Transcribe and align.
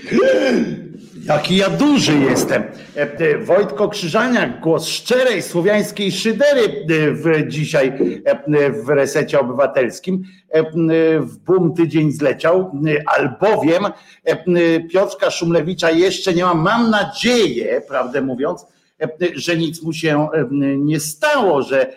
Jaki 1.24 1.56
ja 1.56 1.70
duży 1.70 2.18
jestem. 2.18 2.62
Wojtko 3.40 3.88
Krzyżaniak, 3.88 4.60
głos 4.60 4.86
szczerej 4.86 5.42
słowiańskiej 5.42 6.12
szydery 6.12 6.86
w, 7.12 7.48
dzisiaj 7.48 7.92
w 8.84 8.88
resecie 8.88 9.40
obywatelskim. 9.40 10.22
W 11.20 11.36
boom 11.36 11.74
tydzień 11.74 12.12
zleciał, 12.12 12.72
albowiem 13.06 13.84
Piotrka 14.92 15.30
Szumlewicza 15.30 15.90
jeszcze 15.90 16.34
nie 16.34 16.44
mam. 16.44 16.58
Mam 16.58 16.90
nadzieję, 16.90 17.82
prawdę 17.88 18.22
mówiąc, 18.22 18.66
że 19.34 19.56
nic 19.56 19.82
mu 19.82 19.92
się 19.92 20.28
nie 20.78 21.00
stało, 21.00 21.62
że, 21.62 21.92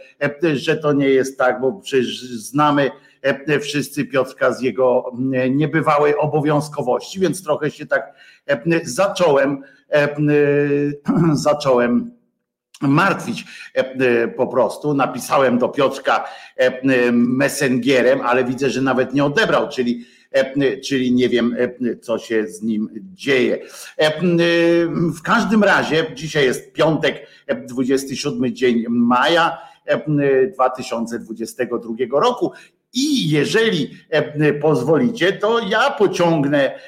że 0.54 0.78
to 0.78 0.94
nie 0.94 1.10
jest 1.10 1.38
tak, 1.38 1.62
bo 1.62 1.72
przecież 1.72 2.22
znamy 2.22 2.92
wszyscy 3.62 4.06
Piotrka 4.06 4.54
z 4.54 4.62
jego 4.62 5.12
niebywałej 5.50 6.18
obowiązkowości, 6.18 7.20
więc 7.20 7.44
trochę 7.44 7.72
się 7.72 7.86
tak 7.86 8.14
zacząłem, 8.84 9.62
zacząłem 11.34 12.12
martwić 12.82 13.46
po 14.38 14.48
prostu. 14.48 14.94
Napisałem 14.94 15.58
do 15.58 15.70
Piotrka 15.70 16.26
messengerem, 17.12 18.22
ale 18.22 18.44
widzę, 18.44 18.70
że 18.70 18.82
nawet 18.82 19.14
nie 19.14 19.26
odebrał, 19.26 19.70
czyli 19.70 20.06
czyli 20.84 21.14
nie 21.14 21.30
wiem, 21.30 21.56
co 22.02 22.20
się 22.20 22.48
z 22.48 22.62
nim 22.62 22.90
dzieje. 23.14 23.60
W 25.18 25.22
każdym 25.22 25.64
razie, 25.64 26.06
dzisiaj 26.16 26.46
jest 26.46 26.74
piątek, 26.74 27.28
27 27.68 28.56
dzień 28.56 28.86
maja 28.90 29.58
2022 30.54 32.20
roku. 32.20 32.52
I 32.94 33.30
jeżeli 33.30 33.98
pozwolicie, 34.62 35.34
to 35.34 35.60
ja 35.70 35.92
pociągnę 35.92 36.80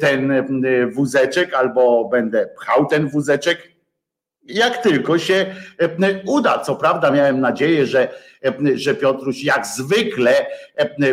ten 0.00 0.44
wózeczek 0.92 1.54
albo 1.54 2.08
będę 2.08 2.48
pchał 2.56 2.86
ten 2.86 3.08
wózeczek 3.08 3.72
jak 4.44 4.82
tylko 4.82 5.18
się 5.18 5.54
uda. 6.26 6.58
Co 6.58 6.76
prawda 6.76 7.10
miałem 7.10 7.40
nadzieję, 7.40 7.86
że, 7.86 8.08
że 8.74 8.94
Piotruś 8.94 9.44
jak 9.44 9.66
zwykle 9.66 10.46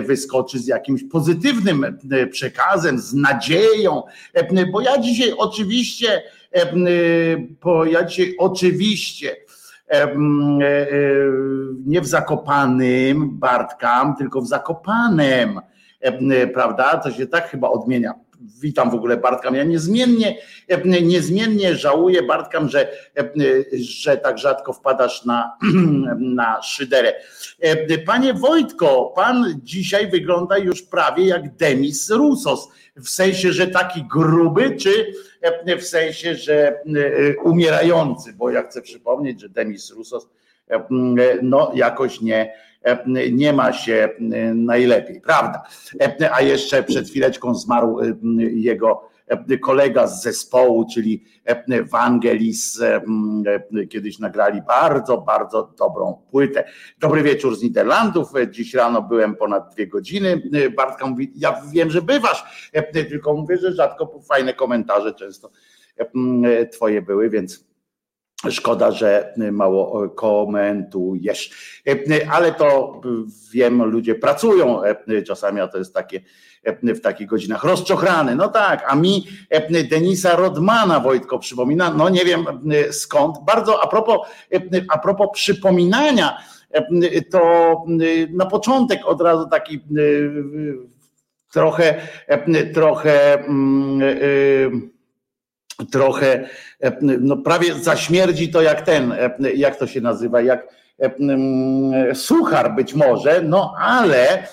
wyskoczy 0.02 0.60
z 0.60 0.68
jakimś 0.68 1.04
pozytywnym 1.04 1.98
przekazem, 2.32 3.00
z 3.00 3.14
nadzieją, 3.14 4.04
bo 4.72 4.82
ja 4.82 4.98
dzisiaj 4.98 5.34
oczywiście, 5.38 6.24
bo 7.64 7.86
ja 7.86 8.04
dzisiaj 8.04 8.36
oczywiście 8.38 9.36
nie 11.86 12.02
w 12.02 12.08
Zakopanym 12.08 13.40
Bartkam, 13.40 14.16
tylko 14.16 14.42
w 14.42 14.48
Zakopanem, 14.48 15.60
prawda? 16.54 16.98
To 16.98 17.12
się 17.12 17.28
tak 17.28 17.48
chyba 17.50 17.70
odmienia 17.70 18.14
witam 18.62 18.92
w 18.92 18.94
ogóle 18.94 19.18
Bartkam. 19.18 19.56
Ja 19.56 19.64
niezmiennie, 19.64 20.38
niezmiennie 21.02 21.76
żałuję 21.76 22.24
Bartkam, 22.24 22.70
że, 22.70 22.92
że 23.80 24.18
tak 24.18 24.38
rzadko 24.38 24.74
wpadasz 24.74 25.26
na, 25.26 25.58
na 26.20 26.62
szyderę. 26.62 27.14
Panie 28.06 28.34
Wojtko, 28.34 29.14
pan 29.16 29.46
dzisiaj 29.64 30.10
wygląda 30.10 30.58
już 30.58 30.82
prawie 30.82 31.26
jak 31.26 31.56
Demis 31.56 32.10
Rusos. 32.10 32.70
W 32.96 33.10
sensie, 33.10 33.54
że 33.54 33.68
taki 33.68 34.04
gruby, 34.04 34.76
czy 34.76 35.14
w 35.80 35.84
sensie, 35.84 36.36
że 36.36 36.80
umierający, 37.44 38.34
bo 38.34 38.50
ja 38.50 38.64
chcę 38.64 38.82
przypomnieć, 38.82 39.42
że 39.42 39.50
Demis 39.50 39.92
Rusos 39.92 40.28
no 41.42 41.72
jakoś 41.76 42.22
nie, 42.22 42.54
nie 43.32 43.54
ma 43.54 43.74
się 43.74 44.10
najlepiej, 44.56 45.22
prawda? 45.22 45.64
A 46.32 46.42
jeszcze 46.42 46.84
przed 46.84 47.10
chwileczką 47.10 47.56
zmarł 47.56 48.00
jego 48.40 49.10
kolega 49.62 50.08
z 50.08 50.24
zespołu, 50.24 50.86
czyli 50.94 51.24
Wangelis, 51.92 52.82
kiedyś 53.90 54.20
nagrali 54.20 54.62
bardzo, 54.62 55.18
bardzo 55.18 55.74
dobrą 55.78 56.22
płytę. 56.32 56.64
Dobry 57.00 57.24
wieczór 57.24 57.56
z 57.56 57.64
Niderlandów. 57.64 58.28
Dziś 58.50 58.74
rano 58.74 59.02
byłem 59.02 59.36
ponad 59.36 59.74
dwie 59.74 59.88
godziny. 59.88 60.42
Bartka 60.78 61.08
mówi, 61.08 61.32
ja 61.36 61.62
wiem, 61.72 61.92
że 61.92 62.02
bywasz, 62.02 62.72
tylko 62.94 63.34
mówię, 63.34 63.58
że 63.58 63.74
rzadko 63.74 64.20
fajne 64.30 64.54
komentarze 64.54 65.14
często 65.14 65.50
twoje 66.72 67.02
były, 67.02 67.30
więc 67.30 67.69
Szkoda, 68.50 68.92
że 68.92 69.34
mało 69.52 70.10
komentujesz, 70.10 71.52
ale 72.32 72.52
to 72.52 73.02
wiem, 73.54 73.84
ludzie 73.84 74.16
pracują 74.16 74.82
czasami, 75.28 75.62
a 75.62 75.68
to 75.68 75.78
jest 75.78 75.94
takie 75.94 76.22
w 76.84 77.00
takich 77.02 77.28
godzinach 77.28 77.64
rozczochrany. 77.64 78.36
No 78.36 78.48
tak, 78.48 78.86
a 78.88 78.96
mi 78.96 79.28
Denisa 79.90 80.36
Rodmana 80.36 81.00
Wojtko 81.00 81.40
przypomina, 81.40 81.94
no 81.94 82.10
nie 82.10 82.26
wiem 82.26 82.46
skąd. 82.92 83.38
Bardzo 83.46 83.84
a 83.84 83.88
propos, 83.88 84.18
a 84.90 84.98
propos 84.98 85.30
przypominania, 85.34 86.38
to 87.32 87.76
na 88.34 88.46
początek 88.46 89.00
od 89.06 89.22
razu 89.22 89.50
taki 89.50 89.80
trochę, 91.52 92.02
trochę 92.74 93.44
trochę, 95.92 96.50
no 97.02 97.38
prawie 97.38 97.74
zaśmierdzi 97.74 98.50
to 98.50 98.62
jak 98.62 98.82
ten, 98.82 99.14
jak 99.56 99.76
to 99.76 99.88
się 99.88 100.02
nazywa, 100.02 100.42
jak 100.42 100.68
suchar 102.14 102.76
być 102.76 102.94
może, 102.94 103.42
no 103.42 103.74
ale 103.80 104.48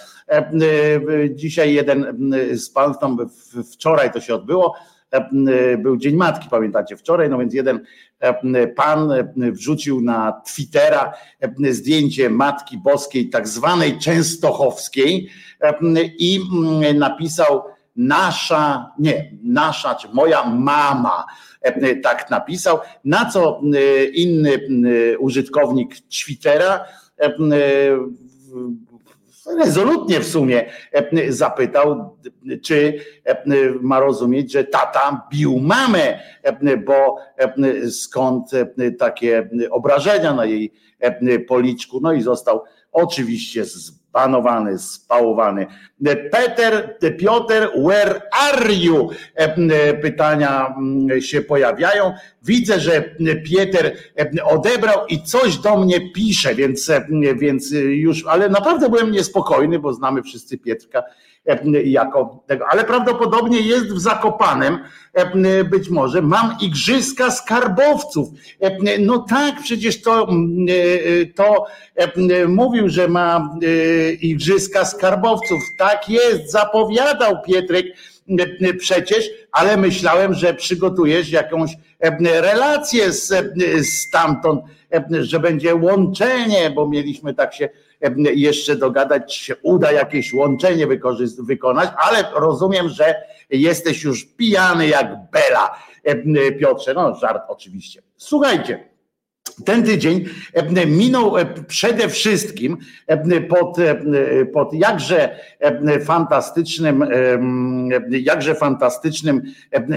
dzisiaj 1.30 1.74
jeden 1.74 2.14
z 2.54 2.70
panów, 2.70 2.98
tam 2.98 3.18
wczoraj 3.72 4.12
to 4.12 4.20
się 4.20 4.34
odbyło, 4.34 4.74
był 5.78 5.96
Dzień 5.96 6.16
Matki, 6.16 6.48
pamiętacie, 6.50 6.96
wczoraj, 6.96 7.30
no 7.30 7.38
więc 7.38 7.54
jeden 7.54 7.80
pan 8.76 9.12
wrzucił 9.36 10.00
na 10.00 10.42
Twittera 10.46 11.12
zdjęcie 11.70 12.30
Matki 12.30 12.78
Boskiej, 12.78 13.30
tak 13.30 13.48
zwanej 13.48 13.98
Częstochowskiej 13.98 15.28
i 16.18 16.40
napisał, 16.94 17.62
nasza, 17.96 18.92
nie, 18.98 19.30
nasza, 19.42 19.94
czy 19.94 20.08
moja 20.12 20.44
mama 20.44 21.24
e, 21.62 21.96
tak 21.96 22.30
napisał, 22.30 22.78
na 23.04 23.30
co 23.30 23.60
e, 23.74 24.04
inny 24.04 24.54
e, 24.54 25.18
użytkownik 25.18 25.96
Twittera 26.00 26.84
rezolutnie 29.58 30.20
w 30.20 30.26
sumie 30.26 30.70
zapytał, 31.28 32.16
czy 32.64 33.00
ma 33.80 34.00
rozumieć, 34.00 34.52
że 34.52 34.64
tata 34.64 35.28
bił 35.32 35.58
mamę, 35.58 36.18
bo 36.86 37.16
skąd 37.90 38.50
takie 38.98 39.48
obrażenia 39.70 40.34
na 40.34 40.44
jej 40.44 40.72
policzku, 41.48 42.00
no 42.00 42.12
i 42.12 42.22
został 42.22 42.62
oczywiście 42.92 43.64
z 43.64 44.05
panowany, 44.16 44.78
spałowany. 44.78 45.66
Peter, 46.32 46.98
Piotr, 47.18 47.68
where 47.76 48.20
are 48.32 48.72
you? 48.72 49.10
E, 49.36 49.56
e, 49.56 49.94
pytania 49.94 50.74
się 51.20 51.40
pojawiają. 51.42 52.12
Widzę, 52.46 52.80
że 52.80 53.14
Pieter 53.44 53.96
e, 54.18 54.44
odebrał 54.44 55.06
i 55.06 55.22
coś 55.22 55.56
do 55.56 55.76
mnie 55.76 56.12
pisze, 56.12 56.54
więc, 56.54 56.90
więc 57.36 57.70
już, 57.88 58.26
ale 58.26 58.48
naprawdę 58.48 58.88
byłem 58.88 59.10
niespokojny, 59.10 59.78
bo 59.78 59.94
znamy 59.94 60.22
wszyscy 60.22 60.58
Pietrka 60.58 61.02
jako 61.84 62.44
tego, 62.46 62.64
ale 62.70 62.84
prawdopodobnie 62.84 63.60
jest 63.60 63.86
w 63.86 64.00
Zakopanem, 64.00 64.78
być 65.70 65.90
może, 65.90 66.22
mam 66.22 66.56
igrzyska 66.60 67.30
skarbowców. 67.30 68.28
No 69.00 69.18
tak, 69.28 69.62
przecież 69.62 70.02
to, 70.02 70.28
to 71.34 71.66
mówił, 72.48 72.88
że 72.88 73.08
ma 73.08 73.58
igrzyska 74.20 74.84
skarbowców. 74.84 75.62
Tak 75.78 76.08
jest, 76.08 76.50
zapowiadał 76.50 77.42
Pietrek 77.46 77.86
przecież, 78.78 79.30
ale 79.52 79.76
myślałem, 79.76 80.34
że 80.34 80.54
przygotujesz 80.54 81.30
jakąś 81.30 81.70
relację 82.40 83.12
z, 83.12 83.32
stamtąd, 83.88 84.60
że 85.10 85.40
będzie 85.40 85.74
łączenie, 85.74 86.70
bo 86.70 86.88
mieliśmy 86.88 87.34
tak 87.34 87.54
się 87.54 87.68
jeszcze 88.34 88.76
dogadać, 88.76 89.38
czy 89.38 89.44
się 89.44 89.56
uda 89.62 89.92
jakieś 89.92 90.32
łączenie 90.32 90.86
wykonać, 91.38 91.90
ale 91.98 92.24
rozumiem, 92.34 92.88
że 92.88 93.14
jesteś 93.50 94.02
już 94.02 94.24
pijany 94.24 94.88
jak 94.88 95.30
Bela, 95.30 95.78
Piotrze. 96.60 96.94
No, 96.94 97.14
żart 97.14 97.42
oczywiście. 97.48 98.02
Słuchajcie. 98.16 98.95
Ten 99.64 99.82
tydzień 99.82 100.24
minął 100.86 101.34
przede 101.68 102.08
wszystkim 102.08 102.76
pod, 103.48 103.76
pod 104.52 104.72
jakże 104.72 105.38
fantastycznym, 106.04 107.04
jakże 108.10 108.54
fantastycznym 108.54 109.42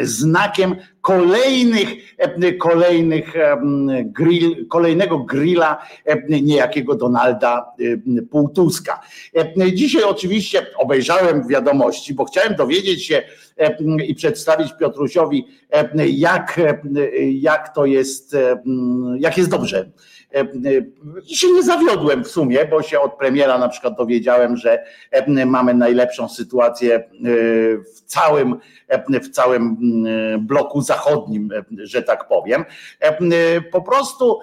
znakiem 0.02 0.76
kolejnych, 1.02 1.90
kolejnych 2.60 3.34
grill, 4.04 4.68
kolejnego 4.68 5.20
grilla 5.20 5.86
niejakiego 6.30 6.96
Donalda 6.96 7.66
Półtuska. 8.32 9.02
Dzisiaj 9.74 10.04
oczywiście 10.04 10.66
obejrzałem 10.78 11.48
wiadomości, 11.48 12.14
bo 12.14 12.26
chciałem 12.26 12.56
dowiedzieć 12.56 13.06
się 13.06 13.24
i 14.08 14.16
przedstawić 14.16 14.74
Piotrusiowi, 14.80 15.48
jak, 16.08 16.62
jak 17.32 17.76
to 17.76 17.86
jest, 17.86 18.36
jak 19.20 19.38
jest 19.38 19.50
dobrze. 19.50 19.92
E, 20.34 20.40
e, 20.40 20.46
I 21.30 21.36
się 21.36 21.52
nie 21.52 21.64
zawiodłem 21.64 22.24
w 22.24 22.28
sumie, 22.28 22.66
bo 22.66 22.82
się 22.82 23.00
od 23.00 23.18
premiera 23.18 23.58
na 23.58 23.70
przykład 23.70 23.98
dowiedziałem, 23.98 24.58
że 24.58 24.84
e, 25.12 25.46
mamy 25.46 25.74
najlepszą 25.74 26.30
sytuację 26.30 27.04
w 27.96 28.02
całym, 28.06 28.56
w 29.24 29.30
całym 29.30 29.78
bloku 30.40 30.82
zachodnim, 30.82 31.50
że 31.84 32.04
tak 32.04 32.28
powiem. 32.28 32.66
Po 33.72 33.82
prostu 33.82 34.40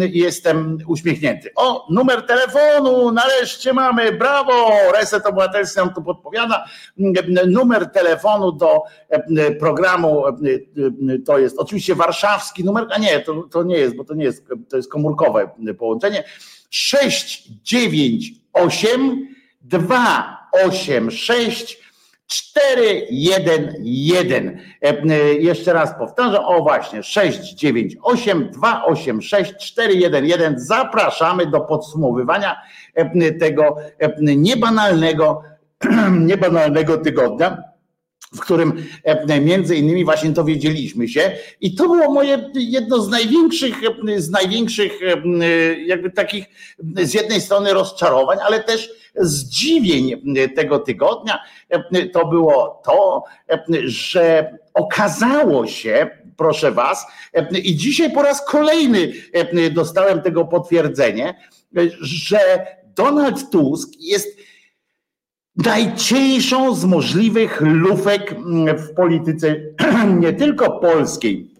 jestem 0.00 0.78
uśmiechnięty. 0.86 1.50
O, 1.56 1.86
numer 1.90 2.26
telefonu, 2.26 3.12
nareszcie 3.12 3.72
mamy, 3.72 4.12
brawo! 4.12 4.68
Reset 4.94 5.26
Obywatelski 5.26 5.78
nam 5.78 5.94
tu 5.94 6.02
podpowiada. 6.02 6.64
Numer 7.46 7.86
telefonu 7.86 8.52
do 8.52 8.82
programu 9.60 10.24
to 11.26 11.38
jest 11.38 11.58
oczywiście 11.58 11.94
warszawski 11.94 12.64
numer, 12.64 12.86
a 12.90 12.98
nie, 12.98 13.20
to, 13.20 13.42
to 13.42 13.62
nie 13.62 13.76
jest, 13.76 13.96
bo 13.96 14.04
to 14.04 14.14
nie 14.14 14.24
jest, 14.24 14.44
to 14.68 14.76
jest 14.76 14.90
komórkowy 14.90 15.48
połączenie 15.78 16.24
698 16.70 19.28
286 19.62 21.85
411. 22.26 24.58
Jeszcze 25.38 25.72
raz 25.72 25.98
powtarzam, 25.98 26.44
o 26.44 26.62
właśnie 26.62 27.02
698 27.02 28.50
286 28.50 29.54
411. 29.60 30.54
Zapraszamy 30.56 31.46
do 31.46 31.60
podsumowywania 31.60 32.56
e, 32.94 33.32
tego 33.32 33.76
e, 33.98 34.36
niebanalnego, 34.36 35.42
niebanalnego 36.30 36.98
tygodnia 36.98 37.76
w 38.34 38.40
którym 38.40 38.86
e, 39.04 39.40
między 39.40 39.76
innymi 39.76 40.04
właśnie 40.04 40.30
dowiedzieliśmy 40.30 41.08
się 41.08 41.32
i 41.60 41.74
to 41.74 41.84
było 41.84 42.12
moje 42.12 42.50
jedno 42.54 43.00
z 43.00 43.08
największych, 43.08 43.74
e, 44.08 44.20
z 44.20 44.30
największych 44.30 44.92
e, 45.02 45.74
jakby 45.74 46.10
takich 46.10 46.44
z 47.02 47.14
jednej 47.14 47.40
strony 47.40 47.72
rozczarowań, 47.72 48.38
ale 48.46 48.64
też 48.64 48.90
zdziwień 49.18 50.22
tego 50.56 50.78
tygodnia. 50.78 51.38
To 52.12 52.26
było 52.26 52.82
to, 52.84 53.24
że 53.84 54.56
okazało 54.74 55.66
się, 55.66 56.10
proszę 56.36 56.72
was, 56.72 57.06
i 57.62 57.76
dzisiaj 57.76 58.12
po 58.12 58.22
raz 58.22 58.46
kolejny 58.46 59.12
dostałem 59.72 60.22
tego 60.22 60.44
potwierdzenie, 60.44 61.34
że 62.00 62.66
Donald 62.96 63.50
Tusk 63.50 63.88
jest 64.00 64.38
najcieńszą 65.56 66.74
z 66.74 66.84
możliwych 66.84 67.60
lufek 67.60 68.34
w 68.78 68.94
polityce 68.94 69.56
nie 70.20 70.32
tylko 70.32 70.80
polskiej, 70.80 71.55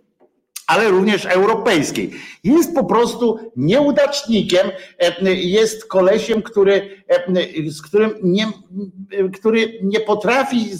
ale 0.67 0.89
również 0.89 1.27
europejskiej. 1.27 2.11
Jest 2.45 2.75
po 2.75 2.85
prostu 2.85 3.39
nieudacznikiem, 3.57 4.71
e, 4.99 5.35
jest 5.35 5.85
kolesiem, 5.85 6.43
który, 6.43 7.05
e, 7.09 7.71
z 7.71 7.83
którym 7.83 8.15
nie, 8.23 8.47
który 9.35 9.79
nie 9.83 10.01
potrafi 10.01 10.71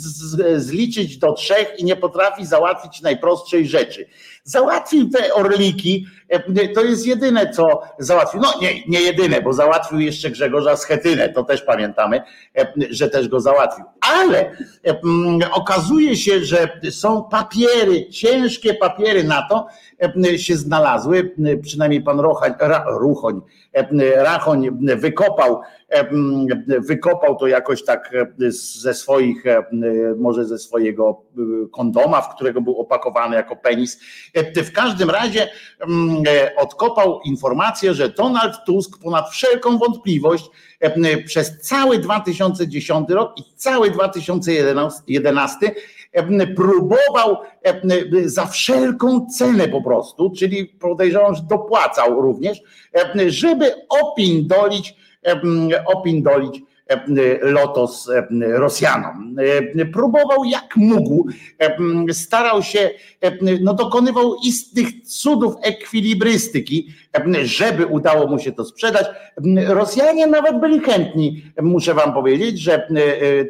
zliczyć 0.57 1.19
do 1.19 1.33
trzech 1.33 1.75
i 1.79 1.85
nie 1.85 1.97
potrafi 1.97 2.47
załatwić 2.47 3.03
najprostszej 3.03 3.67
rzeczy. 3.67 4.07
Załatwił 4.49 5.11
te 5.11 5.35
orliki, 5.35 6.07
e, 6.29 6.69
to 6.69 6.85
jest 6.85 7.07
jedyne, 7.07 7.51
co 7.51 7.83
załatwił. 7.99 8.41
No 8.41 8.49
nie, 8.61 8.87
nie 8.89 9.01
jedyne, 9.01 9.43
bo 9.43 9.53
załatwił 9.53 10.01
jeszcze 10.01 10.31
Grzegorza 10.31 10.77
Schetynę, 10.77 11.29
to 11.29 11.45
też 11.45 11.63
pamiętamy, 11.63 12.23
że 12.91 13.11
też 13.11 13.29
go 13.29 13.41
załatwił. 13.41 13.85
Ale 14.01 14.57
okazuje 15.53 16.17
się, 16.17 16.45
że 16.45 16.81
są 16.91 17.25
papiery, 17.25 18.09
ciężkie 18.11 18.75
papiery 18.75 19.25
na 19.25 19.49
to, 19.49 19.67
się 20.37 20.57
znalazły, 20.57 21.35
przynajmniej 21.63 22.03
pan 22.03 22.21
Rochań, 22.21 22.55
Ruchoń, 22.87 23.41
Rachoń 24.17 24.69
wykopał, 24.97 25.61
wykopał 26.79 27.37
to 27.37 27.47
jakoś 27.47 27.85
tak 27.85 28.11
ze 28.49 28.95
swoich, 28.95 29.45
może 30.17 30.45
ze 30.45 30.59
swojego 30.59 31.23
kondoma, 31.73 32.21
w 32.21 32.35
którego 32.35 32.61
był 32.61 32.81
opakowany 32.81 33.37
jako 33.37 33.57
penis. 33.57 34.01
W 34.57 34.73
każdym 34.73 35.11
razie 35.11 35.49
odkopał 36.57 37.21
informację, 37.25 37.95
że 37.95 38.09
Donald 38.09 38.55
Tusk 38.67 38.99
ponad 39.03 39.31
wszelką 39.31 39.79
wątpliwość 39.79 40.51
przez 41.27 41.61
cały 41.61 41.99
2010 41.99 43.11
rok 43.11 43.39
i 43.39 43.43
cały 43.57 43.91
2011 43.91 45.75
próbował 46.57 47.37
za 48.25 48.47
wszelką 48.47 49.27
cenę 49.39 49.69
po 49.69 49.83
prostu, 49.83 50.31
czyli 50.31 50.67
podejrzewam, 50.67 51.35
że 51.35 51.43
dopłacał 51.43 52.21
również, 52.23 52.63
żeby 53.27 53.75
opindolić, 53.89 54.97
opindolić 55.87 56.63
lotos 57.43 58.11
Rosjanom. 58.41 59.37
Próbował 59.93 60.45
jak 60.45 60.77
mógł, 60.77 61.27
starał 62.13 62.63
się, 62.63 62.91
no 63.61 63.75
dokonywał 63.75 64.35
istnych 64.45 65.03
cudów 65.03 65.55
ekwilibrystyki, 65.63 66.89
żeby 67.43 67.87
udało 67.87 68.27
mu 68.27 68.39
się 68.39 68.53
to 68.53 68.65
sprzedać. 68.65 69.07
Rosjanie 69.67 70.27
nawet 70.27 70.61
byli 70.61 70.81
chętni, 70.81 71.43
muszę 71.63 71.95
wam 71.95 72.15
powiedzieć, 72.15 72.59
że 72.59 72.89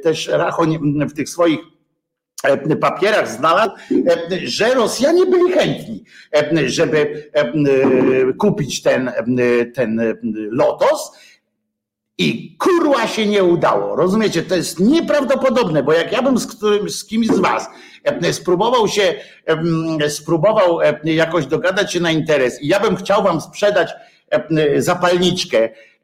też 0.03 0.29
Rachoń 0.29 0.79
w 1.09 1.13
tych 1.13 1.29
swoich 1.29 1.59
E, 1.59 1.76
papierach 2.81 3.29
znalazł, 3.29 3.71
e, 3.91 4.39
że 4.45 4.75
Rosjanie 4.75 5.27
byli 5.27 5.53
chętni, 5.53 6.05
e, 6.37 6.69
żeby 6.69 7.31
kupić 8.39 8.83
ten, 8.83 9.13
ten 9.75 10.17
lotos. 10.51 11.13
I 12.19 12.57
kurła 12.57 13.07
się 13.07 13.27
nie 13.27 13.45
udało. 13.45 13.97
Rozumiecie? 13.97 14.43
To 14.43 14.57
jest 14.57 14.81
nieprawdopodobne, 14.81 15.83
bo 15.83 15.93
jak 15.93 16.13
ja 16.13 16.23
bym 16.23 16.39
z 16.39 16.59
z 16.89 17.05
kimś 17.05 17.27
z 17.27 17.39
was 17.39 17.69
spróbował 18.33 18.89
się, 18.89 19.15
spróbował 20.09 20.79
jakoś 21.05 21.47
dogadać 21.47 21.93
się 21.93 22.01
na 22.01 22.11
interes 22.11 22.63
i 22.63 22.69
ja 22.69 22.81
bym 22.81 22.97
chciał 22.97 23.23
wam 23.23 23.41
sprzedać 23.41 23.93
zapalniczkę 24.79 25.69
E, 25.69 25.96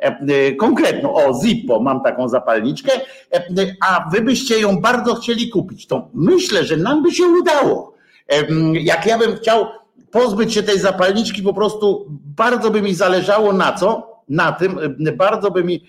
konkretną, 0.58 1.14
o 1.14 1.40
Zippo, 1.42 1.80
mam 1.80 2.02
taką 2.02 2.28
zapalniczkę, 2.28 2.92
e, 3.34 3.42
a 3.86 4.10
wy 4.12 4.20
byście 4.20 4.60
ją 4.60 4.80
bardzo 4.80 5.14
chcieli 5.14 5.48
kupić, 5.48 5.86
to 5.86 6.08
myślę, 6.14 6.64
że 6.64 6.76
nam 6.76 7.02
by 7.02 7.12
się 7.12 7.24
udało. 7.24 7.94
E, 8.28 8.44
jak 8.72 9.06
ja 9.06 9.18
bym 9.18 9.36
chciał 9.36 9.66
pozbyć 10.10 10.54
się 10.54 10.62
tej 10.62 10.78
zapalniczki, 10.78 11.42
po 11.42 11.54
prostu 11.54 12.06
bardzo 12.36 12.70
by 12.70 12.82
mi 12.82 12.94
zależało 12.94 13.52
na 13.52 13.72
co? 13.72 14.12
Na 14.28 14.52
tym, 14.52 14.78
bardzo 15.16 15.50
by 15.50 15.64
mi 15.64 15.86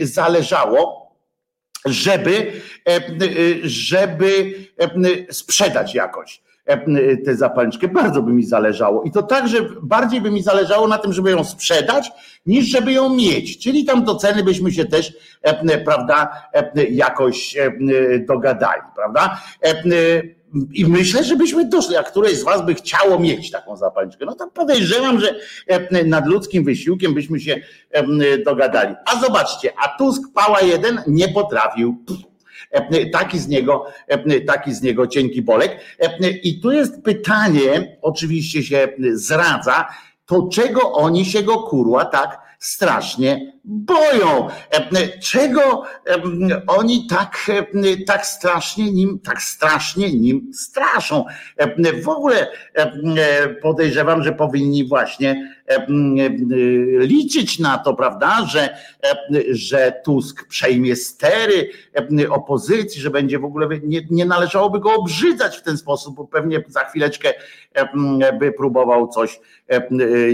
zależało, 0.00 1.12
żeby, 1.86 2.52
żeby 3.62 4.54
sprzedać 5.30 5.94
jakoś. 5.94 6.42
E, 6.64 7.16
tę 7.16 7.36
zapalniczkę. 7.36 7.88
Bardzo 7.88 8.22
by 8.22 8.32
mi 8.32 8.44
zależało. 8.44 9.02
I 9.02 9.10
to 9.10 9.22
także 9.22 9.58
bardziej 9.82 10.20
by 10.20 10.30
mi 10.30 10.42
zależało 10.42 10.88
na 10.88 10.98
tym, 10.98 11.12
żeby 11.12 11.30
ją 11.30 11.44
sprzedać, 11.44 12.10
niż 12.46 12.64
żeby 12.64 12.92
ją 12.92 13.14
mieć. 13.14 13.58
Czyli 13.58 13.84
tam 13.84 14.04
do 14.04 14.14
ceny 14.14 14.44
byśmy 14.44 14.72
się 14.72 14.84
też, 14.84 15.12
prawda, 15.84 16.48
jakoś 16.90 17.56
dogadali, 18.28 18.82
prawda? 18.96 19.40
I 20.72 20.86
myślę, 20.86 21.24
żebyśmy 21.24 21.68
doszli, 21.68 21.96
a 21.96 22.02
któreś 22.02 22.38
z 22.38 22.44
Was 22.44 22.66
by 22.66 22.74
chciało 22.74 23.18
mieć 23.18 23.50
taką 23.50 23.76
zapalniczkę. 23.76 24.24
No 24.24 24.34
to 24.34 24.48
podejrzewam, 24.48 25.20
że 25.20 25.34
nad 26.04 26.26
ludzkim 26.26 26.64
wysiłkiem 26.64 27.14
byśmy 27.14 27.40
się 27.40 27.60
dogadali. 28.44 28.94
A 29.06 29.20
zobaczcie, 29.20 29.72
a 29.84 29.98
Tusk 29.98 30.22
Pała 30.34 30.60
jeden 30.60 31.02
nie 31.06 31.28
potrafił. 31.28 32.04
Taki 33.12 33.38
z 33.38 33.48
niego, 33.48 33.86
taki 34.46 34.74
z 34.74 34.82
niego 34.82 35.06
cienki 35.06 35.42
bolek. 35.42 35.80
I 36.42 36.60
tu 36.60 36.70
jest 36.70 37.02
pytanie, 37.02 37.98
oczywiście 38.02 38.62
się 38.62 38.88
zradza, 39.12 39.88
to 40.26 40.48
czego 40.52 40.92
oni 40.92 41.24
się 41.24 41.42
go 41.42 41.58
kurła 41.58 42.04
tak 42.04 42.40
strasznie 42.58 43.51
boją. 43.64 44.48
Czego 45.22 45.82
oni 46.66 47.06
tak, 47.06 47.50
tak 48.06 48.26
strasznie 48.26 48.92
nim, 48.92 49.18
tak 49.24 49.42
strasznie 49.42 50.12
nim 50.12 50.50
straszą? 50.54 51.24
W 52.02 52.08
ogóle 52.08 52.46
podejrzewam, 53.62 54.22
że 54.22 54.32
powinni 54.32 54.88
właśnie 54.88 55.52
liczyć 56.98 57.58
na 57.58 57.78
to, 57.78 57.94
prawda, 57.94 58.46
że, 58.46 58.76
że 59.50 59.92
Tusk 60.04 60.48
przejmie 60.48 60.96
stery 60.96 61.70
opozycji, 62.30 63.00
że 63.00 63.10
będzie 63.10 63.38
w 63.38 63.44
ogóle, 63.44 63.68
nie, 63.82 64.00
nie 64.10 64.24
należałoby 64.24 64.80
go 64.80 64.94
obrzydzać 64.94 65.56
w 65.56 65.62
ten 65.62 65.78
sposób, 65.78 66.16
bo 66.16 66.24
pewnie 66.24 66.64
za 66.68 66.84
chwileczkę 66.84 67.34
by 68.38 68.52
próbował 68.52 69.08
coś, 69.08 69.40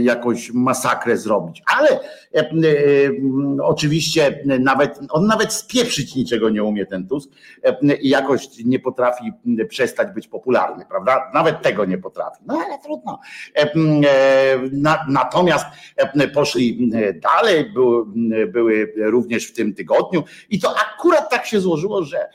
jakąś 0.01 0.51
masakrę 0.51 1.17
zrobić. 1.17 1.63
Ale 1.79 2.01
oczywiście 3.63 4.45
nawet, 4.61 4.99
on 5.11 5.27
nawet 5.27 5.53
spieprzyć 5.53 6.15
niczego 6.15 6.51
nie 6.51 6.65
umie 6.65 6.87
ten 6.87 7.07
Tusk 7.09 7.31
i 8.01 8.09
jakoś 8.09 8.49
nie 8.65 8.79
potrafi 8.79 9.33
przestać 9.69 10.13
być 10.15 10.29
popularny, 10.29 10.85
prawda? 10.89 11.31
Nawet 11.35 11.63
tego 11.63 11.85
nie 11.85 11.99
potrafi. 11.99 12.43
No 12.47 12.63
ale 12.67 12.79
trudno. 12.79 13.19
Na, 14.73 15.07
natomiast 15.09 15.67
poszli 16.35 16.91
dalej, 17.15 17.73
były 18.53 18.93
również 18.97 19.47
w 19.47 19.53
tym 19.53 19.75
tygodniu 19.75 20.25
i 20.51 20.61
to 20.61 20.75
akurat 20.79 21.31
tak 21.31 21.47
się 21.47 21.61
złożyło, 21.61 22.03
że 22.03 22.31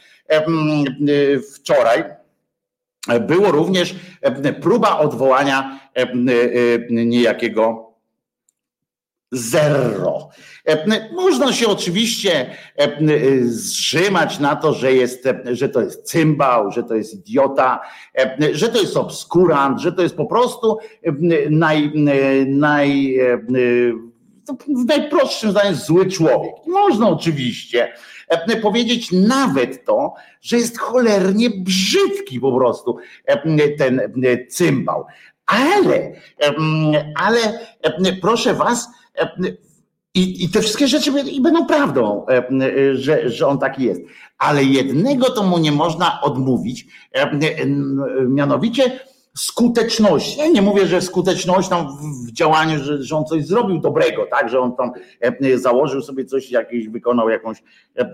wczoraj 1.55 2.03
było 3.21 3.51
również 3.51 3.95
próba 4.61 4.99
odwołania 4.99 5.79
niejakiego 6.89 7.92
zero. 9.33 10.29
Można 11.11 11.53
się 11.53 11.67
oczywiście 11.67 12.55
zrzymać 13.43 14.39
na 14.39 14.55
to, 14.55 14.73
że, 14.73 14.93
jest, 14.93 15.27
że 15.51 15.69
to 15.69 15.81
jest 15.81 16.03
cymbał, 16.03 16.71
że 16.71 16.83
to 16.83 16.95
jest 16.95 17.13
idiota, 17.13 17.79
że 18.51 18.69
to 18.69 18.81
jest 18.81 18.97
obskurant, 18.97 19.79
że 19.79 19.91
to 19.91 20.01
jest 20.01 20.15
po 20.15 20.25
prostu 20.25 20.77
naj, 21.49 21.91
naj, 22.47 23.17
w 24.67 24.85
najprostszym 24.87 25.51
zdaniu 25.51 25.75
zły 25.75 26.05
człowiek. 26.05 26.55
Można 26.67 27.09
oczywiście 27.09 27.93
powiedzieć 28.61 29.11
nawet 29.11 29.85
to, 29.85 30.13
że 30.41 30.57
jest 30.57 30.79
cholernie 30.79 31.49
brzydki 31.49 32.39
po 32.39 32.57
prostu 32.57 32.97
ten 33.77 34.01
cymbał. 34.49 35.05
Ale, 35.45 36.13
ale 37.15 37.39
proszę 38.21 38.53
was, 38.53 38.89
i, 40.13 40.43
I 40.43 40.49
te 40.49 40.61
wszystkie 40.61 40.87
rzeczy 40.87 41.11
i 41.31 41.41
będą 41.41 41.65
prawdą, 41.65 42.25
że, 42.93 43.29
że 43.29 43.47
on 43.47 43.59
taki 43.59 43.83
jest. 43.83 44.01
Ale 44.37 44.63
jednego 44.63 45.29
to 45.29 45.43
mu 45.43 45.57
nie 45.57 45.71
można 45.71 46.21
odmówić, 46.21 46.85
mianowicie 48.27 48.99
skuteczności. 49.37 50.39
Ja 50.39 50.47
nie 50.47 50.61
mówię, 50.61 50.87
że 50.87 51.01
skuteczność 51.01 51.69
tam 51.69 51.87
w 52.27 52.31
działaniu, 52.31 52.79
że, 52.79 53.03
że 53.03 53.17
on 53.17 53.25
coś 53.25 53.45
zrobił 53.45 53.79
dobrego, 53.79 54.25
tak, 54.31 54.49
że 54.49 54.59
on 54.59 54.75
tam 54.75 54.91
założył 55.55 56.01
sobie 56.01 56.25
coś, 56.25 56.51
jakiś, 56.51 56.87
wykonał 56.87 57.29
jakąś, 57.29 57.63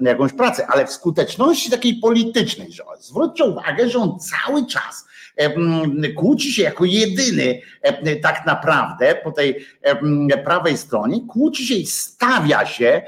jakąś 0.02 0.34
pracę, 0.34 0.68
ale 0.68 0.86
w 0.86 0.92
skuteczności 0.92 1.72
takiej 1.72 1.96
politycznej, 1.96 2.72
że 2.72 2.84
zwróćcie 3.00 3.44
uwagę, 3.44 3.90
że 3.90 4.00
on 4.00 4.18
cały 4.20 4.66
czas 4.66 5.06
kłóci 6.16 6.54
się 6.54 6.64
jako 6.64 6.86
jedyny 6.86 7.62
tak 8.22 8.46
naprawdę 8.46 9.16
po 9.24 9.32
tej 9.32 9.66
prawej 10.44 10.78
stronie, 10.78 11.20
kłóci 11.28 11.68
się 11.68 11.76
i 11.76 11.86
stawia 11.86 12.66
się 12.66 13.02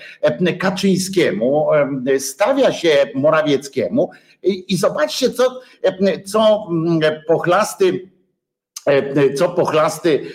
Kaczyńskiemu, 0.59 1.67
stawia 2.19 2.73
się 2.73 3.05
Morawieckiemu 3.15 4.09
i, 4.43 4.77
zobaczcie, 4.77 5.29
co, 5.29 5.61
co 6.25 6.67
pochlasty 7.27 8.11
co 9.35 9.49
pochlasty 9.49 10.25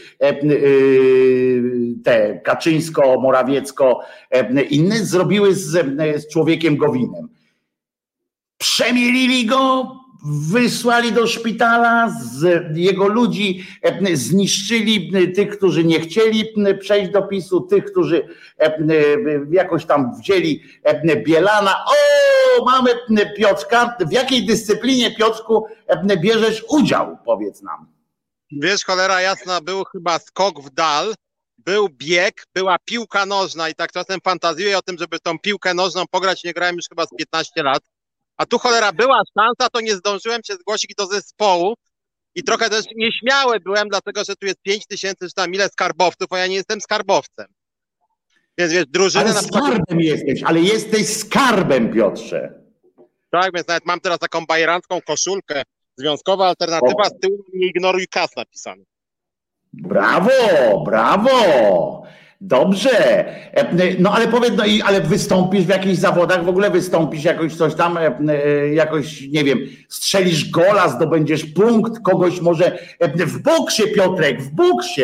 te 2.04 2.40
Kaczyńsko, 2.44 3.20
Morawiecko, 3.20 4.00
inne 4.70 4.96
zrobiły 4.96 5.54
z, 5.54 5.70
z 6.22 6.28
człowiekiem 6.28 6.76
Gowinem. 6.76 7.28
Przemielili 8.58 9.46
go, 9.46 9.92
wysłali 10.26 11.12
do 11.12 11.26
szpitala, 11.26 12.16
z 12.32 12.66
jego 12.76 13.08
ludzi 13.08 13.66
e, 13.82 14.16
zniszczyli 14.16 15.12
e, 15.14 15.26
tych, 15.26 15.56
którzy 15.56 15.84
nie 15.84 16.00
chcieli 16.00 16.44
e, 16.66 16.74
przejść 16.74 17.10
do 17.10 17.22
PiSu, 17.22 17.60
tych, 17.60 17.84
którzy 17.84 18.28
jakoś 19.50 19.86
tam 19.86 20.20
wzięli 20.20 20.62
Bielana. 21.26 21.84
O, 21.86 22.64
mamy 22.64 22.90
Piotrka. 23.36 23.96
W 24.08 24.12
jakiej 24.12 24.46
dyscyplinie, 24.46 25.14
Piotrku, 25.14 25.66
bierzesz 26.22 26.64
udział? 26.68 27.18
Powiedz 27.24 27.62
nam. 27.62 27.86
Wiesz, 28.52 28.84
cholera 28.84 29.20
jasna, 29.20 29.60
był 29.60 29.84
chyba 29.84 30.18
skok 30.18 30.60
w 30.60 30.70
dal, 30.70 31.14
był 31.58 31.88
bieg, 31.88 32.46
była 32.54 32.76
piłka 32.84 33.26
nożna 33.26 33.68
i 33.68 33.74
tak 33.74 33.92
czasem 33.92 34.20
fantazjuję 34.24 34.78
o 34.78 34.82
tym, 34.82 34.96
żeby 34.98 35.20
tą 35.20 35.38
piłkę 35.38 35.74
nożną 35.74 36.04
pograć. 36.10 36.44
Nie 36.44 36.52
grałem 36.52 36.76
już 36.76 36.88
chyba 36.88 37.06
z 37.06 37.10
15 37.18 37.62
lat 37.62 37.82
a 38.36 38.46
tu 38.46 38.58
cholera 38.58 38.92
była 38.92 39.22
szansa, 39.38 39.70
to 39.72 39.80
nie 39.80 39.94
zdążyłem 39.96 40.40
się 40.44 40.54
zgłosić 40.54 40.94
do 40.98 41.06
zespołu 41.06 41.74
i 42.34 42.42
trochę 42.44 42.70
też 42.70 42.84
nieśmiały 42.96 43.60
byłem, 43.60 43.88
dlatego 43.88 44.24
że 44.24 44.36
tu 44.36 44.46
jest 44.46 44.62
5 44.62 44.86
tysięcy 44.86 45.28
czy 45.28 45.34
tam 45.34 45.54
ile 45.54 45.68
skarbowców, 45.68 46.32
a 46.32 46.38
ja 46.38 46.46
nie 46.46 46.54
jestem 46.54 46.80
skarbowcem. 46.80 47.46
Więc 48.58 48.72
wiesz, 48.72 48.86
drużyna... 48.86 49.24
Ale 49.24 49.32
skarbem 49.32 49.82
przykład... 49.86 50.04
jesteś, 50.04 50.42
ale 50.42 50.60
jesteś 50.60 51.16
skarbem, 51.16 51.92
Piotrze. 51.92 52.66
Tak, 53.30 53.50
więc 53.54 53.68
nawet 53.68 53.86
mam 53.86 54.00
teraz 54.00 54.18
taką 54.18 54.46
bajerancką 54.46 55.00
koszulkę. 55.00 55.62
Związkowa 55.96 56.48
alternatywa, 56.48 57.02
o. 57.02 57.08
z 57.08 57.20
tyłu 57.20 57.44
nie 57.54 57.66
ignoruj 57.66 58.08
kas 58.08 58.36
napisany. 58.36 58.84
Brawo, 59.72 60.82
brawo! 60.84 62.02
Dobrze, 62.40 63.24
no 63.98 64.12
ale 64.12 64.28
powiedz, 64.28 64.54
no 64.56 64.64
i 64.66 64.82
ale 64.82 65.00
wystąpisz 65.00 65.64
w 65.64 65.68
jakichś 65.68 65.98
zawodach, 65.98 66.44
w 66.44 66.48
ogóle 66.48 66.70
wystąpisz 66.70 67.24
jakoś 67.24 67.56
coś 67.56 67.74
tam, 67.74 67.98
e, 67.98 68.08
jakoś, 68.74 69.20
nie 69.20 69.44
wiem, 69.44 69.58
strzelisz 69.88 70.50
gola, 70.50 70.88
zdobędziesz 70.88 71.44
punkt, 71.44 72.02
kogoś 72.04 72.40
może 72.40 72.78
w 73.00 73.42
boksie, 73.42 73.82
Piotrek, 73.94 74.42
w 74.42 74.50
boksie. 74.50 75.02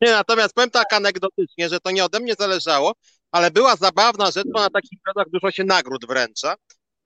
Nie, 0.00 0.10
natomiast 0.10 0.54
powiem 0.54 0.70
tak 0.70 0.92
anegdotycznie, 0.92 1.68
że 1.68 1.80
to 1.80 1.90
nie 1.90 2.04
ode 2.04 2.20
mnie 2.20 2.34
zależało, 2.38 2.92
ale 3.32 3.50
była 3.50 3.76
zabawna 3.76 4.30
rzecz, 4.30 4.46
bo 4.52 4.60
na 4.60 4.70
takich 4.70 4.92
imprezach 4.92 5.30
dużo 5.32 5.50
się 5.50 5.64
nagród 5.64 6.06
wręcza. 6.06 6.54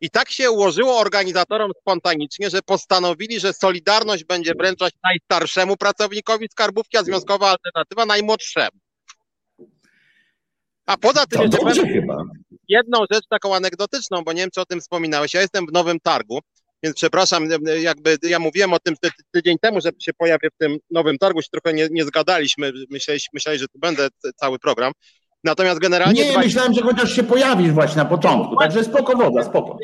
I 0.00 0.10
tak 0.10 0.30
się 0.30 0.50
ułożyło 0.50 0.98
organizatorom 0.98 1.70
spontanicznie, 1.80 2.50
że 2.50 2.62
postanowili, 2.62 3.40
że 3.40 3.52
Solidarność 3.52 4.24
będzie 4.24 4.52
wręczać 4.58 4.94
najstarszemu 5.04 5.76
pracownikowi 5.76 6.48
skarbówki, 6.50 6.96
a 6.96 7.02
Związkowa 7.02 7.50
Alternatywa 7.50 8.06
najmłodszemu. 8.06 8.83
A 10.86 10.96
poza 10.96 11.26
tym 11.26 11.42
jeszcze 11.42 11.86
chyba. 11.86 12.24
jedną 12.68 12.98
rzecz 13.12 13.24
taką 13.30 13.54
anegdotyczną, 13.54 14.22
bo 14.24 14.32
nie 14.32 14.40
wiem, 14.40 14.50
czy 14.54 14.60
o 14.60 14.66
tym 14.66 14.80
wspominałeś. 14.80 15.34
Ja 15.34 15.40
jestem 15.40 15.66
w 15.66 15.72
Nowym 15.72 16.00
Targu, 16.00 16.38
więc 16.82 16.96
przepraszam, 16.96 17.48
jakby 17.80 18.18
ja 18.22 18.38
mówiłem 18.38 18.72
o 18.72 18.78
tym 18.78 18.94
tydzień 19.32 19.56
temu, 19.60 19.80
że 19.80 19.90
się 19.98 20.12
pojawię 20.12 20.48
w 20.54 20.58
tym 20.58 20.78
Nowym 20.90 21.18
Targu, 21.18 21.42
się 21.42 21.48
trochę 21.52 21.74
nie, 21.74 21.88
nie 21.90 22.04
zgadaliśmy, 22.04 22.72
myśleliśmy, 22.90 23.30
myśleli, 23.34 23.58
że 23.58 23.68
tu 23.68 23.78
będę 23.78 24.08
cały 24.36 24.58
program. 24.58 24.92
Natomiast 25.44 25.80
generalnie... 25.80 26.24
Nie, 26.24 26.32
20... 26.32 26.46
myślałem, 26.46 26.74
że 26.74 26.82
chociaż 26.82 27.16
się 27.16 27.22
pojawisz 27.22 27.70
właśnie 27.70 27.96
na 27.96 28.04
początku, 28.04 28.56
także 28.56 28.84
spoko 28.84 29.16
woda, 29.16 29.42
spoko. 29.42 29.78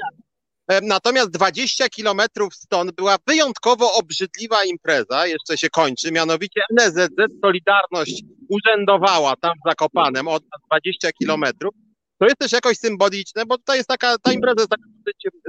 E, 0.69 0.80
natomiast 0.80 1.30
20 1.30 1.88
kilometrów 1.88 2.54
stąd 2.54 2.92
była 2.92 3.16
wyjątkowo 3.26 3.95
obrzydliwa 3.95 4.64
impreza, 4.64 5.26
jeszcze 5.26 5.59
się 5.59 5.69
kończy, 5.71 6.12
mianowicie 6.12 6.61
NZZ 6.73 7.11
Solidarność 7.45 8.23
urzędowała 8.50 9.35
tam 9.37 9.52
w 9.64 9.69
Zakopanem 9.69 10.28
od 10.28 10.42
20 10.66 11.12
kilometrów. 11.12 11.75
To 12.19 12.25
jest 12.25 12.38
też 12.38 12.52
jakoś 12.52 12.76
symboliczne, 12.76 13.47
bo 13.47 13.59
tutaj 13.59 13.76
jest 13.76 13.88
taka, 13.88 14.19
ta 14.19 14.33
impreza 14.33 14.61
jest 14.61 14.71
taka 14.71 14.83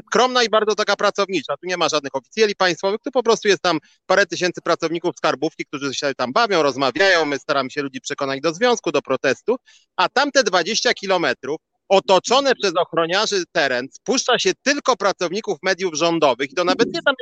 skromna 0.08 0.44
i 0.44 0.50
bardzo 0.50 0.76
taka 0.76 0.96
pracownicza. 0.96 1.58
Tu 1.58 1.68
nie 1.68 1.78
ma 1.78 1.90
żadnych 1.90 2.16
oficjeli 2.16 2.56
państwowych, 2.56 3.00
tu 3.06 3.12
po 3.12 3.24
prostu 3.24 3.48
jest 3.48 3.62
tam 3.62 3.80
parę 4.06 4.26
tysięcy 4.26 4.62
pracowników 4.62 5.16
skarbówki, 5.18 5.66
którzy 5.66 5.94
się 5.94 6.16
tam 6.18 6.34
bawią, 6.34 6.64
rozmawiają, 6.64 7.26
my 7.26 7.40
staramy 7.40 7.72
się 7.72 7.82
ludzi 7.82 8.02
przekonać 8.02 8.42
do 8.42 8.54
związku, 8.54 8.92
do 8.92 9.02
protestu, 9.02 9.56
a 9.96 10.10
tamte 10.10 10.44
20 10.44 10.94
kilometrów 10.94 11.62
otoczony 11.90 12.56
przez 12.56 12.74
ochroniarzy 12.78 13.44
teren 13.52 13.88
spuszcza 13.92 14.40
się 14.40 14.52
tylko 14.64 14.98
pracowników 14.98 15.58
mediów 15.64 15.94
rządowych 15.94 16.52
i 16.52 16.54
to 16.54 16.64
nawet 16.64 16.88
nie 16.94 17.02
tam, 17.06 17.16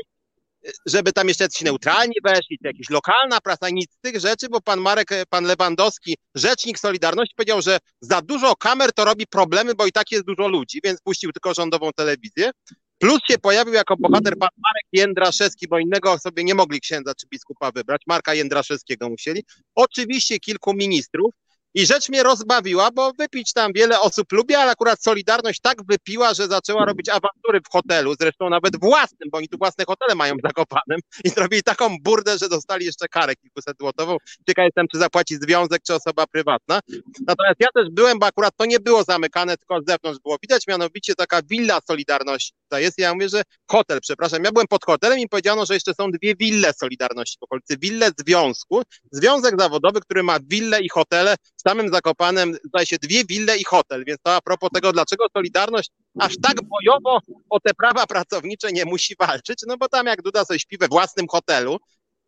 żeby 0.85 1.13
tam 1.13 1.27
jeszcze 1.27 1.49
ci 1.49 1.65
neutralni 1.65 2.15
weszli, 2.23 2.57
czy 2.57 2.67
jakaś 2.67 2.89
lokalna 2.89 3.41
prasa, 3.41 3.69
nic 3.69 3.91
z 3.93 3.99
tych 4.01 4.19
rzeczy, 4.19 4.49
bo 4.49 4.61
pan 4.61 4.79
Marek, 4.79 5.09
pan 5.29 5.45
Lewandowski, 5.45 6.17
rzecznik 6.35 6.79
Solidarności 6.79 7.35
powiedział, 7.35 7.61
że 7.61 7.77
za 8.01 8.21
dużo 8.21 8.55
kamer 8.55 8.93
to 8.93 9.05
robi 9.05 9.27
problemy, 9.27 9.75
bo 9.75 9.85
i 9.85 9.91
tak 9.91 10.11
jest 10.11 10.25
dużo 10.25 10.47
ludzi, 10.47 10.79
więc 10.83 11.01
puścił 11.01 11.31
tylko 11.31 11.53
rządową 11.53 11.91
telewizję. 11.95 12.51
Plus 12.97 13.19
się 13.29 13.37
pojawił 13.37 13.73
jako 13.73 13.95
bohater 13.99 14.37
pan 14.37 14.49
Marek 14.57 14.87
Jędraszewski, 14.91 15.67
bo 15.67 15.79
innego 15.79 16.19
sobie 16.19 16.43
nie 16.43 16.55
mogli 16.55 16.81
księdza 16.81 17.15
czy 17.15 17.27
biskupa 17.27 17.71
wybrać. 17.71 18.01
Marka 18.07 18.33
Jędraszewskiego 18.33 19.09
musieli. 19.09 19.43
Oczywiście 19.75 20.39
kilku 20.39 20.73
ministrów, 20.73 21.33
I 21.73 21.85
rzecz 21.85 22.09
mnie 22.09 22.23
rozbawiła, 22.23 22.91
bo 22.91 23.13
wypić 23.13 23.53
tam 23.53 23.71
wiele 23.73 23.99
osób 23.99 24.31
lubi, 24.31 24.55
ale 24.55 24.71
akurat 24.71 25.03
Solidarność 25.03 25.59
tak 25.61 25.77
wypiła, 25.87 26.33
że 26.33 26.47
zaczęła 26.47 26.85
robić 26.85 27.09
awantury 27.09 27.59
w 27.65 27.71
hotelu, 27.71 28.15
zresztą 28.19 28.49
nawet 28.49 28.79
własnym, 28.79 29.29
bo 29.31 29.37
oni 29.37 29.47
tu 29.47 29.57
własne 29.57 29.85
hotele 29.85 30.15
mają 30.15 30.35
w 30.35 30.39
i 31.25 31.29
zrobili 31.29 31.63
taką 31.63 31.97
burdę, 32.01 32.37
że 32.37 32.49
dostali 32.49 32.85
jeszcze 32.85 33.07
karę 33.07 33.35
kilkuset 33.35 33.77
złotową. 33.79 34.17
Ciekaw 34.47 34.65
jestem, 34.65 34.85
czy 34.91 34.97
zapłaci 34.97 35.35
związek, 35.35 35.81
czy 35.87 35.95
osoba 35.95 36.27
prywatna. 36.27 36.79
Natomiast 37.27 37.59
ja 37.59 37.67
też 37.75 37.89
byłem, 37.91 38.19
bo 38.19 38.25
akurat 38.25 38.53
to 38.57 38.65
nie 38.65 38.79
było 38.79 39.03
zamykane, 39.03 39.57
tylko 39.57 39.81
z 39.81 39.85
zewnątrz 39.85 40.19
było 40.23 40.37
widać, 40.41 40.67
mianowicie 40.67 41.15
taka 41.15 41.41
willa 41.41 41.79
Solidarności 41.87 42.53
to 42.69 42.79
jest. 42.79 42.97
Ja 42.97 43.13
mówię, 43.13 43.29
że 43.29 43.41
hotel, 43.71 43.99
przepraszam, 44.01 44.43
ja 44.43 44.51
byłem 44.51 44.67
pod 44.67 44.85
hotelem 44.85 45.19
i 45.19 45.29
powiedziano, 45.29 45.65
że 45.65 45.73
jeszcze 45.73 45.93
są 45.93 46.11
dwie 46.11 46.35
wille 46.35 46.73
Solidarności 46.73 47.37
w 47.39 47.43
okolicy, 47.43 47.77
wille 47.77 48.11
związku. 48.17 48.81
Związek 49.11 49.59
zawodowy, 49.59 50.01
który 50.01 50.23
ma 50.23 50.39
wille 50.39 50.81
i 50.81 50.89
hotele 50.89 51.35
w 51.59 51.61
samym 51.61 51.89
Zakopanem, 51.89 52.57
zdaje 52.63 52.85
się, 52.85 52.97
dwie 52.97 53.25
wille 53.25 53.57
i 53.57 53.63
hotel, 53.63 54.05
więc 54.05 54.19
to 54.23 54.35
a 54.35 54.41
propos 54.41 54.69
tego, 54.73 54.91
dlaczego 54.91 55.25
Solidarność 55.33 55.91
aż 56.19 56.35
tak 56.41 56.57
bojowo 56.63 57.19
o 57.49 57.59
te 57.59 57.73
prawa 57.73 58.07
pracownicze 58.07 58.71
nie 58.71 58.85
musi 58.85 59.15
walczyć, 59.19 59.59
no 59.67 59.77
bo 59.77 59.89
tam 59.89 60.05
jak 60.05 60.21
Duda 60.21 60.45
sobie 60.45 60.59
śpi 60.59 60.77
we 60.77 60.87
własnym 60.87 61.27
hotelu, 61.27 61.77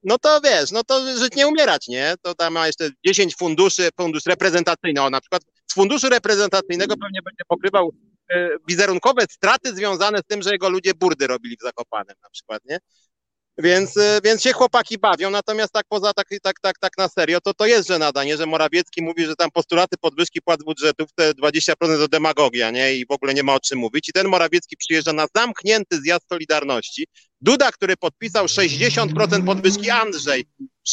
no 0.04 0.18
to 0.18 0.42
wiesz, 0.42 0.72
no 0.72 0.84
to 0.84 1.18
żyć 1.18 1.36
nie 1.36 1.48
umierać, 1.48 1.88
nie? 1.88 2.16
To 2.22 2.36
tam 2.36 2.54
ma 2.54 2.68
jeszcze 2.68 2.90
10 3.06 3.36
funduszy, 3.36 3.90
fundusz 3.98 4.26
reprezentacyjny, 4.26 5.02
o 5.02 5.10
na 5.10 5.22
przykład 5.22 5.42
z 5.68 5.74
funduszu 5.74 6.10
reprezentacyjnego 6.10 6.98
pewnie 6.98 7.20
będzie 7.22 7.44
pokrywał 7.48 7.94
e, 8.30 8.50
wizerunkowe 8.68 9.26
straty 9.30 9.76
związane 9.76 10.20
z 10.20 10.24
tym, 10.28 10.42
że 10.42 10.52
jego 10.52 10.70
ludzie 10.70 10.94
burdy 10.94 11.28
robili 11.28 11.58
w 11.58 11.64
Zakopanem 11.64 12.16
na 12.24 12.30
przykład, 12.30 12.62
nie? 12.66 12.80
Więc, 13.62 13.98
e, 13.98 14.20
więc 14.24 14.42
się 14.42 14.54
chłopaki 14.54 14.98
bawią, 14.98 15.30
natomiast 15.30 15.74
tak 15.74 15.86
poza 15.90 16.14
tak, 16.14 16.28
tak, 16.44 16.60
tak, 16.60 16.80
tak 16.80 16.98
na 16.98 17.08
serio, 17.08 17.42
to 17.42 17.54
to 17.54 17.66
jest 17.66 17.88
żenada, 17.88 18.24
nie? 18.24 18.38
Że 18.38 18.46
Morawiecki 18.46 19.02
mówi, 19.02 19.26
że 19.26 19.36
tam 19.36 19.52
postulaty 19.52 19.98
podwyżki 19.98 20.42
płac 20.42 20.64
budżetów 20.64 21.10
te 21.16 21.34
20% 21.34 21.74
to 21.98 22.08
demagogia, 22.08 22.72
nie? 22.72 22.96
I 22.96 23.06
w 23.06 23.12
ogóle 23.12 23.34
nie 23.34 23.44
ma 23.44 23.54
o 23.54 23.60
czym 23.60 23.80
mówić. 23.80 24.10
I 24.10 24.14
ten 24.14 24.28
Morawiecki 24.28 24.78
przyjeżdża 24.78 25.14
na 25.14 25.28
zamknięty 25.36 26.02
zjazd 26.02 26.30
Solidarności. 26.30 27.08
Duda, 27.42 27.72
który 27.72 27.98
podpisał 27.98 28.46
60% 28.46 29.46
podwyżki, 29.46 29.90
Andrzej, 29.90 30.46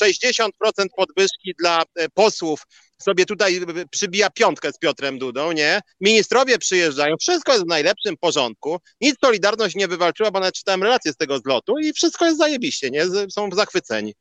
60% 0.03 0.49
podwyżki 0.97 1.55
dla 1.59 1.83
e, 1.83 2.09
posłów, 2.09 2.63
sobie 3.03 3.27
tutaj 3.27 3.61
przybija 3.91 4.31
piątkę 4.31 4.73
z 4.73 4.79
Piotrem 4.79 5.19
Dudą, 5.19 5.53
nie? 5.53 5.81
Ministrowie 6.01 6.59
przyjeżdżają, 6.59 7.15
wszystko 7.21 7.53
jest 7.53 7.65
w 7.65 7.69
najlepszym 7.69 8.17
porządku, 8.17 8.79
nic 9.01 9.17
Solidarność 9.25 9.75
nie 9.75 9.89
wywalczyła, 9.89 10.31
bo 10.31 10.41
nawet 10.41 10.55
czytałem 10.55 10.83
relacje 10.83 11.13
z 11.13 11.17
tego 11.17 11.39
zlotu 11.39 11.79
i 11.79 11.93
wszystko 11.93 12.25
jest 12.25 12.39
zajebiście, 12.39 12.91
nie? 12.91 13.05
Są 13.31 13.51
zachwyceni. 13.53 14.15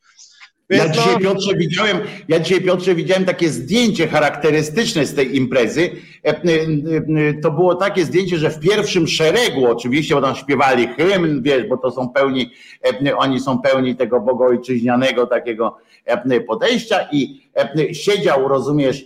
Więc 0.70 0.84
ja 0.84 0.90
dzisiaj, 0.90 1.14
no... 1.14 1.20
Piotrze, 1.20 1.56
widziałem, 1.56 1.98
ja 2.28 2.40
dzisiaj, 2.40 2.62
Piotrze, 2.62 2.96
widziałem 2.96 3.26
takie 3.26 3.50
zdjęcie 3.50 4.08
charakterystyczne 4.08 5.06
z 5.06 5.16
tej 5.16 5.38
imprezy. 5.38 5.92
E, 6.26 6.30
e, 6.30 6.34
e, 6.34 7.34
to 7.42 7.52
było 7.52 7.76
takie 7.76 8.06
zdjęcie, 8.06 8.38
że 8.38 8.50
w 8.50 8.60
pierwszym 8.60 9.08
szeregu, 9.08 9.66
oczywiście, 9.66 10.16
bo 10.16 10.22
tam 10.22 10.36
śpiewali 10.36 10.88
hymn, 10.88 11.42
wiesz, 11.44 11.68
bo 11.68 11.78
to 11.78 11.92
są 11.92 12.10
pełni, 12.10 12.52
oni 13.18 13.40
są 13.40 13.60
pełni 13.60 13.96
tego 13.96 14.20
bogojczyźnianego 14.20 15.28
takiego 15.28 15.78
podejścia 16.48 17.08
i 17.12 17.47
siedział, 17.94 18.48
rozumiesz, 18.48 19.06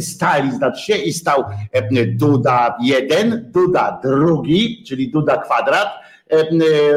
stali, 0.00 0.52
znaczy 0.52 0.82
się, 0.82 0.96
i 0.96 1.12
stał 1.12 1.44
Duda 2.06 2.76
jeden, 2.82 3.50
Duda 3.52 4.00
drugi, 4.02 4.84
czyli 4.86 5.10
Duda 5.10 5.36
kwadrat, 5.36 5.88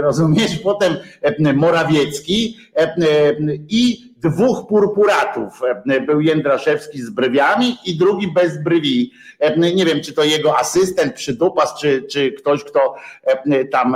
rozumiesz, 0.02 0.60
potem 0.60 0.98
Morawiecki 1.54 2.58
i 3.70 4.11
dwóch 4.24 4.68
purpuratów. 4.68 5.62
Był 6.06 6.22
Jędraszewski 6.22 7.02
z 7.02 7.10
brwiami 7.10 7.78
i 7.86 7.98
drugi 7.98 8.28
bez 8.34 8.64
brwi. 8.64 9.12
Nie 9.76 9.86
wiem, 9.86 10.02
czy 10.02 10.14
to 10.14 10.24
jego 10.24 10.60
asystent, 10.60 11.14
przydupas, 11.14 11.80
czy, 11.80 12.04
czy 12.04 12.32
ktoś, 12.32 12.64
kto 12.64 12.96
tam 13.72 13.96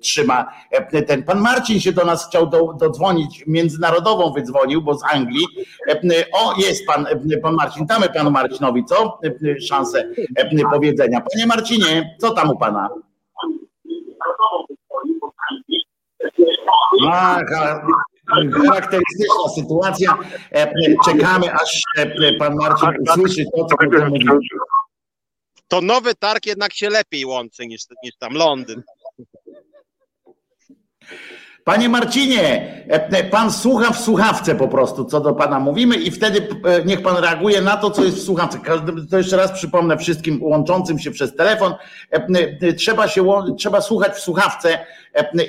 trzyma. 0.00 0.52
Ten 1.06 1.22
pan 1.22 1.40
Marcin 1.40 1.80
się 1.80 1.92
do 1.92 2.04
nas 2.04 2.28
chciał 2.28 2.46
do, 2.46 2.72
dodzwonić, 2.72 3.44
międzynarodową 3.46 4.32
wydzwonił, 4.32 4.82
bo 4.82 4.94
z 4.94 5.04
Anglii. 5.12 5.46
O, 6.32 6.54
jest 6.60 6.86
pan, 6.86 7.06
pan 7.42 7.54
Marcin, 7.54 7.86
damy 7.86 8.08
panu 8.08 8.30
Marcinowi, 8.30 8.84
co? 8.84 9.18
Szansę 9.68 10.08
powiedzenia. 10.70 11.20
Panie 11.20 11.46
Marcinie, 11.46 12.16
co 12.20 12.30
tam 12.30 12.50
u 12.50 12.56
pana? 12.56 12.88
Charakterystyczna 18.52 19.48
sytuacja. 19.54 20.18
E, 20.50 20.72
czekamy, 21.04 21.52
aż 21.52 21.80
e, 21.98 22.34
pan 22.38 22.54
Marcin 22.56 22.88
usłyszy 23.00 23.44
to, 23.56 23.64
co 23.64 23.76
potem 23.76 24.08
mówi. 24.08 24.48
To 25.68 25.80
nowy 25.80 26.14
targ 26.14 26.46
jednak 26.46 26.74
się 26.74 26.90
lepiej 26.90 27.24
łączy 27.26 27.66
niż, 27.66 27.82
niż 28.04 28.16
tam 28.18 28.34
Londyn. 28.34 28.82
Panie 31.64 31.88
Marcinie, 31.88 32.42
e, 32.90 33.08
e, 33.08 33.24
pan 33.24 33.52
słucha 33.52 33.92
w 33.92 34.00
słuchawce 34.00 34.54
po 34.54 34.68
prostu, 34.68 35.04
co 35.04 35.20
do 35.20 35.34
pana 35.34 35.60
mówimy 35.60 35.96
i 35.96 36.10
wtedy 36.10 36.48
e, 36.64 36.84
niech 36.84 37.02
pan 37.02 37.16
reaguje 37.16 37.62
na 37.62 37.76
to, 37.76 37.90
co 37.90 38.04
jest 38.04 38.16
w 38.16 38.22
słuchawce. 38.22 38.60
To 39.10 39.18
jeszcze 39.18 39.36
raz 39.36 39.52
przypomnę 39.52 39.98
wszystkim 39.98 40.42
łączącym 40.42 40.98
się 40.98 41.10
przez 41.10 41.36
telefon, 41.36 41.74
trzeba 42.78 43.08
się 43.08 43.42
trzeba 43.58 43.80
słuchać 43.80 44.12
w 44.12 44.20
słuchawce 44.20 44.86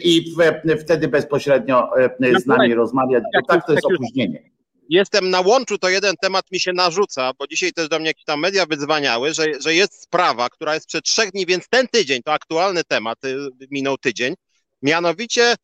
i 0.04 0.34
wtedy 0.82 1.08
bezpośrednio 1.08 1.90
z 2.44 2.46
nami 2.46 2.74
rozmawiać, 2.74 3.24
bo 3.36 3.42
tak 3.48 3.66
to 3.66 3.74
jest 3.74 3.86
opóźnienie. 3.86 4.44
Jestem 4.90 5.30
na 5.30 5.42
łączu, 5.42 5.78
to 5.78 5.90
jeden 5.90 6.16
temat 6.22 6.52
mi 6.52 6.60
się 6.60 6.74
narzuca, 6.74 7.32
bo 7.40 7.48
dzisiaj 7.48 7.74
też 7.74 7.90
do 7.90 8.00
mnie 8.00 8.08
jakieś 8.08 8.26
tam 8.26 8.40
media 8.40 8.66
wydzwaniały, 8.66 9.34
że, 9.34 9.46
że 9.64 9.74
jest 9.74 10.02
sprawa, 10.02 10.50
która 10.50 10.74
jest 10.74 10.88
przed 10.88 11.06
trzech 11.06 11.32
dni, 11.32 11.46
więc 11.46 11.70
ten 11.70 11.88
tydzień, 11.88 12.22
to 12.24 12.34
aktualny 12.34 12.84
temat, 12.84 13.26
y, 13.26 13.38
minął 13.72 13.98
tydzień, 13.98 14.34
mianowicie 14.82 15.56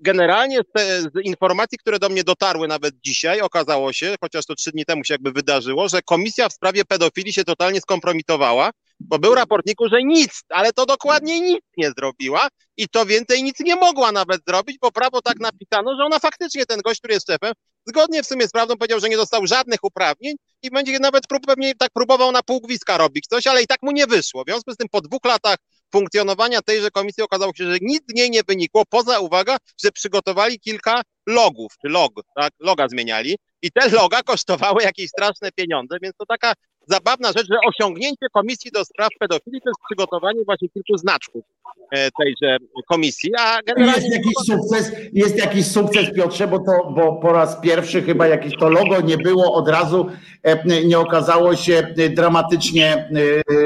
generalnie 0.00 0.58
z, 0.58 1.02
z, 1.02 1.24
informacji, 1.24 1.78
które 1.78 1.98
do 1.98 2.08
mnie 2.08 2.24
dotarły 2.24 2.68
nawet 2.68 2.94
dzisiaj, 3.04 3.40
okazało 3.40 3.92
się, 3.92 4.14
chociaż 4.20 4.46
to 4.46 4.54
trzy 4.54 4.70
dni 4.70 4.84
temu 4.84 5.04
się 5.04 5.14
jakby 5.14 5.32
wydarzyło, 5.32 5.88
że 5.88 6.02
komisja 6.02 6.48
w 6.48 6.52
sprawie 6.52 6.84
pedofilii 6.84 7.32
się 7.32 7.44
totalnie 7.44 7.80
skompromitowała, 7.80 8.70
bo 9.00 9.18
był 9.18 9.34
raportniku, 9.34 9.88
że 9.88 10.02
nic, 10.02 10.42
ale 10.48 10.72
to 10.72 10.86
dokładnie 10.86 11.40
nic 11.40 11.60
nie 11.76 11.90
zrobiła 11.98 12.48
i 12.76 12.88
to 12.88 13.06
więcej 13.06 13.42
nic 13.42 13.60
nie 13.60 13.76
mogła 13.76 14.12
nawet 14.12 14.40
zrobić, 14.48 14.78
bo 14.80 14.92
prawo 14.92 15.22
tak 15.22 15.40
napisano, 15.40 15.96
że 15.96 16.04
ona 16.04 16.18
faktycznie, 16.18 16.66
ten 16.66 16.80
gość, 16.80 17.00
który 17.00 17.14
jest 17.14 17.26
szefem, 17.26 17.52
zgodnie 17.86 18.22
w 18.22 18.26
sumie 18.26 18.48
z 18.48 18.50
prawdą 18.50 18.76
powiedział, 18.76 19.00
że 19.00 19.08
nie 19.08 19.16
dostał 19.16 19.46
żadnych 19.46 19.84
uprawnień 19.84 20.36
i 20.62 20.70
będzie 20.70 20.98
nawet 20.98 21.26
prób, 21.26 21.46
pewnie 21.46 21.74
tak 21.74 21.90
próbował 21.94 22.32
na 22.32 22.42
półgwiska 22.42 22.98
robić 22.98 23.26
coś, 23.26 23.46
ale 23.46 23.62
i 23.62 23.66
tak 23.66 23.82
mu 23.82 23.90
nie 23.90 24.06
wyszło. 24.06 24.42
W 24.44 24.46
związku 24.46 24.72
z 24.72 24.76
tym 24.76 24.88
po 24.88 25.00
dwóch 25.00 25.24
latach 25.24 25.56
funkcjonowania 25.94 26.62
tejże 26.62 26.90
komisji 26.90 27.22
okazało 27.22 27.52
się, 27.54 27.64
że 27.64 27.76
nic 27.80 28.02
z 28.08 28.14
niej 28.14 28.30
nie 28.30 28.42
wynikło, 28.48 28.82
poza 28.90 29.20
uwaga, 29.20 29.56
że 29.84 29.90
przygotowali 29.92 30.60
kilka 30.60 31.02
logów, 31.26 31.72
czy 31.82 31.88
log, 31.88 32.12
tak, 32.36 32.52
loga 32.60 32.88
zmieniali 32.88 33.36
i 33.62 33.70
te 33.72 33.88
loga 33.88 34.22
kosztowały 34.22 34.82
jakieś 34.82 35.08
straszne 35.08 35.52
pieniądze, 35.52 35.96
więc 36.02 36.14
to 36.18 36.26
taka 36.26 36.52
zabawna 36.88 37.28
rzecz, 37.28 37.46
że 37.50 37.56
osiągnięcie 37.68 38.26
komisji 38.32 38.70
do 38.70 38.84
spraw 38.84 39.08
pedofilii 39.18 39.60
to 39.60 39.70
jest 39.70 39.80
przygotowanie 39.88 40.44
właśnie 40.44 40.68
kilku 40.68 40.98
znaczków 40.98 41.44
e, 41.90 42.10
tejże 42.10 42.56
komisji, 42.88 43.30
a 43.38 43.62
generalnie... 43.62 44.06
Jest 44.06 44.16
jakiś 44.16 44.34
sukces, 44.46 44.92
jest 45.12 45.38
jakiś 45.38 45.66
sukces 45.66 46.14
Piotrze, 46.14 46.48
bo 46.48 46.58
to, 46.58 46.90
bo 46.90 47.12
po 47.12 47.32
raz 47.32 47.60
pierwszy 47.60 48.02
chyba 48.02 48.26
jakieś 48.26 48.52
to 48.60 48.68
logo 48.68 49.00
nie 49.00 49.18
było 49.18 49.54
od 49.54 49.68
razu, 49.68 50.06
e, 50.42 50.84
nie 50.84 50.98
okazało 50.98 51.56
się 51.56 51.94
dramatycznie 52.10 52.94
e, 52.94 53.08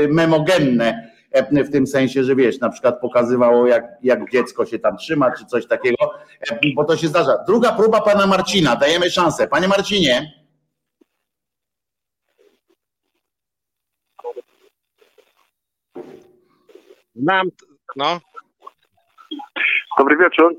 memogenne 0.09 1.18
w 1.65 1.73
tym 1.73 1.87
sensie, 1.87 2.25
że 2.25 2.37
wiesz, 2.37 2.61
na 2.61 2.71
przykład 2.71 3.01
pokazywało, 3.01 3.67
jak, 3.67 3.85
jak 4.03 4.31
dziecko 4.31 4.67
się 4.67 4.79
tam 4.79 4.97
trzyma, 4.97 5.31
czy 5.31 5.45
coś 5.45 5.67
takiego, 5.67 6.15
bo 6.75 6.85
to 6.85 6.97
się 6.97 7.09
zdarza. 7.09 7.45
Druga 7.47 7.73
próba 7.73 8.01
pana 8.01 8.27
Marcina, 8.27 8.77
dajemy 8.77 9.11
szansę. 9.11 9.49
Panie 9.49 9.69
Marcinie. 9.69 10.33
Mam, 17.15 17.49
no. 17.97 18.21
Dobry 19.99 20.17
wieczór. 20.17 20.57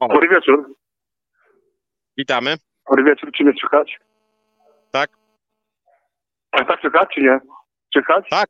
Dobry 0.00 0.28
wieczór. 0.28 0.74
Witamy. 2.16 2.56
Dobry 2.90 3.04
wieczór, 3.04 3.30
czy 3.32 3.44
mnie 3.44 3.52
słychać? 3.60 3.98
Tak. 4.90 5.10
A 6.50 6.64
tak 6.64 6.80
słychać, 6.80 7.08
czy 7.14 7.20
nie? 7.20 7.38
Słychać? 7.92 8.26
Tak. 8.30 8.48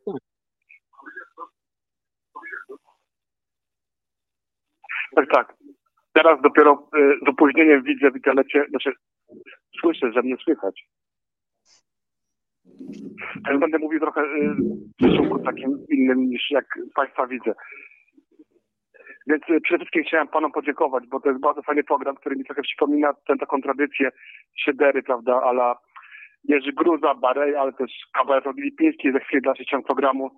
Tak, 5.15 5.27
tak. 5.33 5.55
Teraz 6.13 6.41
dopiero 6.43 6.89
y, 6.97 7.19
z 7.27 7.29
opóźnieniem 7.29 7.83
widzę 7.83 8.11
w 8.11 8.17
internecie, 8.17 8.65
znaczy 8.71 8.93
słyszę, 9.81 10.13
że 10.13 10.23
mnie 10.23 10.37
słychać. 10.37 10.85
Teraz 13.45 13.61
będę 13.61 13.79
mówił 13.79 14.01
trochę 14.01 14.21
y, 14.21 14.55
w 15.01 15.07
stosunku 15.07 15.39
takim 15.39 15.87
innym 15.91 16.29
niż 16.29 16.51
jak 16.51 16.65
Państwa 16.95 17.27
widzę. 17.27 17.55
Więc 19.27 19.43
y, 19.51 19.61
przede 19.61 19.79
wszystkim 19.79 20.05
chciałem 20.05 20.29
Panom 20.29 20.53
podziękować, 20.53 21.05
bo 21.07 21.21
to 21.21 21.29
jest 21.29 21.41
bardzo 21.41 21.63
fajny 21.63 21.85
program, 21.85 22.17
który 22.17 22.37
mi 22.37 22.45
trochę 22.45 22.63
przypomina 22.63 23.15
tę 23.15 23.37
taką 23.37 23.63
tradycję 23.63 24.11
siedery, 24.57 25.03
prawda, 25.03 25.43
ala 25.43 25.79
Jerzy 26.45 26.73
Gruza, 26.73 27.15
Barej, 27.15 27.57
ale 27.57 27.73
też 27.73 27.91
kabaret 28.13 28.57
Lipiński, 28.57 29.13
za 29.13 29.19
chwilę 29.19 29.41
dalszy 29.41 29.65
ciąg 29.65 29.87
programu 29.87 30.31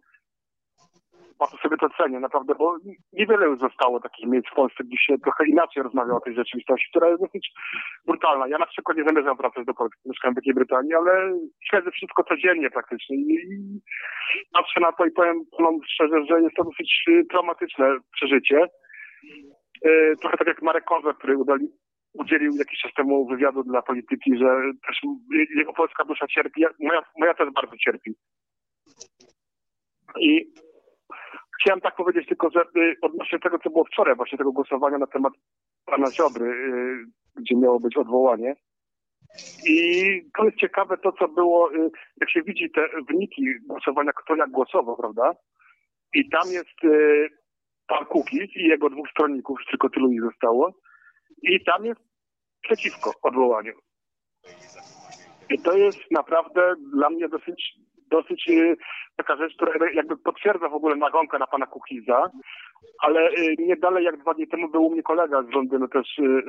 bardzo 1.39 1.57
sobie 1.57 1.77
to 1.77 1.89
cenię, 1.99 2.21
naprawdę, 2.21 2.55
bo 2.55 2.77
niewiele 3.13 3.47
już 3.47 3.59
zostało 3.59 4.01
takich 4.01 4.27
miejsc 4.27 4.49
w 4.49 4.55
Polsce, 4.55 4.85
gdzie 4.85 4.97
się 4.99 5.19
trochę 5.19 5.47
inaczej 5.47 5.83
rozmawia 5.83 6.15
o 6.15 6.21
tej 6.21 6.35
rzeczywistości, 6.35 6.91
która 6.91 7.09
jest 7.09 7.23
dosyć 7.23 7.53
brutalna. 8.07 8.49
Ja 8.49 8.59
na 8.59 8.67
przykład 8.67 8.99
nie 8.99 9.05
zamierzam 9.05 9.37
wracać 9.37 9.67
do 9.67 9.75
Polski, 9.75 10.01
mieszkam 10.07 10.33
w 10.33 10.35
Wielkiej 10.35 10.55
Brytanii, 10.55 10.95
ale 10.95 11.39
śledzę 11.71 11.91
wszystko 11.91 12.25
codziennie 12.25 12.71
praktycznie 12.71 13.17
i 13.17 13.37
patrzę 14.53 14.81
na 14.81 14.93
to 14.93 15.07
i 15.07 15.11
powiem 15.11 15.45
no, 15.59 15.79
szczerze, 15.87 16.25
że 16.29 16.41
jest 16.41 16.57
to 16.57 16.65
dosyć 16.65 17.05
y, 17.09 17.25
traumatyczne 17.31 17.99
przeżycie. 18.13 18.59
Y, 19.87 20.15
trochę 20.21 20.37
tak 20.37 20.47
jak 20.47 20.63
Marek 20.63 20.85
Kozer, 20.85 21.15
który 21.15 21.37
udali, 21.37 21.69
udzielił 22.13 22.53
jakiś 22.59 22.81
czas 22.81 22.93
temu 22.95 23.27
wywiadu 23.27 23.63
dla 23.63 23.83
polityki, 23.83 24.39
że 24.39 24.61
też 24.87 25.01
jego 25.57 25.73
polska 25.73 26.05
dusza 26.05 26.27
cierpi, 26.27 26.65
moja, 26.81 27.03
moja 27.19 27.35
też 27.35 27.49
bardzo 27.51 27.77
cierpi. 27.77 28.15
I 30.21 30.47
Chciałem 31.61 31.81
tak 31.81 31.97
powiedzieć 31.97 32.29
tylko, 32.29 32.51
że 32.51 32.61
y, 32.61 32.97
odnośnie 33.03 33.39
tego, 33.39 33.59
co 33.59 33.71
było 33.71 33.85
wczoraj, 33.85 34.17
właśnie 34.17 34.39
tego 34.39 34.53
głosowania 34.53 34.99
na 34.99 35.07
temat 35.07 35.33
pana 35.85 36.11
Ziobry, 36.11 36.47
y, 36.47 37.05
gdzie 37.37 37.57
miało 37.57 37.81
być 37.81 37.97
odwołanie. 37.97 38.57
I 39.67 40.21
to 40.37 40.45
jest 40.45 40.57
ciekawe 40.57 40.99
to, 40.99 41.13
co 41.13 41.29
było, 41.29 41.75
y, 41.75 41.91
jak 42.21 42.31
się 42.31 42.43
widzi 42.43 42.71
te 42.71 42.89
wyniki 43.09 43.43
głosowania, 43.67 44.13
kto 44.13 44.37
jak 44.37 44.51
głosował, 44.51 44.97
prawda? 44.97 45.33
I 46.15 46.29
tam 46.29 46.51
jest 46.51 46.81
pan 47.87 48.05
Kukiz 48.05 48.57
i 48.57 48.65
jego 48.65 48.91
dwóch 48.91 49.11
stronników, 49.11 49.59
tylko 49.71 49.89
tylu 49.91 50.13
ich 50.13 50.23
zostało. 50.23 50.75
I 51.43 51.65
tam 51.65 51.85
jest 51.85 52.01
przeciwko 52.63 53.13
odwołaniu. 53.23 53.73
I 55.51 55.59
to 55.59 55.77
jest 55.77 56.11
naprawdę 56.11 56.75
dla 56.93 57.11
mnie 57.11 57.29
dosyć 57.29 57.75
dosyć 58.11 58.49
y, 58.49 58.77
taka 59.17 59.37
rzecz, 59.37 59.55
która 59.57 59.73
jakby 59.95 60.17
potwierdza 60.17 60.69
w 60.69 60.75
ogóle 60.75 60.97
nagonkę 60.97 61.39
na 61.39 61.47
pana 61.47 61.67
Kukiza, 61.67 62.31
ale 63.03 63.31
y, 63.31 63.55
nie 63.59 63.77
dalej 63.77 64.05
jak 64.05 64.17
dwa 64.17 64.35
dni 64.35 64.49
temu 64.49 64.69
był 64.69 64.87
u 64.87 64.91
mnie 64.91 65.03
kolega 65.03 65.43
z 65.43 65.55
Londynu, 65.55 65.89
też, 65.89 66.19
y, 66.19 66.43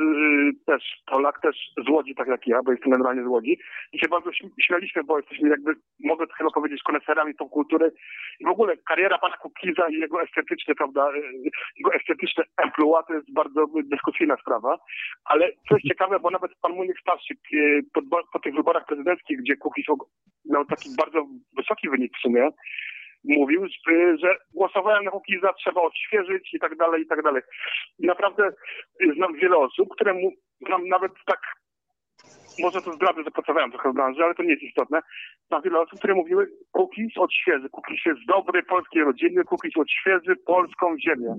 też 0.66 0.84
Polak, 1.06 1.42
też 1.42 1.56
z 1.86 1.90
Łodzi, 1.90 2.16
tak 2.16 2.28
jak 2.28 2.48
ja, 2.48 2.64
bo 2.64 2.72
jestem 2.72 2.92
generalnie 2.92 3.24
z 3.24 3.28
Łodzi. 3.28 3.60
I 3.94 4.00
się 4.00 4.08
bardzo 4.08 4.32
śmialiśmy, 4.62 5.04
bo 5.04 5.18
jesteśmy 5.18 5.50
jakby, 5.50 5.74
mogę 6.00 6.26
chyba 6.38 6.50
powiedzieć, 6.50 6.84
koneserami 6.84 7.36
tą 7.36 7.50
kultury 7.50 7.92
i 8.40 8.46
w 8.46 8.50
ogóle 8.50 8.78
kariera 8.78 9.18
pana 9.18 9.38
Kukiza 9.38 9.88
i 9.90 9.94
jego 9.94 10.22
estetyczne, 10.22 10.76
prawda, 10.76 11.10
jego 11.78 11.94
estetyczne 11.94 12.44
emploi 12.58 13.04
to 13.08 13.14
jest 13.14 13.34
bardzo 13.34 13.66
dyskusyjna 13.84 14.38
sprawa, 14.42 14.78
ale 15.26 15.52
co 15.70 15.76
jest 15.76 15.88
ciekawe, 15.88 16.20
bo 16.20 16.30
nawet 16.30 16.52
pan 16.62 16.72
Muniek 16.72 17.00
Starczyk 17.00 17.38
po, 17.94 18.02
po 18.34 18.40
tych 18.40 18.56
wyborach 18.56 18.86
prezydenckich, 18.86 19.38
gdzie 19.40 19.56
Kukiz 19.56 19.86
miał 20.46 20.66
taki 20.66 20.90
bardzo 20.98 21.28
wysoki 21.58 21.90
wynik 21.90 22.18
w 22.18 22.22
sumie, 22.22 22.50
mówił, 23.24 23.68
że 24.22 24.38
głosowałem 24.54 25.04
na 25.04 25.12
Kukiza, 25.12 25.54
trzeba 25.54 25.82
odświeżyć 25.82 26.54
i 26.54 26.60
tak 26.60 26.76
dalej, 26.76 27.04
i 27.04 27.08
tak 27.08 27.24
dalej. 27.24 27.42
Naprawdę 28.00 28.50
znam 29.18 29.34
wiele 29.34 29.58
osób, 29.58 29.90
które 29.90 30.14
mu, 30.14 30.32
znam 30.68 30.88
nawet 30.88 31.12
tak, 31.26 31.40
może 32.60 32.82
to 32.82 32.94
zdradzę, 32.94 33.24
że 33.24 33.32
pracowałem 33.32 33.72
trochę 33.72 33.92
w 33.92 33.94
branży, 33.94 34.24
ale 34.24 34.36
to 34.36 34.44
nie 34.44 34.50
jest 34.50 34.64
istotne. 34.64 35.02
Znam 35.48 35.62
wiele 35.62 35.80
osób, 35.80 36.00
które 36.00 36.16
mówiły, 36.16 36.48
Kukiz 36.72 37.18
odświeży, 37.18 37.70
Kukiz 37.70 38.06
jest 38.06 38.20
dobry, 38.28 38.64
polskiej 38.64 39.04
rodziny, 39.04 39.44
Kukiz 39.44 39.78
odświeży 39.78 40.36
polską 40.46 40.96
ziemię, 41.00 41.36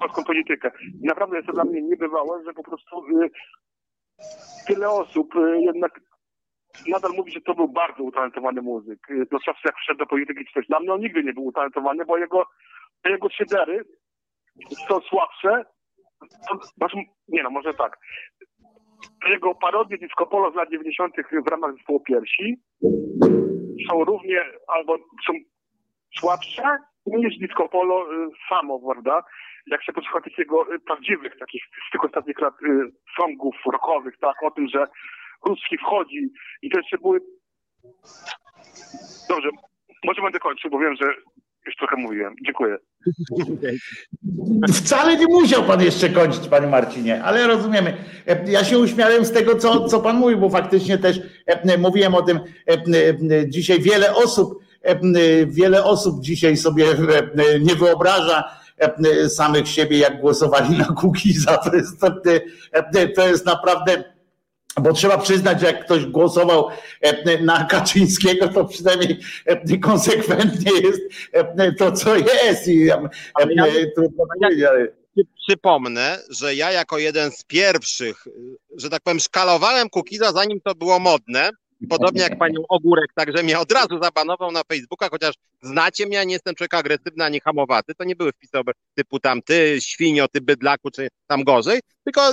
polską 0.00 0.24
politykę. 0.24 0.70
I 1.02 1.06
naprawdę 1.06 1.36
jest 1.36 1.46
to 1.46 1.52
dla 1.52 1.64
mnie 1.64 1.82
niebywałe, 1.82 2.44
że 2.44 2.52
po 2.52 2.62
prostu 2.62 3.06
y, 3.22 3.30
tyle 4.66 4.90
osób 4.90 5.36
y, 5.36 5.60
jednak 5.60 6.00
nadal 6.88 7.12
mówi, 7.16 7.32
że 7.32 7.40
to 7.40 7.54
był 7.54 7.68
bardzo 7.68 8.02
utalentowany 8.02 8.62
muzyk. 8.62 8.98
Do 9.32 9.38
czasu 9.38 9.60
jak 9.64 9.76
wszedł 9.76 9.98
do 9.98 10.06
polityki 10.06 10.44
czy 10.44 10.52
coś. 10.54 10.66
Dla 10.66 10.80
mnie 10.80 10.92
on 10.92 11.00
nigdy 11.00 11.24
nie 11.24 11.32
był 11.32 11.44
utalentowany, 11.44 12.04
bo 12.04 12.18
jego, 12.18 12.46
jego 13.04 13.28
szydery 13.30 13.84
są 14.88 15.00
słabsze. 15.00 15.64
To, 16.80 16.88
nie 17.28 17.42
no, 17.42 17.50
może 17.50 17.74
tak. 17.74 17.98
Jego 19.28 19.54
parodie 19.54 19.98
disco 19.98 20.26
polo 20.26 20.52
z 20.52 20.54
lat 20.54 20.70
90. 20.70 21.14
w 21.46 21.48
ramach 21.48 21.74
zespołu 21.74 22.00
piersi 22.00 22.56
są 23.90 24.04
równie, 24.04 24.44
albo 24.68 24.96
są 24.98 25.32
słabsze 26.18 26.78
niż 27.06 27.38
disco 27.38 27.68
polo 27.68 28.12
y, 28.12 28.28
samo, 28.48 28.80
prawda? 28.92 29.22
Jak 29.66 29.84
się 29.84 29.92
posłucha 29.92 30.20
tych 30.20 30.38
jego 30.38 30.74
y, 30.74 30.78
prawdziwych, 30.78 31.38
takich 31.38 31.62
z 31.88 31.92
tych 31.92 32.04
ostatnich 32.04 32.40
lat 32.40 32.54
y, 32.62 32.92
songów 33.20 33.54
rockowych, 33.72 34.14
tak, 34.20 34.42
o 34.42 34.50
tym, 34.50 34.68
że 34.68 34.84
Ruski 35.44 35.78
wchodzi 35.78 36.30
i 36.62 36.70
to 36.70 36.78
jeszcze 36.78 36.98
były... 36.98 37.20
Dobrze, 39.28 39.48
może 40.04 40.22
będę 40.22 40.38
kończył, 40.38 40.70
bo 40.70 40.78
wiem, 40.78 40.96
że 41.00 41.06
już 41.66 41.76
trochę 41.76 41.96
mówiłem. 41.96 42.34
Dziękuję. 42.46 42.76
Wcale 44.74 45.16
nie 45.16 45.26
musiał 45.26 45.64
pan 45.64 45.82
jeszcze 45.82 46.08
kończyć, 46.08 46.48
panie 46.48 46.66
Marcinie, 46.66 47.24
ale 47.24 47.46
rozumiemy. 47.46 47.96
Ja 48.46 48.64
się 48.64 48.78
uśmiałem 48.78 49.24
z 49.24 49.32
tego, 49.32 49.56
co, 49.56 49.88
co 49.88 50.00
pan 50.00 50.16
mówił, 50.16 50.38
bo 50.38 50.50
faktycznie 50.50 50.98
też 50.98 51.20
e, 51.46 51.78
mówiłem 51.78 52.14
o 52.14 52.22
tym 52.22 52.40
e, 52.66 53.48
dzisiaj 53.48 53.80
wiele 53.80 54.14
osób, 54.14 54.58
e, 54.82 54.96
wiele 55.46 55.84
osób 55.84 56.20
dzisiaj 56.20 56.56
sobie 56.56 56.86
nie 57.60 57.74
wyobraża 57.74 58.44
samych 59.28 59.68
siebie, 59.68 59.98
jak 59.98 60.20
głosowali 60.20 60.78
na 60.78 60.84
Kukiza. 60.84 61.56
To 61.56 61.76
jest, 61.76 62.00
to 63.16 63.28
jest 63.28 63.46
naprawdę 63.46 64.15
bo 64.80 64.92
trzeba 64.92 65.18
przyznać, 65.18 65.60
że 65.60 65.66
jak 65.66 65.84
ktoś 65.84 66.06
głosował 66.06 66.68
e, 67.00 67.42
na 67.42 67.64
Kaczyńskiego, 67.64 68.48
to 68.48 68.64
przynajmniej 68.64 69.18
e, 69.44 69.78
konsekwentnie 69.78 70.72
jest 70.80 71.00
e, 71.32 71.72
to, 71.72 71.92
co 71.92 72.16
jest. 72.16 72.68
I 72.68 72.90
trudno 73.94 74.26
powiedzieć, 74.26 74.64
ale 74.64 74.88
przypomnę, 75.48 76.18
że 76.30 76.54
ja 76.54 76.72
jako 76.72 76.98
jeden 76.98 77.30
z 77.30 77.44
pierwszych, 77.44 78.24
że 78.76 78.90
tak 78.90 79.02
powiem, 79.02 79.20
szkalowałem 79.20 79.88
Kukiza, 79.90 80.32
zanim 80.32 80.60
to 80.60 80.74
było 80.74 80.98
modne. 80.98 81.50
Podobnie 81.90 82.22
jak 82.22 82.38
panią 82.38 82.60
Ogórek, 82.68 83.10
także 83.14 83.42
mnie 83.42 83.58
od 83.58 83.72
razu 83.72 84.02
zabanował 84.02 84.52
na 84.52 84.62
Facebooka, 84.68 85.08
chociaż 85.08 85.34
znacie 85.62 86.06
mnie, 86.06 86.26
nie 86.26 86.32
jestem 86.32 86.54
człowiek 86.54 86.74
agresywny 86.74 87.24
ani 87.24 87.40
hamowaty, 87.40 87.94
to 87.94 88.04
nie 88.04 88.16
były 88.16 88.32
wpisy 88.32 88.58
typu 88.94 89.20
tam 89.20 89.42
ty, 89.42 89.78
świnio, 89.80 90.28
ty 90.28 90.40
bydlaku, 90.40 90.90
czy 90.90 91.08
tam 91.26 91.44
gorzej, 91.44 91.80
tylko 92.04 92.32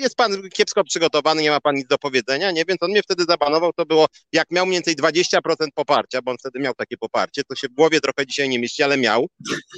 jest 0.00 0.16
pan 0.16 0.50
kiepsko 0.50 0.84
przygotowany, 0.84 1.42
nie 1.42 1.50
ma 1.50 1.60
pan 1.60 1.74
nic 1.74 1.86
do 1.86 1.98
powiedzenia, 1.98 2.50
nie? 2.50 2.64
Więc 2.64 2.82
on 2.82 2.90
mnie 2.90 3.02
wtedy 3.02 3.24
zabanował, 3.24 3.72
to 3.72 3.86
było, 3.86 4.06
jak 4.32 4.50
miał 4.50 4.66
mniej 4.66 4.76
więcej 4.76 4.96
20% 4.96 5.66
poparcia, 5.74 6.22
bo 6.22 6.30
on 6.30 6.36
wtedy 6.38 6.60
miał 6.60 6.74
takie 6.74 6.96
poparcie, 6.96 7.42
to 7.44 7.54
się 7.54 7.68
w 7.68 7.72
głowie 7.72 8.00
trochę 8.00 8.26
dzisiaj 8.26 8.48
nie 8.48 8.58
mieści, 8.58 8.82
ale 8.82 8.96
miał. 8.96 9.28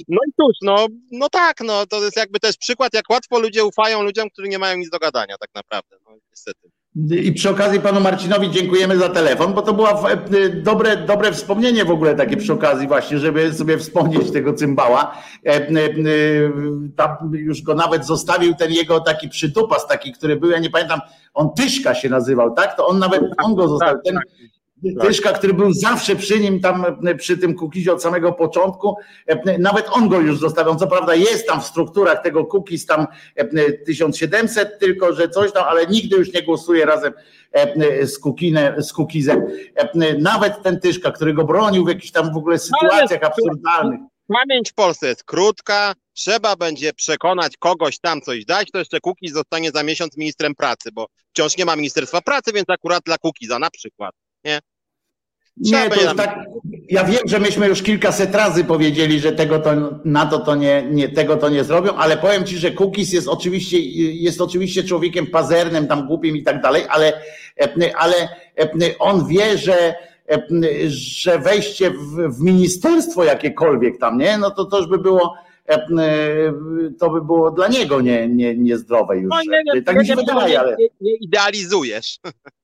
No 0.07 0.17
i 0.27 0.31
cóż, 0.41 0.57
no, 0.61 0.87
no 1.11 1.29
tak, 1.29 1.61
no 1.61 1.85
to 1.85 2.03
jest 2.03 2.17
jakby 2.17 2.39
też 2.39 2.57
przykład, 2.57 2.93
jak 2.93 3.09
łatwo 3.09 3.39
ludzie 3.39 3.65
ufają 3.65 4.03
ludziom, 4.03 4.29
którzy 4.29 4.47
nie 4.47 4.59
mają 4.59 4.77
nic 4.77 4.89
do 4.89 4.99
gadania 4.99 5.35
tak 5.37 5.49
naprawdę, 5.55 5.97
no 6.05 6.15
niestety. 6.29 6.71
I 6.95 7.33
przy 7.33 7.49
okazji 7.49 7.79
panu 7.79 7.99
Marcinowi 7.99 8.51
dziękujemy 8.51 8.97
za 8.97 9.09
telefon, 9.09 9.53
bo 9.53 9.61
to 9.61 9.73
było 9.73 10.11
e, 10.11 10.17
dobre, 10.49 10.97
dobre 10.97 11.31
wspomnienie 11.31 11.85
w 11.85 11.91
ogóle 11.91 12.15
takie 12.15 12.37
przy 12.37 12.53
okazji 12.53 12.87
właśnie, 12.87 13.19
żeby 13.19 13.53
sobie 13.53 13.77
wspomnieć 13.77 14.31
tego 14.31 14.53
cymbała. 14.53 15.17
E, 15.45 15.49
e, 15.49 15.69
tam 16.95 17.31
już 17.33 17.61
go 17.61 17.75
nawet 17.75 18.05
zostawił 18.05 18.55
ten 18.55 18.71
jego 18.71 18.99
taki 18.99 19.29
przytupas 19.29 19.87
taki, 19.87 20.11
który 20.11 20.35
był, 20.35 20.49
ja 20.49 20.59
nie 20.59 20.69
pamiętam, 20.69 20.99
on 21.33 21.49
Tyszka 21.53 21.95
się 21.95 22.09
nazywał, 22.09 22.53
tak? 22.53 22.77
To 22.77 22.87
on 22.87 22.99
nawet, 22.99 23.23
on 23.43 23.55
go 23.55 23.67
zostawił. 23.67 24.01
Ten, 24.05 24.19
Tyszka, 25.01 25.33
który 25.33 25.53
był 25.53 25.73
zawsze 25.73 26.15
przy 26.15 26.39
nim 26.39 26.59
tam 26.59 26.85
przy 27.17 27.37
tym 27.37 27.55
Kukizie 27.55 27.93
od 27.93 28.03
samego 28.03 28.33
początku, 28.33 28.95
nawet 29.59 29.85
on 29.91 30.09
go 30.09 30.19
już 30.19 30.39
zostawiał. 30.39 30.75
Co 30.75 30.87
prawda 30.87 31.15
jest 31.15 31.47
tam 31.47 31.61
w 31.61 31.65
strukturach 31.65 32.23
tego 32.23 32.45
Kukiz 32.45 32.85
tam 32.85 33.07
1700, 33.85 34.79
tylko 34.79 35.13
że 35.13 35.29
coś 35.29 35.51
tam, 35.51 35.63
ale 35.67 35.87
nigdy 35.87 36.17
już 36.17 36.33
nie 36.33 36.43
głosuje 36.43 36.85
razem 36.85 37.13
z, 38.03 38.19
Kukine, 38.19 38.75
z 38.77 38.93
Kukizem. 38.93 39.47
Nawet 40.19 40.63
ten 40.63 40.79
Tyszka, 40.79 41.11
który 41.11 41.33
go 41.33 41.43
bronił 41.43 41.85
w 41.85 41.89
jakichś 41.89 42.11
tam 42.11 42.33
w 42.33 42.37
ogóle 42.37 42.59
sytuacjach 42.59 43.23
absurdalnych. 43.23 43.99
Pamięć 44.27 44.71
w 44.71 44.73
Polsce 44.73 45.07
jest 45.07 45.23
krótka, 45.23 45.93
trzeba 46.13 46.55
będzie 46.55 46.93
przekonać 46.93 47.57
kogoś 47.57 47.99
tam 47.99 48.21
coś 48.21 48.45
dać, 48.45 48.71
to 48.71 48.79
jeszcze 48.79 48.99
Kukiz 48.99 49.33
zostanie 49.33 49.71
za 49.71 49.83
miesiąc 49.83 50.17
ministrem 50.17 50.55
pracy, 50.55 50.89
bo 50.93 51.07
wciąż 51.29 51.57
nie 51.57 51.65
ma 51.65 51.75
Ministerstwa 51.75 52.21
Pracy, 52.21 52.51
więc 52.53 52.69
akurat 52.69 53.03
dla 53.05 53.17
Kukiza 53.17 53.59
na 53.59 53.69
przykład. 53.69 54.15
Nie? 54.45 54.59
Nie, 55.57 55.89
to 55.89 56.01
jest 56.01 56.15
tak. 56.15 56.39
Ja 56.89 57.03
wiem, 57.03 57.19
że 57.25 57.39
myśmy 57.39 57.67
już 57.67 57.81
kilkaset 57.83 58.35
razy 58.35 58.63
powiedzieli, 58.63 59.19
że 59.19 59.31
tego 59.31 59.59
to, 59.59 59.71
na 60.05 60.25
to, 60.25 60.39
to 60.39 60.55
nie, 60.55 60.87
nie, 60.91 61.09
tego 61.09 61.37
to 61.37 61.49
nie 61.49 61.63
zrobią, 61.63 61.93
ale 61.93 62.17
powiem 62.17 62.45
ci, 62.45 62.57
że 62.57 62.71
Kukis 62.71 63.13
jest 63.13 63.27
oczywiście, 63.27 63.79
jest 64.13 64.41
oczywiście 64.41 64.83
człowiekiem 64.83 65.27
pazernym, 65.27 65.87
tam 65.87 66.07
głupim 66.07 66.37
i 66.37 66.43
tak 66.43 66.61
dalej, 66.61 66.83
ale, 66.89 67.13
ale 67.95 68.13
on 68.99 69.27
wie, 69.27 69.57
że, 69.57 69.95
że 70.87 71.39
wejście 71.39 71.91
w, 71.91 72.37
w 72.37 72.41
ministerstwo 72.41 73.23
jakiekolwiek 73.23 73.97
tam, 73.97 74.17
nie? 74.17 74.37
No 74.37 74.51
to 74.51 74.65
to 74.65 74.77
już 74.77 74.87
by 74.87 74.97
było, 74.97 75.35
to 76.99 77.09
by 77.09 77.21
było 77.21 77.51
dla 77.51 77.67
niego 77.67 78.01
nie, 78.01 78.27
nie, 78.27 78.55
niezdrowe 78.55 79.17
już. 79.17 79.29
No, 79.29 79.41
nie, 79.41 79.73
nie, 79.73 79.81
tak 79.81 79.99
mi 79.99 80.07
się 80.07 80.15
wydaje, 80.15 80.59
ale. 80.59 80.75
Nie, 80.79 80.87
nie 81.01 81.15
idealizujesz. 81.15 82.17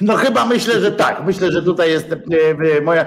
No 0.00 0.16
chyba 0.16 0.46
myślę, 0.46 0.80
że 0.80 0.92
tak. 0.92 1.24
Myślę, 1.26 1.52
że 1.52 1.62
tutaj 1.62 1.90
jest 1.90 2.12
e, 2.12 2.16
e, 2.76 2.80
moja. 2.80 3.06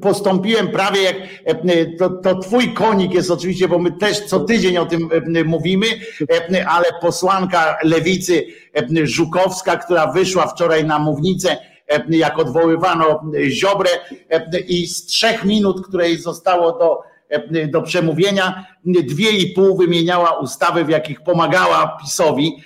Postąpiłem 0.00 0.68
prawie 0.68 1.02
jak. 1.02 1.16
E, 1.46 1.86
to, 1.98 2.10
to 2.10 2.38
twój 2.38 2.74
konik 2.74 3.14
jest 3.14 3.30
oczywiście, 3.30 3.68
bo 3.68 3.78
my 3.78 3.92
też 3.92 4.20
co 4.20 4.40
tydzień 4.40 4.78
o 4.78 4.86
tym 4.86 5.08
mówimy, 5.44 5.86
ale 6.68 6.84
posłanka 7.00 7.78
lewicy 7.82 8.46
Żukowska, 9.02 9.76
która 9.76 10.12
wyszła 10.12 10.46
wczoraj 10.46 10.84
na 10.84 10.98
mównicę, 10.98 11.56
jak 12.08 12.38
odwoływano 12.38 13.32
Ziobrę 13.48 13.90
i 14.68 14.86
z 14.86 15.06
trzech 15.06 15.44
minut, 15.44 15.86
której 15.88 16.18
zostało 16.18 16.78
do, 16.78 17.00
do 17.68 17.82
przemówienia, 17.82 18.66
dwie 18.84 19.30
i 19.30 19.52
pół 19.52 19.76
wymieniała 19.76 20.38
ustawy, 20.38 20.84
w 20.84 20.88
jakich 20.88 21.20
pomagała 21.20 21.98
PiSowi, 22.02 22.56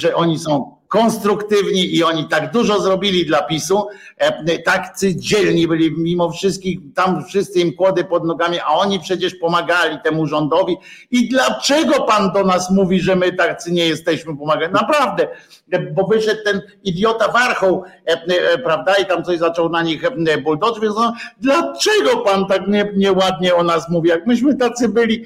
że 0.00 0.14
oni 0.14 0.38
są 0.38 0.73
konstruktywni 0.94 1.96
i 1.96 2.04
oni 2.04 2.28
tak 2.28 2.52
dużo 2.52 2.80
zrobili 2.80 3.26
dla 3.26 3.42
PiSu, 3.42 3.86
e, 4.18 4.58
tak 4.58 4.94
dzielni 5.14 5.68
byli 5.68 5.94
mimo 5.98 6.30
wszystkich, 6.30 6.78
tam 6.94 7.24
wszyscy 7.24 7.60
im 7.60 7.72
kłody 7.72 8.04
pod 8.04 8.24
nogami, 8.24 8.58
a 8.60 8.66
oni 8.66 9.00
przecież 9.00 9.34
pomagali 9.34 9.98
temu 10.04 10.26
rządowi. 10.26 10.76
I 11.10 11.28
dlaczego 11.28 12.02
pan 12.02 12.32
do 12.32 12.44
nas 12.44 12.70
mówi, 12.70 13.00
że 13.00 13.16
my 13.16 13.32
tacy 13.32 13.72
nie 13.72 13.86
jesteśmy 13.86 14.36
pomagać? 14.36 14.72
Naprawdę, 14.72 15.28
bo 15.92 16.06
wyszedł 16.06 16.40
ten 16.44 16.60
idiota 16.84 17.28
Warchoł, 17.28 17.84
e, 18.06 18.12
e, 18.12 18.58
prawda, 18.58 18.94
i 18.94 19.06
tam 19.06 19.24
coś 19.24 19.38
zaczął 19.38 19.68
na 19.68 19.82
nich 19.82 20.02
buldoż, 20.44 20.80
więc 20.80 20.94
no, 20.96 21.14
dlaczego 21.40 22.16
pan 22.16 22.46
tak 22.46 22.68
nie, 22.68 22.92
nieładnie 22.96 23.54
o 23.54 23.62
nas 23.62 23.90
mówi, 23.90 24.08
jak 24.08 24.26
myśmy 24.26 24.54
tacy 24.54 24.88
byli 24.88 25.24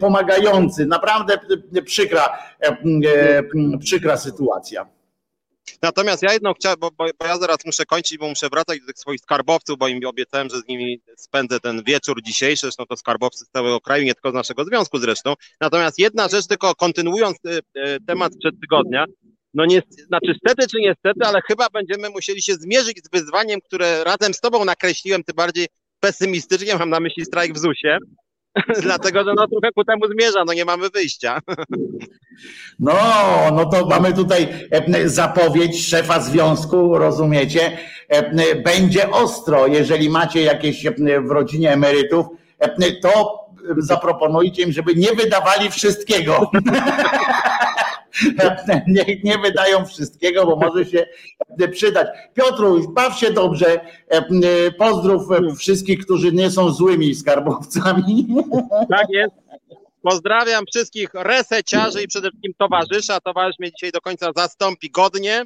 pomagający? 0.00 0.86
Naprawdę 0.86 1.38
przykra, 1.84 2.38
przykra 3.80 4.16
sytuacja. 4.16 4.86
Natomiast 5.82 6.22
ja 6.22 6.32
jedno 6.32 6.54
chciałem, 6.54 6.78
bo, 6.80 6.90
bo, 6.98 7.26
ja 7.26 7.38
zaraz 7.38 7.56
muszę 7.66 7.84
kończyć, 7.84 8.18
bo 8.18 8.28
muszę 8.28 8.48
wracać 8.48 8.80
do 8.80 8.86
tych 8.86 8.98
swoich 8.98 9.20
skarbowców, 9.20 9.78
bo 9.78 9.88
im 9.88 10.06
obiecałem, 10.06 10.48
że 10.48 10.56
z 10.56 10.68
nimi 10.68 11.00
spędzę 11.16 11.60
ten 11.60 11.82
wieczór 11.82 12.22
dzisiejszy, 12.22 12.60
zresztą 12.60 12.86
to 12.86 12.96
skarbowcy 12.96 13.44
z 13.44 13.48
całego 13.48 13.80
kraju, 13.80 14.04
nie 14.04 14.14
tylko 14.14 14.30
z 14.30 14.34
naszego 14.34 14.64
związku 14.64 14.98
zresztą. 14.98 15.34
Natomiast 15.60 15.98
jedna 15.98 16.28
rzecz, 16.28 16.46
tylko 16.46 16.74
kontynuując 16.74 17.36
y, 17.46 17.58
y, 17.76 17.98
temat 18.06 18.34
sprzed 18.34 18.60
tygodnia, 18.60 19.04
no 19.54 19.66
nie, 19.66 19.82
znaczy 20.06 20.34
stety 20.44 20.68
czy 20.68 20.80
niestety, 20.80 21.20
ale 21.24 21.40
chyba 21.48 21.68
będziemy 21.70 22.10
musieli 22.10 22.42
się 22.42 22.54
zmierzyć 22.54 23.04
z 23.04 23.10
wyzwaniem, 23.10 23.60
które 23.60 24.04
razem 24.04 24.34
z 24.34 24.40
tobą 24.40 24.64
nakreśliłem, 24.64 25.24
ty 25.24 25.34
bardziej 25.34 25.66
pesymistycznie, 26.00 26.76
mam 26.76 26.90
na 26.90 27.00
myśli 27.00 27.24
strajk 27.24 27.54
w 27.54 27.58
ZUS-ie, 27.58 27.98
Dlatego, 28.82 29.24
że 29.24 29.34
no 29.36 29.48
trochę 29.48 29.72
ku 29.72 29.84
temu 29.84 30.06
zmierza, 30.12 30.44
no 30.46 30.52
nie 30.52 30.64
mamy 30.64 30.88
wyjścia. 30.90 31.40
No, 32.78 32.94
no 33.52 33.66
to 33.66 33.86
mamy 33.86 34.12
tutaj 34.12 34.48
e, 34.70 35.08
zapowiedź 35.08 35.88
szefa 35.88 36.20
związku, 36.20 36.98
rozumiecie? 36.98 37.78
E, 38.08 38.54
będzie 38.54 39.10
ostro, 39.10 39.66
jeżeli 39.66 40.10
macie 40.10 40.42
jakieś 40.42 40.86
e, 40.86 40.92
w 41.20 41.30
rodzinie 41.30 41.72
emerytów, 41.72 42.26
to 43.02 43.46
zaproponujcie 43.78 44.62
im, 44.62 44.72
żeby 44.72 44.94
nie 44.94 45.12
wydawali 45.12 45.70
wszystkiego. 45.70 46.50
Nie 49.24 49.38
wydają 49.38 49.84
wszystkiego, 49.84 50.46
bo 50.46 50.56
może 50.56 50.84
się 50.84 51.06
przydać. 51.72 52.08
Piotruś, 52.34 52.86
baw 52.86 53.18
się 53.18 53.30
dobrze. 53.30 53.80
Pozdrów 54.78 55.28
wszystkich, 55.58 56.04
którzy 56.04 56.32
nie 56.32 56.50
są 56.50 56.70
złymi 56.70 57.14
skarbowcami. 57.14 58.26
Tak 58.90 59.06
jest. 59.08 59.34
Pozdrawiam 60.02 60.64
wszystkich 60.74 61.10
reseciarzy 61.14 62.02
i 62.02 62.08
przede 62.08 62.28
wszystkim 62.28 62.52
towarzyszy, 62.58 63.12
a 63.12 63.20
towarzysz 63.20 63.58
mnie 63.58 63.72
dzisiaj 63.72 63.92
do 63.92 64.00
końca 64.00 64.30
zastąpi 64.36 64.90
godnie 64.90 65.44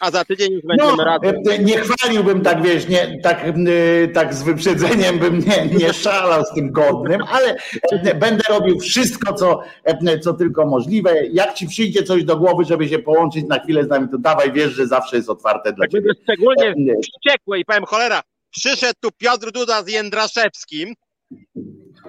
a 0.00 0.10
za 0.10 0.24
tydzień 0.24 0.52
już 0.52 0.62
będziemy 0.62 0.96
no, 0.96 1.04
razem. 1.04 1.34
E, 1.50 1.58
nie 1.58 1.78
chwaliłbym 1.78 2.40
tak, 2.40 2.62
wiesz, 2.62 2.88
nie, 2.88 3.20
tak, 3.22 3.44
e, 3.44 4.08
tak 4.08 4.34
z 4.34 4.42
wyprzedzeniem 4.42 5.18
bym 5.18 5.38
nie, 5.38 5.66
nie 5.78 5.92
szalał 5.92 6.44
z 6.44 6.54
tym 6.54 6.72
godnym, 6.72 7.22
ale 7.28 7.56
e, 7.92 8.14
będę 8.14 8.42
robił 8.48 8.80
wszystko, 8.80 9.34
co, 9.34 9.62
co 10.22 10.34
tylko 10.34 10.66
możliwe. 10.66 11.26
Jak 11.26 11.54
ci 11.54 11.68
przyjdzie 11.68 12.02
coś 12.02 12.24
do 12.24 12.36
głowy, 12.36 12.64
żeby 12.64 12.88
się 12.88 12.98
połączyć 12.98 13.44
na 13.48 13.58
chwilę 13.58 13.84
z 13.84 13.88
nami, 13.88 14.08
to 14.10 14.18
dawaj, 14.18 14.52
wiesz, 14.52 14.72
że 14.72 14.86
zawsze 14.86 15.16
jest 15.16 15.30
otwarte 15.30 15.72
dla 15.72 15.84
tak 15.84 15.92
ciebie. 15.92 16.10
Szczególnie 16.22 16.74
wściekły 17.02 17.58
i 17.58 17.64
powiem, 17.64 17.84
cholera, 17.84 18.20
przyszedł 18.50 18.98
tu 19.00 19.08
Piotr 19.18 19.52
Duda 19.52 19.82
z 19.82 19.88
Jędraszewskim 19.88 20.94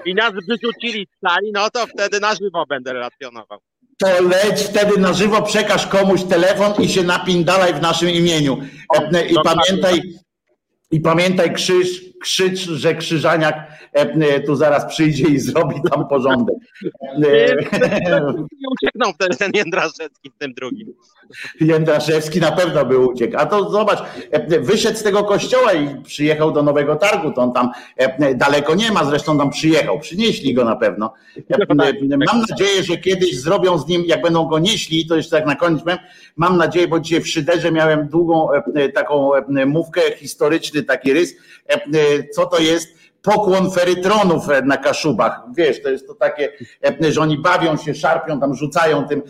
i 0.05 0.15
nas 0.15 0.33
wyrzucili 0.47 1.07
z 1.07 1.27
sali, 1.27 1.51
no 1.53 1.69
to 1.69 1.87
wtedy 1.87 2.19
na 2.19 2.35
żywo 2.35 2.65
będę 2.69 2.93
relacjonował 2.93 3.59
to 3.99 4.07
leć 4.21 4.61
wtedy 4.61 4.97
na 4.97 5.13
żywo, 5.13 5.41
przekaż 5.41 5.87
komuś 5.87 6.23
telefon 6.23 6.73
i 6.83 6.89
się 6.89 7.03
napindalaj 7.03 7.73
w 7.73 7.81
naszym 7.81 8.09
imieniu. 8.09 8.57
I 9.29 9.35
pamiętaj, 9.43 10.01
i 10.91 10.99
pamiętaj 10.99 11.53
krzyż, 11.53 12.09
krzycz, 12.19 12.59
że 12.59 12.95
Krzyżaniak 12.95 13.67
e, 13.93 14.39
tu 14.39 14.55
zaraz 14.55 14.85
przyjdzie 14.85 15.27
i 15.27 15.39
zrobi 15.39 15.75
tam 15.91 16.07
porządek. 16.07 16.55
Nie 17.19 17.55
uciekną 18.71 19.13
wtedy 19.13 19.37
ten 19.37 19.51
Jędraszewski 19.53 20.29
w 20.29 20.37
tym 20.37 20.53
drugim. 20.53 20.93
Jędraszewski 21.61 22.39
na 22.39 22.51
pewno 22.51 22.85
by 22.85 22.97
uciekł. 22.97 23.37
A 23.37 23.45
to 23.45 23.69
zobacz, 23.69 23.99
e, 24.31 24.59
wyszedł 24.59 24.97
z 24.97 25.03
tego 25.03 25.23
kościoła 25.23 25.73
i 25.73 26.01
przyjechał 26.03 26.51
do 26.51 26.63
Nowego 26.63 26.95
Targu, 26.95 27.31
to 27.31 27.41
on 27.41 27.53
tam 27.53 27.71
e, 27.97 28.35
daleko 28.35 28.75
nie 28.75 28.91
ma, 28.91 29.05
zresztą 29.05 29.37
tam 29.37 29.49
przyjechał, 29.49 29.99
przynieśli 29.99 30.53
go 30.53 30.65
na 30.65 30.75
pewno. 30.75 31.13
Mam 32.27 32.41
nadzieję, 32.49 32.83
że 32.83 32.97
kiedyś 32.97 33.39
zrobią 33.41 33.77
z 33.77 33.87
nim, 33.87 34.03
jak 34.05 34.21
będą 34.21 34.45
go 34.45 34.59
nieśli, 34.59 35.07
to 35.07 35.15
jeszcze 35.15 35.37
tak 35.37 35.45
na 35.45 35.55
koniec 35.55 35.81
mam 36.35 36.57
nadzieję, 36.57 36.87
bo 36.87 36.99
dzisiaj 36.99 37.21
w 37.21 37.27
Szyderze 37.27 37.71
miałem 37.71 38.07
długą 38.07 38.47
taką 38.93 39.31
mówkę, 39.65 40.01
taki 40.83 41.13
rys, 41.13 41.35
co 42.35 42.45
to 42.45 42.59
jest 42.59 42.99
pokłon 43.21 43.71
ferytronów 43.71 44.43
na 44.65 44.77
Kaszubach. 44.77 45.41
Wiesz, 45.57 45.81
to 45.81 45.89
jest 45.89 46.07
to 46.07 46.15
takie, 46.15 46.53
że 47.09 47.21
oni 47.21 47.37
bawią 47.37 47.77
się, 47.77 47.95
szarpią, 47.95 48.39
tam 48.39 48.55
rzucają 48.55 49.07
tym, 49.07 49.21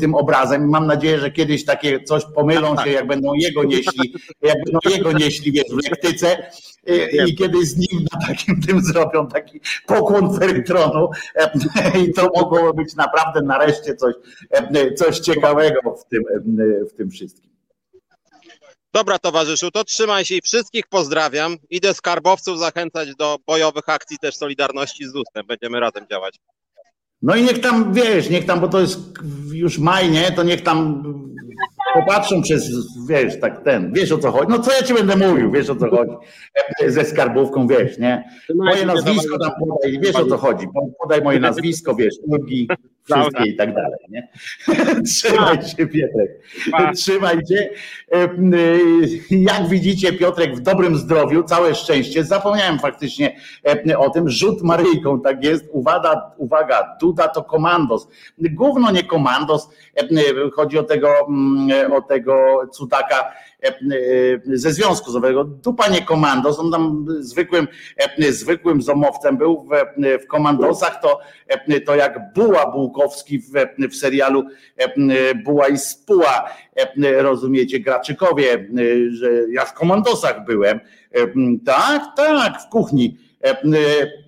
tym 0.00 0.14
obrazem. 0.14 0.68
Mam 0.68 0.86
nadzieję, 0.86 1.18
że 1.18 1.30
kiedyś 1.30 1.64
takie 1.64 2.02
coś 2.02 2.24
pomylą 2.34 2.76
się, 2.84 2.90
jak 2.90 3.06
będą 3.06 3.34
jego 3.34 3.64
nieśli, 3.64 4.14
jak 4.42 4.56
będą 4.64 4.78
jego 4.90 5.12
nieśli, 5.12 5.52
wiesz, 5.52 5.64
w 5.70 5.90
lektyce 5.90 6.50
i 7.26 7.34
kiedy 7.34 7.66
z 7.66 7.76
nim 7.76 8.06
na 8.12 8.26
takim 8.26 8.60
tym 8.60 8.80
zrobią 8.80 9.28
taki 9.28 9.60
pokłon 9.86 10.38
ferytronu 10.38 11.10
i 12.04 12.12
to 12.12 12.30
mogło 12.34 12.74
być 12.74 12.94
naprawdę 12.94 13.42
nareszcie 13.42 13.94
coś, 13.94 14.14
coś 14.96 15.18
ciekawego 15.18 15.96
w 15.96 16.08
tym, 16.08 16.22
w 16.90 16.96
tym 16.96 17.10
wszystkim. 17.10 17.53
Dobra, 18.94 19.18
towarzyszu, 19.18 19.70
to 19.70 19.84
trzymaj 19.84 20.24
się 20.24 20.34
i 20.34 20.40
wszystkich 20.40 20.86
pozdrawiam. 20.86 21.56
Idę 21.70 21.94
skarbowców 21.94 22.58
zachęcać 22.58 23.08
do 23.18 23.38
bojowych 23.46 23.88
akcji 23.88 24.18
też 24.18 24.36
Solidarności 24.36 25.08
z 25.08 25.12
ZUS-em. 25.12 25.46
Będziemy 25.46 25.80
razem 25.80 26.06
działać. 26.10 26.38
No 27.22 27.36
i 27.36 27.42
niech 27.42 27.60
tam, 27.60 27.94
wiesz, 27.94 28.30
niech 28.30 28.46
tam, 28.46 28.60
bo 28.60 28.68
to 28.68 28.80
jest 28.80 28.98
już 29.52 29.78
maj, 29.78 30.10
nie? 30.10 30.32
To 30.32 30.42
niech 30.42 30.62
tam 30.62 31.02
popatrzą 31.94 32.42
przez, 32.42 32.70
wiesz, 33.08 33.40
tak 33.40 33.64
ten, 33.64 33.92
wiesz 33.92 34.12
o 34.12 34.18
co 34.18 34.30
chodzi. 34.32 34.46
No 34.48 34.58
co 34.58 34.72
ja 34.72 34.82
ci 34.82 34.94
będę 34.94 35.16
mówił, 35.16 35.50
wiesz 35.50 35.70
o 35.70 35.76
co 35.76 35.90
chodzi. 35.90 36.12
Ze 36.86 37.04
skarbówką, 37.04 37.66
wiesz, 37.66 37.98
nie? 37.98 38.24
Moje 38.54 38.86
nazwisko 38.86 39.38
tam 39.38 39.50
podaj, 39.60 40.00
wiesz 40.00 40.16
o 40.16 40.26
co 40.26 40.38
chodzi. 40.38 40.66
Podaj 41.02 41.22
moje 41.22 41.40
nazwisko, 41.40 41.94
wiesz, 41.94 42.14
ulgi, 42.26 42.68
wszystkie 43.04 43.50
i 43.50 43.56
tak 43.56 43.74
dalej, 43.74 43.98
nie? 44.08 44.28
Trzymaj 45.06 45.62
się, 45.62 45.86
Piotrek. 45.86 46.30
Trzymaj 46.94 47.36
się. 47.46 47.68
Jak 49.30 49.68
widzicie, 49.68 50.12
Piotrek 50.12 50.56
w 50.56 50.60
dobrym 50.60 50.96
zdrowiu, 50.96 51.42
całe 51.42 51.74
szczęście. 51.74 52.24
Zapomniałem 52.24 52.78
faktycznie 52.78 53.40
o 53.98 54.10
tym. 54.10 54.28
Rzut 54.28 54.62
Maryjką, 54.62 55.20
tak 55.20 55.44
jest. 55.44 55.64
Uwaga, 55.70 56.30
uwaga, 56.36 56.96
Duda 57.00 57.28
to 57.28 57.42
komandos. 57.42 58.08
Gówno 58.38 58.90
nie 58.90 59.04
komandos. 59.04 59.68
Chodzi 60.54 60.78
o 60.78 60.82
tego, 60.82 61.08
o 61.96 62.00
tego 62.02 62.60
cudaka 62.72 63.32
ze 64.46 64.72
Związku 64.72 65.10
Zowego. 65.10 65.44
Dupa 65.44 65.88
nie 65.88 66.02
komandos, 66.02 66.58
on 66.58 66.70
tam 66.70 67.06
zwykłym, 67.20 67.68
zwykłym 68.30 68.82
zomowcem 68.82 69.36
był 69.36 69.68
w, 69.68 70.02
w 70.24 70.26
komandosach, 70.26 71.00
to, 71.02 71.18
to 71.86 71.94
jak 71.94 72.32
Buła 72.34 72.72
Bułkowski 72.72 73.38
w, 73.38 73.52
w 73.90 73.96
serialu 73.96 74.44
Buła 75.44 75.68
i 75.68 75.78
Spuła, 75.78 76.50
rozumiecie, 77.16 77.80
Graczykowie, 77.80 78.68
że 79.10 79.30
ja 79.50 79.64
w 79.64 79.74
komandosach 79.74 80.44
byłem. 80.44 80.80
Tak, 81.64 82.02
tak, 82.16 82.62
w 82.62 82.68
kuchni. 82.68 83.18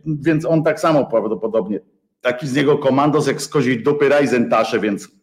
Więc 0.07 0.45
on 0.45 0.63
tak 0.63 0.81
samo 0.81 1.07
prawdopodobnie. 1.07 1.81
Taki 2.21 2.49
z 2.49 2.55
niego 2.55 2.79
komandos 2.79 3.27
jak 3.27 3.43
z 3.43 3.49
koziej 3.49 3.83
dupy 3.83 4.09
Reisentasze, 4.09 4.81
więc 4.81 5.16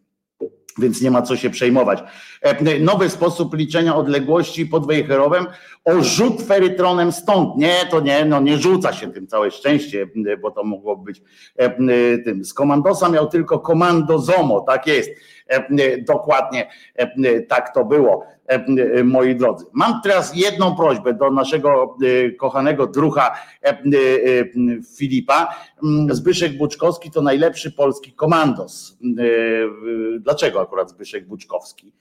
więc 0.78 1.02
nie 1.02 1.12
ma 1.12 1.22
co 1.22 1.38
się 1.38 1.50
przejmować. 1.50 2.04
E, 2.42 2.80
nowy 2.80 3.10
sposób 3.10 3.54
liczenia 3.54 3.96
odległości 3.96 4.66
pod 4.66 4.88
Wejherowem 4.88 5.46
o 5.86 6.04
rzut 6.04 6.42
ferytronem 6.42 7.12
stąd. 7.12 7.58
Nie, 7.58 7.76
to 7.92 8.00
nie, 8.00 8.26
no 8.26 8.42
nie 8.42 8.58
rzuca 8.58 8.94
się 8.94 9.14
tym 9.14 9.28
całe 9.28 9.52
szczęście, 9.52 10.08
bo 10.42 10.52
to 10.52 10.64
mogło 10.64 10.96
być 10.96 11.22
e, 11.56 11.70
tym. 12.18 12.46
Z 12.46 12.54
komandosa 12.54 13.10
miał 13.10 13.28
tylko 13.28 13.60
komando 13.60 14.20
ZOMO, 14.20 14.62
tak 14.62 14.88
jest. 14.88 15.10
E, 15.48 15.98
dokładnie 16.02 16.70
tak 17.48 17.74
to 17.74 17.86
było. 17.86 18.26
Moi 19.04 19.36
drodzy. 19.36 19.66
Mam 19.74 20.02
teraz 20.02 20.36
jedną 20.36 20.76
prośbę 20.76 21.14
do 21.14 21.32
naszego 21.32 21.98
kochanego 22.40 22.88
drucha 22.88 23.36
Filipa. 24.98 25.56
Zbyszek 26.10 26.58
Buczkowski 26.58 27.12
to 27.12 27.22
najlepszy 27.22 27.72
polski 27.72 28.14
komandos. 28.14 28.98
Dlaczego 30.20 30.62
akurat 30.62 30.90
Zbyszek 30.90 31.28
Buczkowski? 31.28 31.92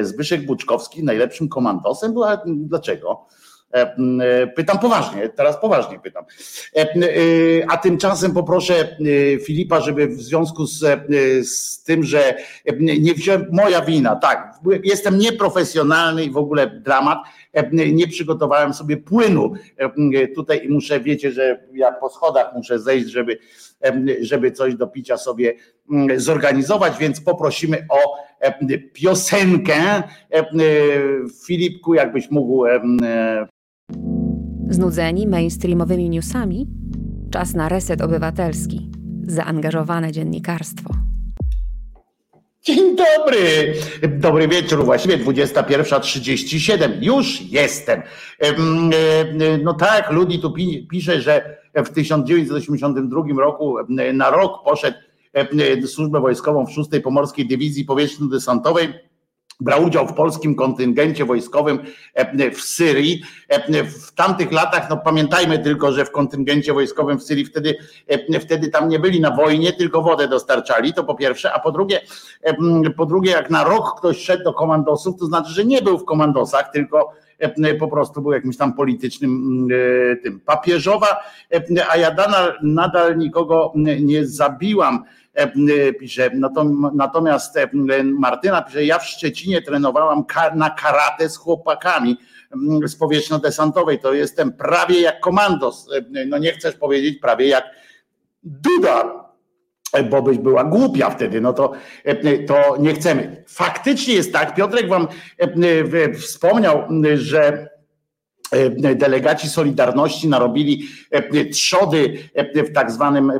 Zbyszek 0.00 0.46
Buczkowski 0.46 1.04
najlepszym 1.04 1.48
komandosem 1.48 2.12
był, 2.12 2.22
dlaczego? 2.46 3.26
E, 3.74 3.96
e, 4.20 4.46
pytam 4.46 4.78
poważnie, 4.78 5.28
teraz 5.28 5.60
poważnie 5.60 5.98
pytam. 6.00 6.24
E, 6.76 6.84
a 7.68 7.76
tymczasem 7.76 8.32
poproszę 8.32 8.96
Filipa, 9.44 9.80
żeby 9.80 10.06
w 10.06 10.20
związku 10.22 10.66
z, 10.66 10.78
z 11.48 11.82
tym, 11.84 12.04
że 12.04 12.34
nie 12.80 13.14
wziąłem, 13.14 13.46
moja 13.52 13.80
wina, 13.80 14.16
tak, 14.16 14.54
jestem 14.84 15.18
nieprofesjonalny 15.18 16.24
i 16.24 16.30
w 16.30 16.36
ogóle 16.36 16.66
dramat, 16.66 17.18
nie 17.72 18.08
przygotowałem 18.08 18.74
sobie 18.74 18.96
płynu 18.96 19.52
tutaj 20.34 20.64
i 20.64 20.68
muszę, 20.68 21.00
wiecie, 21.00 21.32
że 21.32 21.68
ja 21.72 21.92
po 21.92 22.10
schodach 22.10 22.54
muszę 22.54 22.78
zejść, 22.78 23.08
żeby, 23.08 23.38
żeby 24.20 24.52
coś 24.52 24.74
do 24.74 24.86
picia 24.86 25.16
sobie 25.16 25.54
zorganizować, 26.16 26.98
więc 26.98 27.20
poprosimy 27.20 27.86
o 27.90 28.16
piosenkę. 28.92 30.02
Filipku, 31.46 31.94
jakbyś 31.94 32.30
mógł 32.30 32.64
Znudzeni 34.70 35.26
mainstreamowymi 35.26 36.10
newsami? 36.10 36.66
Czas 37.30 37.54
na 37.54 37.68
reset 37.68 38.02
obywatelski. 38.02 38.90
Zaangażowane 39.22 40.12
dziennikarstwo. 40.12 40.94
Dzień 42.62 42.96
dobry, 42.96 43.74
dobry 44.08 44.48
wieczór, 44.48 44.84
właściwie 44.84 45.18
21.37, 45.18 46.90
już 47.00 47.42
jestem. 47.42 48.02
No 49.64 49.74
tak, 49.74 50.12
Ludi 50.12 50.38
tu 50.38 50.52
pisze, 50.90 51.20
że 51.20 51.58
w 51.74 51.88
1982 51.88 53.22
roku 53.38 53.76
na 54.12 54.30
rok 54.30 54.64
poszedł 54.64 54.98
służbę 55.86 56.20
wojskową 56.20 56.66
w 56.66 56.72
6 56.72 56.90
Pomorskiej 57.04 57.48
Dywizji 57.48 57.86
Powietrzno-Desantowej 57.86 59.07
brał 59.60 59.84
udział 59.84 60.06
w 60.06 60.14
polskim 60.14 60.54
kontyngencie 60.54 61.24
wojskowym 61.24 61.78
e, 62.14 62.50
w 62.50 62.60
Syrii. 62.60 63.22
E, 63.48 63.84
w 63.84 64.12
tamtych 64.12 64.52
latach, 64.52 64.90
no 64.90 64.96
pamiętajmy 64.96 65.58
tylko, 65.58 65.92
że 65.92 66.04
w 66.04 66.10
kontyngencie 66.10 66.72
wojskowym 66.72 67.18
w 67.18 67.22
Syrii 67.22 67.44
wtedy, 67.44 67.76
e, 68.08 68.40
wtedy 68.40 68.68
tam 68.68 68.88
nie 68.88 68.98
byli 68.98 69.20
na 69.20 69.30
wojnie, 69.30 69.72
tylko 69.72 70.02
wodę 70.02 70.28
dostarczali, 70.28 70.94
to 70.94 71.04
po 71.04 71.14
pierwsze, 71.14 71.52
a 71.52 71.58
po 71.58 71.72
drugie, 71.72 72.00
po 72.96 73.06
drugie, 73.06 73.30
jak 73.30 73.50
na 73.50 73.64
rok 73.64 73.98
ktoś 73.98 74.24
szedł 74.24 74.44
do 74.44 74.52
komandosów, 74.52 75.16
to 75.18 75.26
znaczy, 75.26 75.52
że 75.52 75.64
nie 75.64 75.82
był 75.82 75.98
w 75.98 76.04
komandosach, 76.04 76.70
tylko 76.72 77.12
po 77.78 77.88
prostu 77.88 78.22
był 78.22 78.32
jakimś 78.32 78.56
tam 78.56 78.74
politycznym 78.74 79.68
tym. 80.22 80.40
Papieżowa, 80.40 81.22
a 81.90 81.96
ja 81.96 82.10
nadal, 82.10 82.58
nadal 82.62 83.18
nikogo 83.18 83.72
nie 84.00 84.26
zabiłam 84.26 85.04
E, 85.38 85.92
pisze, 85.92 86.30
natomiast 86.94 87.56
e, 87.56 87.68
Martyna 88.04 88.62
pisze, 88.62 88.84
ja 88.84 88.98
w 88.98 89.06
Szczecinie 89.06 89.62
trenowałam 89.62 90.24
na 90.54 90.70
karate 90.70 91.28
z 91.28 91.36
chłopakami 91.36 92.16
z 92.86 92.96
powietrzno-desantowej, 92.96 93.98
to 93.98 94.14
jestem 94.14 94.52
prawie 94.52 95.00
jak 95.00 95.20
komandos, 95.20 95.88
e, 95.92 96.26
no 96.26 96.38
nie 96.38 96.52
chcesz 96.52 96.74
powiedzieć 96.74 97.18
prawie 97.18 97.48
jak 97.48 97.64
Duda, 98.42 99.27
bo 100.10 100.22
byś 100.22 100.38
była 100.38 100.64
głupia 100.64 101.10
wtedy, 101.10 101.40
no 101.40 101.52
to, 101.52 101.72
to 102.46 102.76
nie 102.78 102.94
chcemy. 102.94 103.44
Faktycznie 103.48 104.14
jest 104.14 104.32
tak, 104.32 104.54
Piotrek 104.54 104.88
wam 104.88 105.08
wspomniał, 106.18 106.82
że 107.14 107.68
delegaci 108.94 109.48
Solidarności 109.48 110.28
narobili 110.28 110.88
trzody 111.52 112.30
w 112.54 112.72
tak 112.72 112.90
zwanym, 112.90 113.32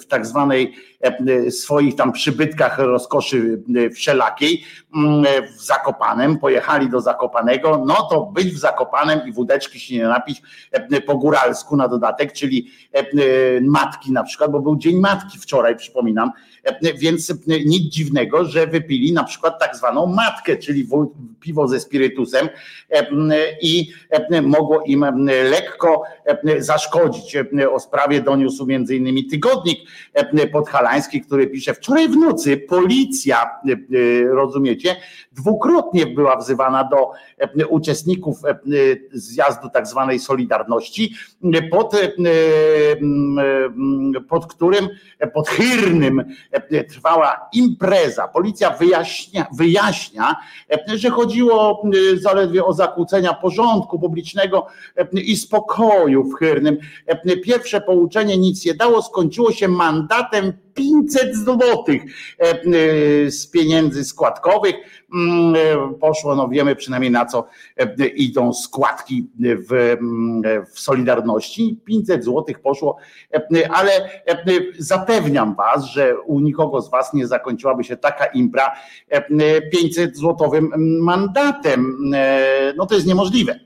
w 0.00 0.06
tak 0.06 0.26
zwanej 0.26 0.74
E, 1.00 1.50
swoich 1.50 1.96
tam 1.96 2.12
przybytkach 2.12 2.78
rozkoszy 2.78 3.62
e, 3.76 3.90
wszelakiej 3.90 4.64
mm, 4.94 5.24
w 5.58 5.62
Zakopanem, 5.62 6.38
pojechali 6.38 6.90
do 6.90 7.00
Zakopanego, 7.00 7.84
no 7.86 7.94
to 8.10 8.26
być 8.26 8.48
w 8.48 8.58
Zakopanem 8.58 9.20
i 9.28 9.32
wódeczki 9.32 9.80
się 9.80 9.94
nie 9.94 10.04
napić 10.04 10.42
e, 10.72 11.00
po 11.00 11.16
góralsku 11.16 11.76
na 11.76 11.88
dodatek, 11.88 12.32
czyli 12.32 12.70
matki 13.62 14.12
na 14.12 14.22
przykład, 14.22 14.50
bo 14.50 14.60
był 14.60 14.76
Dzień 14.76 14.96
Matki 14.96 15.38
wczoraj, 15.38 15.76
przypominam, 15.76 16.30
więc 16.98 17.34
nic 17.66 17.94
dziwnego, 17.94 18.44
że 18.44 18.66
wypili 18.66 19.12
na 19.12 19.24
przykład 19.24 19.60
tak 19.60 19.76
zwaną 19.76 20.06
matkę, 20.06 20.56
czyli 20.56 20.88
piwo 21.40 21.68
ze 21.68 21.80
spirytusem 21.80 22.48
i 23.62 23.92
mogło 24.42 24.82
im 24.86 25.04
lekko 25.50 26.02
zaszkodzić. 26.58 27.36
O 27.72 27.80
sprawie 27.80 28.20
doniósł 28.20 28.66
między 28.66 28.96
innymi 28.96 29.26
tygodnik 29.26 29.78
podhalański, 30.52 31.20
który 31.20 31.46
pisze, 31.46 31.74
wczoraj 31.74 32.08
w 32.08 32.16
nocy 32.16 32.56
policja, 32.56 33.42
e, 33.42 33.72
e, 33.72 33.76
rozumiecie, 34.28 34.96
dwukrotnie 35.32 36.06
była 36.06 36.36
wzywana 36.36 36.84
do 36.84 37.10
e, 37.38 37.66
uczestników 37.66 38.38
zjazdu 39.12 39.68
tak 39.70 39.86
zwanej 39.86 40.18
Solidarności, 40.18 41.14
pod, 41.70 41.96
pod 44.28 44.46
którym, 44.46 44.88
pod 45.34 45.48
Chyrnym 45.48 46.24
trwała 46.88 47.48
impreza. 47.52 48.28
Policja 48.28 48.70
wyjaśnia, 48.70 49.46
wyjaśnia, 49.52 50.36
że 50.94 51.10
chodziło 51.10 51.82
zaledwie 52.20 52.64
o 52.64 52.72
zakłócenia 52.72 53.34
porządku 53.34 53.98
publicznego 53.98 54.66
i 55.12 55.36
spokoju 55.36 56.24
w 56.24 56.34
Chyrnym. 56.34 56.76
Pierwsze 57.44 57.80
pouczenie 57.80 58.38
nic 58.38 58.64
nie 58.66 58.74
dało, 58.74 59.02
skończyło 59.02 59.52
się 59.52 59.68
mandatem 59.68 60.52
500 60.78 61.36
złotych 61.36 62.02
e, 62.02 62.44
e, 62.44 63.30
z 63.30 63.46
pieniędzy 63.50 64.04
składkowych. 64.04 64.74
Mm, 65.14 65.54
e, 65.56 65.94
poszło, 65.94 66.36
no 66.36 66.48
wiemy 66.48 66.76
przynajmniej 66.76 67.10
na 67.10 67.26
co 67.26 67.46
idą 68.16 68.52
składki 68.52 69.30
w, 69.68 69.72
mm, 69.72 70.42
w 70.72 70.80
Solidarności. 70.80 71.80
500 71.84 72.24
złotych 72.24 72.60
poszło, 72.60 72.96
ale 73.70 74.10
zapewniam 74.78 75.54
Was, 75.54 75.84
że 75.84 76.20
u 76.20 76.40
nikogo 76.40 76.82
z 76.82 76.90
Was 76.90 77.14
nie 77.14 77.26
zakończyłaby 77.26 77.84
się 77.84 77.96
taka 77.96 78.26
impra 78.26 78.72
500 79.72 80.16
złotowym 80.16 80.72
mandatem. 81.00 82.10
No 82.76 82.86
to 82.86 82.94
jest 82.94 83.06
niemożliwe, 83.06 83.60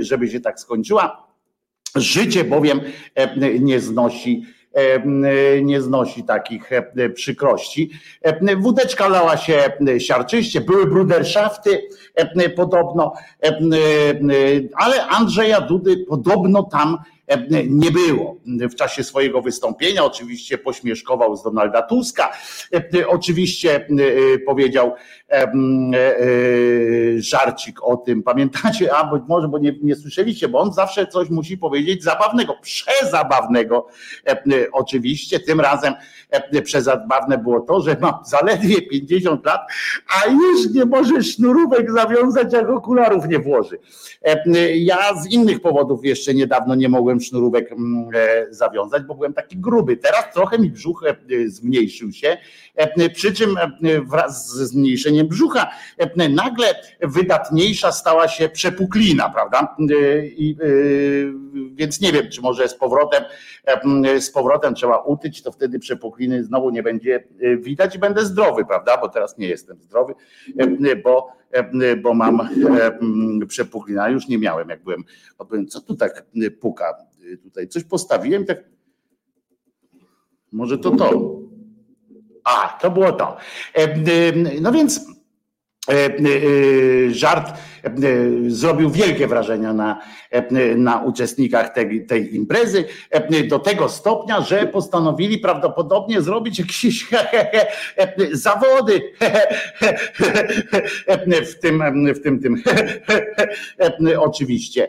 żeby 0.00 0.28
się 0.28 0.40
tak 0.40 0.60
skończyła. 0.60 1.26
Życie 1.96 2.44
bowiem 2.44 2.80
nie 3.60 3.80
znosi 3.80 4.42
nie 5.62 5.80
znosi 5.80 6.24
takich 6.24 6.70
przykrości. 7.14 7.90
Wódeczka 8.58 9.08
lała 9.08 9.36
się 9.36 9.72
siarczyście, 9.98 10.60
były 10.60 10.86
bruderszafty 10.86 11.88
podobno, 12.56 13.12
ale 14.76 15.06
Andrzeja 15.06 15.60
Dudy 15.60 16.04
podobno 16.08 16.62
tam 16.62 16.98
nie 17.68 17.90
było. 17.90 18.36
W 18.46 18.74
czasie 18.74 19.04
swojego 19.04 19.42
wystąpienia 19.42 20.04
oczywiście 20.04 20.58
pośmieszkował 20.58 21.36
z 21.36 21.42
Donalda 21.42 21.82
Tuska, 21.82 22.32
oczywiście 23.06 23.86
powiedział 24.46 24.94
żarcik 27.16 27.82
o 27.82 27.96
tym, 27.96 28.22
pamiętacie, 28.22 28.94
a 28.94 29.04
być 29.04 29.22
może, 29.28 29.48
bo 29.48 29.58
nie, 29.58 29.74
nie 29.82 29.96
słyszeliście, 29.96 30.48
bo 30.48 30.58
on 30.58 30.72
zawsze 30.72 31.06
coś 31.06 31.30
musi 31.30 31.58
powiedzieć 31.58 32.02
zabawnego, 32.02 32.56
przezabawnego 32.62 33.86
oczywiście, 34.72 35.40
tym 35.40 35.60
razem 35.60 35.94
przezabawne 36.64 37.38
było 37.38 37.60
to, 37.60 37.80
że 37.80 37.96
ma 38.00 38.22
zaledwie 38.26 38.82
50 38.82 39.46
lat, 39.46 39.60
a 40.16 40.30
już 40.30 40.74
nie 40.74 40.84
może 40.84 41.22
sznurówek 41.22 41.92
zawiązać, 41.92 42.52
jak 42.52 42.70
okularów 42.70 43.28
nie 43.28 43.38
włoży. 43.38 43.78
Ja 44.74 45.22
z 45.22 45.26
innych 45.26 45.60
powodów 45.60 46.04
jeszcze 46.04 46.34
niedawno 46.34 46.74
nie 46.74 46.88
mogłem 46.88 47.20
sznurówek 47.20 47.72
mm, 47.72 48.08
e, 48.14 48.46
zawiązać, 48.50 49.02
bo 49.02 49.14
byłem 49.14 49.34
taki 49.34 49.56
gruby. 49.56 49.96
Teraz 49.96 50.34
trochę 50.34 50.58
mi 50.58 50.70
brzuch 50.70 51.04
e, 51.06 51.16
zmniejszył 51.48 52.12
się, 52.12 52.36
e, 52.74 53.10
przy 53.10 53.32
czym 53.32 53.56
wraz 54.06 54.48
ze 54.48 54.66
zmniejszeniem 54.66 55.23
brzucha 55.24 55.70
nagle 56.30 56.66
wydatniejsza 57.00 57.92
stała 57.92 58.28
się 58.28 58.48
przepuklina, 58.48 59.30
prawda? 59.30 59.76
I, 60.24 60.56
więc 61.74 62.00
nie 62.00 62.12
wiem, 62.12 62.30
czy 62.30 62.40
może 62.40 62.68
z 62.68 62.74
powrotem, 62.74 63.24
z 64.20 64.30
powrotem 64.30 64.74
trzeba 64.74 64.98
utyć, 64.98 65.42
to 65.42 65.52
wtedy 65.52 65.78
przepukliny 65.78 66.44
znowu 66.44 66.70
nie 66.70 66.82
będzie 66.82 67.24
widać 67.58 67.96
i 67.96 67.98
będę 67.98 68.26
zdrowy, 68.26 68.64
prawda? 68.64 68.96
Bo 68.96 69.08
teraz 69.08 69.38
nie 69.38 69.48
jestem 69.48 69.82
zdrowy, 69.82 70.14
bo 71.04 71.28
bo 72.02 72.14
mam 72.14 72.48
przepuklina. 73.48 74.08
Już 74.08 74.28
nie 74.28 74.38
miałem, 74.38 74.68
jak 74.68 74.82
byłem. 74.84 75.04
Co 75.68 75.80
tu 75.80 75.96
tak 75.96 76.26
puka? 76.60 76.94
Tutaj 77.42 77.68
coś 77.68 77.84
postawiłem, 77.84 78.44
tak. 78.44 78.58
Może 80.52 80.78
to 80.78 80.90
to. 80.90 81.38
A, 82.44 82.78
to 82.80 82.90
było 82.90 83.12
to. 83.12 83.36
No 84.60 84.72
więc 84.72 85.06
żart 87.10 87.52
zrobił 88.48 88.90
wielkie 88.90 89.26
wrażenie 89.26 89.72
na, 89.72 90.00
na 90.76 91.02
uczestnikach 91.02 91.74
tej, 91.74 92.06
tej 92.06 92.36
imprezy, 92.36 92.84
do 93.48 93.58
tego 93.58 93.88
stopnia, 93.88 94.40
że 94.40 94.66
postanowili 94.66 95.38
prawdopodobnie 95.38 96.22
zrobić 96.22 96.58
jakieś 96.58 97.06
zawody 98.32 99.02
w 101.46 101.60
tym, 101.60 101.82
w 102.14 102.20
tym, 102.20 102.40
tym 102.40 102.62
oczywiście. 104.18 104.88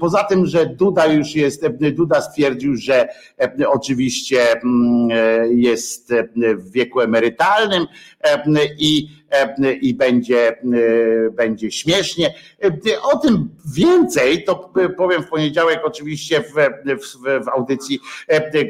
Poza 0.00 0.24
tym, 0.24 0.46
że 0.46 0.66
Duda 0.66 1.06
już 1.06 1.34
jest, 1.34 1.66
Duda 1.68 2.20
stwierdził, 2.20 2.76
że 2.76 3.08
oczywiście 3.66 4.46
jest 5.50 6.14
w 6.56 6.70
wieku 6.70 7.00
emerytalnym 7.00 7.86
i, 8.78 9.17
i 9.80 9.94
będzie, 9.94 10.56
będzie 11.32 11.70
śmiesznie. 11.70 12.34
O 13.02 13.18
tym 13.18 13.48
więcej 13.76 14.44
to 14.44 14.72
powiem 14.96 15.22
w 15.22 15.28
poniedziałek 15.28 15.80
oczywiście 15.84 16.40
w, 16.40 16.52
w, 17.02 17.44
w 17.44 17.48
audycji 17.48 18.00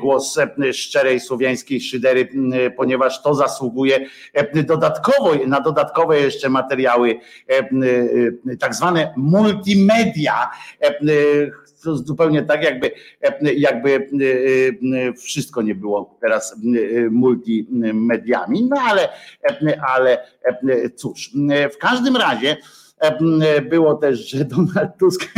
Głos 0.00 0.38
Szczerej 0.72 1.20
Słowiańskiej 1.20 1.80
Szydery, 1.80 2.28
ponieważ 2.76 3.22
to 3.22 3.34
zasługuje 3.34 4.06
dodatkowo, 4.54 5.34
na 5.46 5.60
dodatkowe 5.60 6.20
jeszcze 6.20 6.48
materiały 6.48 7.20
tak 8.60 8.74
zwane 8.74 9.14
multimedia 9.16 10.50
e, 11.78 11.80
e, 11.80 11.84
to 11.84 11.96
zupełnie 11.96 12.42
tak, 12.42 12.62
jakby, 12.62 12.90
e, 13.22 13.54
jakby 13.54 14.08
wszystko 15.16 15.62
nie 15.62 15.74
było 15.74 16.18
teraz 16.20 16.56
multimediami, 17.10 18.68
no 18.68 18.76
ale, 18.80 19.08
ale 19.88 20.18
cóż, 20.96 21.30
w 21.74 21.78
każdym 21.78 22.16
razie 22.16 22.56
było 23.70 23.94
też, 23.94 24.30
że 24.30 24.44
Donald 24.54 24.96
Tusk 24.98 25.28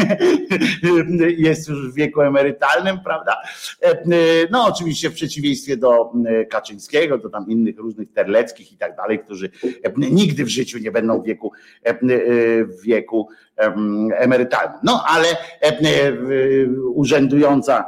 jest 1.37 1.69
już 1.69 1.93
w 1.93 1.95
wieku 1.95 2.21
emerytalnym, 2.21 3.01
prawda? 3.05 3.37
No 4.51 4.67
oczywiście 4.67 5.11
w 5.11 5.15
przeciwieństwie 5.15 5.77
do 5.77 6.13
Kaczyńskiego, 6.51 7.19
do 7.19 7.31
tam 7.31 7.49
innych 7.49 7.79
różnych 7.79 8.13
terleckich 8.13 8.73
i 8.73 8.77
tak 8.77 8.97
dalej, 8.97 9.19
którzy 9.19 9.51
nigdy 9.97 10.45
w 10.45 10.49
życiu 10.49 10.79
nie 10.79 10.91
będą 10.91 11.23
w 11.23 11.25
wieku, 11.25 11.53
w 12.03 12.83
wieku 12.83 13.29
emerytalnym. 14.15 14.79
No 14.83 15.05
ale 15.07 15.29
urzędująca, 16.95 17.85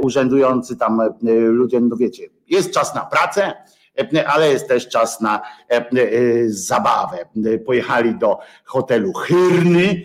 urzędujący 0.00 0.76
tam 0.76 1.00
ludzie, 1.48 1.80
no 1.80 1.96
wiecie, 1.96 2.22
jest 2.48 2.74
czas 2.74 2.94
na 2.94 3.04
pracę, 3.04 3.52
ale 4.26 4.52
jest 4.52 4.68
też 4.68 4.88
czas 4.88 5.20
na 5.20 5.40
e, 5.68 5.84
zabawę. 6.46 7.18
Pojechali 7.66 8.18
do 8.18 8.38
hotelu 8.64 9.12
Hyrny. 9.12 10.02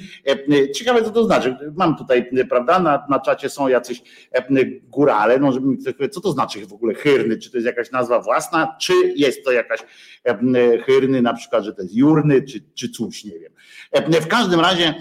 Ciekawe, 0.76 1.04
co 1.04 1.10
to 1.10 1.26
znaczy. 1.26 1.58
Mam 1.76 1.98
tutaj, 1.98 2.30
prawda, 2.50 2.80
na, 2.80 3.06
na 3.10 3.20
czacie 3.20 3.50
są 3.50 3.68
jacyś 3.68 4.04
górale, 4.84 5.40
no, 5.40 5.52
żeby 5.52 5.68
mi 5.68 5.78
ktoś 5.78 6.10
co 6.12 6.22
to 6.22 6.32
znaczy 6.32 6.66
w 6.66 6.74
ogóle 6.74 6.94
Hyrny? 6.94 7.38
Czy 7.38 7.52
to 7.52 7.58
jest 7.58 7.68
jakaś 7.68 7.92
nazwa 7.92 8.20
własna, 8.20 8.76
czy 8.80 8.94
jest 9.16 9.46
to 9.46 9.52
jakaś 9.52 9.80
Hyrny, 10.86 11.22
na 11.22 11.34
przykład, 11.34 11.64
że 11.64 11.74
to 11.74 11.82
jest 11.82 11.96
Jurny, 11.96 12.42
czy, 12.42 12.60
czy 12.74 12.90
coś, 12.90 13.24
nie 13.24 13.40
wiem. 13.40 13.52
W 14.22 14.28
każdym 14.28 14.60
razie 14.60 14.96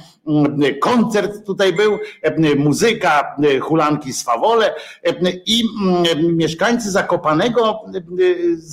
koncert 0.80 1.46
tutaj 1.46 1.72
był, 1.72 1.98
muzyka, 2.56 3.36
hulanki 3.60 4.12
swawole 4.12 4.74
i 5.46 5.64
mieszkańcy 6.22 6.90
Zakopanego 6.90 7.80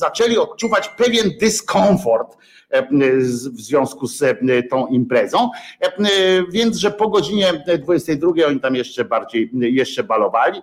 zaczęli 0.06 0.38
odczuwać 0.38 0.90
pewien 0.90 1.32
dyskomfort 1.40 2.38
w 3.54 3.62
związku 3.62 4.08
z 4.08 4.24
tą 4.70 4.88
imprezą, 4.88 5.50
więc 6.52 6.78
że 6.78 6.92
po 6.92 7.10
godzinie 7.10 7.64
22 7.80 8.32
oni 8.48 8.60
tam 8.60 8.76
jeszcze 8.76 9.06
bardziej, 9.06 9.50
jeszcze 9.54 10.04
balowali, 10.04 10.62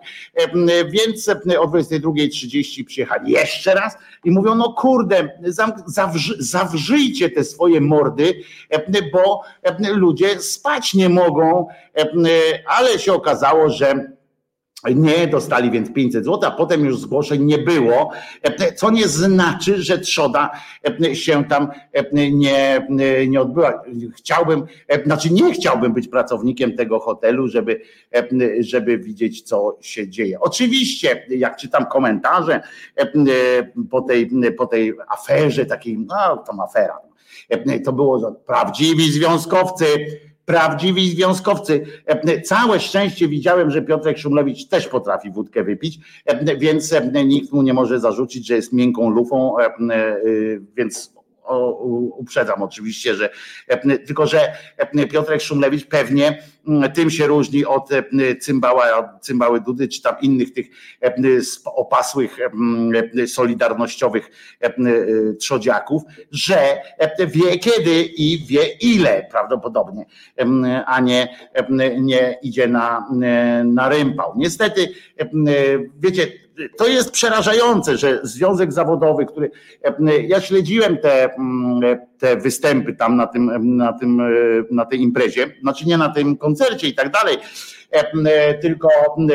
więc 0.90 1.28
o 1.58 1.66
22.30 1.66 2.84
przyjechali 2.84 3.32
jeszcze 3.32 3.74
raz 3.74 3.96
i 4.24 4.30
mówią, 4.30 4.54
no 4.54 4.72
kurde, 4.72 5.28
zawrzy, 5.86 6.34
zawrzyjcie 6.38 7.30
te 7.30 7.44
swoje 7.44 7.80
mordy, 7.80 8.34
bo 9.12 9.42
ludzie 9.78 10.40
spać 10.40 10.94
nie 10.94 11.08
mogą, 11.08 11.66
ale 12.66 12.98
się 12.98 13.12
okazało, 13.12 13.70
że 13.70 14.12
nie 14.90 15.26
dostali 15.26 15.70
więc 15.70 15.92
500 15.92 16.24
zł, 16.24 16.40
a 16.44 16.50
potem 16.50 16.84
już 16.84 16.98
zgłoszeń 16.98 17.44
nie 17.44 17.58
było, 17.58 18.10
co 18.76 18.90
nie 18.90 19.08
znaczy, 19.08 19.82
że 19.82 19.98
trzoda 19.98 20.50
się 21.12 21.44
tam 21.44 21.68
nie, 22.12 22.86
nie 23.28 23.40
odbyła. 23.40 23.82
Chciałbym, 24.16 24.66
znaczy 25.06 25.32
nie 25.32 25.52
chciałbym 25.52 25.92
być 25.92 26.08
pracownikiem 26.08 26.76
tego 26.76 27.00
hotelu, 27.00 27.48
żeby, 27.48 27.80
żeby 28.60 28.98
widzieć, 28.98 29.42
co 29.42 29.78
się 29.80 30.08
dzieje. 30.08 30.40
Oczywiście, 30.40 31.26
jak 31.28 31.56
czytam 31.56 31.86
komentarze 31.86 32.60
po 33.90 34.00
tej, 34.00 34.30
po 34.58 34.66
tej 34.66 34.92
aferze, 35.08 35.66
takiej, 35.66 35.98
no 35.98 36.36
tam 36.36 36.60
afera, 36.60 36.98
to 37.84 37.92
było 37.92 38.32
prawdziwi 38.32 39.12
związkowcy, 39.12 39.86
prawdziwi 40.52 41.10
związkowcy. 41.10 41.86
E, 42.06 42.40
całe 42.40 42.80
szczęście 42.80 43.28
widziałem, 43.28 43.70
że 43.70 43.82
Piotrek 43.82 44.18
Szumlewicz 44.18 44.68
też 44.68 44.88
potrafi 44.88 45.30
wódkę 45.30 45.64
wypić, 45.64 45.98
e, 46.26 46.56
więc 46.56 46.92
e, 46.92 47.24
nikt 47.24 47.52
mu 47.52 47.62
nie 47.62 47.74
może 47.74 48.00
zarzucić, 48.00 48.46
że 48.46 48.54
jest 48.54 48.72
miękką 48.72 49.10
lufą, 49.10 49.54
więc 50.76 51.14
uprzedzam 52.18 52.62
oczywiście, 52.62 53.14
że 53.14 53.30
tylko, 54.06 54.26
że 54.26 54.52
Piotrek 55.10 55.40
Szumlewicz 55.40 55.86
pewnie 55.86 56.42
mm, 56.68 56.92
tym 56.92 57.10
się 57.10 57.26
różni 57.26 57.64
od 57.64 57.88
cymbała, 58.40 59.18
cymbały 59.20 59.60
Dudy, 59.60 59.88
czy 59.88 60.02
tam 60.02 60.14
innych 60.22 60.52
tych 60.52 60.66
opasłych 61.64 62.38
solidarnościowych 63.26 64.30
trzodziaków, 65.40 66.02
że 66.30 66.76
wie 67.26 67.58
kiedy 67.58 68.02
i 68.02 68.46
wie 68.46 68.66
ile 68.80 69.26
prawdopodobnie, 69.30 70.06
a 70.86 71.00
nie, 71.00 71.36
nie 72.00 72.38
idzie 72.42 72.68
na, 72.68 73.08
na 73.64 73.88
rympał. 73.88 74.32
Niestety, 74.36 74.88
wiecie, 75.98 76.41
to 76.76 76.86
jest 76.86 77.10
przerażające, 77.10 77.96
że 77.96 78.20
związek 78.22 78.72
zawodowy, 78.72 79.26
który 79.26 79.50
ja 80.28 80.40
śledziłem 80.40 80.98
te, 80.98 81.30
te 82.18 82.36
występy 82.36 82.94
tam 82.94 83.16
na 83.16 83.26
tym, 83.26 83.76
na 83.76 83.92
tym, 83.92 84.22
na 84.70 84.84
tej 84.84 85.00
imprezie, 85.00 85.46
znaczy 85.62 85.86
nie 85.86 85.98
na 85.98 86.08
tym 86.08 86.36
koncercie 86.36 86.88
i 86.88 86.94
tak 86.94 87.10
dalej, 87.10 87.36
tylko 88.62 88.88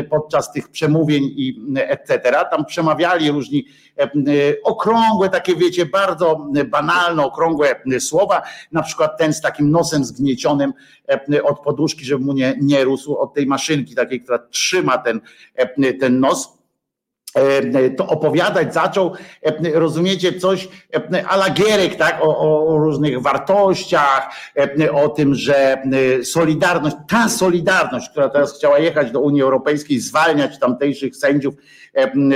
podczas 0.09 0.51
tych 0.51 0.69
przemówień 0.69 1.23
i 1.23 1.61
etc. 1.75 2.32
Tam 2.51 2.65
przemawiali 2.65 3.32
różni 3.32 3.65
okrągłe, 4.63 5.30
takie 5.30 5.55
wiecie, 5.55 5.86
bardzo 5.86 6.47
banalne, 6.69 7.25
okrągłe 7.25 7.82
słowa, 7.99 8.41
na 8.71 8.84
przykład 8.84 9.17
ten 9.17 9.34
z 9.34 9.41
takim 9.41 9.71
nosem 9.71 10.05
zgniecionym 10.05 10.73
od 11.43 11.59
poduszki, 11.59 12.05
żeby 12.05 12.25
mu 12.25 12.34
nie, 12.34 12.57
nie 12.61 12.84
rósł 12.84 13.15
od 13.15 13.34
tej 13.34 13.45
maszynki 13.45 13.95
takiej, 13.95 14.21
która 14.21 14.39
trzyma 14.39 14.97
ten, 14.97 15.21
ten 15.99 16.19
nos. 16.19 16.53
E, 16.53 16.57
to 17.97 18.07
opowiadać 18.07 18.73
zaczął, 18.73 19.13
e, 19.43 19.79
rozumiecie, 19.79 20.39
coś 20.39 20.69
ala 21.27 21.49
Gierek, 21.49 21.95
tak, 21.95 22.19
o, 22.21 22.67
o, 22.67 22.77
różnych 22.77 23.21
wartościach, 23.21 24.29
e, 24.79 24.91
o 24.91 25.09
tym, 25.09 25.35
że 25.35 25.83
solidarność, 26.23 26.95
ta 27.09 27.29
solidarność, 27.29 28.09
która 28.09 28.29
teraz 28.29 28.57
chciała 28.57 28.79
jechać 28.79 29.11
do 29.11 29.19
Unii 29.19 29.41
Europejskiej, 29.41 29.99
zwalniać 29.99 30.59
tamtejszych 30.59 31.15
sędziów 31.15 31.55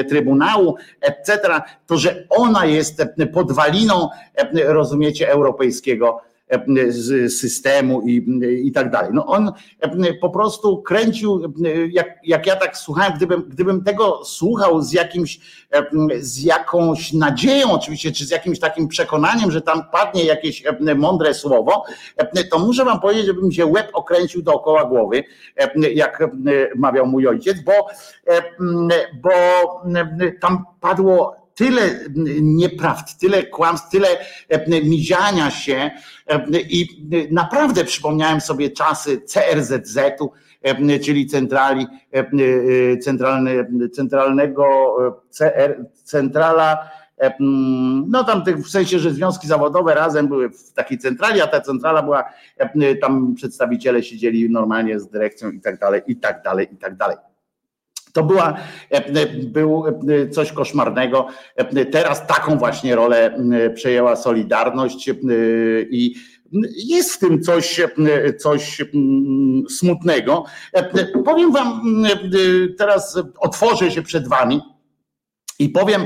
Trybunału, 0.10 0.76
etc., 1.02 1.40
to, 1.88 1.98
że 1.98 2.24
ona 2.30 2.66
jest 2.66 3.04
podwaliną, 3.34 4.10
rozumiecie, 4.54 5.30
europejskiego 5.30 6.22
systemu 7.30 8.02
i, 8.02 8.42
i 8.64 8.72
tak 8.72 8.92
dalej. 8.92 9.12
No 9.14 9.26
on 9.26 9.52
po 10.22 10.30
prostu 10.30 10.82
kręcił, 10.82 11.54
jak, 11.90 12.08
jak 12.24 12.48
ja 12.48 12.56
tak 12.56 12.78
słuchałem, 12.78 13.14
gdybym, 13.16 13.44
gdybym 13.50 13.84
tego 13.84 14.26
słuchał 14.26 14.82
z 14.82 14.92
jakimś, 14.92 15.40
z 16.20 16.44
jakąś 16.44 17.14
nadzieją 17.14 17.72
oczywiście, 17.72 18.12
czy 18.12 18.26
z 18.26 18.30
jakimś 18.30 18.60
takim 18.60 18.88
przekonaniem, 18.88 19.52
że 19.52 19.62
tam 19.62 19.84
padnie 19.92 20.26
jakieś 20.26 20.64
mądre 20.96 21.34
słowo, 21.34 21.84
to 22.52 22.60
muszę 22.60 22.86
wam 22.86 23.00
powiedzieć, 23.00 23.26
żebym 23.26 23.52
się 23.52 23.66
łeb 23.66 23.90
okręcił 23.94 24.42
dookoła 24.42 24.86
głowy, 24.86 25.24
jak 25.94 26.24
mawiał 26.76 27.08
mój 27.08 27.28
ojciec, 27.28 27.58
bo, 27.62 27.74
bo 29.22 29.32
tam 30.42 30.66
padło 30.80 31.41
tyle 31.62 32.00
nieprawd, 32.42 33.18
tyle 33.18 33.44
kłamstw, 33.44 33.90
tyle 33.90 34.08
e, 34.50 34.82
miziania 34.82 35.52
się 35.52 35.92
e, 36.28 36.46
i 36.60 37.08
naprawdę 37.32 37.86
przypomniałem 37.86 38.42
sobie 38.42 38.70
czasy 38.70 39.22
CRZZ-u, 39.22 40.32
e, 40.62 41.00
czyli 41.00 41.26
centrali, 41.26 41.88
centralnego 43.92 44.66
CR, 45.30 45.86
centrala 46.04 46.90
no 48.08 48.24
tam 48.24 48.44
w 48.64 48.70
sensie, 48.70 49.00
że 49.00 49.12
związki 49.12 49.48
zawodowe 49.48 49.96
razem 49.96 50.28
były 50.28 50.50
w 50.50 50.74
takiej 50.74 50.98
centrali, 50.98 51.42
a 51.42 51.48
ta 51.48 51.62
centrala 51.62 52.04
była, 52.04 52.24
tam 53.02 53.36
przedstawiciele 53.36 54.04
siedzieli 54.04 54.50
normalnie 54.50 55.00
z 55.00 55.10
dyrekcją 55.10 55.52
i 55.52 55.62
tak 55.62 55.80
dalej, 55.80 56.02
i 56.08 56.16
tak 56.16 56.44
dalej, 56.44 56.68
i 56.74 56.78
tak 56.78 56.96
dalej. 56.96 57.18
To 58.14 58.24
była, 58.24 58.58
był 59.44 59.84
coś 60.32 60.52
koszmarnego. 60.52 61.28
Teraz 61.92 62.28
taką 62.28 62.58
właśnie 62.58 62.96
rolę 62.96 63.38
przejęła 63.76 64.16
Solidarność 64.16 65.10
i 65.90 66.16
jest 66.86 67.14
w 67.14 67.20
tym 67.20 67.42
coś, 67.42 67.82
coś 68.40 68.82
smutnego. 69.70 70.46
Powiem 71.26 71.52
Wam, 71.52 71.82
teraz 72.78 73.20
otworzę 73.40 73.92
się 73.92 74.02
przed 74.02 74.28
Wami 74.28 74.62
i 75.64 75.70
powiem, 75.70 76.06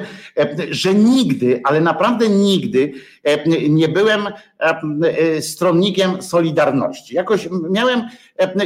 że 0.69 0.95
nigdy, 0.95 1.61
ale 1.63 1.81
naprawdę 1.81 2.29
nigdy 2.29 2.93
nie 3.69 3.87
byłem 3.87 4.21
stronnikiem 5.39 6.21
Solidarności. 6.21 7.15
Jakoś 7.15 7.49
miałem 7.69 8.01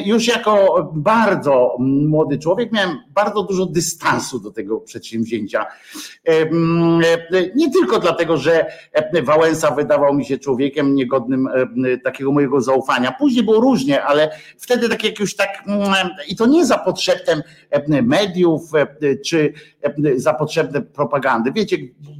już 0.05 0.27
jako 0.27 0.83
bardzo 0.95 1.75
młody 1.79 2.37
człowiek, 2.37 2.71
miałem 2.71 2.97
bardzo 3.09 3.43
dużo 3.43 3.65
dystansu 3.65 4.39
do 4.39 4.51
tego 4.51 4.79
przedsięwzięcia. 4.79 5.65
Nie 7.55 7.71
tylko 7.71 7.99
dlatego, 7.99 8.37
że 8.37 8.65
Wałęsa 9.23 9.71
wydawał 9.71 10.13
mi 10.13 10.25
się 10.25 10.37
człowiekiem 10.37 10.95
niegodnym 10.95 11.49
takiego 12.03 12.31
mojego 12.31 12.61
zaufania. 12.61 13.15
Później 13.19 13.43
było 13.43 13.59
różnie, 13.59 14.03
ale 14.03 14.29
wtedy 14.57 14.89
tak 14.89 15.03
jak 15.03 15.19
już 15.19 15.35
tak, 15.35 15.49
i 16.27 16.35
to 16.35 16.45
nie 16.45 16.65
za 16.65 16.77
potrzebem 16.77 17.41
mediów, 18.03 18.61
czy 19.25 19.53
za 20.15 20.33
potrzebne 20.81 20.99
propagandy. 20.99 21.51
Wiecie, 21.51 21.77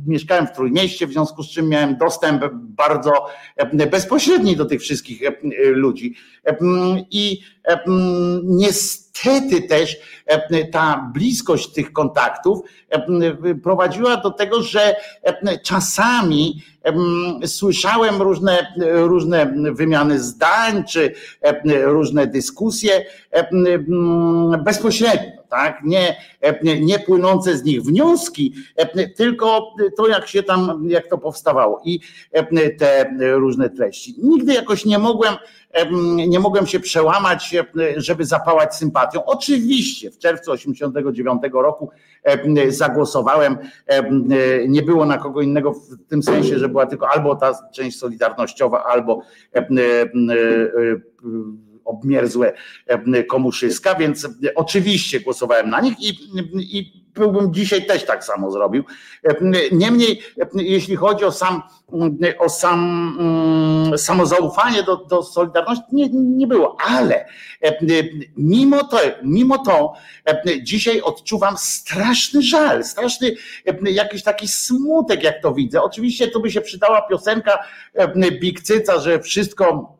mieszkałem 0.07 0.47
w 0.47 0.51
Trójmieście, 0.51 1.07
w 1.07 1.11
związku 1.11 1.43
z 1.43 1.49
czym 1.49 1.69
miałem 1.69 1.97
dostęp 1.97 2.43
bardzo 2.53 3.11
bezpośredni 3.91 4.55
do 4.55 4.65
tych 4.65 4.81
wszystkich 4.81 5.21
ludzi. 5.59 6.15
I 7.11 7.41
niestety 8.43 9.61
też 9.61 9.97
ta 10.71 11.11
bliskość 11.13 11.73
tych 11.73 11.93
kontaktów 11.93 12.59
prowadziła 13.63 14.17
do 14.17 14.31
tego, 14.31 14.61
że 14.61 14.95
czasami 15.63 16.63
słyszałem 17.45 18.21
różne, 18.21 18.73
różne 18.93 19.53
wymiany 19.71 20.19
zdań, 20.19 20.83
czy 20.83 21.13
różne 21.83 22.27
dyskusje 22.27 23.05
bezpośrednio 24.65 25.38
tak? 25.49 25.83
Nie, 25.83 26.15
nie 26.81 26.99
płynące 26.99 27.57
z 27.57 27.63
nich 27.63 27.81
wnioski, 27.81 28.53
tylko 29.15 29.75
to, 29.97 30.07
jak 30.07 30.27
się 30.27 30.43
tam, 30.43 30.83
jak 30.89 31.07
to 31.07 31.17
powstawało 31.17 31.81
i 31.85 31.99
te 32.77 33.09
różne 33.19 33.69
treści. 33.69 34.15
Nigdy 34.23 34.53
jakoś 34.53 34.85
nie 34.85 34.99
mogłem, 34.99 35.35
nie 36.27 36.39
mogłem 36.39 36.67
się 36.67 36.79
przełamać, 36.79 37.55
żeby 37.97 38.25
zapałać 38.25 38.75
sympatią. 38.75 39.25
Oczywiście 39.25 40.11
w 40.11 40.17
czerwcu 40.17 40.51
89 40.51 41.41
roku 41.53 41.89
zagłosowałem, 42.69 43.57
nie 44.67 44.81
było 44.81 45.05
na 45.05 45.17
kogo 45.17 45.41
innego 45.41 45.73
w 45.73 46.07
tym 46.07 46.23
sensie, 46.23 46.59
że 46.59 46.69
była 46.69 46.85
tylko 46.85 47.09
albo 47.09 47.35
ta 47.35 47.69
część 47.73 47.99
solidarnościowa, 47.99 48.83
albo 48.83 49.21
obmierzłe 51.89 52.53
komuszyska, 53.29 53.95
więc 53.95 54.27
oczywiście 54.55 55.19
głosowałem 55.19 55.69
na 55.69 55.81
nich 55.81 55.99
i, 55.99 56.17
i 56.77 56.99
byłbym 57.13 57.53
dzisiaj 57.53 57.85
też 57.85 58.05
tak 58.05 58.23
samo 58.23 58.51
zrobił. 58.51 58.83
Niemniej, 59.71 60.21
jeśli 60.55 60.95
chodzi 60.95 61.25
o 61.25 61.31
sam, 61.31 61.61
o 62.39 62.49
sam 62.49 63.17
samozaufanie 63.97 64.83
do, 64.83 64.97
do 64.97 65.23
Solidarności, 65.23 65.83
nie, 65.91 66.09
nie 66.11 66.47
było, 66.47 66.77
ale 66.87 67.25
mimo 68.37 68.83
to, 68.83 68.97
mimo 69.23 69.57
to 69.57 69.93
dzisiaj 70.63 71.01
odczuwam 71.01 71.57
straszny 71.57 72.41
żal, 72.41 72.83
straszny 72.83 73.35
jakiś 73.83 74.23
taki 74.23 74.47
smutek, 74.47 75.23
jak 75.23 75.41
to 75.41 75.53
widzę. 75.53 75.81
Oczywiście 75.81 76.27
tu 76.27 76.41
by 76.41 76.51
się 76.51 76.61
przydała 76.61 77.01
piosenka 77.01 77.59
Big 78.41 78.61
Cyca, 78.61 78.99
że 78.99 79.19
wszystko 79.19 79.98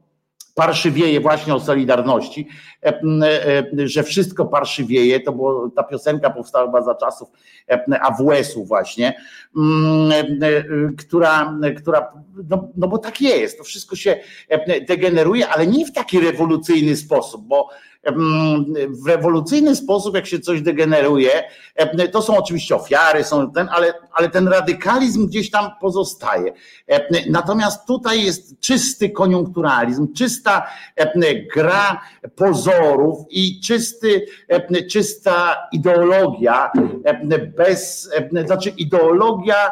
parszywieje 0.60 1.22
właśnie 1.22 1.56
o 1.56 1.60
Solidarności, 1.60 2.48
e, 2.84 3.02
e, 3.84 3.88
że 3.88 4.04
wszystko 4.04 4.46
parszywieje, 4.46 5.20
to 5.20 5.32
było, 5.32 5.70
ta 5.70 5.84
piosenka 5.84 6.30
powstała 6.30 6.66
chyba 6.66 6.82
za 6.82 6.96
czasów 6.96 7.30
e, 7.70 8.02
AWS-u 8.02 8.66
właśnie, 8.66 9.14
która, 10.98 11.60
która 11.78 12.14
no, 12.50 12.70
no 12.78 12.88
bo 12.88 12.98
tak 12.98 13.22
jest, 13.22 13.58
to 13.58 13.64
wszystko 13.64 13.96
się 13.96 14.20
degeneruje, 14.88 15.50
ale 15.50 15.68
nie 15.68 15.86
w 15.86 15.92
taki 15.92 16.20
rewolucyjny 16.20 16.96
sposób, 16.96 17.48
bo 17.48 17.70
w 19.04 19.08
rewolucyjny 19.08 19.76
sposób, 19.76 20.16
jak 20.16 20.26
się 20.26 20.40
coś 20.40 20.62
degeneruje, 20.62 21.44
to 22.12 22.22
są 22.22 22.38
oczywiście 22.38 22.76
ofiary, 22.76 23.24
są 23.24 23.52
ten, 23.52 23.70
ale, 23.72 23.94
ale 24.12 24.30
ten 24.30 24.48
radykalizm 24.48 25.28
gdzieś 25.28 25.52
tam 25.52 25.70
pozostaje. 25.82 26.54
Natomiast 27.30 27.88
tutaj 27.88 28.26
jest 28.26 28.60
czysty 28.60 29.10
koniunkturalizm, 29.10 30.14
czysta 30.14 30.68
gra 31.56 32.02
pozorów 32.36 33.26
i 33.30 33.62
czysty, 33.62 34.26
czysta 34.92 35.56
ideologia 35.72 36.72
bez, 37.58 38.10
znaczy 38.46 38.70
ideologia 38.70 39.72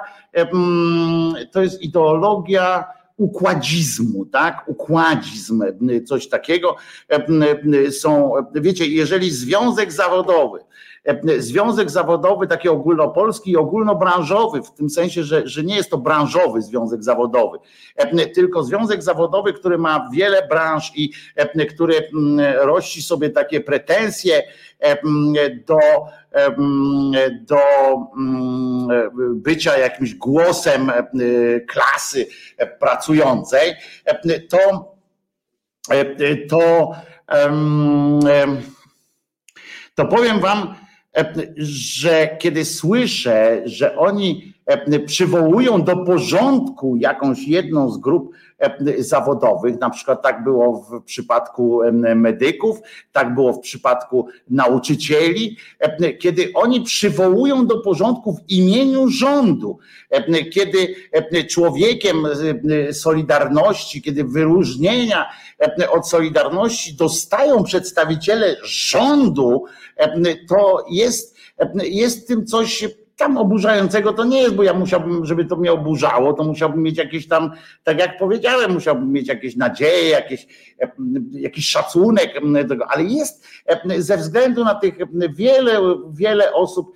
to 1.52 1.62
jest 1.62 1.82
ideologia 1.82 2.97
układzizmu, 3.18 4.26
tak? 4.26 4.64
Układzizm, 4.68 5.64
coś 6.06 6.30
takiego. 6.30 6.76
Są, 7.92 8.32
wiecie, 8.56 8.88
jeżeli 8.88 9.32
związek 9.32 9.92
zawodowy, 9.92 10.60
związek 11.38 11.90
zawodowy 11.90 12.48
taki 12.48 12.70
ogólnopolski 12.70 13.52
i 13.52 13.58
ogólnobranżowy, 13.58 14.62
w 14.62 14.72
tym 14.72 14.90
sensie, 14.90 15.24
że, 15.24 15.48
że 15.48 15.64
nie 15.64 15.76
jest 15.76 15.90
to 15.90 15.98
branżowy 15.98 16.62
związek 16.62 17.04
zawodowy, 17.04 17.58
tylko 18.36 18.64
związek 18.64 19.04
zawodowy, 19.04 19.54
który 19.54 19.78
ma 19.78 20.10
wiele 20.14 20.48
branż 20.48 20.92
i 20.96 21.12
który 21.70 22.10
rości 22.60 23.02
sobie 23.02 23.30
takie 23.30 23.62
pretensje 23.62 24.44
do 25.68 25.78
do 27.42 27.60
mm, 28.18 28.88
bycia 29.36 29.78
jakimś 29.78 30.14
głosem 30.16 30.92
klasy 31.68 32.28
pracującej, 32.80 33.74
to, 34.50 34.96
to, 36.50 36.92
to 39.96 40.06
powiem 40.06 40.40
Wam, 40.40 40.76
że 41.58 42.38
kiedy 42.40 42.66
słyszę, 42.66 43.62
że 43.66 43.98
oni 43.98 44.57
przywołują 45.06 45.84
do 45.84 45.98
porządku 45.98 46.96
jakąś 46.96 47.48
jedną 47.48 47.90
z 47.90 47.98
grup 47.98 48.34
zawodowych. 48.98 49.80
Na 49.80 49.90
przykład 49.90 50.22
tak 50.22 50.44
było 50.44 50.82
w 50.82 51.04
przypadku 51.04 51.80
medyków, 52.16 52.80
tak 53.12 53.34
było 53.34 53.54
w 53.54 53.60
przypadku 53.60 54.28
nauczycieli, 54.50 55.58
kiedy 56.20 56.52
oni 56.54 56.82
przywołują 56.82 57.68
do 57.68 57.82
porządku 57.82 58.34
w 58.34 58.52
imieniu 58.52 59.08
rządu, 59.08 59.78
kiedy 60.54 60.96
człowiekiem 61.50 62.28
Solidarności, 62.92 64.02
kiedy 64.02 64.24
wyróżnienia 64.24 65.26
od 65.92 66.10
Solidarności 66.10 66.96
dostają 66.96 67.64
przedstawiciele 67.64 68.56
rządu, 68.64 69.66
to 70.50 70.86
jest, 70.92 71.38
jest 71.84 72.28
tym 72.28 72.46
coś 72.46 72.86
tam 73.18 73.38
oburzającego 73.38 74.14
to 74.14 74.24
nie 74.24 74.42
jest, 74.42 74.56
bo 74.56 74.64
ja 74.64 74.74
musiałbym, 74.74 75.26
żeby 75.26 75.46
to 75.46 75.56
mnie 75.56 75.72
oburzało, 75.72 76.34
to 76.34 76.44
musiałbym 76.44 76.84
mieć 76.84 76.98
jakieś 76.98 77.28
tam, 77.28 77.52
tak 77.84 78.00
jak 78.00 78.18
powiedziałem, 78.18 78.74
musiałbym 78.74 79.12
mieć 79.12 79.28
jakieś 79.28 79.56
nadzieje, 79.56 80.10
jakieś, 80.10 80.48
jakiś 81.32 81.70
szacunek, 81.70 82.42
ale 82.88 83.04
jest 83.04 83.48
ze 83.98 84.18
względu 84.18 84.64
na 84.64 84.76
tych 84.76 84.98
wiele, 85.36 85.80
wiele 86.12 86.54
osób, 86.54 86.94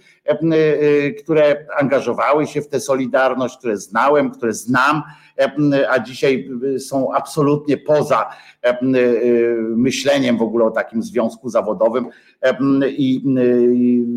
które 1.24 1.65
angażowały 1.80 2.47
się 2.47 2.61
w 2.61 2.67
tę 2.67 2.80
solidarność, 2.80 3.57
które 3.57 3.78
znałem, 3.78 4.32
które 4.32 4.53
znam, 4.53 5.03
a 5.89 5.99
dzisiaj 5.99 6.49
są 6.80 7.13
absolutnie 7.13 7.78
poza 7.78 8.30
myśleniem 9.76 10.38
w 10.38 10.41
ogóle 10.41 10.65
o 10.65 10.72
takim 10.72 11.03
związku 11.03 11.49
zawodowym. 11.49 12.07
I 12.88 13.24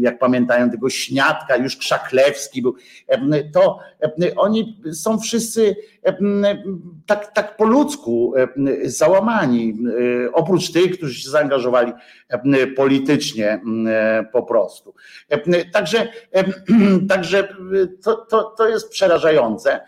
jak 0.01 0.19
pamiętają 0.19 0.71
tego 0.71 0.91
Śniadka, 0.91 1.57
już 1.57 1.77
Krzaklewski 1.77 2.63
był, 2.63 2.75
to 3.53 3.79
oni 4.37 4.81
są 4.93 5.19
wszyscy 5.19 5.77
tak, 7.07 7.33
tak 7.33 7.57
po 7.57 7.65
ludzku 7.65 8.35
załamani, 8.85 9.79
oprócz 10.33 10.73
tych, 10.73 10.97
którzy 10.97 11.15
się 11.15 11.31
zaangażowali 11.31 11.93
politycznie 12.77 13.61
po 14.33 14.43
prostu. 14.43 14.95
Także 15.73 16.09
Także, 17.09 17.49
to, 18.03 18.17
to, 18.17 18.43
to 18.43 18.69
jest 18.69 18.91
przerażające, 18.91 19.81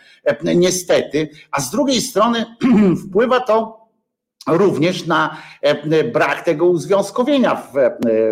niestety, 0.42 1.28
a 1.50 1.60
z 1.60 1.70
drugiej 1.70 2.00
strony 2.00 2.44
wpływa 3.08 3.40
to 3.40 3.85
również 4.46 5.06
na 5.06 5.36
brak 6.12 6.42
tego 6.42 6.66
uzwiązkowienia 6.66 7.54
w, 7.54 7.72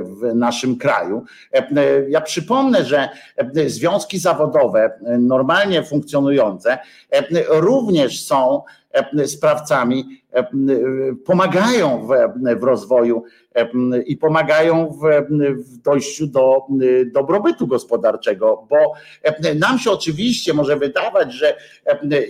w, 0.03 0.35
naszym 0.35 0.79
kraju. 0.79 1.25
Ja 2.09 2.21
przypomnę, 2.21 2.85
że 2.85 3.09
związki 3.67 4.19
zawodowe 4.19 4.99
normalnie 5.19 5.83
funkcjonujące 5.83 6.79
również 7.49 8.25
są 8.25 8.62
sprawcami 9.26 10.24
pomagają 11.24 12.07
w, 12.07 12.11
w 12.61 12.62
rozwoju 12.62 13.22
i 14.07 14.16
pomagają 14.16 14.99
w, 15.03 15.03
w 15.57 15.78
dojściu 15.78 16.26
do 16.26 16.66
dobrobytu 17.12 17.66
gospodarczego, 17.66 18.66
bo 18.70 18.76
nam 19.55 19.78
się 19.78 19.90
oczywiście 19.90 20.55
może 20.55 20.76
wydawać, 20.76 21.32
że 21.32 21.57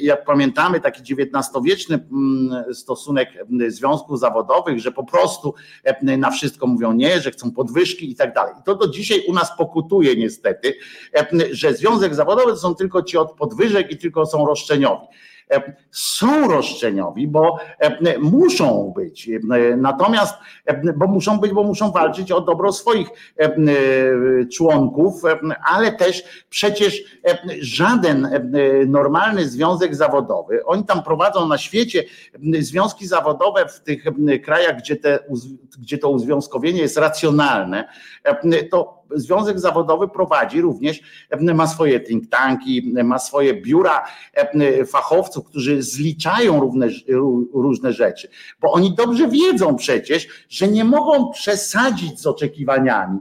jak 0.01 0.25
pamiętamy 0.25 0.81
taki 0.81 1.15
XIX-wieczny 1.15 2.07
stosunek 2.73 3.29
związków 3.69 4.21
zawodowych, 4.21 4.81
że 4.81 4.93
po 4.93 5.05
prostu 5.05 5.55
na 6.03 6.31
wszystko 6.31 6.67
mówią 6.67 6.93
nie, 6.93 7.21
że 7.21 7.31
chcą 7.31 7.53
podwyżki 7.53 8.11
i 8.11 8.17
tak 8.17 8.35
dalej. 8.35 8.55
To 8.65 8.75
do 8.75 8.89
dzisiaj 8.89 9.25
u 9.29 9.33
nas 9.33 9.57
pokutuje 9.59 10.17
niestety, 10.17 10.75
że 11.51 11.75
związek 11.75 12.15
zawodowy 12.15 12.53
to 12.53 12.59
są 12.59 12.75
tylko 12.75 13.03
ci 13.03 13.17
od 13.17 13.33
podwyżek 13.33 13.91
i 13.91 13.99
tylko 13.99 14.27
są 14.27 14.47
roszczeniowi. 14.47 15.07
E, 15.51 15.73
są 15.91 16.49
roszczeniowi, 16.49 17.29
bo 17.29 17.59
e, 17.79 18.19
muszą 18.19 18.93
być. 18.97 19.29
E, 19.29 19.77
natomiast, 19.77 20.35
bo 20.97 21.07
muszą 21.07 21.39
być, 21.39 21.53
bo 21.53 21.63
muszą 21.63 21.93
walczyć 21.93 22.33
o 22.33 22.41
dobro 22.41 22.73
swoich 22.73 23.09
członków, 24.53 25.23
ale 25.75 25.93
też 25.93 26.45
przecież 26.51 27.03
żaden 27.61 28.29
normalny 28.87 29.49
związek 29.49 29.95
zawodowy, 29.95 30.65
oni 30.65 30.85
tam 30.85 31.03
prowadzą 31.03 31.49
na 31.49 31.59
świecie 31.59 32.05
związki 32.61 33.07
zawodowe 33.07 33.69
w 33.69 33.81
tych 33.81 34.05
krajach, 34.45 34.79
gdzie, 34.79 34.97
te, 34.97 35.19
gdzie 35.79 35.99
to 35.99 36.11
uzwiązkowienie 36.11 36.81
jest 36.81 36.97
racjonalne, 36.97 37.89
to 38.71 39.04
Związek 39.11 39.61
Zawodowy 39.61 40.09
prowadzi 40.09 40.61
również, 40.61 41.01
ma 41.55 41.67
swoje 41.67 42.01
think 42.01 42.31
tanki, 42.31 42.93
ma 43.05 43.19
swoje 43.19 43.55
biura 43.55 44.05
fachowców, 44.87 45.45
którzy 45.45 45.83
zliczają 45.83 46.61
równe, 46.61 46.89
różne 47.55 47.93
rzeczy, 47.93 48.29
bo 48.61 48.73
oni 48.73 48.95
dobrze 48.95 49.29
wiedzą 49.29 49.77
przecież, 49.77 50.29
że 50.49 50.69
nie 50.69 50.85
mogą 50.85 51.31
przesadzić 51.31 52.21
z 52.21 52.27
oczekiwaniami. 52.27 53.19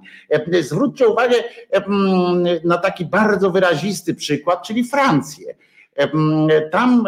Zwróćcie 0.62 1.08
uwagę 1.08 1.36
na 2.64 2.78
taki 2.78 3.06
bardzo 3.06 3.52
wyrazisty 3.52 4.16
przykład, 4.16 4.64
czyli 4.64 4.84
Francję. 4.84 5.56
Tam 6.72 7.04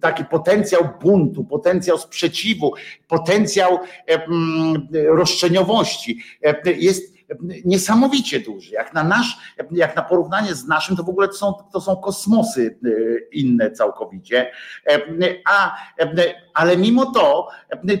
taki 0.00 0.24
potencjał 0.24 0.88
buntu, 1.02 1.44
potencjał 1.44 1.98
sprzeciwu, 1.98 2.72
potencjał 3.08 3.78
roszczeniowości 4.92 6.18
jest 6.76 7.11
niesamowicie 7.64 8.40
duży. 8.40 8.74
Jak 8.74 8.94
na 8.94 9.04
nasz, 9.04 9.38
jak 9.70 9.96
na 9.96 10.02
porównanie 10.02 10.54
z 10.54 10.66
naszym, 10.66 10.96
to 10.96 11.02
w 11.02 11.08
ogóle 11.08 11.28
to 11.28 11.34
są, 11.34 11.54
to 11.72 11.80
są 11.80 11.96
kosmosy 11.96 12.78
e, 12.84 12.88
inne 13.32 13.70
całkowicie. 13.70 14.50
E, 14.86 15.00
a, 15.50 15.76
ale 16.54 16.76
mimo 16.76 17.06
to 17.06 17.48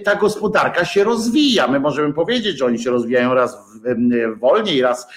ta 0.04 0.14
gospodarka 0.14 0.84
się 0.84 1.04
rozwija. 1.04 1.68
My 1.68 1.80
możemy 1.80 2.14
powiedzieć, 2.14 2.58
że 2.58 2.66
oni 2.66 2.78
się 2.78 2.90
rozwijają 2.90 3.34
raz 3.34 3.56
wolniej, 4.36 4.82
raz 4.82 5.08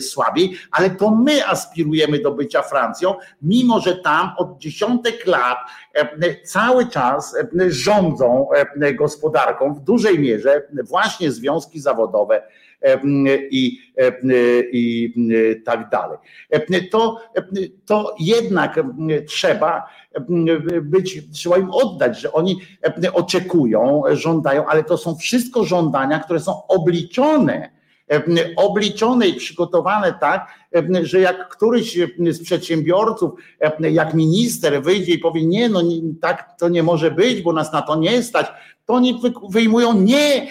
słabiej, 0.00 0.56
ale 0.70 0.90
to 0.90 1.10
my 1.10 1.46
aspirujemy 1.46 2.18
do 2.18 2.32
bycia 2.32 2.62
Francją, 2.62 3.14
mimo 3.42 3.80
że 3.80 3.96
tam 3.96 4.30
od 4.36 4.58
dziesiątek 4.58 5.26
lat 5.26 5.58
cały 6.44 6.86
czas 6.86 7.36
rządzą 7.68 8.48
gospodarką 8.94 9.74
w 9.74 9.80
dużej 9.80 10.18
mierze 10.18 10.62
właśnie 10.84 11.32
związki 11.32 11.80
zawodowe 11.80 12.42
i, 13.50 13.78
i 14.72 15.14
tak 15.64 15.90
dalej. 15.90 16.18
To, 16.90 17.20
to 17.86 18.14
jednak 18.20 18.80
trzeba 19.26 19.86
być, 20.82 21.22
trzeba 21.32 21.58
im 21.58 21.70
oddać, 21.70 22.20
że 22.20 22.32
oni 22.32 22.60
oczekują, 23.12 24.02
żądają, 24.12 24.66
ale 24.66 24.84
to 24.84 24.98
są 24.98 25.16
wszystko 25.16 25.64
żądania, 25.64 26.18
które 26.18 26.40
są 26.40 26.66
obliczone 26.66 27.76
obliczone 28.56 29.28
i 29.28 29.34
przygotowane 29.34 30.14
tak, 30.20 30.48
że 31.02 31.20
jak 31.20 31.48
któryś 31.48 31.98
z 32.30 32.42
przedsiębiorców, 32.42 33.32
jak 33.80 34.14
minister 34.14 34.82
wyjdzie 34.82 35.12
i 35.12 35.18
powie, 35.18 35.46
nie, 35.46 35.68
no 35.68 35.82
tak 36.20 36.56
to 36.58 36.68
nie 36.68 36.82
może 36.82 37.10
być, 37.10 37.42
bo 37.42 37.52
nas 37.52 37.72
na 37.72 37.82
to 37.82 37.96
nie 37.96 38.22
stać, 38.22 38.46
to 38.86 38.94
oni 38.94 39.20
wyjmują 39.50 40.00
nie 40.00 40.48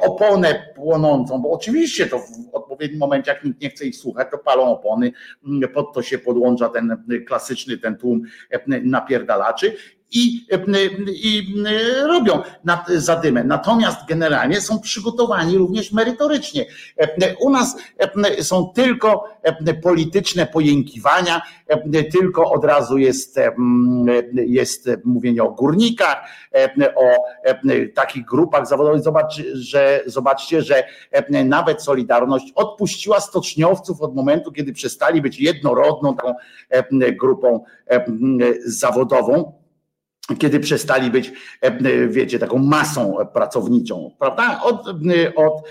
oponę 0.00 0.72
płonącą, 0.74 1.38
bo 1.38 1.50
oczywiście 1.50 2.06
to 2.06 2.18
w 2.18 2.22
odpowiednim 2.52 2.98
momencie, 3.00 3.30
jak 3.30 3.44
nikt 3.44 3.60
nie 3.60 3.70
chce 3.70 3.84
ich 3.84 3.96
słuchać, 3.96 4.28
to 4.30 4.38
palą 4.38 4.64
opony, 4.64 5.12
pod 5.74 5.94
to 5.94 6.02
się 6.02 6.18
podłącza 6.18 6.68
ten 6.68 7.04
klasyczny, 7.26 7.78
ten 7.78 7.96
tłum 7.96 8.22
napierdalaczy 8.82 9.76
i, 10.12 10.46
i 11.08 11.54
robią 12.06 12.42
nad, 12.64 12.88
zadymę. 12.88 13.44
Natomiast 13.44 13.98
generalnie 14.08 14.60
są 14.60 14.80
przygotowani 14.80 15.58
również 15.58 15.92
merytorycznie. 15.92 16.66
U 17.40 17.50
nas 17.50 17.76
są 18.40 18.72
tylko 18.74 19.24
polityczne 19.82 20.46
pojękiwania, 20.46 21.42
tylko 22.12 22.50
od 22.50 22.64
razu 22.64 22.98
jest, 22.98 23.40
jest 24.32 24.90
mówienie 25.04 25.42
o 25.42 25.50
górnikach, 25.50 26.16
o 26.96 27.24
takich 27.94 28.24
grupach 28.24 28.66
zawodowych. 28.68 29.02
Zobacz, 29.02 29.42
że, 29.52 30.02
zobaczcie, 30.06 30.62
że 30.62 30.84
nawet 31.44 31.82
Solidarność 31.82 32.52
odpuściła 32.54 33.20
stoczniowców 33.20 34.00
od 34.00 34.14
momentu, 34.14 34.52
kiedy 34.52 34.72
przestali 34.72 35.22
być 35.22 35.40
jednorodną 35.40 36.16
grupą 37.18 37.64
zawodową 38.64 39.65
kiedy 40.38 40.60
przestali 40.60 41.10
być, 41.10 41.32
e, 41.60 42.08
wiecie, 42.08 42.38
taką 42.38 42.58
masą 42.58 43.16
pracowniczą, 43.32 44.10
prawda? 44.18 44.60
Od, 44.62 44.86
od, 44.88 44.88
e, 45.06 45.36
od, 45.36 45.66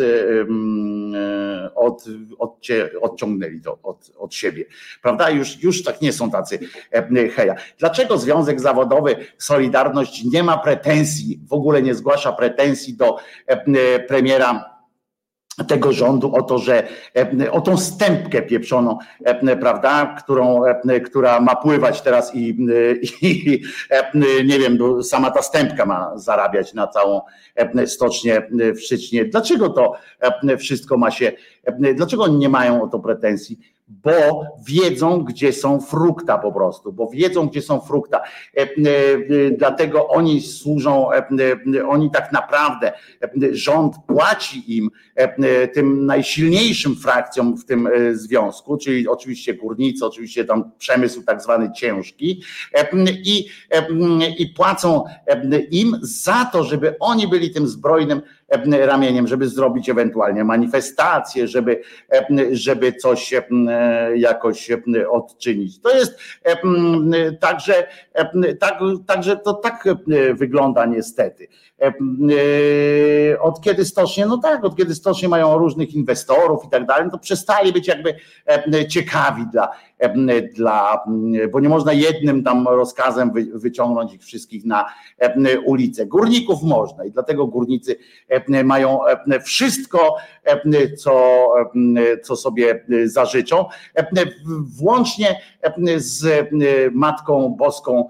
e, 0.00 1.74
od, 1.74 2.04
od, 2.38 2.66
odciągnęli 3.00 3.60
to 3.60 3.78
od, 3.82 4.10
od 4.18 4.34
siebie, 4.34 4.64
prawda? 5.02 5.30
Już, 5.30 5.62
już 5.62 5.82
tak 5.82 6.00
nie 6.00 6.12
są 6.12 6.30
tacy 6.30 6.58
heja. 7.34 7.54
Dlaczego 7.78 8.18
Związek 8.18 8.60
Zawodowy 8.60 9.16
Solidarność 9.38 10.24
nie 10.24 10.42
ma 10.42 10.58
pretensji, 10.58 11.40
w 11.48 11.52
ogóle 11.52 11.82
nie 11.82 11.94
zgłasza 11.94 12.32
pretensji 12.32 12.96
do 12.96 13.16
premiera 14.08 14.71
tego 15.68 15.92
rządu 15.92 16.34
o 16.34 16.42
to, 16.42 16.58
że 16.58 16.88
o 17.50 17.60
tą 17.60 17.76
stępkę 17.76 18.42
pieprzoną, 18.42 18.98
prawda, 19.60 20.16
którą, 20.18 20.62
która 21.04 21.40
ma 21.40 21.56
pływać 21.56 22.00
teraz 22.00 22.34
i, 22.34 22.56
i 23.22 23.62
nie 24.44 24.58
wiem, 24.58 24.78
sama 25.02 25.30
ta 25.30 25.42
stępka 25.42 25.86
ma 25.86 26.18
zarabiać 26.18 26.74
na 26.74 26.86
całą 26.86 27.20
stocznię 27.86 28.48
w 28.76 28.80
Szczycznie. 28.80 29.24
Dlaczego 29.24 29.68
to 29.68 29.92
wszystko 30.58 30.98
ma 30.98 31.10
się, 31.10 31.32
dlaczego 31.94 32.22
oni 32.22 32.38
nie 32.38 32.48
mają 32.48 32.82
o 32.82 32.88
to 32.88 32.98
pretensji? 32.98 33.58
Bo 34.04 34.44
wiedzą, 34.66 35.24
gdzie 35.24 35.52
są 35.52 35.80
frukta 35.80 36.38
po 36.38 36.52
prostu, 36.52 36.92
bo 36.92 37.08
wiedzą, 37.08 37.48
gdzie 37.48 37.62
są 37.62 37.80
frukta. 37.80 38.22
E, 38.56 38.60
e, 38.60 38.66
dlatego 39.58 40.08
oni 40.08 40.40
służą, 40.40 41.12
e, 41.12 41.24
oni 41.88 42.10
tak 42.10 42.32
naprawdę, 42.32 42.92
rząd 43.52 43.94
płaci 44.06 44.76
im, 44.76 44.90
tym 45.74 46.06
najsilniejszym 46.06 46.96
frakcjom 46.96 47.56
w 47.56 47.64
tym 47.64 47.88
związku, 48.12 48.76
czyli 48.76 49.08
oczywiście 49.08 49.54
górnicy, 49.54 50.06
oczywiście 50.06 50.44
tam 50.44 50.70
przemysł 50.78 51.22
tak 51.22 51.42
zwany 51.42 51.72
ciężki 51.72 52.42
i, 53.24 53.48
i 54.38 54.46
płacą 54.46 55.04
im 55.70 55.98
za 56.02 56.50
to, 56.52 56.64
żeby 56.64 56.94
oni 57.00 57.28
byli 57.28 57.50
tym 57.50 57.68
zbrojnym 57.68 58.22
ramieniem, 58.86 59.26
żeby 59.26 59.48
zrobić 59.48 59.88
ewentualnie 59.88 60.44
manifestację, 60.44 61.48
żeby, 61.48 61.80
żeby 62.50 62.92
coś 62.92 63.34
jakoś 64.14 64.70
odczynić. 65.10 65.80
To 65.80 65.96
jest 65.96 66.18
także, 67.40 67.86
tak, 68.60 68.78
także 69.06 69.36
to 69.36 69.54
tak 69.54 69.84
wygląda 70.34 70.86
niestety. 70.86 71.48
Od 73.40 73.60
kiedy 73.60 73.84
stocznie, 73.84 74.26
no 74.26 74.38
tak, 74.38 74.64
od 74.64 74.76
kiedy 74.76 74.94
stocznie 74.94 75.28
mają 75.28 75.58
różnych 75.58 75.94
inwestorów 75.94 76.64
i 76.64 76.68
tak 76.68 76.86
dalej, 76.86 77.10
to 77.10 77.18
przestali 77.18 77.72
być 77.72 77.88
jakby 77.88 78.14
ciekawi 78.88 79.42
dla, 79.52 79.70
dla, 80.54 81.04
bo 81.52 81.60
nie 81.60 81.68
można 81.68 81.92
jednym 81.92 82.44
tam 82.44 82.68
rozkazem 82.68 83.32
wyciągnąć 83.54 84.14
ich 84.14 84.22
wszystkich 84.22 84.64
na 84.64 84.84
ulicę. 85.64 86.06
Górników 86.06 86.62
można 86.62 87.04
i 87.04 87.10
dlatego 87.10 87.46
górnicy 87.46 87.96
mają 88.64 88.98
wszystko, 89.44 90.16
co, 90.98 91.46
co 92.22 92.36
sobie 92.36 92.84
zażyczą, 93.04 93.64
włącznie 94.78 95.40
z 95.96 96.48
Matką 96.92 97.48
Boską 97.48 98.08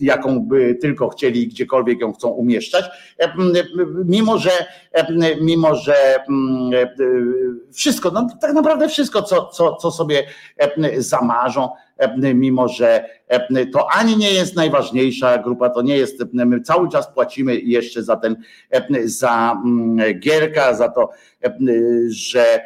jaką 0.00 0.40
by 0.40 0.74
tylko 0.74 1.08
chcieli, 1.08 1.48
gdziekolwiek 1.48 2.00
ją 2.00 2.12
chcą 2.12 2.28
umieszczać, 2.28 2.84
mimo 4.04 4.38
że, 4.38 4.50
mimo 5.40 5.74
że 5.74 5.94
wszystko, 7.72 8.10
no 8.10 8.26
tak 8.40 8.52
naprawdę 8.52 8.88
wszystko, 8.88 9.22
co, 9.22 9.46
co, 9.46 9.76
co 9.76 9.90
sobie 9.90 10.26
zamarzą, 10.96 11.68
mimo 12.34 12.68
że 12.68 13.04
to 13.72 13.86
ani 13.92 14.16
nie 14.16 14.32
jest 14.32 14.56
najważniejsza 14.56 15.38
grupa, 15.38 15.70
to 15.70 15.82
nie 15.82 15.96
jest, 15.96 16.24
my 16.32 16.60
cały 16.60 16.88
czas 16.88 17.14
płacimy 17.14 17.60
jeszcze 17.60 18.02
za 18.02 18.16
ten, 18.16 18.36
za 19.04 19.62
gierka, 20.20 20.74
za 20.74 20.88
to, 20.88 21.10
że, 22.08 22.60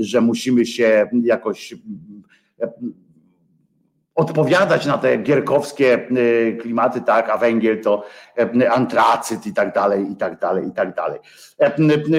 że 0.00 0.20
musimy 0.20 0.66
się 0.66 1.08
jakoś 1.24 1.74
odpowiadać 4.14 4.86
na 4.86 4.98
te 4.98 5.16
gierkowskie 5.16 6.08
y, 6.10 6.58
klimaty, 6.62 7.00
tak, 7.00 7.30
a 7.30 7.38
węgiel 7.38 7.82
to 7.82 8.04
y, 8.62 8.70
antracyt 8.70 9.46
i 9.46 9.52
tak 9.52 9.74
dalej, 9.74 10.10
i 10.12 10.16
tak 10.16 10.38
dalej, 10.40 10.68
i 10.68 10.72
tak 10.72 10.94
dalej. 10.94 11.20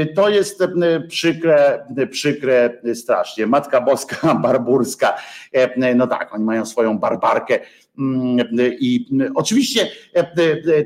Y, 0.01 0.13
to 0.15 0.29
jest 0.29 0.63
przykre, 1.07 1.85
przykre 2.11 2.69
strasznie. 2.93 3.47
Matka 3.47 3.81
Boska, 3.81 4.35
Barburska, 4.43 5.17
no 5.95 6.07
tak, 6.07 6.33
oni 6.33 6.43
mają 6.43 6.65
swoją 6.65 6.97
barbarkę, 6.97 7.59
mm, 7.99 8.47
i 8.79 9.05
oczywiście 9.35 9.87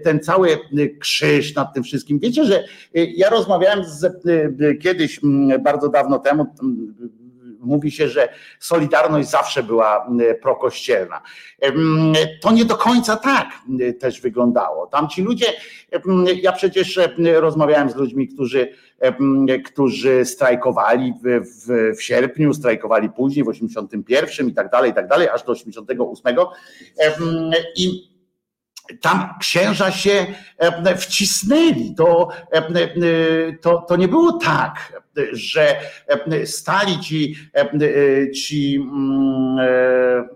ten 0.04 0.20
cały 0.20 0.58
krzyż 1.00 1.56
nad 1.56 1.74
tym 1.74 1.84
wszystkim. 1.84 2.20
Wiecie, 2.20 2.46
że 2.46 2.64
ja 2.94 3.30
rozmawiałem 3.30 3.84
z, 3.86 4.24
kiedyś, 4.82 5.24
mm, 5.24 5.64
bardzo 5.64 5.90
dawno 5.90 6.20
temu, 6.20 6.46
mówi 7.60 7.92
się, 7.92 8.10
że 8.10 8.30
Solidarność 8.60 9.30
zawsze 9.30 9.64
była 9.64 10.08
prokościelna. 10.42 11.22
To 12.42 12.52
nie 12.52 12.66
do 12.66 12.76
końca 12.76 13.16
tak 13.16 13.48
też 14.00 14.22
wyglądało. 14.22 14.88
Tam 14.88 15.10
ci 15.10 15.22
ludzie, 15.22 15.46
ja 16.42 16.52
przecież 16.52 17.00
rozmawiałem 17.36 17.90
z 17.90 17.96
ludźmi, 17.96 18.28
którzy, 18.28 18.74
którzy 19.66 20.26
strajkowali 20.26 21.14
w, 21.24 21.42
w, 21.68 21.98
w 21.98 22.04
sierpniu, 22.04 22.54
strajkowali 22.54 23.10
później 23.10 23.46
w 23.46 23.48
81 23.48 24.50
i 24.50 24.54
tak 24.54 24.70
dalej, 24.70 24.92
i 24.92 24.94
tak 24.94 25.08
dalej, 25.08 25.30
aż 25.30 25.44
do 25.44 25.52
88 25.52 26.36
i 27.76 28.18
tam 29.02 29.30
księża 29.40 29.92
się 29.92 30.26
wcisnęli. 30.98 31.96
To, 31.96 32.30
to, 33.62 33.86
to 33.88 33.96
nie 33.96 34.08
było 34.08 34.34
tak, 34.34 34.97
że 35.32 35.80
stali 36.46 37.00
ci, 37.00 37.36
ci 38.34 38.76
mm, 38.76 39.60
e, 39.60 40.28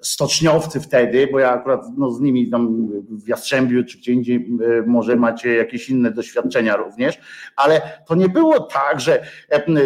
stoczniowcy 0.00 0.80
wtedy, 0.80 1.28
bo 1.32 1.38
ja 1.38 1.50
akurat 1.52 1.80
no, 1.96 2.10
z 2.10 2.20
nimi 2.20 2.50
tam 2.50 2.88
w 3.10 3.28
Jastrzębiu 3.28 3.84
czy 3.84 3.98
gdzie 3.98 4.12
indziej 4.12 4.48
może 4.86 5.16
macie 5.16 5.54
jakieś 5.54 5.90
inne 5.90 6.10
doświadczenia 6.10 6.76
również, 6.76 7.18
ale 7.56 8.02
to 8.08 8.14
nie 8.14 8.28
było 8.28 8.60
tak, 8.60 9.00
że 9.00 9.26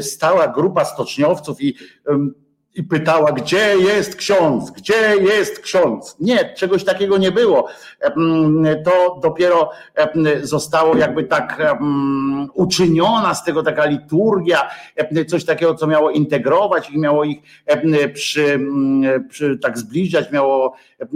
stała 0.01 0.49
grupa 0.49 0.85
stoczniowców 0.85 1.63
i 1.63 1.75
i 2.75 2.83
pytała, 2.85 3.33
gdzie 3.33 3.77
jest 3.79 4.17
ksiądz, 4.17 4.71
gdzie 4.71 5.17
jest 5.21 5.61
ksiądz. 5.61 6.17
Nie, 6.21 6.55
czegoś 6.55 6.85
takiego 6.85 7.19
nie 7.19 7.33
było. 7.33 7.69
To 8.85 9.19
dopiero 9.23 9.71
zostało 10.43 10.97
jakby 10.97 11.25
tak 11.25 11.77
uczyniona 12.55 13.35
z 13.35 13.45
tego 13.45 13.63
taka 13.63 13.85
liturgia, 13.87 14.71
coś 15.29 15.45
takiego, 15.45 15.75
co 15.75 15.87
miało 15.87 16.11
integrować 16.11 16.91
i 16.91 16.99
miało 16.99 17.25
ich 17.25 17.39
przy, 18.15 18.61
przy 19.29 19.59
tak 19.59 19.79
zbliżać, 19.79 20.33
miało. 20.33 20.75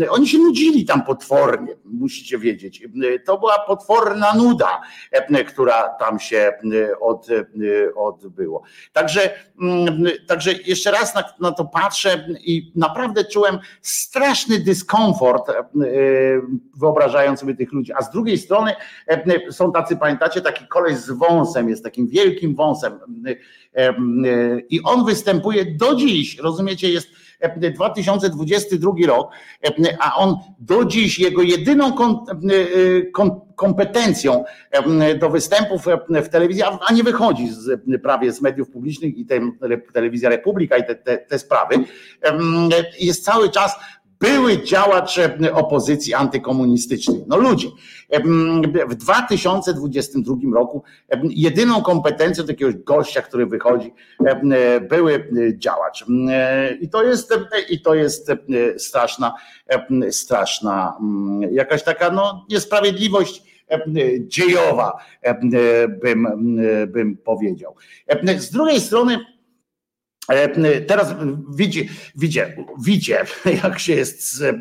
Oni 0.09 0.29
się 0.29 0.39
nudzili 0.39 0.85
tam 0.85 1.05
potwornie, 1.05 1.77
musicie 1.85 2.39
wiedzieć. 2.39 2.83
To 3.25 3.39
była 3.39 3.59
potworna 3.67 4.35
nuda, 4.35 4.81
która 5.47 5.89
tam 5.89 6.19
się 6.19 6.53
od, 7.01 7.27
odbyło. 7.97 8.63
Także, 8.93 9.31
także 10.27 10.53
jeszcze 10.53 10.91
raz 10.91 11.15
na 11.41 11.44
na 11.45 11.53
to 11.53 11.65
patrzę 11.65 12.29
i 12.41 12.73
naprawdę 12.75 13.25
czułem 13.25 13.59
straszny 13.83 14.59
dyskomfort, 14.59 15.51
e, 15.51 15.55
wyobrażając 16.77 17.41
sobie 17.41 17.55
tych 17.55 17.73
ludzi. 17.73 17.93
A 17.93 18.03
z 18.03 18.11
drugiej 18.11 18.39
strony 18.39 18.73
e, 19.07 19.53
są 19.53 19.73
tacy, 19.73 19.97
pamiętacie, 19.97 20.41
taki 20.41 20.67
koleś 20.67 20.97
z 20.97 21.11
wąsem, 21.11 21.69
jest 21.69 21.85
takim 21.85 22.07
wielkim 22.07 22.55
wąsem 22.55 22.93
e, 23.77 23.95
i 24.71 24.83
on 24.83 25.05
występuje 25.05 25.65
do 25.65 25.95
dziś, 25.95 26.39
rozumiecie, 26.39 26.91
jest 26.91 27.09
2022 27.71 28.93
rok, 29.07 29.31
a 29.99 30.17
on 30.17 30.37
do 30.59 30.85
dziś 30.85 31.19
jego 31.19 31.43
jedyną 31.43 31.93
kompetencją 33.57 34.45
do 35.21 35.31
występów 35.31 35.87
w 36.09 36.29
telewizji, 36.29 36.63
a 36.89 36.93
nie 36.93 37.03
wychodzi 37.03 37.49
z, 37.49 37.81
prawie 38.03 38.33
z 38.33 38.43
mediów 38.43 38.71
publicznych 38.71 39.17
i 39.17 39.27
te, 39.27 39.41
telewizja 39.93 40.29
Republika 40.29 40.77
i 40.77 40.87
te, 40.87 40.95
te, 40.95 41.19
te 41.19 41.39
sprawy, 41.39 41.75
jest 43.01 43.25
cały 43.25 43.51
czas 43.51 43.77
były 44.25 44.63
działacz 44.63 45.21
opozycji 45.53 46.15
antykomunistycznej. 46.15 47.25
No 47.27 47.37
ludzie, 47.37 47.69
w 48.89 48.95
2022 48.95 50.37
roku 50.55 50.83
jedyną 51.23 51.83
kompetencją 51.83 52.47
takiego 52.47 52.79
gościa, 52.85 53.23
który 53.23 53.47
wychodzi, 53.47 53.93
były 54.89 55.29
działacz. 55.57 56.05
I 56.81 56.89
to 56.89 57.03
jest, 57.03 57.35
i 57.69 57.81
to 57.81 57.95
jest 57.95 58.33
straszna, 58.77 59.35
straszna 60.11 60.99
jakaś 61.51 61.83
taka 61.83 62.11
no, 62.11 62.47
niesprawiedliwość 62.51 63.43
dziejowa, 64.21 64.99
bym, 66.03 66.27
bym 66.87 67.17
powiedział. 67.17 67.75
Z 68.39 68.51
drugiej 68.51 68.81
strony, 68.81 69.19
E, 69.19 69.34
teraz 70.87 71.15
widzi, 71.57 71.89
widzie, 72.17 72.57
widzie, 72.85 73.25
jak 73.65 73.79
się 73.79 73.95
jest 73.95 74.33
z, 74.33 74.57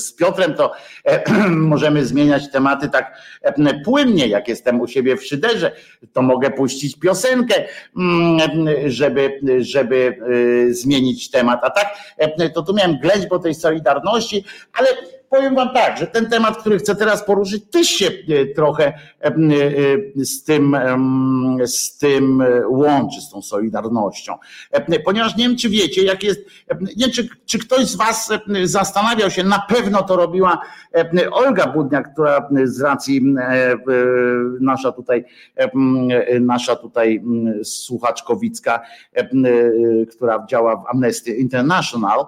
z 0.00 0.12
Piotrem, 0.12 0.54
to 0.54 0.72
e, 1.04 1.30
możemy 1.48 2.06
zmieniać 2.06 2.50
tematy 2.50 2.88
tak 2.88 3.18
e, 3.42 3.80
płynnie. 3.84 4.28
Jak 4.28 4.48
jestem 4.48 4.80
u 4.80 4.86
siebie 4.86 5.16
w 5.16 5.24
szyderze, 5.24 5.72
to 6.12 6.22
mogę 6.22 6.50
puścić 6.50 6.98
piosenkę, 6.98 7.54
mm, 7.96 8.38
żeby, 8.86 9.40
żeby 9.58 10.18
zmienić 10.70 11.30
temat. 11.30 11.60
A 11.62 11.70
tak, 11.70 11.86
to 12.54 12.62
tu 12.62 12.74
miałem 12.74 12.98
gleć 12.98 13.26
po 13.26 13.38
tej 13.38 13.54
Solidarności, 13.54 14.44
ale 14.72 14.88
powiem 15.34 15.54
wam 15.54 15.74
tak, 15.74 15.98
że 15.98 16.06
ten 16.06 16.30
temat, 16.30 16.56
który 16.56 16.78
chcę 16.78 16.96
teraz 16.96 17.24
poruszyć, 17.24 17.70
też 17.70 17.88
się 17.88 18.06
e, 18.06 18.46
trochę 18.46 18.84
e, 18.84 19.26
e, 19.26 19.32
z 20.24 20.44
tym, 20.44 20.76
z 21.64 21.98
tym 21.98 22.44
łączy, 22.68 23.20
z 23.20 23.30
tą 23.30 23.42
solidarnością. 23.42 24.38
Ponieważ 25.04 25.36
nie 25.36 25.48
wiem, 25.48 25.56
czy 25.56 25.68
wiecie, 25.68 26.04
jak 26.04 26.22
jest, 26.22 26.40
nie 26.96 27.10
czy, 27.10 27.28
czy 27.46 27.58
ktoś 27.58 27.86
z 27.86 27.96
was 27.96 28.32
zastanawiał 28.64 29.30
się, 29.30 29.44
na 29.44 29.58
pewno 29.68 30.02
to 30.02 30.16
robiła 30.16 30.60
Olga 31.32 31.66
Budniak, 31.66 32.12
która 32.12 32.48
z 32.64 32.80
racji 32.80 33.34
nasza 34.60 34.92
tutaj, 34.92 35.24
nasza 36.40 36.76
tutaj 36.76 37.22
słuchaczkowicka, 37.62 38.80
która 40.10 40.46
działa 40.48 40.76
w 40.76 40.86
Amnesty 40.86 41.30
International, 41.30 42.24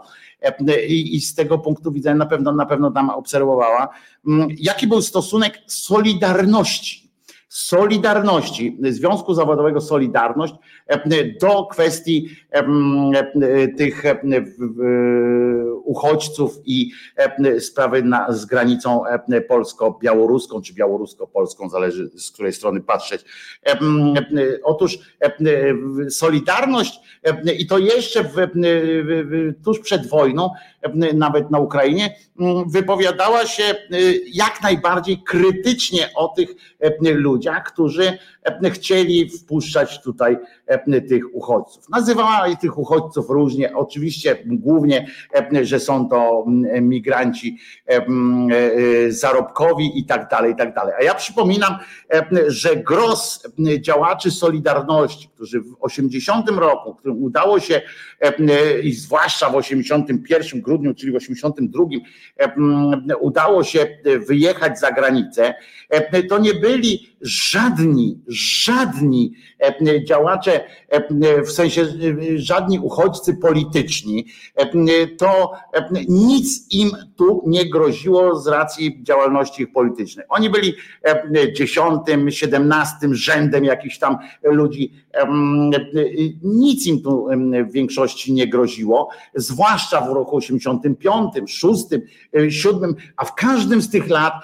i, 0.89 1.20
z 1.20 1.34
tego 1.34 1.59
punktu 1.59 1.93
widzenia 1.93 2.16
na 2.16 2.26
pewno, 2.26 2.53
na 2.53 2.66
pewno 2.66 2.91
tam 2.91 3.11
obserwowała, 3.11 3.89
mm, 4.26 4.49
jaki 4.59 4.87
był 4.87 5.03
stosunek 5.03 5.59
Solidarności? 5.66 7.07
Solidarności, 7.49 8.78
Związku 8.82 9.34
Zawodowego 9.34 9.80
Solidarność 9.80 10.55
do 11.41 11.66
kwestii 11.66 12.28
tych 13.76 14.03
uchodźców 15.87 16.61
i 16.64 16.91
sprawy 17.61 18.03
na, 18.03 18.32
z 18.32 18.45
granicą 18.45 19.03
polsko-białoruską, 19.49 20.62
czy 20.62 20.74
białorusko-polską, 20.74 21.68
zależy 21.68 22.11
z 22.16 22.30
której 22.30 22.53
strony 22.53 22.80
patrzeć. 22.80 23.24
Otóż 24.64 24.99
Solidarność 26.11 27.01
i 27.59 27.66
to 27.66 27.78
jeszcze 27.78 28.24
w, 28.24 28.37
tuż 29.64 29.80
przed 29.80 30.07
wojną, 30.07 30.51
nawet 31.14 31.51
na 31.51 31.59
Ukrainie, 31.59 32.16
wypowiadała 32.66 33.47
się 33.47 33.62
jak 34.32 34.62
najbardziej 34.62 35.22
krytycznie 35.22 36.11
o 36.14 36.28
tych 36.28 36.49
ludziach, 37.01 37.72
którzy 37.72 38.18
chcieli 38.72 39.30
wpuszczać 39.30 40.03
tutaj 40.03 40.39
tych 41.09 41.34
uchodźców. 41.34 41.89
Nazywali 41.91 42.57
tych 42.57 42.78
uchodźców 42.78 43.30
różnie, 43.30 43.76
oczywiście 43.76 44.37
głównie, 44.47 45.07
że 45.62 45.80
są 45.80 46.09
to 46.09 46.45
migranci 46.80 47.59
zarobkowi 49.09 49.99
i 49.99 50.05
tak 50.05 50.28
dalej, 50.30 50.53
i 50.53 50.57
tak 50.57 50.74
dalej. 50.74 50.95
A 50.99 51.03
ja 51.03 51.14
przypominam, 51.14 51.74
że 52.47 52.76
gros 52.76 53.49
działaczy 53.80 54.30
Solidarności, 54.30 55.28
którzy 55.34 55.61
w 55.61 55.76
80 55.80 56.51
roku, 56.51 56.95
którym 56.95 57.22
udało 57.22 57.61
się 57.61 57.82
i 58.82 58.93
zwłaszcza 58.93 59.51
w 59.51 59.55
81 59.55 60.61
grudniu, 60.76 60.94
czyli 60.94 61.12
w 61.12 61.16
82 61.16 61.84
udało 63.20 63.64
się 63.64 63.98
wyjechać 64.28 64.80
za 64.80 64.92
granicę, 64.92 65.54
to 66.28 66.38
nie 66.38 66.54
byli 66.54 67.15
żadni, 67.20 68.20
żadni 68.28 69.32
działacze, 70.04 70.60
w 71.46 71.50
sensie 71.50 71.86
żadni 72.36 72.78
uchodźcy 72.78 73.34
polityczni, 73.34 74.26
to 75.18 75.52
nic 76.08 76.74
im 76.74 76.90
tu 77.16 77.42
nie 77.46 77.70
groziło 77.70 78.40
z 78.40 78.46
racji 78.46 79.02
działalności 79.02 79.62
ich 79.62 79.72
politycznej. 79.72 80.26
Oni 80.28 80.50
byli 80.50 80.74
dziesiątym, 81.52 82.30
siedemnastym 82.30 83.14
rzędem 83.14 83.64
jakichś 83.64 83.98
tam 83.98 84.18
ludzi. 84.42 84.92
Nic 86.42 86.86
im 86.86 87.02
tu 87.02 87.26
w 87.68 87.72
większości 87.72 88.32
nie 88.32 88.46
groziło, 88.46 89.08
zwłaszcza 89.34 90.00
w 90.00 90.12
roku 90.12 90.36
85, 90.36 91.32
6, 91.46 91.84
7, 92.48 92.94
a 93.16 93.24
w 93.24 93.34
każdym 93.34 93.82
z 93.82 93.90
tych 93.90 94.08
lat 94.08 94.34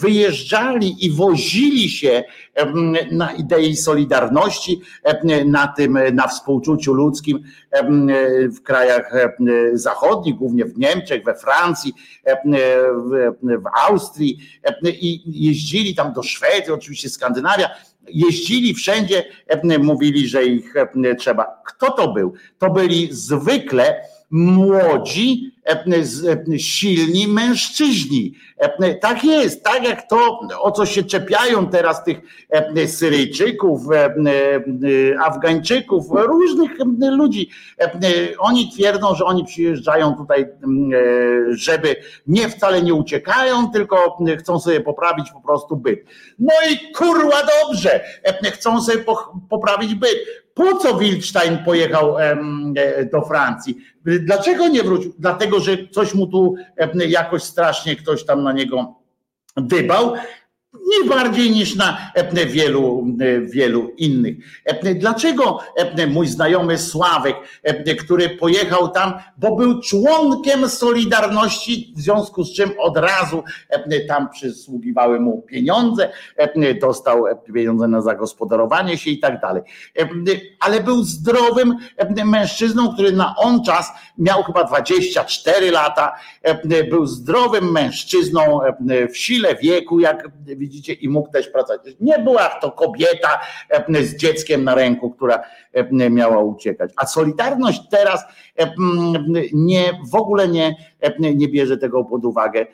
wyjeżdżali 0.00 1.06
i 1.06 1.10
wozili 1.10 1.88
się 1.88 2.03
na 3.10 3.32
idei 3.32 3.76
solidarności, 3.76 4.80
na 5.44 5.68
tym, 5.68 5.98
na 6.12 6.28
współczuciu 6.28 6.94
ludzkim 6.94 7.42
w 8.56 8.62
krajach 8.62 9.12
zachodnich, 9.72 10.34
głównie 10.34 10.64
w 10.64 10.78
Niemczech, 10.78 11.24
we 11.24 11.34
Francji, 11.34 11.94
w 13.42 13.66
Austrii 13.88 14.38
i 14.84 15.22
jeździli 15.46 15.94
tam 15.94 16.12
do 16.12 16.22
Szwecji, 16.22 16.72
oczywiście 16.72 17.08
Skandynawia, 17.08 17.70
jeździli 18.08 18.74
wszędzie, 18.74 19.24
mówili, 19.78 20.28
że 20.28 20.44
ich 20.44 20.74
trzeba. 21.18 21.62
Kto 21.66 21.90
to 21.90 22.12
był? 22.12 22.32
To 22.58 22.70
byli 22.70 23.08
zwykle 23.12 24.00
młodzi, 24.30 25.50
silni 26.56 27.28
mężczyźni. 27.28 28.34
Tak 29.00 29.24
jest, 29.24 29.64
tak 29.64 29.84
jak 29.84 30.08
to, 30.08 30.40
o 30.60 30.72
co 30.72 30.86
się 30.86 31.04
czepiają 31.04 31.66
teraz 31.66 32.04
tych 32.04 32.20
Syryjczyków, 32.86 33.80
Afgańczyków, 35.24 36.06
różnych 36.10 36.70
ludzi. 37.00 37.50
Oni 38.38 38.70
twierdzą, 38.72 39.14
że 39.14 39.24
oni 39.24 39.44
przyjeżdżają 39.44 40.14
tutaj, 40.14 40.46
żeby 41.50 41.96
nie 42.26 42.48
wcale 42.48 42.82
nie 42.82 42.94
uciekają, 42.94 43.70
tylko 43.70 44.18
chcą 44.38 44.60
sobie 44.60 44.80
poprawić 44.80 45.30
po 45.30 45.40
prostu 45.40 45.76
byt. 45.76 46.04
No 46.38 46.54
i 46.70 46.92
kurwa 46.92 47.36
dobrze, 47.62 48.00
chcą 48.52 48.82
sobie 48.82 49.04
poprawić 49.50 49.94
byt. 49.94 50.43
Po 50.54 50.76
co 50.76 50.98
Wildstein 50.98 51.58
pojechał 51.64 52.16
do 53.12 53.22
Francji? 53.22 53.76
Dlaczego 54.04 54.68
nie 54.68 54.82
wrócił? 54.82 55.14
Dlatego, 55.18 55.60
że 55.60 55.76
coś 55.90 56.14
mu 56.14 56.26
tu 56.26 56.54
jakoś 57.08 57.42
strasznie 57.42 57.96
ktoś 57.96 58.24
tam 58.24 58.42
na 58.42 58.52
niego 58.52 58.94
dybał 59.56 60.14
nie 60.74 61.08
bardziej 61.08 61.50
niż 61.50 61.76
na 61.76 61.98
wielu, 62.46 63.06
wielu 63.42 63.90
innych. 63.96 64.36
Dlaczego 64.94 65.58
mój 66.08 66.26
znajomy 66.26 66.78
Sławek, 66.78 67.36
który 68.00 68.28
pojechał 68.28 68.88
tam, 68.88 69.12
bo 69.38 69.56
był 69.56 69.80
członkiem 69.80 70.68
Solidarności, 70.68 71.94
w 71.96 72.00
związku 72.00 72.44
z 72.44 72.54
czym 72.54 72.70
od 72.78 72.96
razu 72.96 73.42
tam 74.08 74.30
przysługiwały 74.30 75.20
mu 75.20 75.42
pieniądze, 75.42 76.12
dostał 76.80 77.24
pieniądze 77.54 77.88
na 77.88 78.00
zagospodarowanie 78.00 78.98
się 78.98 79.10
i 79.10 79.18
tak 79.18 79.40
dalej. 79.40 79.62
Ale 80.60 80.80
był 80.82 81.02
zdrowym 81.02 81.76
mężczyzną, 82.24 82.94
który 82.94 83.12
na 83.12 83.36
on 83.36 83.64
czas 83.64 83.88
miał 84.18 84.42
chyba 84.42 84.64
24 84.64 85.70
lata, 85.70 86.12
był 86.90 87.06
zdrowym 87.06 87.72
mężczyzną 87.72 88.60
w 89.10 89.16
sile 89.16 89.54
wieku, 89.56 90.00
jak 90.00 90.28
widzicie, 90.46 90.92
i 90.92 91.08
mógł 91.08 91.30
też 91.30 91.48
pracować. 91.48 91.80
Nie 92.00 92.18
była 92.18 92.48
to 92.48 92.72
kobieta 92.72 93.40
e, 93.70 94.04
z 94.04 94.16
dzieckiem 94.16 94.64
na 94.64 94.74
ręku, 94.74 95.10
która 95.10 95.42
e, 95.72 96.10
miała 96.10 96.38
uciekać. 96.38 96.92
A 96.96 97.06
Solidarność 97.06 97.80
teraz 97.90 98.24
e, 98.58 98.74
nie, 99.52 100.00
w 100.10 100.14
ogóle 100.14 100.48
nie, 100.48 100.76
nie 101.18 101.48
bierze 101.48 101.76
tego 101.78 102.04
pod 102.04 102.24
uwagę, 102.24 102.66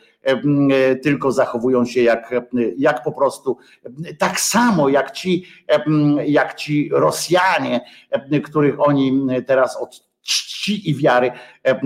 tylko 1.02 1.32
zachowują 1.32 1.86
się 1.86 2.02
jak, 2.02 2.34
jak 2.78 3.02
po 3.02 3.12
prostu 3.12 3.58
tak 4.18 4.40
samo 4.40 4.88
jak 4.88 5.10
ci, 5.10 5.44
jak 6.26 6.54
ci 6.54 6.90
Rosjanie, 6.92 7.80
których 8.44 8.80
oni 8.80 9.26
teraz 9.46 9.76
od 9.82 10.09
czci 10.22 10.90
i 10.90 10.94
wiary 10.94 11.30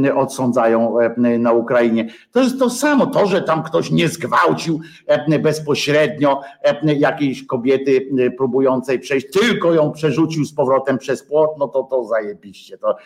e, 0.07 0.15
odsądzają 0.15 1.01
e, 1.01 1.39
na 1.39 1.53
Ukrainie. 1.53 2.09
To 2.33 2.41
jest 2.41 2.59
to 2.59 2.71
samo, 2.71 3.07
to, 3.07 3.27
że 3.27 3.43
tam 3.43 3.63
ktoś 3.63 3.91
nie 3.91 4.09
zgwałcił 4.09 4.81
e, 5.07 5.39
bezpośrednio 5.39 6.41
jakiejś 6.83 7.47
kobiety 7.47 8.09
próbującej 8.37 8.99
przejść, 8.99 9.27
tylko 9.33 9.75
ją 9.75 9.93
przerzucił 9.93 10.45
z 10.45 10.55
powrotem 10.55 10.99
przez 10.99 11.23
płot, 11.23 11.51
no 11.59 11.69
to 11.69 11.83
to 11.83 12.05
zajebiście, 12.05 12.79
to 12.79 12.97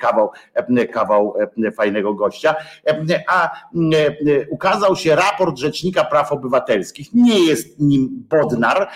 kawał, 0.00 0.30
kawał 0.92 1.34
fajnego 1.76 2.14
gościa. 2.14 2.54
A 3.28 3.50
ukazał 4.50 4.96
się 4.96 5.16
raport 5.16 5.58
Rzecznika 5.58 6.04
Praw 6.04 6.32
Obywatelskich. 6.32 7.14
Nie 7.14 7.46
jest 7.46 7.80
nim 7.80 8.24
Bodnar, 8.30 8.88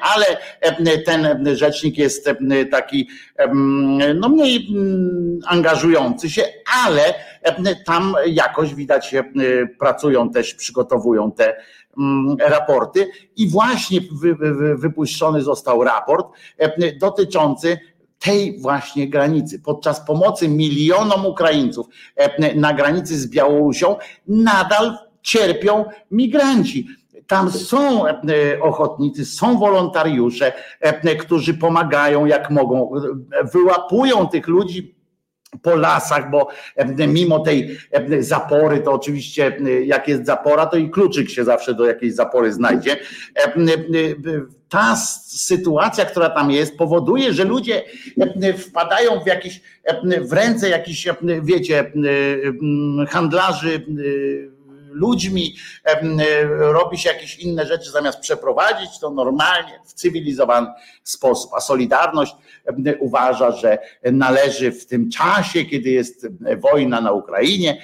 ale 0.00 0.26
ten 1.04 1.46
rzecznik 1.56 1.98
jest 1.98 2.30
taki 2.70 3.08
no 4.14 4.28
mniej 4.28 4.68
angażujący 5.46 6.30
się, 6.30 6.44
ale 6.84 7.14
e, 7.42 7.76
tam 7.84 8.14
jakoś 8.26 8.74
widać 8.74 9.14
e, 9.14 9.24
pracują 9.78 10.30
też, 10.30 10.54
przygotowują 10.54 11.32
te 11.32 11.56
mm, 11.98 12.36
raporty 12.40 13.10
i 13.36 13.48
właśnie 13.48 14.00
wypuszczony 14.74 15.42
został 15.42 15.84
raport 15.84 16.26
e, 16.58 16.92
dotyczący 16.92 17.78
tej 18.18 18.60
właśnie 18.60 19.08
granicy. 19.08 19.60
Podczas 19.60 20.06
pomocy 20.06 20.48
milionom 20.48 21.26
Ukraińców 21.26 21.86
na 22.54 22.74
granicy 22.74 23.18
z 23.18 23.26
Białorusią 23.26 23.96
nadal 24.28 24.98
cierpią 25.22 25.84
migranci. 26.10 26.88
Tam 27.28 27.50
są 27.50 28.04
ochotnicy, 28.60 29.24
są 29.24 29.58
wolontariusze, 29.58 30.52
którzy 31.20 31.54
pomagają 31.54 32.26
jak 32.26 32.50
mogą, 32.50 32.90
wyłapują 33.52 34.28
tych 34.28 34.48
ludzi 34.48 34.98
po 35.62 35.76
lasach, 35.76 36.30
bo 36.30 36.48
mimo 37.08 37.38
tej 37.40 37.78
zapory, 38.20 38.80
to 38.80 38.92
oczywiście 38.92 39.56
jak 39.84 40.08
jest 40.08 40.26
zapora, 40.26 40.66
to 40.66 40.76
i 40.76 40.90
kluczyk 40.90 41.30
się 41.30 41.44
zawsze 41.44 41.74
do 41.74 41.86
jakiejś 41.86 42.14
zapory 42.14 42.52
znajdzie. 42.52 42.96
Ta 44.68 44.96
sytuacja, 45.26 46.04
która 46.04 46.30
tam 46.30 46.50
jest, 46.50 46.76
powoduje, 46.76 47.32
że 47.32 47.44
ludzie 47.44 47.82
wpadają 48.58 49.20
w 49.20 49.26
jakieś, 49.26 49.60
w 50.20 50.32
ręce 50.32 50.68
jakichś, 50.68 51.08
wiecie, 51.42 51.92
handlarzy 53.08 53.86
ludźmi, 54.98 55.56
robi 56.48 56.98
się 56.98 57.08
jakieś 57.08 57.38
inne 57.38 57.66
rzeczy 57.66 57.90
zamiast 57.90 58.20
przeprowadzić 58.20 58.98
to 58.98 59.10
normalnie, 59.10 59.80
w 59.84 59.92
cywilizowany 59.92 60.66
sposób. 61.02 61.50
A 61.54 61.60
Solidarność 61.60 62.34
uważa, 62.98 63.50
że 63.50 63.78
należy 64.12 64.72
w 64.72 64.86
tym 64.86 65.10
czasie, 65.10 65.64
kiedy 65.64 65.90
jest 65.90 66.28
wojna 66.60 67.00
na 67.00 67.12
Ukrainie, 67.12 67.82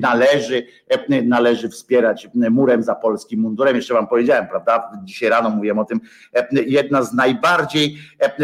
należy, 0.00 0.66
należy 1.24 1.68
wspierać 1.68 2.28
murem 2.34 2.82
za 2.82 2.94
polskim 2.94 3.40
mundurem. 3.40 3.76
Jeszcze 3.76 3.94
wam 3.94 4.08
powiedziałem, 4.08 4.46
prawda? 4.48 4.92
Dzisiaj 5.04 5.28
rano 5.28 5.50
mówiłem 5.50 5.78
o 5.78 5.84
tym. 5.84 6.00
Jedna 6.52 7.02
z 7.02 7.14
najbardziej 7.14 7.96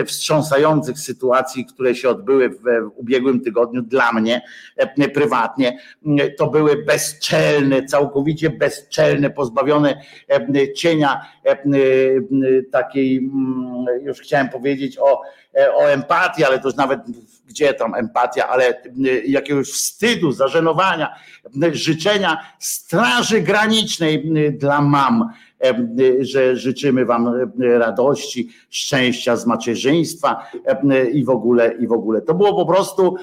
wstrząsających 0.06 0.98
sytuacji, 0.98 1.66
które 1.66 1.94
się 1.94 2.08
odbyły 2.08 2.48
w 2.48 2.62
ubiegłym 2.96 3.40
tygodniu 3.40 3.82
dla 3.82 4.12
mnie 4.12 4.42
prywatnie, 5.14 5.78
to 6.38 6.46
były 6.46 6.84
bezczelne, 6.84 7.84
całkowicie 7.84 8.50
bezczelne, 8.50 9.30
pozbawione 9.30 10.00
cienia 10.76 11.20
takiej, 12.72 13.18
mm, 13.18 13.86
już 14.02 14.20
chciałem 14.20 14.48
powiedzieć 14.48 14.98
o, 14.98 15.22
o 15.74 15.90
empatii, 15.90 16.44
ale 16.44 16.58
to 16.58 16.68
już 16.68 16.76
nawet 16.76 17.00
gdzie 17.48 17.74
tam 17.74 17.94
empatia, 17.94 18.48
ale 18.48 18.82
jakiegoś 19.26 19.70
wstydu, 19.70 20.32
zażenowania, 20.32 21.16
życzenia 21.72 22.38
Straży 22.58 23.40
Granicznej 23.40 24.32
dla 24.58 24.80
mam 24.80 25.30
że 26.20 26.56
życzymy 26.56 27.04
wam 27.04 27.50
radości, 27.78 28.48
szczęścia 28.70 29.36
z 29.36 29.46
macierzyństwa 29.46 30.50
i 31.12 31.24
w 31.24 31.30
ogóle, 31.30 31.74
i 31.74 31.86
w 31.86 31.92
ogóle. 31.92 32.22
To 32.22 32.34
było 32.34 32.54
po 32.54 32.66
prostu 32.72 33.16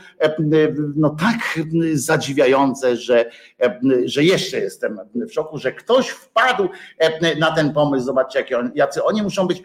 no 0.96 1.10
tak 1.10 1.60
zadziwiające, 1.94 2.98
że, 2.98 3.32
że 4.06 4.24
jeszcze 4.24 4.60
jestem 4.60 5.00
w 5.16 5.34
szoku, 5.34 5.58
że 5.58 5.72
ktoś 5.72 6.10
wpadł 6.10 6.70
na 7.40 7.52
ten 7.52 7.74
pomysł. 7.74 8.06
Zobaczcie, 8.06 8.40
jakie 8.40 8.70
jacy 8.76 9.04
oni 9.04 9.22
muszą 9.22 9.48
być 9.48 9.64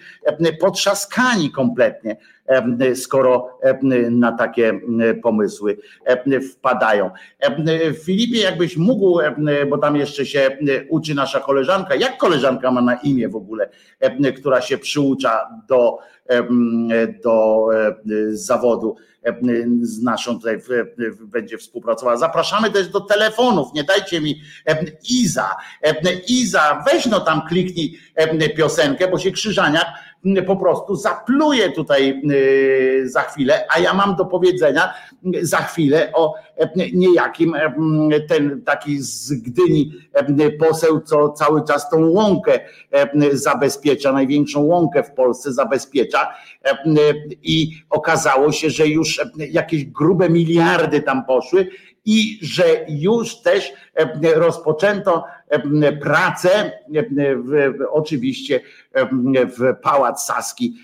potrzaskani 0.61 1.51
kompletnie 1.51 2.17
skoro 2.95 3.59
na 4.11 4.33
takie 4.33 4.81
pomysły 5.23 5.79
wpadają. 6.53 7.11
Filipie, 8.05 8.41
jakbyś 8.41 8.77
mógł, 8.77 9.21
bo 9.71 9.79
tam 9.79 9.97
jeszcze 9.97 10.27
się 10.27 10.59
uczy 10.89 11.15
nasza 11.15 11.41
koleżanka, 11.41 11.95
jak 11.95 12.19
koleżanka 12.19 12.71
ma 12.71 12.83
na 12.83 12.95
imię 12.95 13.29
w 13.29 13.37
ogóle, 13.37 13.69
która 14.37 14.61
się 14.61 14.79
przyucza 14.79 15.49
do, 15.69 15.99
do 17.25 17.67
zawodu 18.31 18.97
z 19.83 20.03
naszą 20.03 20.37
tutaj 20.37 20.61
będzie 21.21 21.59
współpracowała. 21.59 22.17
Zapraszamy 22.17 22.71
też 22.71 22.89
do 22.89 23.01
telefonów, 23.01 23.75
nie 23.75 23.85
dajcie 23.85 24.21
mi 24.21 24.41
Iza, 25.11 25.57
Iza, 26.29 26.85
weź 26.93 27.07
no 27.07 27.21
tam 27.21 27.43
kliknij 27.49 27.99
piosenkę, 28.57 29.09
bo 29.09 29.19
się 29.19 29.31
Krzyżaniak 29.33 29.87
po 30.47 30.57
prostu 30.57 30.97
zapluje 30.97 31.73
tutaj 31.73 32.23
y, 32.31 33.11
za 33.11 33.23
chwilę, 33.23 33.67
a 33.77 33.79
ja 33.79 33.95
mam 33.95 34.17
do 34.17 34.25
powiedzenia 34.25 34.95
za 35.43 35.57
chwilę 35.57 36.13
o 36.15 36.35
niejakim 36.93 37.55
ten 38.29 38.63
taki 38.63 38.99
z 38.99 39.33
Gdyni 39.33 39.93
poseł, 40.59 41.01
co 41.01 41.33
cały 41.33 41.65
czas 41.65 41.91
tą 41.91 42.11
łąkę 42.11 42.61
zabezpiecza, 43.33 44.13
największą 44.13 44.61
łąkę 44.61 45.03
w 45.03 45.11
Polsce 45.11 45.53
zabezpiecza 45.53 46.35
i 47.43 47.83
okazało 47.91 48.53
się, 48.53 48.71
że 48.71 48.87
już 48.87 49.21
jakieś 49.39 49.85
grube 49.85 50.31
miliardy 50.31 51.03
tam 51.03 51.25
poszły 51.25 51.69
i 52.05 52.39
że 52.43 52.65
już 52.89 53.43
też 53.43 53.73
rozpoczęto 54.35 55.25
pracę 56.01 56.73
oczywiście 57.91 58.61
w 59.59 59.75
Pałac 59.83 60.25
Saski, 60.25 60.77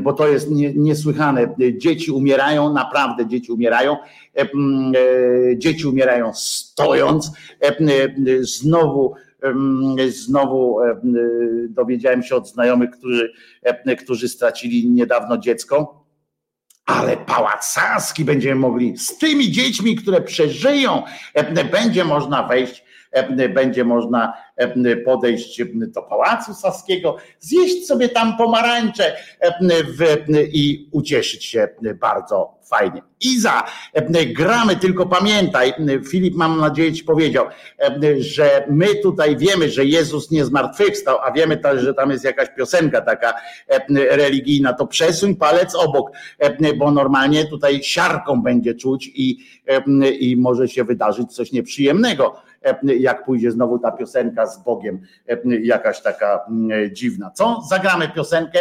bo 0.00 0.12
to 0.12 0.28
jest 0.28 0.48
niesłychane. 0.74 1.54
Dzieci 1.76 2.10
umierają, 2.10 2.72
naprawdę 2.72 3.26
dzieci 3.26 3.52
umierają. 3.52 3.96
E, 4.36 4.46
dzieci 5.56 5.86
umierają 5.86 6.34
stojąc. 6.34 7.30
Znowu 8.40 9.14
znowu 10.08 10.78
dowiedziałem 11.68 12.22
się 12.22 12.36
od 12.36 12.48
znajomych, 12.48 12.90
którzy, 12.90 13.32
którzy 13.98 14.28
stracili 14.28 14.90
niedawno 14.90 15.38
dziecko. 15.38 16.04
Ale 16.86 17.16
Pałac 17.16 17.64
Saski 17.64 18.24
będziemy 18.24 18.54
mogli 18.54 18.98
z 18.98 19.18
tymi 19.18 19.50
dziećmi, 19.50 19.96
które 19.96 20.20
przeżyją, 20.20 21.02
będzie 21.72 22.04
można 22.04 22.42
wejść 22.42 22.84
będzie 23.54 23.84
można 23.84 24.32
podejść 25.04 25.62
do 25.74 26.02
Pałacu 26.02 26.54
Saskiego, 26.54 27.16
zjeść 27.38 27.86
sobie 27.86 28.08
tam 28.08 28.36
pomarańcze 28.36 29.16
i 30.52 30.88
ucieszyć 30.92 31.44
się 31.44 31.68
bardzo 32.00 32.60
fajnie. 32.70 33.02
Iza, 33.20 33.62
gramy, 34.26 34.76
tylko 34.76 35.06
pamiętaj, 35.06 35.72
Filip 36.10 36.34
mam 36.34 36.60
nadzieję 36.60 36.92
ci 36.92 37.04
powiedział, 37.04 37.46
że 38.18 38.66
my 38.70 38.86
tutaj 39.02 39.36
wiemy, 39.36 39.70
że 39.70 39.84
Jezus 39.84 40.30
nie 40.30 40.44
zmartwychwstał, 40.44 41.18
a 41.24 41.32
wiemy 41.32 41.56
też, 41.56 41.82
że 41.82 41.94
tam 41.94 42.10
jest 42.10 42.24
jakaś 42.24 42.48
piosenka 42.56 43.00
taka 43.00 43.34
religijna, 44.10 44.72
to 44.72 44.86
przesuń 44.86 45.36
palec 45.36 45.74
obok, 45.74 46.10
bo 46.78 46.90
normalnie 46.90 47.46
tutaj 47.46 47.82
siarką 47.82 48.42
będzie 48.42 48.74
czuć 48.74 49.10
i, 49.14 49.38
i 50.20 50.36
może 50.36 50.68
się 50.68 50.84
wydarzyć 50.84 51.32
coś 51.32 51.52
nieprzyjemnego 51.52 52.42
jak 52.82 53.24
pójdzie 53.24 53.50
znowu 53.50 53.78
ta 53.78 53.90
piosenka 53.92 54.46
z 54.46 54.64
Bogiem, 54.64 55.00
jakaś 55.62 56.02
taka 56.02 56.40
dziwna. 56.92 57.30
Co? 57.30 57.62
Zagramy 57.68 58.08
piosenkę, 58.08 58.58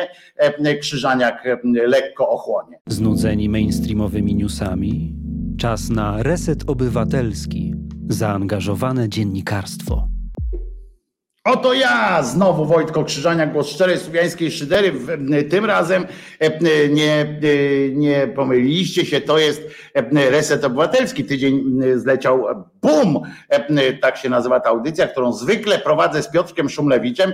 Krzyżaniak 0.80 1.44
lekko 1.88 2.30
ochłonie. 2.30 2.80
Znudzeni 2.88 3.50
mainstreamowymi 3.50 4.36
newsami? 4.36 5.16
Czas 5.58 5.90
na 5.90 6.24
reset 6.24 6.64
obywatelski, 6.68 7.74
zaangażowane 8.10 9.10
dziennikarstwo. 9.10 10.08
Oto 11.44 11.74
ja, 11.74 12.24
znowu 12.24 12.66
Wojtko 12.66 13.04
Krzyżania, 13.04 13.48
głos 13.48 13.70
szczerej 13.70 13.98
słowiańskiej 13.98 14.52
szydery. 14.52 14.94
Tym 15.50 15.66
razem 15.66 16.06
nie, 16.90 17.40
nie 17.94 18.28
pomyliliście 18.28 19.06
się, 19.06 19.22
to 19.22 19.38
jest 19.38 19.62
Reset 20.14 20.64
Obywatelski. 20.66 21.26
Tydzień 21.26 21.82
zleciał 21.96 22.46
BUM! 22.82 23.20
Tak 24.02 24.18
się 24.18 24.30
nazywa 24.30 24.60
ta 24.60 24.70
audycja, 24.70 25.08
którą 25.08 25.34
zwykle 25.34 25.80
prowadzę 25.80 26.24
z 26.24 26.32
Piotrkiem 26.32 26.70
Szumlewiczem, 26.70 27.34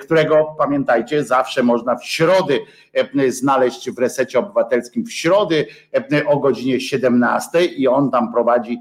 którego 0.00 0.54
pamiętajcie, 0.58 1.24
zawsze 1.24 1.62
można 1.62 1.96
w 1.96 2.04
środy 2.04 2.60
znaleźć 3.28 3.90
w 3.90 3.98
Resecie 3.98 4.38
Obywatelskim 4.38 5.04
w 5.04 5.12
środy 5.12 5.66
o 6.26 6.38
godzinie 6.38 6.80
17 6.80 7.64
i 7.64 7.88
on 7.88 8.10
tam 8.10 8.32
prowadzi, 8.32 8.78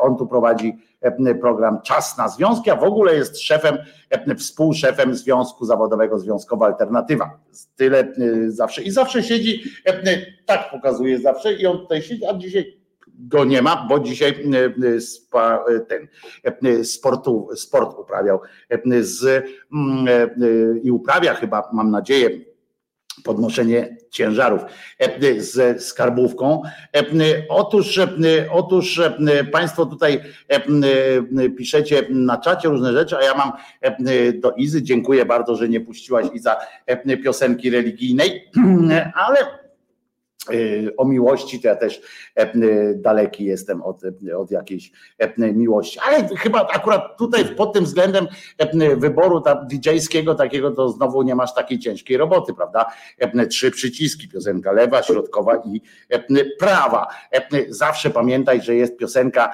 on 0.00 0.16
tu 0.16 0.26
prowadzi 0.26 0.89
program 1.40 1.82
Czas 1.82 2.18
na 2.18 2.28
Związki, 2.28 2.70
a 2.70 2.76
w 2.76 2.84
ogóle 2.84 3.14
jest 3.14 3.40
szefem, 3.40 3.78
współszefem 4.38 5.14
Związku 5.14 5.64
Zawodowego 5.64 6.18
Związkowa 6.18 6.66
Alternatywa. 6.66 7.38
Tyle 7.76 8.12
zawsze 8.48 8.82
i 8.82 8.90
zawsze 8.90 9.22
siedzi, 9.22 9.62
tak 10.46 10.70
pokazuje 10.70 11.18
zawsze 11.18 11.52
i 11.52 11.66
on 11.66 11.78
tutaj 11.78 12.02
siedzi, 12.02 12.26
a 12.26 12.34
dzisiaj 12.34 12.80
go 13.18 13.44
nie 13.44 13.62
ma, 13.62 13.86
bo 13.88 14.00
dzisiaj 14.00 14.44
ten 16.60 16.84
sportu, 16.84 17.48
sport 17.54 17.98
uprawiał 17.98 18.40
z, 19.00 19.44
i 20.82 20.90
uprawia 20.90 21.34
chyba, 21.34 21.70
mam 21.72 21.90
nadzieję, 21.90 22.30
podnoszenie 23.24 23.96
ciężarów 24.10 24.60
e, 24.98 25.40
z 25.40 25.82
skarbówką. 25.82 26.62
E, 26.96 27.02
otóż, 27.48 27.98
e, 27.98 28.08
otóż 28.52 29.00
Państwo 29.52 29.86
tutaj 29.86 30.20
piszecie 31.56 32.06
na 32.10 32.38
czacie 32.38 32.68
różne 32.68 32.92
rzeczy, 32.92 33.16
a 33.16 33.22
ja 33.22 33.34
mam 33.34 33.52
do 34.40 34.52
Izy, 34.52 34.82
dziękuję 34.82 35.24
bardzo, 35.24 35.56
że 35.56 35.68
nie 35.68 35.80
puściłaś 35.80 36.26
Iza 36.34 36.56
piosenki 37.24 37.70
religijnej, 37.70 38.50
ale 39.26 39.59
o 40.96 41.04
miłości, 41.04 41.60
to 41.60 41.68
ja 41.68 41.76
też 41.76 42.00
e, 42.36 42.54
y, 42.54 42.94
daleki 42.96 43.44
jestem 43.44 43.82
od, 43.82 44.02
od 44.38 44.50
jakiejś 44.50 44.92
e, 45.18 45.52
miłości. 45.52 45.98
Ale 46.06 46.28
chyba 46.28 46.68
akurat 46.68 47.18
tutaj 47.18 47.44
pod 47.44 47.72
tym 47.72 47.84
względem 47.84 48.28
e, 48.58 48.96
wyboru 48.96 49.42
DJ-skiego 49.70 50.34
takiego, 50.34 50.70
to 50.70 50.88
znowu 50.88 51.22
nie 51.22 51.34
masz 51.34 51.54
takiej 51.54 51.78
ciężkiej 51.78 52.16
roboty, 52.16 52.54
prawda? 52.54 52.86
Trzy 53.50 53.70
przyciski, 53.70 54.28
piosenka 54.28 54.72
lewa, 54.72 55.02
środkowa 55.02 55.56
i 55.56 55.80
prawa. 56.58 57.06
Zawsze 57.68 58.10
pamiętaj, 58.10 58.62
że 58.62 58.74
jest 58.74 58.96
piosenka, 58.96 59.50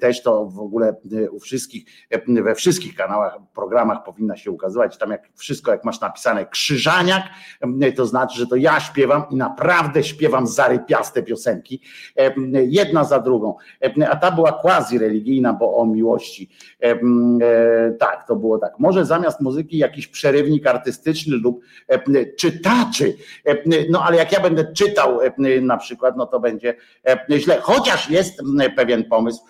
też 0.00 0.22
to 0.22 0.46
w 0.46 0.58
ogóle 0.58 0.96
u 1.30 1.40
wszystkich, 1.40 1.84
we 2.26 2.54
wszystkich 2.54 2.94
kanałach, 2.94 3.36
programach 3.54 4.04
powinna 4.04 4.36
się 4.36 4.50
ukazywać, 4.50 4.98
tam 4.98 5.10
jak 5.10 5.28
wszystko, 5.36 5.70
jak 5.70 5.84
masz 5.84 6.00
napisane 6.00 6.46
krzyżaniak, 6.46 7.22
to 7.96 8.06
znaczy, 8.06 8.38
że 8.38 8.46
to 8.46 8.56
ja 8.56 8.80
śpiewam 8.80 9.24
i 9.30 9.36
naprawdę 9.36 10.04
śpiewam 10.12 10.46
zarypiaste 10.46 11.22
piosenki, 11.22 11.80
jedna 12.52 13.04
za 13.04 13.20
drugą. 13.20 13.56
A 14.10 14.16
ta 14.16 14.30
była 14.30 14.52
quasi 14.52 14.98
religijna, 14.98 15.52
bo 15.52 15.76
o 15.76 15.86
miłości. 15.86 16.50
E, 16.82 16.98
tak, 17.98 18.26
to 18.26 18.36
było 18.36 18.58
tak. 18.58 18.78
Może 18.78 19.04
zamiast 19.04 19.40
muzyki 19.40 19.78
jakiś 19.78 20.08
przerywnik 20.08 20.66
artystyczny 20.66 21.36
lub 21.36 21.60
czytaczy. 22.38 23.16
No 23.90 24.04
ale 24.04 24.16
jak 24.16 24.32
ja 24.32 24.40
będę 24.40 24.72
czytał 24.72 25.18
na 25.62 25.76
przykład, 25.76 26.16
no 26.16 26.26
to 26.26 26.40
będzie 26.40 26.74
źle. 27.30 27.58
Chociaż 27.60 28.10
jest 28.10 28.42
pewien 28.76 29.04
pomysł 29.04 29.42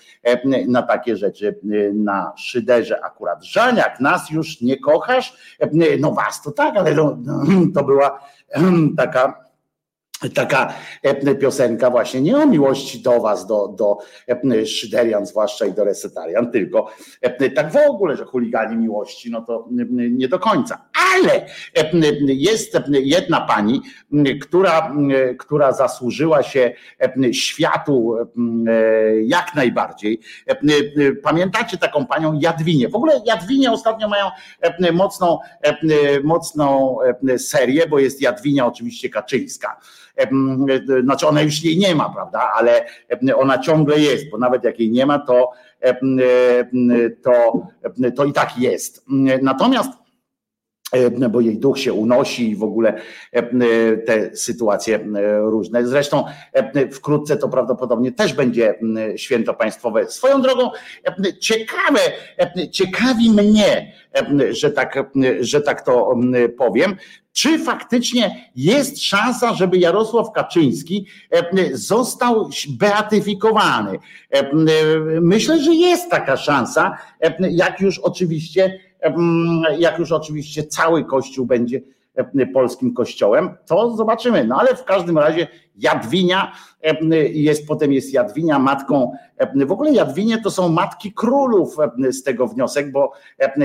na 0.69 0.83
takie 0.83 1.17
rzeczy 1.17 1.59
na 1.95 2.33
szyderze 2.37 3.05
akurat. 3.05 3.45
Żaniak, 3.45 4.01
nas 4.01 4.31
już 4.31 4.61
nie 4.61 4.77
kochasz? 4.77 5.57
No 5.99 6.13
was 6.13 6.43
to 6.43 6.51
tak, 6.51 6.77
ale 6.77 6.95
to, 6.95 7.19
to 7.75 7.85
była 7.85 8.21
taka 8.97 9.52
taka 10.31 10.75
e, 11.03 11.35
piosenka 11.35 11.91
właśnie 11.91 12.21
nie 12.21 12.37
o 12.37 12.47
miłości 12.47 13.03
do 13.03 13.21
was, 13.21 13.47
do, 13.47 13.69
do 13.69 13.99
e, 14.29 14.67
Szyderian 14.67 15.27
zwłaszcza 15.27 15.67
i 15.67 15.73
do 15.73 15.85
Resetarian, 15.85 16.51
tylko 16.51 16.91
e, 17.21 17.51
tak 17.51 17.73
w 17.73 17.77
ogóle, 17.77 18.17
że 18.17 18.25
chuligani 18.25 18.77
miłości, 18.77 19.31
no 19.31 19.43
to 19.43 19.69
nie 20.11 20.29
do 20.29 20.39
końca. 20.39 20.85
Ale 21.15 21.47
jest 22.27 22.79
jedna 22.91 23.41
pani, 23.41 23.83
która, 24.43 24.95
która 25.39 25.73
zasłużyła 25.73 26.43
się 26.43 26.73
światu 27.33 28.17
jak 29.25 29.55
najbardziej. 29.55 30.21
Pamiętacie 31.23 31.79
taką 31.79 32.07
panią 32.07 32.39
Jadwinię? 32.41 32.89
W 32.89 32.95
ogóle 32.95 33.21
Jadwinie 33.27 33.73
ostatnio 33.73 34.09
mają 34.09 34.27
mocną, 34.93 35.39
mocną 36.23 36.97
serię, 37.39 37.87
bo 37.87 37.99
jest 37.99 38.23
Jadwinia 38.23 38.67
oczywiście 38.67 39.09
Kaczyńska. 39.11 39.81
Znaczy 41.05 41.27
ona 41.27 41.43
już 41.43 41.65
jej 41.65 41.79
nie 41.79 41.95
ma, 41.95 42.11
prawda, 42.11 42.51
ale 42.55 42.87
ona 43.37 43.59
ciągle 43.59 43.99
jest, 44.01 44.31
bo 44.31 44.39
nawet 44.39 44.65
jak 44.65 44.81
jej 44.81 44.91
nie 44.91 45.07
ma, 45.07 45.19
to, 45.19 45.51
to, 47.23 47.67
to 48.17 48.25
i 48.25 48.33
tak 48.33 48.59
jest. 48.59 49.05
Natomiast 49.43 50.02
bo 51.31 51.41
jej 51.41 51.59
duch 51.59 51.79
się 51.79 51.93
unosi 51.93 52.51
i 52.51 52.57
w 52.57 52.63
ogóle 52.63 52.95
te 54.07 54.37
sytuacje 54.37 55.01
różne. 55.41 55.87
Zresztą 55.87 56.25
wkrótce 56.93 57.37
to 57.37 57.49
prawdopodobnie 57.49 58.13
też 58.13 58.33
będzie 58.33 58.75
święto 59.17 59.55
państwowe. 59.55 60.11
Swoją 60.11 60.43
drogą 60.43 60.71
ciekawe, 61.41 62.01
ciekawi 62.71 63.31
mnie, 63.31 63.93
że 64.51 64.71
tak, 64.71 65.13
że 65.41 65.61
tak 65.61 65.83
to 65.83 66.15
powiem, 66.59 66.97
czy 67.33 67.59
faktycznie 67.59 68.51
jest 68.57 69.03
szansa, 69.03 69.55
żeby 69.55 69.79
Jarosław 69.79 70.33
Kaczyński 70.33 71.07
został 71.73 72.51
beatyfikowany? 72.69 73.99
Myślę, 75.21 75.61
że 75.61 75.75
jest 75.75 76.11
taka 76.11 76.37
szansa, 76.37 76.99
jak 77.51 77.81
już 77.81 77.99
oczywiście 77.99 78.81
jak 79.79 79.99
już 79.99 80.13
oczywiście 80.13 80.65
cały 80.65 81.05
Kościół 81.05 81.47
będzie 81.47 81.81
polskim 82.55 82.95
kościołem, 82.95 83.55
to 83.67 83.97
zobaczymy. 83.97 84.45
No 84.45 84.57
ale 84.61 84.77
w 84.77 84.85
każdym 84.85 85.19
razie 85.19 85.49
Jadwinia 85.77 86.53
jest, 87.33 87.69
potem 87.69 87.93
jest 87.93 88.13
Jadwinia 88.13 88.59
matką, 88.59 89.13
w 89.67 89.73
ogóle 89.73 89.93
Jadwinie 89.93 90.43
to 90.43 90.51
są 90.51 90.69
matki 90.69 91.13
królów 91.13 91.77
z 92.11 92.23
tego 92.23 92.47
wniosek, 92.47 92.93
bo 92.93 93.13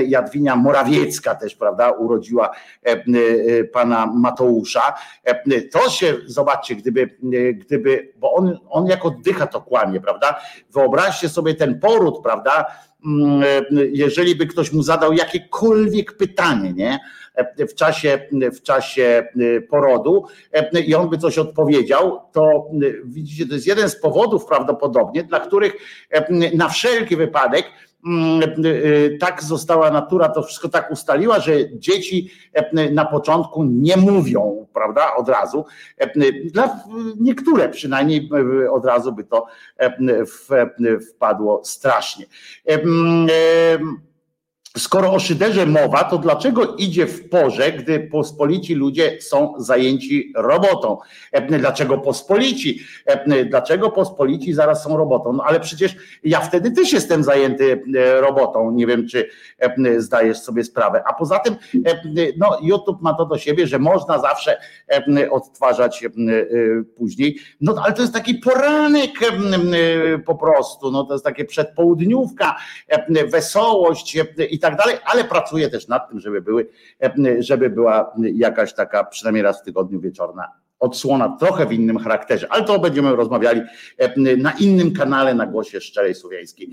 Jadwinia 0.06 0.56
Morawiecka 0.56 1.34
też, 1.34 1.54
prawda, 1.54 1.90
urodziła 1.90 2.50
pana 3.72 4.06
Mateusza. 4.06 4.94
To 5.72 5.90
się, 5.90 6.14
zobaczcie, 6.26 6.74
gdyby, 6.74 7.16
gdyby 7.52 8.12
bo 8.16 8.32
on, 8.32 8.58
on 8.70 8.86
jak 8.86 9.04
oddycha 9.04 9.46
to 9.46 9.60
kłamie, 9.60 10.00
prawda, 10.00 10.40
wyobraźcie 10.70 11.28
sobie 11.28 11.54
ten 11.54 11.80
poród, 11.80 12.22
prawda, 12.22 12.66
jeżeli 13.92 14.34
by 14.34 14.46
ktoś 14.46 14.72
mu 14.72 14.82
zadał 14.82 15.12
jakiekolwiek 15.12 16.16
pytanie, 16.16 16.72
nie? 16.72 16.98
W 17.58 17.74
czasie, 17.74 18.28
w 18.54 18.62
czasie 18.62 19.28
y, 19.40 19.66
porodu 19.70 20.24
i 20.86 20.94
on 20.94 21.08
by 21.10 21.18
coś 21.18 21.38
odpowiedział, 21.38 22.20
to 22.32 22.70
widzicie, 23.04 23.46
to 23.46 23.54
jest 23.54 23.66
jeden 23.66 23.90
z 23.90 24.00
powodów 24.00 24.46
prawdopodobnie, 24.46 25.24
dla 25.24 25.40
których 25.40 25.72
na 26.54 26.68
wszelki 26.68 27.16
wypadek 27.16 27.64
Mm, 27.64 27.87
tak 29.20 29.42
została 29.42 29.90
natura, 29.90 30.28
to 30.28 30.42
wszystko 30.42 30.68
tak 30.68 30.90
ustaliła, 30.90 31.40
że 31.40 31.52
dzieci 31.78 32.30
e, 32.52 32.90
na 32.90 33.04
początku 33.04 33.64
nie 33.64 33.96
mówią, 33.96 34.66
prawda, 34.74 35.14
od 35.14 35.28
razu. 35.28 35.64
E, 35.98 36.32
dla 36.44 36.80
niektóre 37.20 37.68
przynajmniej 37.68 38.30
e, 38.64 38.70
od 38.70 38.84
razu 38.84 39.12
by 39.12 39.24
to 39.24 39.46
wpadło 41.10 41.60
strasznie. 41.64 42.26
Skoro 44.78 45.12
o 45.12 45.18
szyderze 45.18 45.66
mowa, 45.66 46.04
to 46.04 46.18
dlaczego 46.18 46.76
idzie 46.76 47.06
w 47.06 47.28
porze, 47.28 47.72
gdy 47.72 48.00
pospolici 48.00 48.74
ludzie 48.74 49.18
są 49.20 49.54
zajęci 49.58 50.32
robotą? 50.36 50.98
E, 51.32 51.58
dlaczego 51.58 51.98
pospolici? 51.98 52.80
E, 53.06 53.44
dlaczego 53.44 53.90
pospolici 53.90 54.52
zaraz 54.52 54.82
są 54.82 54.96
robotą? 54.96 55.32
No 55.32 55.44
ale 55.44 55.60
przecież 55.60 55.96
ja 56.24 56.40
wtedy 56.40 56.70
też 56.70 56.92
jestem 56.92 57.24
zajęty 57.24 57.82
e, 57.96 58.20
robotą. 58.20 58.70
Nie 58.70 58.86
wiem, 58.86 59.08
czy 59.08 59.28
zdajesz 59.96 60.38
sobie 60.38 60.64
sprawę. 60.64 61.02
A 61.06 61.12
poza 61.12 61.38
tym, 61.38 61.56
no, 62.36 62.58
YouTube 62.62 63.02
ma 63.02 63.14
to 63.14 63.26
do 63.26 63.38
siebie, 63.38 63.66
że 63.66 63.78
można 63.78 64.18
zawsze 64.18 64.58
odtwarzać 65.30 66.04
później. 66.96 67.38
No 67.60 67.74
ale 67.84 67.94
to 67.94 68.02
jest 68.02 68.14
taki 68.14 68.34
poranek 68.34 69.10
po 70.26 70.34
prostu. 70.34 70.90
No, 70.90 71.04
to 71.04 71.12
jest 71.12 71.24
takie 71.24 71.44
przedpołudniówka, 71.44 72.56
wesołość 73.32 74.18
i 74.50 74.58
tak 74.58 74.67
tak 74.70 74.78
dalej, 74.78 74.96
ale 75.04 75.24
pracuję 75.24 75.70
też 75.70 75.88
nad 75.88 76.10
tym, 76.10 76.20
żeby 76.20 76.42
były, 76.42 76.68
żeby 77.38 77.70
była 77.70 78.14
jakaś 78.18 78.74
taka 78.74 79.04
przynajmniej 79.04 79.42
raz 79.42 79.60
w 79.60 79.64
tygodniu 79.64 80.00
wieczorna 80.00 80.48
odsłona 80.80 81.36
trochę 81.40 81.66
w 81.66 81.72
innym 81.72 81.98
charakterze, 81.98 82.46
ale 82.50 82.64
to 82.64 82.78
będziemy 82.78 83.16
rozmawiali 83.16 83.62
na 84.36 84.52
innym 84.52 84.92
kanale 84.92 85.34
na 85.34 85.46
głosie 85.46 85.80
szczerej 85.80 86.14
słowiańskiej 86.14 86.70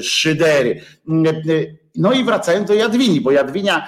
szydery. 0.00 0.80
No 1.96 2.12
i 2.12 2.24
wracając 2.24 2.68
do 2.68 2.74
Jadwini, 2.74 3.20
bo 3.20 3.30
Jadwinia, 3.30 3.86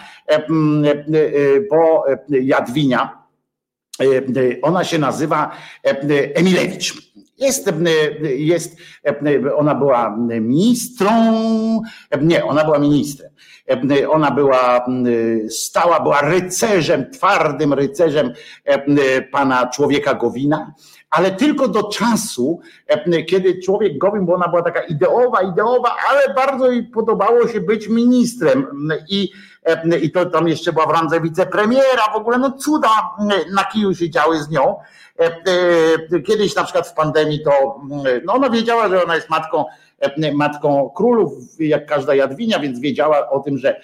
bo 1.71 2.05
Jadwinia, 2.29 3.23
ona 4.63 4.85
się 4.85 4.99
nazywa 4.99 5.57
Emilewicz. 6.35 7.12
Jest, 7.39 7.71
jest, 8.23 8.77
ona 9.57 9.75
była 9.75 10.17
ministrą, 10.41 11.11
nie, 12.21 12.45
ona 12.45 12.65
była 12.65 12.79
ministrem. 12.79 13.31
Ona 14.11 14.31
była 14.31 14.87
stała, 15.49 16.01
była 16.01 16.21
rycerzem, 16.21 17.11
twardym 17.11 17.73
rycerzem 17.73 18.33
pana 19.33 19.67
człowieka 19.67 20.15
Gowina, 20.15 20.75
ale 21.11 21.31
tylko 21.31 21.69
do 21.69 21.83
czasu, 21.83 22.61
kiedy 23.29 23.61
człowiek 23.61 23.99
Gowin, 23.99 24.27
bo 24.27 24.35
ona 24.35 24.49
była 24.49 24.63
taka 24.63 24.81
ideowa, 24.81 25.43
ideowa, 25.43 25.97
ale 26.11 26.35
bardzo 26.35 26.71
jej 26.71 26.83
podobało 26.83 27.49
się 27.49 27.61
być 27.61 27.89
ministrem 27.89 28.67
i 29.09 29.31
i 30.03 30.11
to 30.11 30.27
tam 30.27 30.49
jeszcze 30.49 30.73
była 30.73 30.87
w 30.87 30.91
randze 30.91 31.21
wicepremiera, 31.21 32.03
w 32.13 32.17
ogóle 32.17 32.39
no 32.39 32.53
cuda 32.53 32.89
na 33.55 33.65
kiju 33.65 33.95
się 33.95 34.11
działy 34.11 34.43
z 34.43 34.51
nią. 34.51 34.77
E, 35.23 36.17
e, 36.17 36.21
kiedyś 36.21 36.55
na 36.55 36.65
przykład 36.65 36.89
w 36.89 36.95
pandemii 36.95 37.41
to, 37.45 37.81
no 38.25 38.33
ona 38.33 38.51
wiedziała, 38.51 38.89
że 38.89 39.05
ona 39.05 39.15
jest 39.15 39.31
matką, 39.31 39.65
e, 40.01 40.33
matką 40.33 40.91
królów, 40.97 41.33
jak 41.59 41.87
każda 41.87 42.15
Jadwinia, 42.15 42.59
więc 42.59 42.81
wiedziała 42.81 43.31
o 43.31 43.41
tym, 43.41 43.59
że 43.59 43.81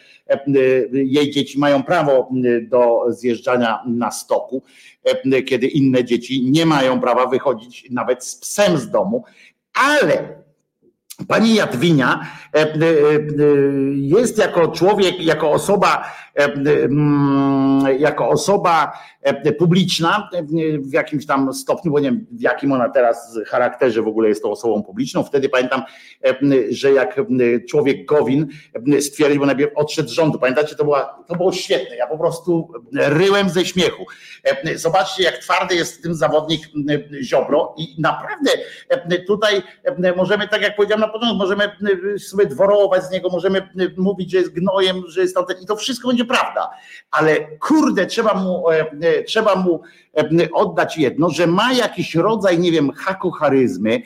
jej 0.92 1.30
dzieci 1.30 1.58
mają 1.58 1.82
prawo 1.82 2.28
do 2.62 3.04
zjeżdżania 3.08 3.82
na 3.86 4.10
stoku, 4.10 4.62
kiedy 5.46 5.66
inne 5.66 6.04
dzieci 6.04 6.50
nie 6.50 6.66
mają 6.66 7.00
prawa 7.00 7.26
wychodzić 7.26 7.90
nawet 7.90 8.24
z 8.24 8.36
psem 8.36 8.78
z 8.78 8.90
domu, 8.90 9.24
ale 9.74 10.38
Pani 11.28 11.54
Jadwinia 11.54 12.26
jest 13.94 14.38
jako 14.38 14.68
człowiek, 14.68 15.20
jako 15.20 15.50
osoba 15.50 16.04
jako 17.98 18.28
osoba 18.28 18.92
publiczna 19.58 20.30
w 20.80 20.92
jakimś 20.92 21.26
tam 21.26 21.54
stopniu, 21.54 21.92
bo 21.92 22.00
nie 22.00 22.10
wiem 22.10 22.26
w 22.30 22.40
jakim 22.40 22.72
ona 22.72 22.88
teraz 22.88 23.38
charakterze 23.46 24.02
w 24.02 24.08
ogóle 24.08 24.28
jest 24.28 24.42
tą 24.42 24.50
osobą 24.50 24.82
publiczną. 24.82 25.24
Wtedy 25.24 25.48
pamiętam, 25.48 25.82
że 26.70 26.92
jak 26.92 27.20
człowiek 27.68 28.04
Gowin 28.04 28.46
stwierdził, 29.00 29.40
bo 29.40 29.46
najpierw 29.46 29.72
odszedł 29.76 30.08
z 30.08 30.12
rządu, 30.12 30.38
pamiętacie, 30.38 30.76
to, 30.76 30.84
była, 30.84 31.24
to 31.26 31.36
było 31.36 31.52
świetne. 31.52 31.96
Ja 31.96 32.06
po 32.06 32.18
prostu 32.18 32.72
ryłem 32.92 33.48
ze 33.48 33.64
śmiechu. 33.64 34.06
Zobaczcie, 34.74 35.22
jak 35.22 35.38
twardy 35.38 35.74
jest 35.74 36.02
tym 36.02 36.14
zawodnik 36.14 36.60
Ziobro 37.22 37.74
i 37.78 37.94
naprawdę 37.98 38.50
tutaj 39.26 39.62
możemy, 40.16 40.48
tak 40.48 40.62
jak 40.62 40.76
powiedziałem 40.76 41.00
na 41.00 41.08
początku, 41.08 41.36
możemy 41.36 41.70
sobie 42.18 42.46
dworować 42.46 43.04
z 43.04 43.10
niego, 43.10 43.28
możemy 43.28 43.68
mówić, 43.96 44.30
że 44.30 44.38
jest 44.38 44.52
gnojem, 44.52 45.02
że 45.08 45.20
jest 45.20 45.34
tamten 45.34 45.56
i 45.62 45.66
to 45.66 45.76
wszystko 45.76 46.08
będzie 46.08 46.24
prawda, 46.24 46.70
ale 47.10 47.36
kurde, 47.58 48.06
trzeba 48.06 48.34
mu, 48.34 48.70
e, 48.70 48.80
e, 48.80 49.17
trzeba 49.22 49.54
mu 49.54 49.80
e, 50.16 50.52
oddać 50.52 50.98
jedno, 50.98 51.30
że 51.30 51.46
ma 51.46 51.72
jakiś 51.72 52.14
rodzaj, 52.14 52.58
nie 52.58 52.72
wiem, 52.72 52.90
haku 52.90 53.30
charyzmy 53.30 54.02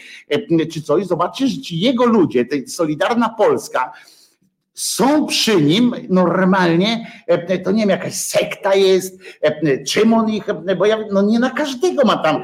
czy 0.72 0.82
coś. 0.82 1.06
Zobaczcie, 1.06 1.48
że 1.48 1.60
ci 1.60 1.80
jego 1.80 2.06
ludzie, 2.06 2.44
Solidarna 2.66 3.28
Polska, 3.28 3.92
są 4.74 5.26
przy 5.26 5.62
nim 5.62 5.94
normalnie, 6.08 7.06
to 7.64 7.70
nie 7.70 7.82
wiem, 7.82 7.90
jakaś 7.90 8.14
sekta 8.14 8.74
jest, 8.74 9.20
czym 9.86 10.14
on 10.14 10.30
ich, 10.30 10.46
bo 10.78 10.86
ja, 10.86 10.98
no 11.12 11.22
nie 11.22 11.38
na 11.38 11.50
każdego 11.50 12.04
ma 12.04 12.16
tam 12.16 12.42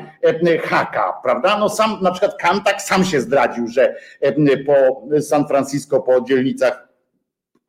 haka, 0.63 1.13
prawda? 1.23 1.59
No 1.59 1.69
sam, 1.69 1.99
na 2.03 2.11
przykład 2.11 2.37
Kantak 2.41 2.83
sam 2.83 3.05
się 3.05 3.21
zdradził, 3.21 3.69
że 3.69 3.95
po 4.67 5.07
San 5.21 5.49
Francisco, 5.49 6.01
po 6.01 6.21
dzielnicach 6.21 6.88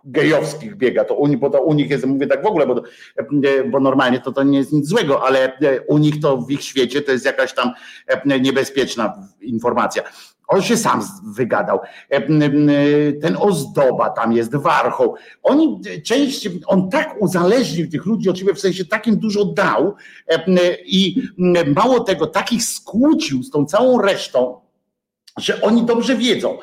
gejowskich 0.06 0.76
biega, 0.76 1.06
to 1.06 1.16
u 1.16 1.38
bo 1.38 1.50
to 1.50 1.62
u 1.62 1.74
nich 1.74 1.90
jest, 1.90 2.06
mówię 2.06 2.28
tak 2.28 2.44
w 2.44 2.48
ogóle, 2.48 2.68
bo, 2.68 2.84
bo 3.72 3.80
normalnie 3.80 4.20
to, 4.20 4.32
to 4.32 4.44
nie 4.44 4.58
jest 4.58 4.74
nic 4.74 4.88
złego, 4.88 5.24
ale 5.24 5.58
u 5.88 5.98
nich 5.98 6.22
to 6.22 6.38
w 6.38 6.52
ich 6.52 6.64
świecie 6.64 7.02
to 7.02 7.12
jest 7.12 7.26
jakaś 7.26 7.54
tam 7.54 7.72
niebezpieczna 8.42 9.28
informacja. 9.42 10.04
On 10.48 10.62
się 10.62 10.78
sam 10.78 11.02
wygadał. 11.36 11.80
Ten 13.22 13.38
ozdoba 13.40 14.10
tam 14.10 14.34
jest, 14.34 14.56
warchoł. 14.56 15.16
Oni 15.44 15.82
część, 16.06 16.50
on 16.68 16.90
tak 16.90 17.16
uzależnił 17.22 17.90
tych 17.90 18.06
ludzi 18.06 18.30
od 18.30 18.38
siebie, 18.38 18.54
w 18.54 18.60
sensie 18.60 18.86
takim 18.86 19.20
dużo 19.20 19.46
dał 19.46 19.96
i 20.86 21.22
mało 21.76 22.00
tego, 22.00 22.28
takich 22.28 22.64
skłócił 22.64 23.44
z 23.44 23.50
tą 23.52 23.66
całą 23.66 24.02
resztą, 24.02 24.60
że 25.38 25.62
oni 25.62 25.84
dobrze 25.84 26.16
wiedzą, 26.16 26.58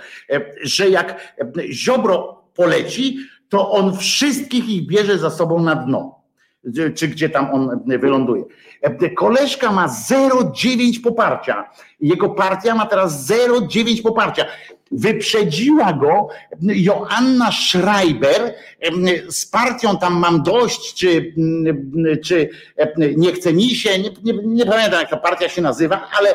że 0.62 0.90
jak 0.90 1.36
Ziobro 1.70 2.35
poleci, 2.56 3.18
to 3.48 3.70
on 3.70 3.96
wszystkich 3.96 4.68
ich 4.68 4.86
bierze 4.86 5.18
za 5.18 5.30
sobą 5.30 5.62
na 5.62 5.74
dno 5.74 6.16
czy 6.94 7.08
gdzie 7.08 7.28
tam 7.30 7.54
on 7.54 7.80
wyląduje. 7.86 8.44
Koleżka 9.16 9.72
ma 9.72 9.88
0,9 9.88 11.02
poparcia. 11.02 11.70
Jego 12.00 12.28
partia 12.28 12.74
ma 12.74 12.86
teraz 12.86 13.30
0,9 13.30 14.02
poparcia. 14.02 14.46
Wyprzedziła 14.90 15.92
go 15.92 16.28
Joanna 16.60 17.52
Schreiber 17.52 18.54
z 19.28 19.46
partią 19.46 19.98
tam 19.98 20.18
mam 20.18 20.42
dość, 20.42 20.94
czy, 20.94 21.34
czy 22.24 22.50
nie 23.16 23.32
chce 23.32 23.52
mi 23.52 23.70
się, 23.70 23.98
nie, 23.98 24.10
nie, 24.24 24.32
nie 24.44 24.66
pamiętam 24.66 25.00
jak 25.00 25.10
ta 25.10 25.16
partia 25.16 25.48
się 25.48 25.62
nazywa, 25.62 26.08
ale 26.18 26.34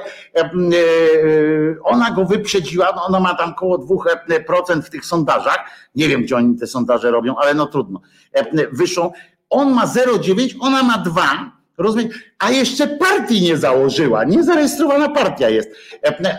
ona 1.84 2.12
go 2.12 2.26
wyprzedziła, 2.26 2.90
ona 2.90 3.20
ma 3.20 3.36
tam 3.36 3.50
około 3.50 3.78
2% 3.78 4.82
w 4.82 4.90
tych 4.90 5.06
sondażach. 5.06 5.60
Nie 5.96 6.08
wiem, 6.08 6.22
gdzie 6.22 6.36
oni 6.36 6.56
te 6.56 6.68
sondaże 6.68 7.12
robią, 7.12 7.36
ale 7.38 7.54
no 7.54 7.66
trudno. 7.66 8.02
Wyszą 8.72 9.12
on 9.52 9.74
ma 9.74 9.86
0,9, 9.86 10.56
ona 10.60 10.84
ma 10.84 10.98
2, 10.98 11.61
rozumiem, 11.82 12.10
a 12.40 12.52
jeszcze 12.52 12.88
partii 12.88 13.42
nie 13.42 13.58
założyła, 13.58 14.24
niezarejestrowana 14.24 15.10
partia 15.10 15.50
jest, 15.50 15.70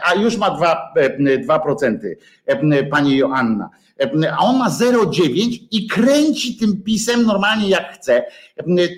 a 0.04 0.14
już 0.14 0.36
ma 0.36 0.76
2%, 0.96 1.46
2% 1.46 2.88
pani 2.90 3.16
Joanna. 3.16 3.70
A 4.32 4.38
on 4.38 4.56
ma 4.58 4.68
0,9 4.70 5.58
i 5.70 5.86
kręci 5.86 6.56
tym 6.56 6.82
pisem 6.82 7.22
normalnie 7.26 7.68
jak 7.68 7.92
chce. 7.94 8.24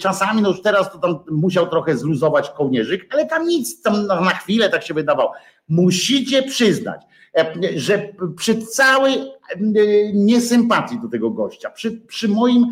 Czasami, 0.03 0.43
no 0.43 0.49
już 0.49 0.63
teraz 0.63 0.93
to 0.93 0.99
tam 0.99 1.19
musiał 1.31 1.67
trochę 1.67 1.97
zluzować 1.97 2.51
kołnierzyk, 2.51 3.07
ale 3.15 3.27
tam 3.27 3.47
nic, 3.47 3.83
tam 3.83 4.07
na 4.07 4.31
chwilę 4.31 4.71
tak 4.71 4.83
się 4.83 4.95
wydawało. 4.95 5.33
Musicie 5.69 6.43
przyznać, 6.43 7.01
że 7.77 8.09
przy 8.37 8.59
całej 8.59 9.19
niesympatii 10.15 11.01
do 11.01 11.09
tego 11.09 11.31
gościa, 11.31 11.71
przy, 11.71 11.91
przy 11.91 12.29
moim, 12.29 12.67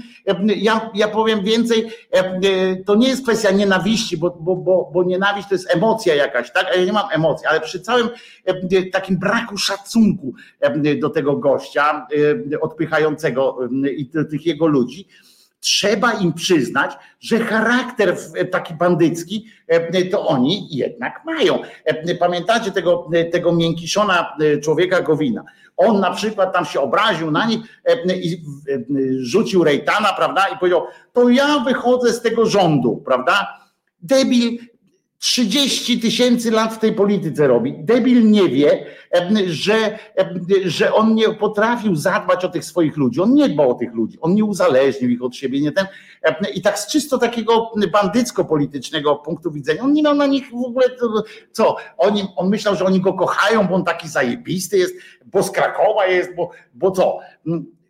ja, 0.57 0.91
ja 0.95 1.09
powiem 1.09 1.45
więcej, 1.45 1.91
to 2.87 2.95
nie 2.95 3.09
jest 3.09 3.23
kwestia 3.23 3.51
nienawiści, 3.51 4.17
bo, 4.17 4.31
bo, 4.41 4.57
bo, 4.57 4.91
bo 4.95 5.05
nienawiść 5.05 5.49
to 5.49 5.55
jest 5.55 5.75
emocja 5.75 6.15
jakaś, 6.15 6.53
tak? 6.53 6.77
Ja 6.77 6.85
nie 6.85 6.93
mam 6.93 7.09
emocji, 7.13 7.47
ale 7.47 7.61
przy 7.61 7.81
całym 7.81 8.09
takim 8.93 9.19
braku 9.19 9.57
szacunku 9.57 10.35
do 11.01 11.11
tego 11.11 11.37
gościa, 11.37 12.07
odpychającego 12.61 13.59
i 13.97 14.11
tych 14.31 14.47
jego 14.47 14.67
ludzi, 14.67 15.07
trzeba 15.63 16.13
im 16.13 16.33
przyznać, 16.33 16.93
że 17.21 17.39
charakter 17.39 18.17
taki 18.51 18.75
bandycki 18.75 19.47
e, 19.69 20.05
to 20.05 20.27
oni 20.27 20.77
jednak 20.77 21.25
mają. 21.25 21.63
E, 21.85 22.15
pamiętacie 22.15 22.73
tego, 22.73 23.11
tego 23.33 23.53
miękiszona 23.53 24.37
e, 24.41 24.59
człowieka 24.59 25.03
Gowina? 25.03 25.45
On 25.77 26.01
na 26.01 26.11
przykład 26.11 26.53
tam 26.53 26.65
się 26.65 26.81
obraził 26.81 27.31
na 27.31 27.47
nich 27.47 27.61
i 28.15 28.43
rzucił 29.19 29.65
rejtana, 29.65 30.13
prawda? 30.13 30.47
I 30.49 30.59
powiedział, 30.59 30.87
to 31.13 31.29
ja 31.29 31.59
wychodzę 31.59 32.13
z 32.13 32.23
tego 32.23 32.47
rządu, 32.47 33.03
prawda? 33.05 33.59
Debil 34.01 34.59
30 35.23 36.01
tysięcy 36.01 36.51
lat 36.51 36.75
w 36.75 36.79
tej 36.79 36.93
polityce 36.93 37.47
robi. 37.47 37.75
Debil 37.79 38.31
nie 38.31 38.49
wie, 38.49 38.87
że, 39.47 39.99
że 40.65 40.95
on 40.95 41.15
nie 41.15 41.35
potrafił 41.35 41.97
zadbać 41.97 42.45
o 42.45 42.49
tych 42.49 42.65
swoich 42.65 42.97
ludzi. 42.97 43.21
On 43.21 43.35
nie 43.35 43.49
dbał 43.49 43.71
o 43.71 43.75
tych 43.75 43.95
ludzi. 43.95 44.19
On 44.21 44.35
nie 44.35 44.45
uzależnił 44.45 45.11
ich 45.11 45.23
od 45.23 45.37
siebie. 45.37 45.61
Nie 45.61 45.73
ten, 45.73 45.87
I 46.55 46.63
tak 46.63 46.79
z 46.79 46.87
czysto 46.87 47.19
takiego 47.19 47.73
bandycko-politycznego 47.93 49.17
punktu 49.17 49.53
widzenia, 49.53 49.83
on 49.83 49.93
nie 49.93 50.03
miał 50.03 50.15
na 50.15 50.27
nich 50.27 50.51
w 50.51 50.65
ogóle 50.67 50.87
co. 51.53 51.77
Oni, 51.97 52.23
on 52.37 52.49
myślał, 52.49 52.77
że 52.77 52.85
oni 52.85 53.01
go 53.01 53.15
kochają, 53.15 53.67
bo 53.67 53.75
on 53.75 53.85
taki 53.85 54.09
zajebisty 54.09 54.79
jest, 54.79 54.95
bo 55.25 55.43
z 55.43 55.51
Krakowa 55.51 56.07
jest, 56.07 56.35
bo, 56.35 56.51
bo 56.75 56.91
co 56.91 57.19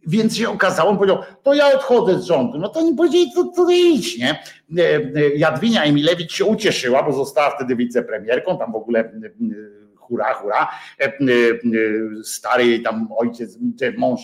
więc 0.06 0.36
się 0.36 0.50
okazało, 0.50 0.90
on 0.90 0.96
powiedział, 0.96 1.18
to 1.42 1.54
ja 1.54 1.74
odchodzę 1.74 2.20
z 2.20 2.24
rządu. 2.24 2.58
No 2.58 2.68
to 2.68 2.80
oni 2.80 2.94
powiedzieli, 2.94 3.32
to, 3.34 3.44
to 3.44 3.70
idź, 3.70 4.18
nie? 4.18 4.30
E, 4.30 4.96
e, 4.96 5.28
Jadwinia 5.36 5.82
Emilewicz 5.82 6.32
się 6.32 6.44
ucieszyła, 6.44 7.02
bo 7.02 7.12
została 7.12 7.50
wtedy 7.50 7.76
wicepremierką, 7.76 8.58
tam 8.58 8.72
w 8.72 8.76
ogóle 8.76 9.00
e, 9.00 9.10
hura, 9.96 10.34
hura. 10.34 10.68
Stary 12.24 12.80
tam 12.80 13.08
ojciec, 13.16 13.58
mąż 13.96 14.20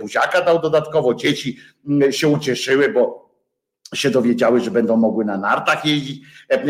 buziaka 0.00 0.40
dał 0.40 0.60
dodatkowo, 0.60 1.14
dzieci 1.14 1.58
się 2.10 2.28
ucieszyły, 2.28 2.88
bo 2.88 3.30
się 3.94 4.10
dowiedziały, 4.10 4.60
że 4.60 4.70
będą 4.70 4.96
mogły 4.96 5.24
na 5.24 5.38
nartach 5.38 5.84
jeździć, 5.84 6.20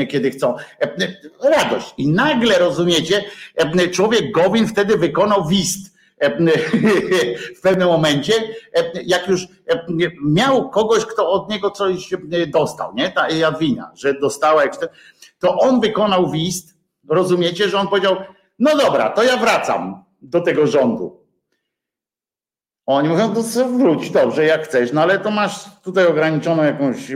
kiedy 0.09 0.31
chcą. 0.31 0.55
Radość. 1.43 1.95
I 1.99 2.09
nagle, 2.09 2.59
rozumiecie, 2.59 3.25
człowiek 3.93 4.33
Gowin 4.33 4.69
wtedy 4.69 4.97
wykonał 4.97 5.49
wist 5.49 5.96
w 7.59 7.61
pewnym 7.61 7.89
momencie, 7.89 8.33
jak 9.05 9.29
już 9.29 9.47
miał 10.25 10.71
kogoś, 10.71 11.05
kto 11.07 11.31
od 11.31 11.51
niego 11.51 11.71
coś 11.71 12.15
dostał, 12.47 12.95
nie? 12.95 13.11
Ta 13.11 13.31
Jadwinia, 13.31 13.91
że 13.95 14.15
dostała, 14.15 14.63
to 15.39 15.59
on 15.59 15.81
wykonał 15.81 16.31
wist, 16.31 16.75
rozumiecie, 17.09 17.69
że 17.69 17.79
on 17.79 17.89
powiedział, 17.89 18.17
no 18.59 18.77
dobra, 18.77 19.11
to 19.11 19.23
ja 19.23 19.37
wracam 19.37 20.05
do 20.23 20.41
tego 20.41 20.67
rządu. 20.67 21.27
Oni 22.87 23.09
mówią, 23.09 23.35
to 23.35 23.43
co 23.43 23.69
wróć, 23.69 24.11
dobrze, 24.11 24.45
jak 24.45 24.65
chcesz, 24.65 24.93
no 24.93 25.03
ale 25.03 25.19
to 25.19 25.31
masz 25.31 25.81
tutaj 25.85 26.07
ograniczoną 26.07 26.65
jakąś 26.65 27.13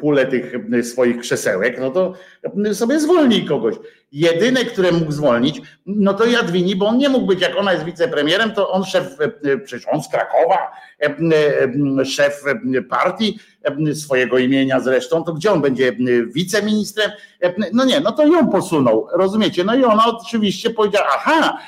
pulę 0.00 0.26
tych 0.26 0.52
swoich 0.82 1.18
krzesełek, 1.18 1.80
no 1.80 1.90
to 1.90 2.12
sobie 2.74 3.00
zwolnij 3.00 3.44
kogoś. 3.44 3.74
Jedyne, 4.16 4.64
które 4.64 4.92
mógł 4.92 5.12
zwolnić, 5.12 5.60
no 5.86 6.14
to 6.14 6.26
Jadwini, 6.26 6.76
bo 6.76 6.86
on 6.86 6.98
nie 6.98 7.08
mógł 7.08 7.26
być, 7.26 7.40
jak 7.40 7.56
ona 7.56 7.72
jest 7.72 7.84
wicepremierem, 7.84 8.52
to 8.52 8.70
on 8.70 8.84
szef, 8.84 9.16
przecież 9.64 9.86
on 9.92 10.02
z 10.02 10.08
Krakowa, 10.08 10.58
szef 12.04 12.42
partii 12.90 13.38
swojego 13.94 14.38
imienia 14.38 14.80
zresztą, 14.80 15.24
to 15.24 15.32
gdzie 15.32 15.52
on 15.52 15.60
będzie 15.60 15.96
wiceministrem? 16.34 17.10
No 17.72 17.84
nie, 17.84 18.00
no 18.00 18.12
to 18.12 18.26
ją 18.26 18.48
posunął, 18.48 19.08
rozumiecie? 19.12 19.64
No 19.64 19.74
i 19.74 19.84
ona 19.84 20.06
oczywiście 20.06 20.70
powiedziała, 20.70 21.06
aha, 21.14 21.58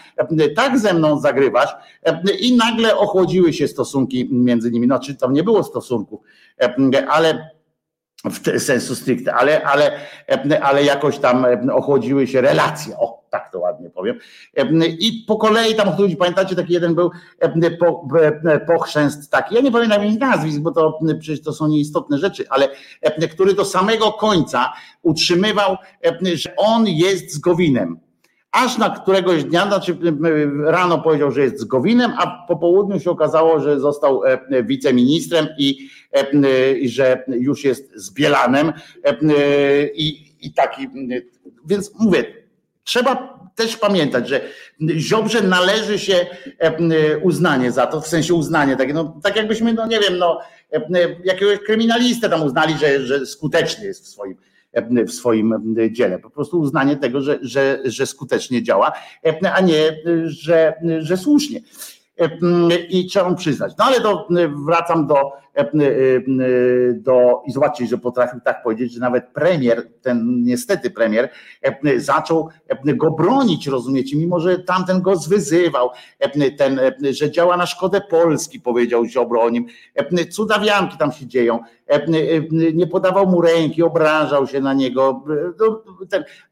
tak 0.57 0.79
ze 0.79 0.95
mną 0.95 1.21
zagrywasz 1.21 1.71
i 2.41 2.57
nagle 2.57 2.97
ochłodziły 2.97 3.53
się 3.53 3.69
stosunki 3.69 4.29
między 4.33 4.71
nimi. 4.71 4.87
No, 4.87 4.99
czy 4.99 5.15
tam 5.15 5.33
nie 5.33 5.43
było 5.43 5.65
stosunków, 5.65 6.21
ale 7.09 7.56
w 8.25 8.61
sensu 8.61 8.95
stricte, 8.95 9.35
ale, 9.35 9.63
ale, 9.63 10.01
ale 10.63 10.85
jakoś 10.85 11.19
tam 11.19 11.47
ochłodziły 11.71 12.27
się 12.27 12.41
relacje, 12.41 12.97
o 12.99 13.27
tak 13.31 13.53
to 13.53 13.59
ładnie 13.59 13.91
powiem. 13.91 14.19
I 14.99 15.25
po 15.29 15.37
kolei 15.37 15.75
tam 15.75 15.99
ludzi, 15.99 16.17
pamiętacie, 16.17 16.57
taki 16.57 16.73
jeden 16.73 16.95
był 16.95 17.11
pochrzęst 18.67 19.31
taki, 19.31 19.55
ja 19.55 19.61
nie 19.61 19.73
pamiętam 19.73 20.05
ich 20.05 20.21
nazwisk, 20.21 20.59
bo 20.61 20.73
to 20.73 20.99
przecież 21.21 21.43
to 21.43 21.53
są 21.53 21.69
nieistotne 21.69 22.19
rzeczy, 22.19 22.45
ale 22.51 22.69
który 23.33 23.55
do 23.55 23.65
samego 23.65 24.13
końca 24.13 24.73
utrzymywał, 25.03 25.77
że 26.35 26.57
on 26.57 26.87
jest 26.87 27.35
z 27.35 27.39
Gowinem 27.39 28.06
aż 28.57 28.79
na 28.79 28.91
któregoś 28.91 29.45
dnia, 29.45 29.67
znaczy 29.67 29.97
rano 30.65 30.99
powiedział, 30.99 31.31
że 31.31 31.43
jest 31.43 31.61
z 31.61 31.65
Gowinem, 31.65 32.13
a 32.19 32.47
po 32.49 32.57
południu 32.57 33.01
się 33.01 33.11
okazało, 33.11 33.61
że 33.61 33.81
został 33.81 34.23
wiceministrem 34.65 35.47
i, 35.59 35.89
i 36.81 36.89
że 36.89 37.25
już 37.29 37.65
jest 37.65 37.93
z 37.95 38.13
Bielanem. 38.13 38.73
I, 39.95 40.33
i 40.41 40.53
taki, 40.53 40.89
więc 41.67 41.93
mówię, 41.99 42.25
trzeba 42.85 43.39
też 43.55 43.77
pamiętać, 43.77 44.29
że 44.29 44.41
Ziobrze 44.99 45.43
należy 45.43 45.99
się 45.99 46.27
uznanie 47.23 47.73
za 47.73 47.87
to, 47.87 48.01
w 48.01 48.09
sensie 48.09 48.35
uznanie, 48.35 48.77
takie, 48.77 48.95
no, 48.95 49.21
tak 49.23 49.37
jakbyśmy, 49.37 49.73
no 49.73 49.87
nie 49.87 50.01
wiem, 50.01 50.19
no, 50.19 50.41
jakiegoś 51.25 51.59
kryminalistę 51.59 52.29
tam 52.29 52.43
uznali, 52.43 52.75
że, 52.79 53.07
że 53.07 53.27
skuteczny 53.27 53.85
jest 53.87 54.05
w 54.05 54.09
swoim 54.09 54.37
w 55.07 55.13
swoim 55.13 55.77
dziele. 55.91 56.19
Po 56.19 56.31
prostu 56.31 56.61
uznanie 56.61 56.97
tego, 56.97 57.21
że, 57.21 57.39
że, 57.43 57.81
że 57.85 58.07
skutecznie 58.07 58.63
działa, 58.63 58.93
a 59.55 59.61
nie, 59.61 59.97
że, 60.25 60.75
że 60.99 61.17
słusznie. 61.17 61.61
I 62.89 63.07
trzeba 63.07 63.31
mu 63.31 63.37
przyznać. 63.37 63.73
No 63.79 63.85
ale 63.85 64.01
to 64.01 64.29
wracam 64.67 65.07
do, 65.07 65.33
do, 66.95 67.43
i 67.47 67.53
zobaczcie, 67.53 67.87
że 67.87 67.99
potrafił 67.99 68.41
tak 68.41 68.63
powiedzieć, 68.63 68.93
że 68.93 69.01
nawet 69.01 69.29
premier, 69.29 69.89
ten 70.03 70.43
niestety 70.43 70.91
premier, 70.91 71.29
zaczął 71.97 72.49
go 72.85 73.11
bronić, 73.11 73.67
rozumiecie, 73.67 74.17
mimo 74.17 74.41
że 74.41 74.59
tamten 74.59 75.03
go 75.03 75.17
zwyzywał, 75.17 75.91
ten, 76.59 76.81
że 77.11 77.31
działa 77.31 77.57
na 77.57 77.67
szkodę 77.67 78.01
Polski, 78.01 78.61
powiedział 78.61 79.05
Ziobro 79.05 79.43
o 79.43 79.51
nim. 79.51 79.67
Cudawianki 80.31 80.99
tam 80.99 81.13
się 81.13 81.27
dzieją. 81.27 81.61
Nie 82.75 82.87
podawał 82.87 83.27
mu 83.27 83.41
ręki, 83.41 83.83
obrażał 83.83 84.47
się 84.47 84.61
na 84.61 84.75
niego. 84.75 85.25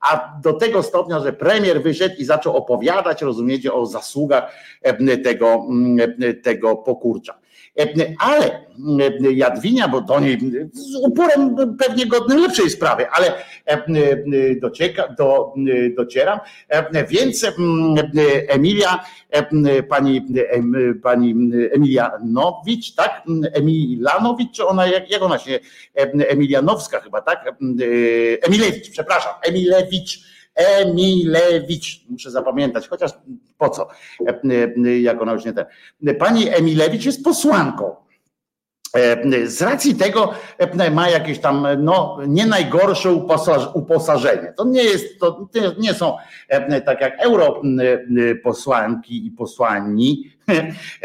A 0.01 0.33
do 0.43 0.53
tego 0.53 0.83
stopnia, 0.83 1.21
że 1.21 1.33
premier 1.33 1.83
wyszedł 1.83 2.15
i 2.19 2.25
zaczął 2.25 2.57
opowiadać, 2.57 3.23
rozumiecie, 3.23 3.73
o 3.73 3.87
zasługach 3.87 4.53
tego, 5.25 5.67
tego 6.43 6.77
pokurcza. 6.77 7.44
Ale 8.19 8.65
Jadwinia, 9.35 9.89
bo 9.89 10.01
do 10.01 10.21
niej 10.21 10.39
z 10.73 10.97
uporem 11.07 11.57
pewnie 11.79 12.07
godny 12.07 12.39
lepszej 12.39 12.71
sprawy, 12.71 13.07
ale 13.11 13.33
docieka, 14.61 15.09
do, 15.19 15.55
docieram. 15.97 16.39
Więc 17.09 17.47
Emilia, 18.49 19.05
pani, 19.89 20.23
pani 21.03 21.35
Emilianowicz, 21.73 22.95
tak? 22.95 23.23
Emilanowicz, 23.53 24.57
czy 24.57 24.67
ona, 24.67 24.87
jak, 24.87 25.11
jak 25.11 25.23
ona 25.23 25.39
się, 25.39 25.59
Emilianowska 26.29 27.01
chyba, 27.01 27.21
tak? 27.21 27.55
Emilewicz, 28.43 28.91
przepraszam, 28.91 29.33
Emilewicz 29.43 30.34
Emilewicz, 30.55 32.05
muszę 32.09 32.31
zapamiętać, 32.31 32.89
chociaż 32.89 33.13
po 33.59 33.71
co, 33.71 33.89
jak 35.01 35.23
ona 35.23 35.33
już 35.33 35.45
nie 35.45 35.53
ten. 35.53 35.65
Pani 36.19 36.49
Emilewicz 36.49 37.05
jest 37.05 37.25
posłanką. 37.25 37.97
Z 39.45 39.63
racji 39.63 39.95
tego 39.95 40.33
ma 40.93 41.09
jakieś 41.09 41.39
tam 41.39 41.67
no, 41.79 42.19
nie 42.27 42.47
najgorsze 42.47 43.13
uposażenie. 43.75 44.53
To 44.57 44.65
nie 44.65 44.83
jest, 44.83 45.21
to 45.21 45.49
nie 45.79 45.95
są 45.95 46.17
tak 46.87 47.01
jak 47.01 47.21
europosłanki 47.21 49.27
i 49.27 49.31
posłanni, 49.31 50.34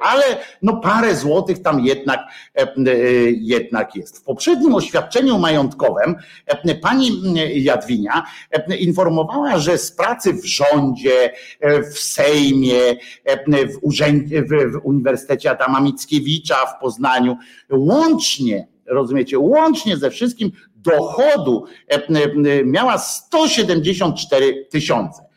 ale 0.00 0.22
no 0.62 0.76
parę 0.76 1.16
złotych 1.16 1.62
tam 1.62 1.80
jednak, 1.80 2.20
jednak 3.40 3.96
jest. 3.96 4.18
W 4.18 4.22
poprzednim 4.22 4.74
oświadczeniu 4.74 5.38
majątkowym 5.38 6.14
pani 6.82 7.22
Jadwinia 7.54 8.22
informowała, 8.78 9.58
że 9.58 9.78
z 9.78 9.92
pracy 9.92 10.32
w 10.32 10.44
rządzie, 10.44 11.32
w 11.92 11.98
Sejmie, 11.98 12.96
w, 13.46 13.78
urzędzie, 13.82 14.42
w 14.42 14.80
Uniwersytecie 14.82 15.50
Adama 15.50 15.80
Mickiewicza 15.80 16.66
w 16.66 16.80
Poznaniu, 16.80 17.36
łącznie 17.70 18.68
rozumiecie, 18.86 19.38
łącznie 19.38 19.96
ze 19.96 20.10
wszystkim 20.10 20.52
dochodu 20.76 21.64
miała 22.64 22.98
174 22.98 24.66
tysiące. 24.70 25.31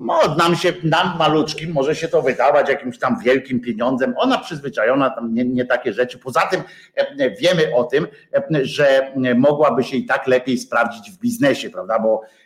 No, 0.00 0.34
nam 0.38 0.56
się, 0.56 0.72
nam 0.82 1.18
maluczkim 1.18 1.72
może 1.72 1.94
się 1.94 2.08
to 2.08 2.22
wydawać 2.22 2.68
jakimś 2.68 2.98
tam 2.98 3.20
wielkim 3.24 3.60
pieniądzem. 3.60 4.14
Ona 4.16 4.38
przyzwyczajona 4.38 5.10
tam 5.10 5.34
nie, 5.34 5.44
nie, 5.44 5.64
takie 5.64 5.92
rzeczy. 5.92 6.18
Poza 6.18 6.40
tym 6.40 6.62
e, 6.94 7.30
wiemy 7.30 7.74
o 7.74 7.84
tym, 7.84 8.06
e, 8.34 8.64
że 8.64 9.12
mogłaby 9.36 9.84
się 9.84 9.96
i 9.96 10.06
tak 10.06 10.26
lepiej 10.26 10.58
sprawdzić 10.58 11.10
w 11.10 11.18
biznesie, 11.18 11.70
prawda? 11.70 11.98
Bo, 11.98 12.20
e, 12.22 12.37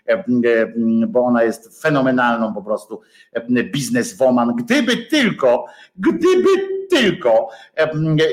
bo 1.09 1.21
ona 1.21 1.43
jest 1.43 1.83
fenomenalną 1.83 2.55
po 2.55 2.63
prostu 2.63 3.01
bizneswoman. 3.73 4.57
Gdyby 4.57 4.97
tylko, 4.97 5.65
gdyby 5.97 6.49
tylko 6.91 7.49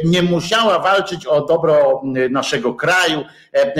nie 0.05 0.23
musiała 0.23 0.79
walczyć 0.79 1.25
o 1.25 1.45
dobro 1.45 2.01
naszego 2.29 2.73
kraju, 2.73 3.23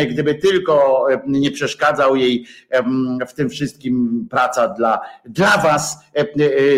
gdyby 0.10 0.36
tylko 0.36 1.06
nie 1.28 1.52
przeszkadzał 1.52 2.16
jej 2.16 2.46
w 3.28 3.34
tym 3.34 3.50
wszystkim 3.50 4.28
praca 4.30 4.68
dla, 4.68 5.00
dla 5.26 5.58
was 5.58 5.98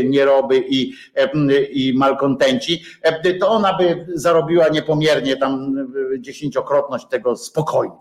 nieroby 0.04 0.64
i, 0.70 0.94
i 1.72 1.94
malkontenci, 1.98 2.84
to 3.40 3.50
ona 3.50 3.78
by 3.78 4.06
zarobiła 4.14 4.68
niepomiernie 4.68 5.38
tam 5.38 5.76
dziesięciokrotność 6.20 7.06
tego 7.06 7.36
spokojnie 7.36 7.96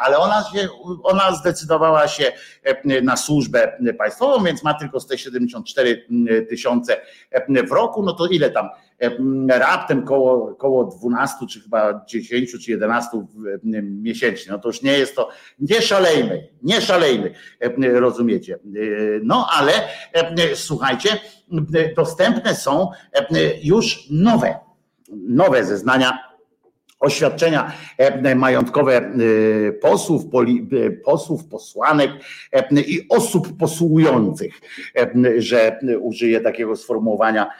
ale 0.00 0.18
ona, 0.18 0.44
się, 0.54 0.68
ona 1.02 1.32
zdecydowała 1.32 2.08
się 2.08 2.32
na 3.02 3.16
służbę 3.16 3.78
państwową, 3.98 4.44
więc 4.44 4.62
ma 4.62 4.74
tylko 4.74 5.00
174 5.00 6.06
tysiące 6.48 6.96
w 7.68 7.72
roku, 7.72 8.02
no 8.02 8.12
to 8.12 8.26
ile 8.26 8.50
tam? 8.50 8.68
Raptem 9.48 10.04
koło, 10.04 10.54
koło 10.54 10.84
12 10.84 11.46
czy 11.50 11.60
chyba 11.60 12.04
10 12.06 12.64
czy 12.64 12.70
11 12.70 13.10
miesięcznie. 13.82 14.52
No 14.52 14.58
to 14.58 14.68
już 14.68 14.82
nie 14.82 14.98
jest 14.98 15.16
to, 15.16 15.28
nie 15.58 15.82
szalejmy, 15.82 16.48
nie 16.62 16.80
szalejmy, 16.80 17.34
rozumiecie. 17.78 18.58
No 19.22 19.48
ale 19.52 19.72
słuchajcie, 20.54 21.08
dostępne 21.96 22.54
są 22.54 22.90
już 23.62 24.10
nowe, 24.10 24.58
nowe 25.28 25.64
zeznania 25.64 26.33
oświadczenia 27.00 27.72
e, 27.98 28.34
majątkowe 28.34 28.96
e, 28.96 29.12
posłów, 29.72 30.22
e, 30.24 30.90
posłów, 30.90 31.44
posłanek 31.48 32.10
i 32.86 33.06
osób 33.08 33.56
posługujących, 33.58 34.60
że 35.36 35.78
użyję 36.00 36.40
takiego 36.40 36.76
sformułowania 36.76 37.50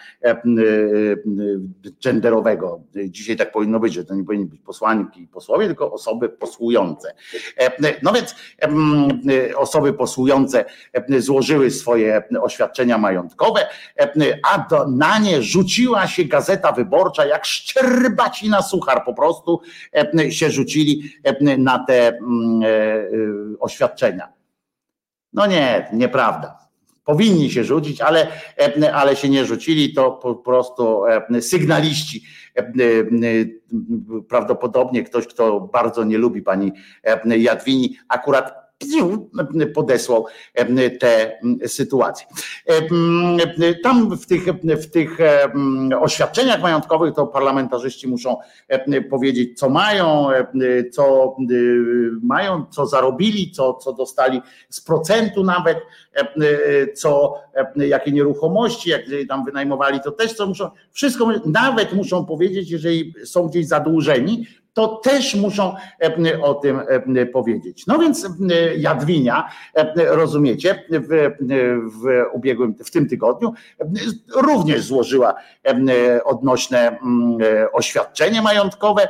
genderowego. 2.04 2.80
Dzisiaj 3.08 3.36
tak 3.36 3.52
powinno 3.52 3.80
być, 3.80 3.94
że 3.94 4.04
to 4.04 4.14
nie 4.14 4.24
powinny 4.24 4.46
być 4.46 4.60
posłanki 4.60 5.22
i 5.22 5.28
posłowie, 5.28 5.66
tylko 5.66 5.92
osoby 5.92 6.28
posługujące. 6.28 7.14
No 8.02 8.12
więc 8.12 8.34
osoby 9.56 9.92
posługujące 9.92 10.64
złożyły 11.18 11.70
swoje 11.70 12.22
oświadczenia 12.42 12.98
majątkowe, 12.98 13.60
a 14.52 14.66
na 14.88 15.18
nie 15.18 15.42
rzuciła 15.42 16.06
się 16.06 16.24
gazeta 16.24 16.72
wyborcza 16.72 17.26
jak 17.26 17.44
szczerbacina 17.44 18.62
suchar 18.62 19.04
po 19.04 19.14
prostu 19.14 19.23
prostu 19.24 19.60
e, 20.18 20.32
się 20.32 20.50
rzucili 20.50 21.02
e, 21.24 21.58
na 21.58 21.84
te 21.84 22.08
mm, 22.08 22.62
e, 22.62 22.68
oświadczenia. 23.60 24.32
No 25.32 25.46
nie, 25.46 25.88
nieprawda. 25.92 26.58
Powinni 27.04 27.50
się 27.50 27.64
rzucić, 27.64 28.00
ale, 28.00 28.26
ale 28.92 29.16
się 29.16 29.28
nie 29.28 29.44
rzucili, 29.44 29.94
to 29.94 30.10
po 30.12 30.34
prostu 30.34 31.02
sygnaliści. 31.40 32.24
Prawdopodobnie 34.28 35.02
ktoś, 35.02 35.26
kto 35.26 35.60
bardzo 35.60 36.04
nie 36.04 36.18
lubi 36.18 36.42
pani 36.42 36.72
Jadwini, 37.24 37.96
akurat 38.08 38.63
podesłał 39.74 40.26
te 41.00 41.38
sytuacje. 41.66 42.26
Tam 43.82 44.16
w 44.16 44.26
tych, 44.26 44.44
w 44.64 44.90
tych 44.90 45.18
oświadczeniach 46.00 46.62
majątkowych 46.62 47.14
to 47.14 47.26
parlamentarzyści 47.26 48.08
muszą 48.08 48.36
powiedzieć, 49.10 49.58
co 49.58 49.70
mają, 49.70 50.28
co 50.92 51.36
mają, 52.22 52.66
co 52.70 52.86
zarobili, 52.86 53.50
co, 53.50 53.74
co 53.74 53.92
dostali 53.92 54.42
z 54.68 54.80
procentu 54.80 55.44
nawet, 55.44 55.78
co, 56.94 57.34
jakie 57.76 58.12
nieruchomości, 58.12 58.90
jak 58.90 59.02
tam 59.28 59.44
wynajmowali, 59.44 60.00
to 60.00 60.10
też 60.12 60.32
co 60.32 60.46
muszą, 60.46 60.70
wszystko, 60.92 61.30
nawet 61.46 61.92
muszą 61.92 62.26
powiedzieć, 62.26 62.70
jeżeli 62.70 63.14
są 63.24 63.48
gdzieś 63.48 63.66
zadłużeni, 63.66 64.46
to 64.74 64.88
też 64.88 65.34
muszą 65.34 65.74
e, 66.00 66.42
o 66.42 66.54
tym 66.54 66.80
e, 67.16 67.26
powiedzieć. 67.26 67.86
No 67.86 67.98
więc 67.98 68.24
e, 68.24 68.28
Jadwinia, 68.76 69.48
rozumiecie, 69.96 70.84
w, 70.90 71.30
w 72.00 72.24
ubiegłym, 72.32 72.74
w 72.84 72.90
tym 72.90 73.08
tygodniu 73.08 73.52
również 74.34 74.82
złożyła 74.82 75.34
odnośne 76.24 76.98
oświadczenie 77.72 78.42
majątkowe 78.42 79.08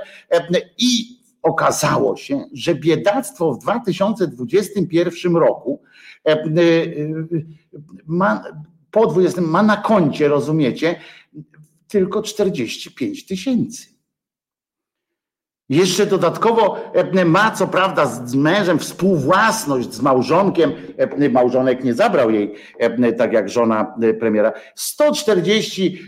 i 0.79 1.19
okazało 1.43 2.17
się, 2.17 2.45
że 2.53 2.75
biedactwo 2.75 3.53
w 3.53 3.59
2021 3.59 5.37
roku 5.37 5.83
ma, 8.07 8.45
po 8.91 9.07
20 9.07 9.41
ma 9.41 9.63
na 9.63 9.77
koncie, 9.77 10.29
rozumiecie, 10.29 11.01
tylko 11.89 12.23
45 12.23 13.27
tysięcy. 13.27 13.94
Jeszcze 15.69 16.07
dodatkowo 16.07 16.79
e, 16.95 17.25
ma 17.25 17.51
co 17.51 17.67
prawda 17.67 18.07
z 18.07 18.35
mężem 18.35 18.79
współwłasność 18.79 19.93
z 19.93 20.01
małżonkiem, 20.01 20.73
e, 20.97 21.29
małżonek 21.29 21.85
nie 21.85 21.95
zabrał 21.95 22.31
jej, 22.31 22.55
e, 22.79 23.13
tak 23.13 23.33
jak 23.33 23.49
żona 23.49 23.95
premiera. 24.21 24.53
140 24.75 26.03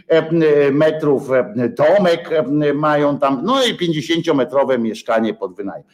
metrów 0.72 1.28
domek 1.76 2.30
mają 2.74 3.18
tam, 3.18 3.40
no 3.44 3.64
i 3.64 3.76
50-metrowe 3.76 4.78
mieszkanie 4.78 5.34
pod 5.34 5.56
wynajem. 5.56 5.84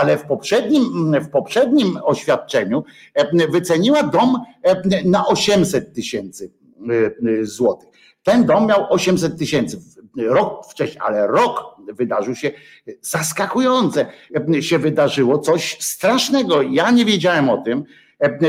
Ale 0.00 0.16
w 0.18 0.24
poprzednim, 0.24 1.14
w 1.20 1.30
poprzednim 1.30 1.98
oświadczeniu 2.04 2.84
wyceniła 3.50 4.02
dom 4.02 4.36
na 5.04 5.26
800 5.26 5.94
tysięcy 5.94 6.50
złotych. 7.42 7.88
Ten 8.22 8.44
dom 8.44 8.66
miał 8.66 8.86
800 8.92 9.38
tysięcy 9.38 9.80
rok 10.16 10.66
wcześniej, 10.66 11.00
ale 11.04 11.26
rok 11.26 11.69
wydarzył 11.88 12.34
się 12.34 12.50
zaskakujące. 13.00 14.06
Się 14.60 14.78
wydarzyło 14.78 15.38
coś 15.38 15.76
strasznego. 15.80 16.62
Ja 16.62 16.90
nie 16.90 17.04
wiedziałem 17.04 17.50
o 17.50 17.62
tym, 17.62 17.84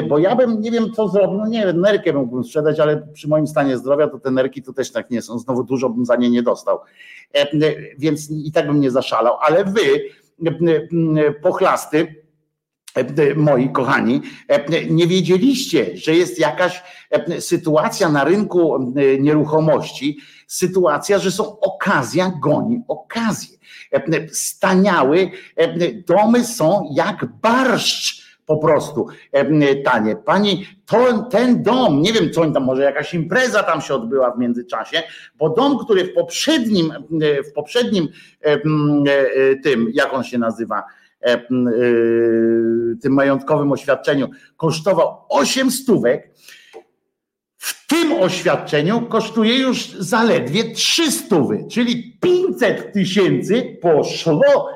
bo 0.10 0.20
ja 0.20 0.36
bym 0.36 0.62
nie 0.62 0.72
wiem, 0.72 0.94
co 0.94 1.08
zrobił. 1.08 1.38
No 1.38 1.48
nie 1.48 1.66
wiem, 1.66 1.82
nerkę 1.82 2.14
mógłbym 2.14 2.44
sprzedać, 2.44 2.80
ale 2.80 3.08
przy 3.14 3.28
moim 3.28 3.48
stanie 3.48 3.78
zdrowia 3.78 4.08
to 4.08 4.20
te 4.20 4.32
nerki 4.32 4.64
to 4.64 4.74
też 4.74 4.92
tak 4.92 5.10
nie 5.10 5.22
są. 5.22 5.40
Znowu 5.40 5.64
dużo 5.64 5.90
bym 5.90 6.06
za 6.06 6.16
nie 6.16 6.30
nie 6.30 6.44
dostał. 6.44 6.80
Więc 7.98 8.32
i 8.32 8.52
tak 8.52 8.68
bym 8.68 8.80
nie 8.80 8.92
zaszalał, 8.92 9.38
ale 9.42 9.66
wy, 9.66 10.02
pochlasty, 11.42 12.16
moi 13.36 13.70
kochani, 13.70 14.22
nie 14.90 15.08
wiedzieliście, 15.08 15.98
że 15.98 16.16
jest 16.16 16.40
jakaś 16.40 16.84
sytuacja 17.40 18.10
na 18.10 18.24
rynku 18.24 18.94
nieruchomości, 19.20 20.18
sytuacja, 20.52 21.20
że 21.20 21.32
są 21.32 21.60
okazja 21.60 22.32
goni 22.42 22.84
okazję. 22.88 23.58
Staniały 24.32 25.32
domy 26.08 26.46
są 26.46 26.90
jak 26.94 27.26
barszcz 27.42 28.22
po 28.46 28.58
prostu 28.58 29.08
tanie. 29.86 30.16
Pani, 30.16 30.68
to, 30.86 31.24
ten 31.24 31.64
dom, 31.64 32.02
nie 32.02 32.14
wiem 32.14 32.32
co 32.32 32.42
oni 32.42 32.54
tam, 32.54 32.64
może 32.64 32.84
jakaś 32.84 33.14
impreza 33.14 33.64
tam 33.64 33.82
się 33.82 33.94
odbyła 33.94 34.32
w 34.32 34.40
międzyczasie, 34.40 35.04
bo 35.36 35.50
dom, 35.50 35.78
który 35.78 36.04
w 36.04 36.14
poprzednim, 36.14 36.94
w 37.50 37.54
poprzednim 37.54 38.08
tym, 39.64 39.88
jak 39.94 40.14
on 40.14 40.24
się 40.24 40.38
nazywa, 40.38 40.84
tym 43.02 43.14
majątkowym 43.14 43.72
oświadczeniu 43.72 44.30
kosztował 44.58 45.18
8 45.30 45.72
stówek, 45.72 46.32
tym 47.92 48.12
oświadczeniu 48.22 49.02
kosztuje 49.02 49.58
już 49.58 49.90
zaledwie 49.90 50.64
300, 50.64 51.36
czyli 51.70 52.18
500 52.22 52.94
tysięcy 52.94 53.78
poszło. 53.82 54.70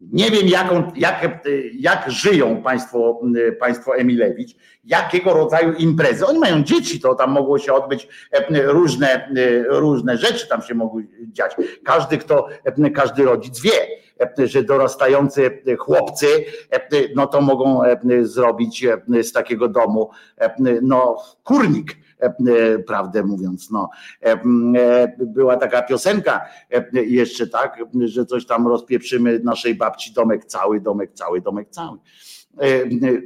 Nie 0.00 0.30
wiem, 0.30 0.48
jaką, 0.48 0.92
jak, 0.96 1.38
jak 1.78 2.10
żyją 2.10 2.62
państwo, 2.62 3.20
państwo 3.60 3.96
Emilewicz, 3.96 4.56
jakiego 4.84 5.34
rodzaju 5.34 5.72
imprezy. 5.72 6.26
Oni 6.26 6.38
mają 6.38 6.62
dzieci, 6.62 7.00
to 7.00 7.14
tam 7.14 7.30
mogło 7.30 7.58
się 7.58 7.72
odbyć 7.72 8.08
różne, 8.64 9.28
różne 9.68 10.16
rzeczy, 10.16 10.48
tam 10.48 10.62
się 10.62 10.74
mogły 10.74 11.06
dziać. 11.32 11.56
Każdy, 11.84 12.18
kto, 12.18 12.48
każdy 12.94 13.24
rodzic 13.24 13.60
wie, 13.60 13.86
że 14.46 14.62
dorastający 14.62 15.62
chłopcy, 15.78 16.26
no 17.14 17.26
to 17.26 17.40
mogą 17.40 17.80
zrobić 18.22 18.86
z 19.22 19.32
takiego 19.32 19.68
domu 19.68 20.10
no, 20.82 21.16
kurnik 21.44 21.92
E, 21.92 22.07
prawdę 22.86 23.22
mówiąc. 23.22 23.70
No. 23.70 23.90
E, 24.22 24.32
e, 24.32 25.16
była 25.18 25.56
taka 25.56 25.82
piosenka 25.82 26.46
jeszcze, 26.92 27.46
tak, 27.46 27.78
że 28.04 28.26
coś 28.26 28.46
tam 28.46 28.68
rozpieprzymy 28.68 29.40
naszej 29.44 29.74
babci 29.74 30.12
domek 30.12 30.44
cały, 30.44 30.80
domek 30.80 31.12
cały, 31.12 31.40
domek 31.40 31.70
cały. 31.70 31.98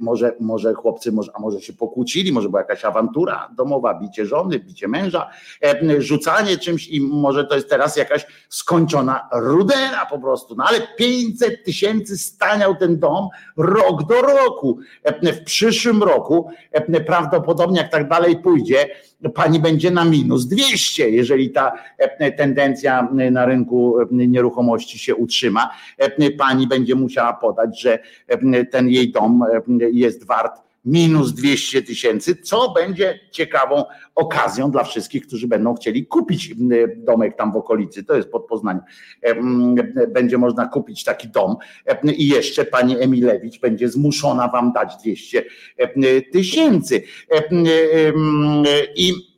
Może, 0.01 0.33
może 0.41 0.75
chłopcy, 0.75 1.13
może, 1.13 1.33
a 1.35 1.41
może 1.41 1.61
się 1.61 1.73
pokłócili, 1.73 2.33
może 2.33 2.49
była 2.49 2.61
jakaś 2.61 2.85
awantura 2.85 3.51
domowa, 3.57 4.01
bicie 4.01 4.27
żony, 4.27 4.59
bicie 4.59 4.89
męża, 4.89 5.31
rzucanie 5.99 6.59
czymś 6.59 6.89
i 6.89 7.01
może 7.01 7.45
to 7.45 7.55
jest 7.55 7.69
teraz 7.69 7.97
jakaś 7.97 8.27
skończona 8.49 9.29
rudera 9.33 10.07
po 10.11 10.19
prostu. 10.19 10.55
No 10.55 10.65
ale 10.65 10.81
500 10.99 11.65
tysięcy 11.65 12.19
staniał 12.19 12.77
ten 12.77 12.99
dom 12.99 13.29
rok 13.57 14.07
do 14.07 14.23
roku. 14.23 14.79
W 15.23 15.45
przyszłym 15.45 16.03
roku 16.03 16.51
prawdopodobnie 17.07 17.81
jak 17.81 17.91
tak 17.91 18.09
dalej 18.09 18.37
pójdzie, 18.37 18.89
pani 19.31 19.61
będzie 19.61 19.91
na 19.91 20.05
minus 20.05 20.47
200, 20.47 21.11
jeżeli 21.11 21.51
ta 21.51 21.73
e, 21.99 22.33
tendencja 22.33 23.09
na 23.31 23.47
rynku 23.47 24.01
e, 24.01 24.07
nieruchomości 24.11 24.99
się 24.99 25.15
utrzyma. 25.15 25.71
E, 25.99 26.31
pani 26.31 26.67
będzie 26.67 26.95
musiała 26.95 27.33
podać, 27.33 27.81
że 27.81 27.99
ten 28.71 28.89
jej 28.89 29.13
dom 29.13 29.45
jest 29.93 30.27
wart 30.27 30.72
minus 30.85 31.33
200 31.33 31.83
tysięcy, 31.83 32.37
co 32.37 32.73
będzie 32.73 33.21
ciekawą 33.31 33.85
okazją 34.15 34.71
dla 34.71 34.85
wszystkich, 34.85 35.27
którzy 35.27 35.49
będą 35.49 35.75
chcieli 35.75 36.07
kupić 36.07 36.55
domek 36.97 37.37
tam 37.37 37.53
w 37.53 37.57
okolicy. 37.57 38.05
To 38.05 38.17
jest 38.17 38.29
pod 38.29 38.47
Poznaniem. 38.47 38.83
Będzie 40.09 40.39
można 40.39 40.67
kupić 40.67 41.05
taki 41.05 41.29
dom 41.29 41.57
i 42.17 42.29
jeszcze 42.29 42.65
pani 42.65 43.03
Emilewicz 43.03 43.61
będzie 43.61 43.89
zmuszona 43.89 44.49
wam 44.49 44.73
dać 44.73 44.97
200 45.03 45.45
tysięcy. 46.33 47.03
I 48.97 49.32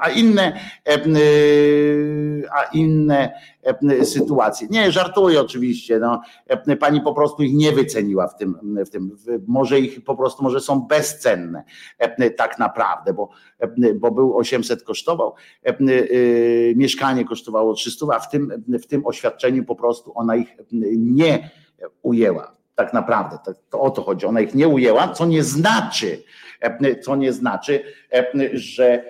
a 0.00 0.08
inne, 0.08 0.60
a 2.50 2.62
inne 2.72 3.32
sytuacje. 4.04 4.68
Nie, 4.70 4.92
żartuję 4.92 5.40
oczywiście. 5.40 5.98
No, 5.98 6.20
pani 6.80 7.00
po 7.00 7.14
prostu 7.14 7.42
ich 7.42 7.54
nie 7.54 7.72
wyceniła 7.72 8.28
w 8.28 8.36
tym, 8.36 8.76
w 8.86 8.90
tym. 8.90 9.16
Może 9.46 9.80
ich 9.80 10.04
po 10.04 10.16
prostu, 10.16 10.42
może 10.42 10.60
są 10.60 10.80
bezcenne 10.80 11.64
tak 12.36 12.58
naprawdę, 12.58 13.14
bo, 13.14 13.28
bo 14.00 14.10
był 14.10 14.36
800 14.36 14.82
kosztował, 14.82 15.34
mieszkanie 16.76 17.24
kosztowało 17.24 17.74
300, 17.74 18.06
a 18.14 18.18
w 18.18 18.30
tym, 18.30 18.64
w 18.68 18.86
tym 18.86 19.06
oświadczeniu 19.06 19.64
po 19.64 19.76
prostu 19.76 20.12
ona 20.14 20.36
ich 20.36 20.56
nie 20.96 21.50
ujęła. 22.02 22.61
Tak 22.74 22.92
naprawdę, 22.92 23.38
to, 23.70 23.80
o 23.80 23.90
to 23.90 24.02
chodzi. 24.02 24.26
Ona 24.26 24.40
ich 24.40 24.54
nie 24.54 24.68
ujęła, 24.68 25.08
co 25.08 25.26
nie 25.26 25.42
znaczy, 25.42 26.22
co 27.02 27.16
nie 27.16 27.32
znaczy, 27.32 27.84
że 28.52 29.04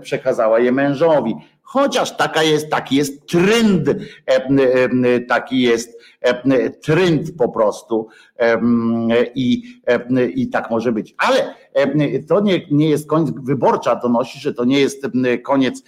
przekazała 0.00 0.60
je 0.60 0.72
mężowi. 0.72 1.34
Chociaż 1.62 2.16
taka 2.16 2.42
jest, 2.42 2.70
taki 2.70 2.96
jest 2.96 3.26
trend, 3.28 3.88
taki 5.28 5.60
jest 5.60 6.00
trend 6.82 7.36
po 7.38 7.48
prostu 7.48 8.08
i, 9.34 9.80
i 10.34 10.48
tak 10.48 10.70
może 10.70 10.92
być. 10.92 11.14
Ale 11.18 11.54
to 12.28 12.40
nie, 12.40 12.66
nie 12.70 12.88
jest 12.88 13.08
koniec, 13.08 13.30
wyborcza 13.42 13.96
donosi, 13.96 14.38
że 14.40 14.54
to 14.54 14.64
nie 14.64 14.80
jest 14.80 15.06
koniec 15.44 15.82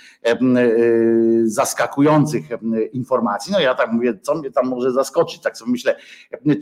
zaskakujących 1.44 2.44
informacji. 2.92 3.52
No 3.52 3.60
ja 3.60 3.74
tak 3.74 3.92
mówię, 3.92 4.18
co 4.22 4.34
mnie 4.34 4.50
tam 4.50 4.68
może 4.68 4.92
zaskoczyć, 4.92 5.40
tak 5.40 5.58
sobie 5.58 5.72
myślę, 5.72 5.96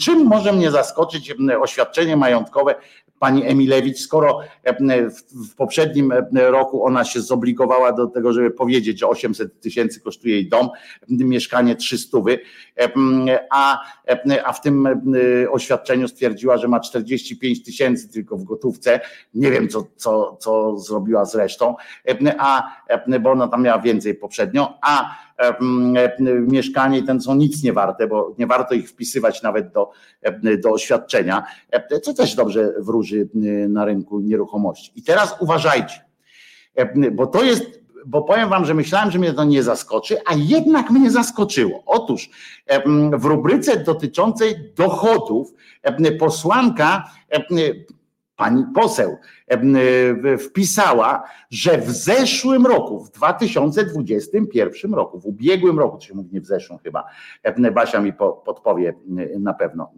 czym 0.00 0.26
może 0.26 0.52
mnie 0.52 0.70
zaskoczyć 0.70 1.34
oświadczenie 1.60 2.16
majątkowe 2.16 2.74
pani 3.20 3.46
Emilewicz, 3.46 3.98
skoro 3.98 4.40
w 5.50 5.54
poprzednim 5.54 6.12
roku 6.32 6.84
ona 6.84 7.04
się 7.04 7.20
zobligowała 7.20 7.92
do 7.92 8.06
tego, 8.06 8.32
żeby 8.32 8.50
powiedzieć, 8.50 8.98
że 8.98 9.06
800 9.06 9.60
tysięcy 9.60 10.00
kosztuje 10.00 10.34
jej 10.34 10.48
dom, 10.48 10.68
mieszkanie 11.08 11.76
300, 11.76 12.18
a, 13.50 13.80
a 14.44 14.52
w 14.52 14.60
tym 14.60 14.88
oświadczeniu 15.50 16.08
stwierdziła, 16.08 16.56
że 16.56 16.68
ma 16.68 16.80
45 16.80 17.64
tysięcy 17.64 18.08
tylko 18.08 18.36
w 18.36 18.44
gotówce. 18.44 19.00
Nie 19.34 19.50
wiem, 19.50 19.68
co, 19.68 19.86
co, 19.96 20.36
co 20.40 20.78
zrobiła 20.78 21.24
z 21.24 21.34
resztą, 21.34 21.76
a, 22.38 22.76
bo 23.20 23.30
ona 23.30 23.48
tam 23.48 23.62
miała 23.62 23.78
więcej 23.82 24.14
poprzednio, 24.14 24.78
a 24.82 25.16
mieszkanie 26.46 27.02
ten 27.02 27.20
są 27.20 27.34
nic 27.34 27.62
nie 27.62 27.72
warte, 27.72 28.06
bo 28.06 28.34
nie 28.38 28.46
warto 28.46 28.74
ich 28.74 28.90
wpisywać 28.90 29.42
nawet 29.42 29.72
do, 29.72 29.90
do 30.62 30.70
oświadczenia, 30.70 31.42
co 32.02 32.14
też 32.14 32.34
dobrze 32.34 32.72
wróży 32.78 33.28
na 33.68 33.84
rynku 33.84 34.20
nieruchomości. 34.20 34.92
I 34.94 35.02
teraz 35.02 35.36
uważajcie, 35.40 36.04
bo 37.12 37.26
to 37.26 37.42
jest 37.42 37.80
bo 38.06 38.22
powiem 38.22 38.48
wam, 38.48 38.64
że 38.64 38.74
myślałem, 38.74 39.10
że 39.10 39.18
mnie 39.18 39.32
to 39.32 39.44
nie 39.44 39.62
zaskoczy, 39.62 40.16
a 40.26 40.34
jednak 40.34 40.90
mnie 40.90 41.10
zaskoczyło. 41.10 41.82
Otóż 41.86 42.30
w 43.12 43.24
rubryce 43.24 43.76
dotyczącej 43.76 44.54
dochodów 44.76 45.54
posłanka 46.18 47.10
pani 48.40 48.64
poseł 48.74 49.16
wpisała, 50.38 51.22
że 51.50 51.78
w 51.78 51.90
zeszłym 51.90 52.66
roku, 52.66 53.04
w 53.04 53.10
2021 53.10 54.94
roku, 54.94 55.20
w 55.20 55.26
ubiegłym 55.26 55.78
roku, 55.78 55.98
czy 55.98 56.14
mówi 56.14 56.28
nie 56.32 56.40
w 56.40 56.46
zeszłym 56.46 56.78
chyba, 56.78 57.04
Basia 57.74 58.00
mi 58.00 58.12
podpowie 58.44 58.94
na 59.38 59.54
pewno, 59.54 59.92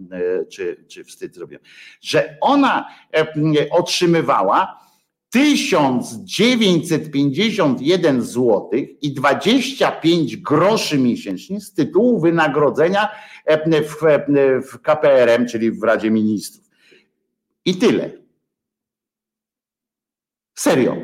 czy, 0.49 0.85
czy 0.89 1.05
wstyd 1.05 1.35
zrobiłem, 1.35 1.63
że 2.01 2.37
ona 2.41 2.89
otrzymywała 3.71 4.79
1951 5.31 8.23
zł 8.23 8.71
i 9.03 9.15
25 9.15 10.37
groszy 10.37 10.99
miesięcznie 10.99 11.61
z 11.61 11.75
tytułu 11.75 12.21
wynagrodzenia 12.21 13.09
w 14.73 14.79
KPRM, 14.79 15.47
czyli 15.47 15.71
w 15.71 15.83
Radzie 15.83 16.11
Ministrów. 16.11 16.63
I 17.65 17.77
tyle. 17.77 18.22
Serio. 20.55 20.97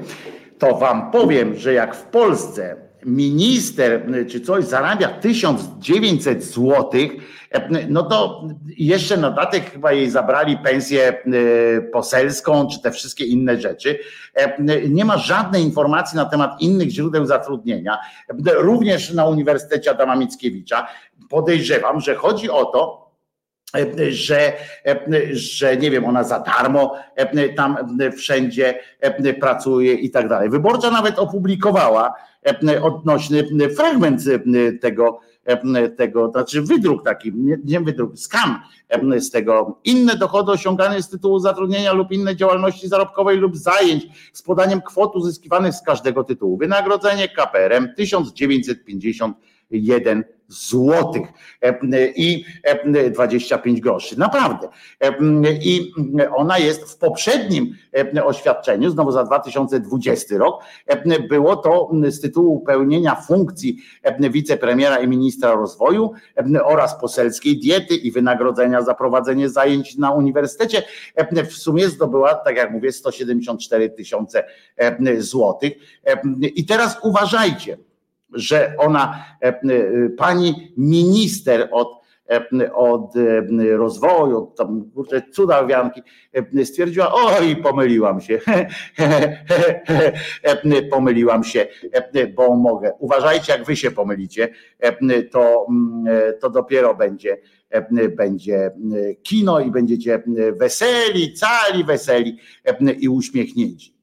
To 0.59 0.75
wam 0.75 1.11
powiem, 1.11 1.55
że 1.57 1.73
jak 1.73 1.97
w 1.97 2.03
Polsce 2.03 2.89
minister 3.05 4.07
czy 4.31 4.41
coś 4.41 4.65
zarabia 4.65 5.09
1900 5.09 6.45
złotych, 6.45 7.13
no 7.89 8.03
to 8.03 8.45
jeszcze 8.77 9.17
na 9.17 9.31
datek 9.31 9.71
chyba 9.71 9.93
jej 9.93 10.11
zabrali 10.11 10.59
pensję 10.59 11.23
poselską, 11.93 12.67
czy 12.67 12.83
te 12.83 12.91
wszystkie 12.91 13.25
inne 13.25 13.61
rzeczy. 13.61 13.99
Nie 14.89 15.05
ma 15.05 15.19
żadnej 15.19 15.63
informacji 15.63 16.17
na 16.17 16.25
temat 16.25 16.63
innych 16.63 16.91
źródeł 16.91 17.27
zatrudnienia. 17.27 17.99
Również 18.57 19.13
na 19.13 19.27
Uniwersytecie 19.27 19.91
Adama 19.91 20.17
Mickiewicza 20.17 20.87
podejrzewam, 21.31 22.01
że 22.01 22.15
chodzi 22.15 22.51
o 22.51 22.65
to, 22.65 23.08
że, 24.11 24.53
że 25.33 25.77
nie 25.77 25.91
wiem, 25.91 26.05
ona 26.05 26.25
za 26.25 26.41
darmo 26.41 26.95
tam 27.57 27.77
wszędzie 28.17 28.79
pracuje 29.41 29.95
i 29.95 30.11
tak 30.11 30.29
dalej. 30.29 30.51
Wyborcza 30.51 30.91
nawet 30.91 31.19
opublikowała 31.19 32.15
odnośny 32.83 33.45
fragment 33.77 34.23
tego, 34.81 35.21
tego, 35.97 36.31
znaczy 36.31 36.63
wydruk 36.63 37.05
taki, 37.05 37.33
nie, 37.65 37.81
wydruk, 37.81 38.19
skan 38.19 38.55
z 39.19 39.31
tego. 39.31 39.79
Inne 39.85 40.17
dochody 40.17 40.53
osiągane 40.53 41.03
z 41.03 41.09
tytułu 41.09 41.39
zatrudnienia 41.39 41.93
lub 41.93 42.13
innej 42.13 42.37
działalności 42.37 42.89
zarobkowej 42.89 43.37
lub 43.37 43.57
zajęć 43.57 44.07
z 44.33 44.43
podaniem 44.43 44.81
kwot 44.83 45.17
uzyskiwanych 45.17 45.75
z 45.75 45.83
każdego 45.83 46.25
tytułu. 46.25 46.57
Wynagrodzenie 46.57 47.29
KPRM 47.29 47.89
1951 49.71 50.25
złotych 50.51 51.29
i 52.17 52.45
25 53.11 53.81
groszy. 53.81 54.19
Naprawdę. 54.19 54.69
I 55.63 55.93
ona 56.37 56.59
jest 56.59 56.93
w 56.93 56.99
poprzednim 56.99 57.75
oświadczeniu, 58.25 58.91
znowu 58.91 59.13
za 59.13 59.25
2020 59.25 60.37
rok, 60.37 60.65
było 61.29 61.57
to 61.57 61.91
z 62.09 62.21
tytułu 62.21 62.61
pełnienia 62.61 63.15
funkcji 63.15 63.77
wicepremiera 64.31 64.99
i 64.99 65.09
ministra 65.09 65.53
rozwoju 65.53 66.13
oraz 66.65 67.01
poselskiej 67.01 67.61
diety 67.61 67.95
i 67.95 68.13
wynagrodzenia 68.13 68.83
za 68.83 68.95
prowadzenie 68.95 69.49
zajęć 69.49 69.97
na 69.97 70.13
uniwersytecie. 70.13 70.83
W 71.51 71.53
sumie 71.53 71.89
zdobyła, 71.89 72.35
tak 72.35 72.57
jak 72.57 72.71
mówię, 72.71 72.93
174 72.93 73.91
tysiące 73.91 74.45
złotych. 75.19 75.73
I 76.41 76.67
teraz 76.67 76.99
uważajcie, 77.03 77.79
że 78.33 78.75
ona, 78.79 79.25
e, 79.43 79.47
e, 79.47 79.61
pani 80.17 80.73
minister 80.77 81.69
od, 81.71 81.89
e, 82.31 82.73
od 82.73 83.15
rozwoju, 83.77 84.39
od 84.39 84.57
tam 84.57 84.91
kurczę, 84.95 85.23
cudawianki, 85.33 86.03
stwierdziła, 86.65 87.13
oj, 87.15 87.57
pomyliłam 87.57 88.21
się, 88.21 88.41
pomyliłam 90.91 91.45
się, 91.45 91.67
bo 92.35 92.57
mogę. 92.57 92.93
Uważajcie, 92.99 93.53
jak 93.53 93.65
wy 93.65 93.77
się 93.77 93.91
pomylicie, 93.91 94.49
to, 95.31 95.67
to 96.41 96.51
dopiero 96.51 96.95
będzie, 96.95 97.39
będzie 98.17 98.71
kino 99.23 99.61
i 99.61 99.71
będziecie 99.71 100.23
weseli, 100.53 101.35
cali 101.35 101.85
weseli 101.85 102.39
i 103.01 103.09
uśmiechnięci. 103.09 103.98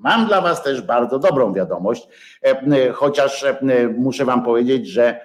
Mam 0.00 0.26
dla 0.26 0.40
Was 0.40 0.62
też 0.62 0.82
bardzo 0.82 1.18
dobrą 1.18 1.52
wiadomość, 1.52 2.08
e, 2.42 2.92
chociaż 2.92 3.44
e, 3.44 3.58
muszę 3.98 4.24
Wam 4.24 4.44
powiedzieć, 4.44 4.88
że, 4.88 5.20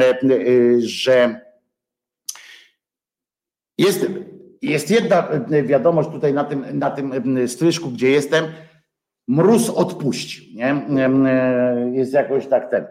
e, 0.00 0.20
że 0.78 1.40
jest, 3.78 4.06
jest 4.62 4.90
jedna 4.90 5.28
wiadomość 5.62 6.08
tutaj 6.10 6.32
na 6.34 6.44
tym, 6.44 6.78
na 6.78 6.90
tym 6.90 7.48
stryżku, 7.48 7.90
gdzie 7.90 8.10
jestem 8.10 8.44
mróz 9.28 9.70
odpuścił. 9.70 10.44
Nie? 10.54 10.86
Jest 11.92 12.12
jakoś 12.12 12.46
tak 12.46 12.70
ten. 12.70 12.86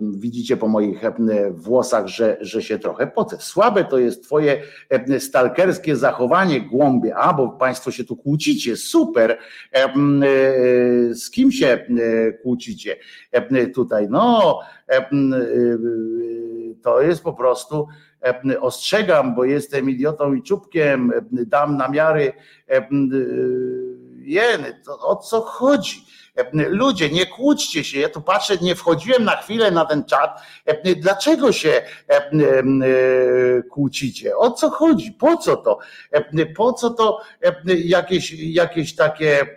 Widzicie 0.00 0.56
po 0.56 0.68
moich 0.68 1.02
włosach, 1.50 2.06
że, 2.06 2.36
że 2.40 2.62
się 2.62 2.78
trochę 2.78 3.06
pocę. 3.06 3.36
Słabe 3.40 3.84
to 3.84 3.98
jest 3.98 4.24
twoje 4.24 4.62
stalkerskie 5.18 5.96
zachowanie, 5.96 6.60
głąbie, 6.60 7.16
a 7.16 7.32
bo 7.32 7.48
państwo 7.48 7.90
się 7.90 8.04
tu 8.04 8.16
kłócicie, 8.16 8.76
super. 8.76 9.38
Z 11.12 11.30
kim 11.30 11.52
się 11.52 11.86
kłócicie 12.42 12.96
tutaj? 13.74 14.06
No, 14.10 14.60
to 16.82 17.02
jest 17.02 17.22
po 17.22 17.32
prostu 17.32 17.86
ostrzegam, 18.60 19.34
bo 19.34 19.44
jestem 19.44 19.90
idiotą 19.90 20.34
i 20.34 20.42
czubkiem, 20.42 21.12
dam 21.30 21.76
namiary 21.76 22.32
jeny, 24.30 24.80
to 24.84 24.98
o 24.98 25.16
co 25.16 25.40
chodzi? 25.40 26.04
Ludzie, 26.52 27.10
nie 27.10 27.26
kłóćcie 27.26 27.84
się. 27.84 28.00
Ja 28.00 28.08
tu 28.08 28.20
patrzę, 28.20 28.56
nie 28.56 28.74
wchodziłem 28.74 29.24
na 29.24 29.36
chwilę 29.36 29.70
na 29.70 29.84
ten 29.84 30.04
czat. 30.04 30.40
Dlaczego 30.96 31.52
się 31.52 31.82
e, 32.08 32.22
kłócicie? 33.70 34.36
O 34.36 34.50
co 34.50 34.70
chodzi? 34.70 35.12
Po 35.12 35.36
co 35.36 35.56
to? 35.56 35.78
Po 36.56 36.72
co 36.72 36.90
to 36.90 37.20
jakieś, 37.84 38.32
jakieś 38.32 38.94
takie 38.94 39.56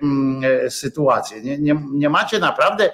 sytuacje? 0.70 1.42
Nie, 1.42 1.58
nie, 1.58 1.76
nie 1.92 2.10
macie 2.10 2.40
naprawdę, 2.40 2.92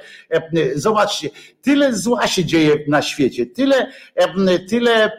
zobaczcie, 0.76 1.30
tyle 1.62 1.94
zła 1.94 2.28
się 2.28 2.46
dzieje 2.46 2.76
na 2.88 3.02
świecie, 3.02 3.46
tyle, 3.46 3.92
tyle 4.70 5.12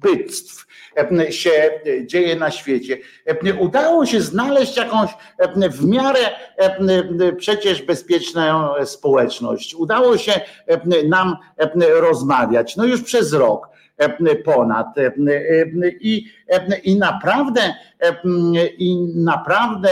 skurbyctw 0.00 0.66
się 1.30 1.70
dzieje 2.04 2.36
na 2.36 2.50
świecie. 2.50 2.98
Udało 3.58 4.06
się 4.06 4.20
znaleźć 4.20 4.76
jakąś 4.76 5.10
w 5.70 5.84
miarę 5.84 6.20
przecież 7.38 7.82
bezpieczną 7.82 8.72
społeczność. 8.84 9.74
Udało 9.74 10.18
się 10.18 10.40
nam 11.08 11.36
rozmawiać. 11.78 12.76
No 12.76 12.84
już 12.84 13.02
przez 13.02 13.32
rok 13.32 13.68
ponad. 14.44 14.86
I, 16.00 16.26
i 16.84 16.96
naprawdę, 16.96 17.60
i 18.78 18.96
naprawdę 19.14 19.90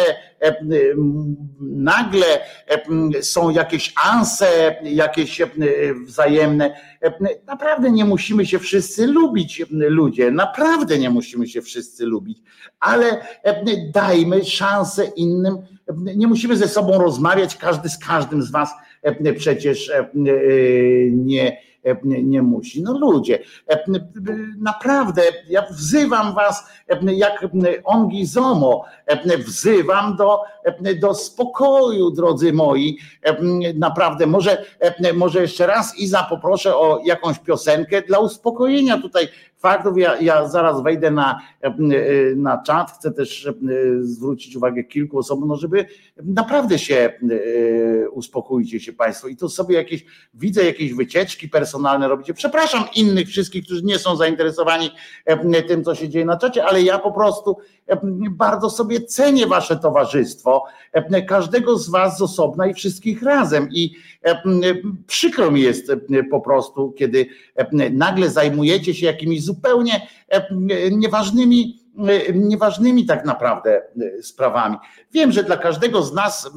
nagle 1.60 2.26
są 3.20 3.51
jakieś 3.51 3.93
anse, 4.10 4.76
jakieś 4.82 5.43
wzajemne. 6.06 6.76
Naprawdę 7.47 7.90
nie 7.90 8.05
musimy 8.05 8.47
się 8.47 8.59
wszyscy 8.59 9.06
lubić, 9.06 9.62
ludzie. 9.70 10.30
Naprawdę 10.30 10.98
nie 10.98 11.10
musimy 11.10 11.47
się 11.47 11.62
wszyscy 11.62 12.06
lubić, 12.06 12.39
ale 12.80 13.26
dajmy 13.93 14.44
szansę 14.44 15.05
innym. 15.16 15.56
Nie 16.16 16.26
musimy 16.26 16.56
ze 16.56 16.68
sobą 16.68 16.98
rozmawiać, 16.98 17.56
każdy 17.56 17.89
z 17.89 17.98
każdym 17.98 18.43
z 18.43 18.51
Was 18.51 18.70
przecież 19.35 19.93
nie 21.10 21.52
E, 21.52 21.67
nie 22.05 22.43
musi. 22.43 22.82
No 22.82 22.98
ludzie, 22.98 23.39
e, 23.70 23.85
naprawdę, 24.59 25.23
ja 25.48 25.62
wzywam 25.70 26.35
was, 26.35 26.69
e, 26.89 27.15
jak 27.15 27.47
ongi 27.85 28.27
zomo, 28.27 28.85
wzywam 29.39 30.16
do, 30.16 30.40
do 31.01 31.15
spokoju, 31.15 32.10
drodzy 32.10 32.52
moi. 32.52 32.98
Naprawdę, 33.74 34.27
może, 34.27 34.65
może 35.15 35.43
jeszcze 35.43 35.66
raz 35.66 35.98
Iza 35.98 36.23
poproszę 36.31 36.77
o 36.77 37.01
jakąś 37.05 37.39
piosenkę 37.39 38.02
dla 38.02 38.19
uspokojenia 38.19 38.98
tutaj 38.98 39.28
faktów. 39.59 39.98
Ja, 39.98 40.20
ja 40.20 40.48
zaraz 40.48 40.82
wejdę 40.82 41.10
na, 41.10 41.40
na 42.36 42.62
czat. 42.62 42.90
Chcę 42.90 43.10
też 43.10 43.48
zwrócić 44.01 44.56
uwagę 44.56 44.85
kilku 44.85 45.18
osobom, 45.18 45.48
no 45.48 45.56
żeby 45.56 45.86
naprawdę 46.24 46.78
się 46.78 47.12
uspokójcie 48.12 48.80
się 48.80 48.93
Państwo. 48.93 49.28
I 49.28 49.36
to 49.36 49.48
sobie 49.48 49.76
jakieś, 49.76 50.05
widzę 50.35 50.64
jakieś 50.64 50.94
wycieczki 50.94 51.48
personalne 51.48 52.09
robicie. 52.09 52.35
Przepraszam 52.35 52.85
innych 52.94 53.28
wszystkich, 53.28 53.64
którzy 53.64 53.82
nie 53.82 53.98
są 53.98 54.16
zainteresowani 54.16 54.90
tym, 55.68 55.85
co 55.85 55.94
się 55.94 56.09
dzieje 56.09 56.24
na 56.24 56.36
czacie, 56.36 56.64
ale 56.64 56.82
ja 56.82 56.98
po 56.98 57.12
prostu 57.12 57.56
bardzo 58.31 58.70
sobie 58.70 59.01
cenię 59.01 59.47
Wasze 59.47 59.77
towarzystwo, 59.77 60.65
każdego 61.28 61.78
z 61.78 61.89
Was 61.89 62.19
z 62.19 62.23
osobna 62.23 62.66
i 62.66 62.74
wszystkich 62.74 63.23
razem. 63.23 63.69
I 63.73 63.94
przykro 65.06 65.51
mi 65.51 65.60
jest 65.60 65.93
po 66.31 66.40
prostu, 66.40 66.93
kiedy 66.93 67.27
nagle 67.93 68.31
zajmujecie 68.31 68.94
się 68.94 69.06
jakimiś 69.06 69.44
zupełnie 69.44 70.09
nieważnymi, 70.90 71.78
nieważnymi 72.35 73.06
tak 73.06 73.24
naprawdę 73.24 73.82
sprawami. 74.23 74.77
Wiem, 75.12 75.32
że 75.32 75.44
dla 75.44 75.56
każdego 75.56 76.02
z 76.02 76.12
nas 76.12 76.51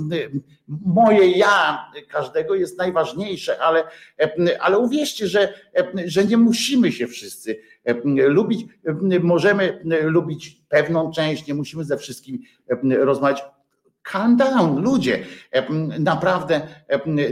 moje 0.86 1.32
ja 1.32 1.86
każdego 2.10 2.56
jest 2.56 2.78
najważniejsze, 2.78 3.62
ale, 3.62 3.84
ale 4.60 4.78
uwierzcie, 4.78 5.28
że, 5.28 5.54
że 6.06 6.26
nie 6.26 6.38
musimy 6.38 6.92
się 6.92 7.08
wszyscy 7.08 7.60
lubić. 8.28 8.66
Możemy 9.22 9.82
lubić 10.04 10.62
pewną 10.70 11.12
część, 11.12 11.48
nie 11.48 11.54
musimy 11.54 11.84
ze 11.84 11.98
wszystkim 11.98 12.40
rozmawiać. 13.00 13.44
Calm 14.12 14.38
down, 14.38 14.82
ludzie, 14.84 15.24
naprawdę, 16.00 16.62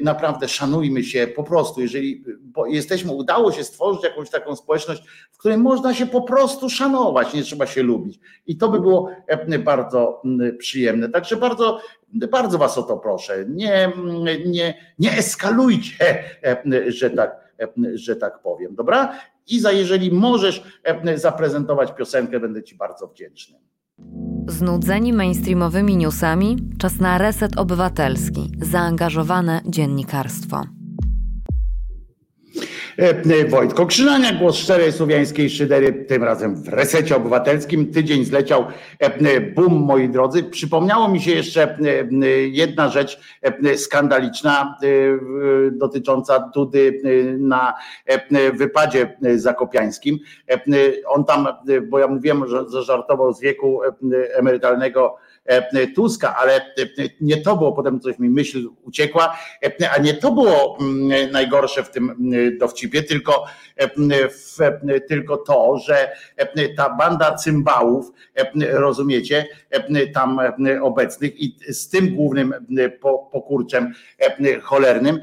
naprawdę 0.02 0.48
szanujmy 0.48 1.04
się 1.04 1.28
po 1.28 1.44
prostu, 1.44 1.82
jeżeli 1.82 2.24
jesteśmy, 2.68 3.12
udało 3.12 3.52
się 3.52 3.64
stworzyć 3.64 4.04
jakąś 4.04 4.30
taką 4.30 4.56
społeczność, 4.56 5.04
w 5.32 5.38
której 5.38 5.58
można 5.58 5.94
się 5.94 6.06
po 6.06 6.22
prostu 6.22 6.70
szanować, 6.70 7.34
nie 7.34 7.44
trzeba 7.44 7.66
się 7.66 7.84
lubić. 7.84 8.20
I 8.48 8.58
to 8.58 8.70
by 8.70 8.80
było 8.80 9.10
bardzo 9.64 10.22
przyjemne, 10.58 11.10
także 11.10 11.36
bardzo, 11.36 11.82
bardzo 12.32 12.58
was 12.58 12.78
o 12.78 12.84
to 12.84 12.98
proszę, 12.98 13.46
nie, 13.48 13.92
nie, 14.46 14.74
nie 15.00 15.18
eskalujcie, 15.18 16.24
że 16.88 17.10
tak, 17.10 17.54
że 17.94 18.16
tak 18.16 18.40
powiem, 18.40 18.76
dobra? 18.76 19.20
Iza, 19.50 19.72
jeżeli 19.72 20.12
możesz 20.12 20.64
zaprezentować 21.16 21.92
piosenkę, 21.92 22.40
będę 22.40 22.64
ci 22.64 22.76
bardzo 22.76 23.08
wdzięczny. 23.08 23.58
Znudzeni 24.48 25.14
mainstreamowymi 25.14 25.98
newsami, 25.98 26.58
czas 26.78 27.00
na 27.00 27.18
reset 27.18 27.58
obywatelski, 27.58 28.52
zaangażowane 28.62 29.62
dziennikarstwo. 29.66 30.79
E, 33.00 33.10
e, 33.10 33.46
Wojtko 33.46 33.86
Krzyżania, 33.86 34.34
głos 34.34 34.56
szczerej 34.56 34.92
słowiańskiej 34.92 35.50
szydery, 35.50 35.94
tym 35.94 36.24
razem 36.24 36.56
w 36.56 36.68
resecie 36.68 37.16
obywatelskim. 37.16 37.92
Tydzień 37.92 38.26
zleciał 38.26 38.66
e, 39.00 39.42
bum, 39.42 39.74
moi 39.74 40.10
drodzy. 40.10 40.44
Przypomniało 40.44 41.08
mi 41.08 41.22
się 41.22 41.32
jeszcze 41.32 41.78
jedna 42.52 42.90
rzecz 42.90 43.20
skandaliczna 43.76 44.78
dotycząca 45.72 46.52
Dudy 46.56 47.02
na 47.40 47.74
wypadzie 48.54 49.18
zakopiańskim. 49.36 50.20
On 51.08 51.26
tam, 51.26 51.48
bo 51.90 52.00
ja 52.00 52.08
mówiłem, 52.08 52.44
że 52.48 52.84
żartował 52.84 53.34
z 53.34 53.42
wieku 53.42 53.82
emerytalnego 54.34 55.16
Tuska, 55.96 56.36
ale 56.36 56.56
e, 56.56 56.66
nie 57.22 57.42
to 57.42 57.58
było, 57.58 57.74
potem 57.74 58.00
coś 58.00 58.20
mi 58.20 58.30
myśl 58.30 58.70
uciekła, 58.84 59.38
e, 59.82 59.90
a 59.92 59.98
nie 59.98 60.14
to 60.14 60.32
było 60.32 60.78
mm, 60.82 61.32
najgorsze 61.32 61.84
w 61.84 61.92
tym 61.92 62.10
mm, 62.10 62.58
dowcipie, 62.58 63.04
tylko, 63.04 63.46
tylko 65.08 65.38
to, 65.38 65.78
że 65.78 66.12
ta 66.78 66.90
banda 66.90 67.36
cymbałów, 67.36 68.12
rozumiecie, 68.72 69.46
tam 70.14 70.40
obecnych 70.82 71.42
i 71.42 71.56
z 71.74 71.90
tym 71.90 72.16
głównym 72.16 72.54
pokurczem 73.32 73.94
cholernym 74.62 75.20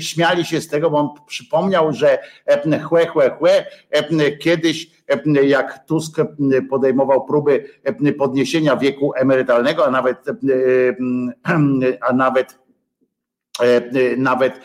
śmiali 0.00 0.44
się 0.44 0.60
z 0.60 0.68
tego, 0.68 0.90
bo 0.90 0.98
on 0.98 1.08
przypomniał, 1.26 1.92
że 1.92 2.18
chłe, 2.84 3.06
chłe, 3.06 3.30
chłe, 3.30 3.66
kiedyś 4.40 4.90
jak 5.42 5.86
Tusk 5.86 6.16
podejmował 6.70 7.26
próby 7.26 7.64
podniesienia 8.18 8.76
wieku 8.76 9.12
emerytalnego, 9.16 9.86
a 9.86 9.90
nawet 9.90 10.18
a 12.00 12.12
nawet 12.12 12.58
nawet 14.16 14.60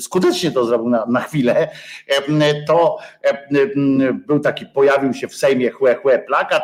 skutecznie 0.00 0.50
to 0.50 0.64
zrobił 0.64 0.88
na, 0.88 1.06
na 1.06 1.20
chwilę, 1.20 1.68
to 2.66 2.98
był 4.26 4.40
taki, 4.40 4.66
pojawił 4.66 5.14
się 5.14 5.28
w 5.28 5.34
Sejmie 5.34 5.70
chłe, 5.70 5.94
chłe 5.94 6.18
plakat, 6.18 6.62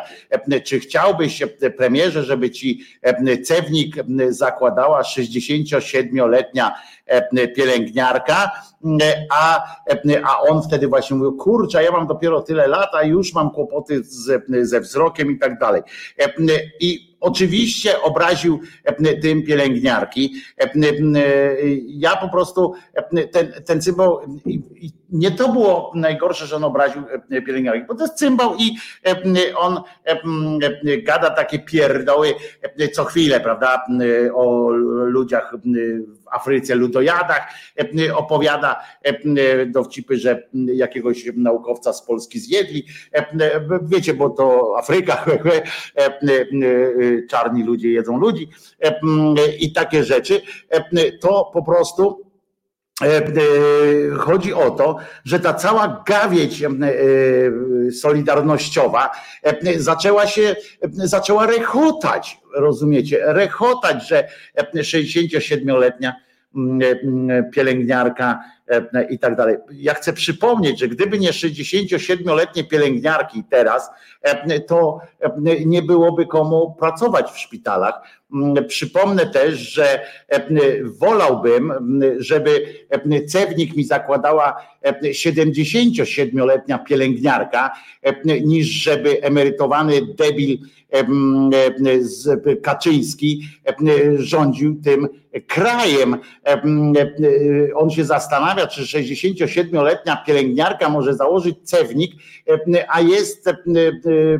czy 0.65 0.79
chciałbyś 0.79 1.43
premierze, 1.77 2.23
żeby 2.23 2.51
ci 2.51 2.85
cewnik 3.43 3.95
zakładała 4.29 5.01
67-letnia 5.01 6.75
pielęgniarka, 7.55 8.51
a, 9.31 9.63
a 10.23 10.39
on 10.39 10.61
wtedy 10.61 10.87
właśnie 10.87 11.15
mówił, 11.15 11.37
kurczę, 11.37 11.83
ja 11.83 11.91
mam 11.91 12.07
dopiero 12.07 12.41
tyle 12.41 12.67
lat, 12.67 12.89
a 12.93 13.03
już 13.03 13.33
mam 13.33 13.51
kłopoty 13.51 14.03
z, 14.03 14.43
ze 14.61 14.81
wzrokiem 14.81 15.31
i 15.31 15.39
tak 15.39 15.59
dalej. 15.59 15.81
I 16.79 17.17
oczywiście 17.19 18.01
obraził 18.01 18.59
tym 19.21 19.43
pielęgniarki. 19.43 20.33
Ja 21.87 22.15
po 22.15 22.29
prostu 22.29 22.73
ten, 23.31 23.53
ten 23.65 23.81
cymbał, 23.81 24.19
nie 25.09 25.31
to 25.31 25.49
było 25.49 25.91
najgorsze, 25.95 26.45
że 26.45 26.55
on 26.55 26.63
obraził 26.63 27.03
pielęgniarki, 27.45 27.85
bo 27.87 27.95
to 27.95 28.03
jest 28.03 28.15
cymbał 28.15 28.55
i 28.55 28.75
on 29.57 29.81
gada 31.03 31.29
takie 31.29 31.59
pierdoły 31.59 32.33
co 32.93 33.05
chwilę, 33.05 33.39
prawda, 33.39 33.85
o 34.33 34.69
ludziach 35.05 35.53
w 36.31 36.35
Afryce, 36.35 36.75
ludojadach, 36.75 37.53
opowiada 38.15 38.83
dowcipy, 39.67 40.17
że 40.17 40.43
jakiegoś 40.53 41.25
naukowca 41.35 41.93
z 41.93 42.05
Polski 42.05 42.39
zjedli. 42.39 42.85
Wiecie, 43.81 44.13
bo 44.13 44.29
to 44.29 44.75
Afryka, 44.77 45.25
czarni 47.29 47.63
ludzie 47.63 47.91
jedzą 47.91 48.19
ludzi 48.19 48.49
i 49.59 49.73
takie 49.73 50.03
rzeczy. 50.03 50.41
To 51.21 51.49
po 51.53 51.63
prostu 51.63 52.28
chodzi 54.17 54.53
o 54.53 54.71
to, 54.71 54.97
że 55.25 55.39
ta 55.39 55.53
cała 55.53 56.03
gawieć 56.07 56.63
solidarnościowa 57.91 59.11
zaczęła 59.77 60.27
się, 60.27 60.55
zaczęła 60.91 61.45
rechotać, 61.45 62.37
rozumiecie, 62.55 63.19
rechotać, 63.25 64.07
że 64.07 64.27
67-letnia 64.75 66.15
pielęgniarka 67.53 68.43
i 69.09 69.19
tak 69.19 69.35
dalej. 69.35 69.57
Ja 69.71 69.93
chcę 69.93 70.13
przypomnieć, 70.13 70.79
że 70.79 70.87
gdyby 70.87 71.19
nie 71.19 71.31
67-letnie 71.31 72.63
pielęgniarki 72.63 73.43
teraz, 73.49 73.89
to 74.67 74.99
nie 75.65 75.81
byłoby 75.81 76.25
komu 76.25 76.75
pracować 76.79 77.31
w 77.31 77.39
szpitalach. 77.39 78.01
Przypomnę 78.67 79.25
też, 79.25 79.55
że 79.55 79.99
wolałbym, 80.83 81.73
żeby 82.17 82.65
cewnik 83.27 83.75
mi 83.75 83.83
zakładała 83.83 84.55
77-letnia 85.03 86.77
pielęgniarka, 86.77 87.71
niż 88.25 88.67
żeby 88.67 89.21
emerytowany 89.21 90.01
debil 90.15 90.57
Kaczyński 92.63 93.43
rządził 94.15 94.81
tym 94.83 95.07
krajem. 95.47 96.17
On 97.75 97.89
się 97.89 98.05
zastanawia, 98.05 98.67
czy 98.67 98.81
67-letnia 98.81 100.23
pielęgniarka 100.27 100.89
może 100.89 101.13
założyć 101.13 101.55
cewnik, 101.63 102.11
a 102.89 103.01
jest 103.01 103.49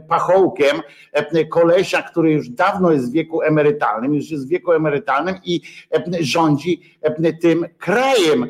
pachołkiem 0.07 0.81
kolesia, 1.49 2.01
który 2.01 2.31
już 2.31 2.49
dawno 2.49 2.91
jest 2.91 3.09
w 3.09 3.13
wieku 3.13 3.41
emerytalnym, 3.41 3.78
już 4.13 4.31
jest 4.31 4.45
w 4.45 4.49
wieku 4.49 4.71
emerytalnym 4.71 5.35
i 5.43 5.61
rządzi 6.19 6.81
tym 7.41 7.65
krajem. 7.77 8.47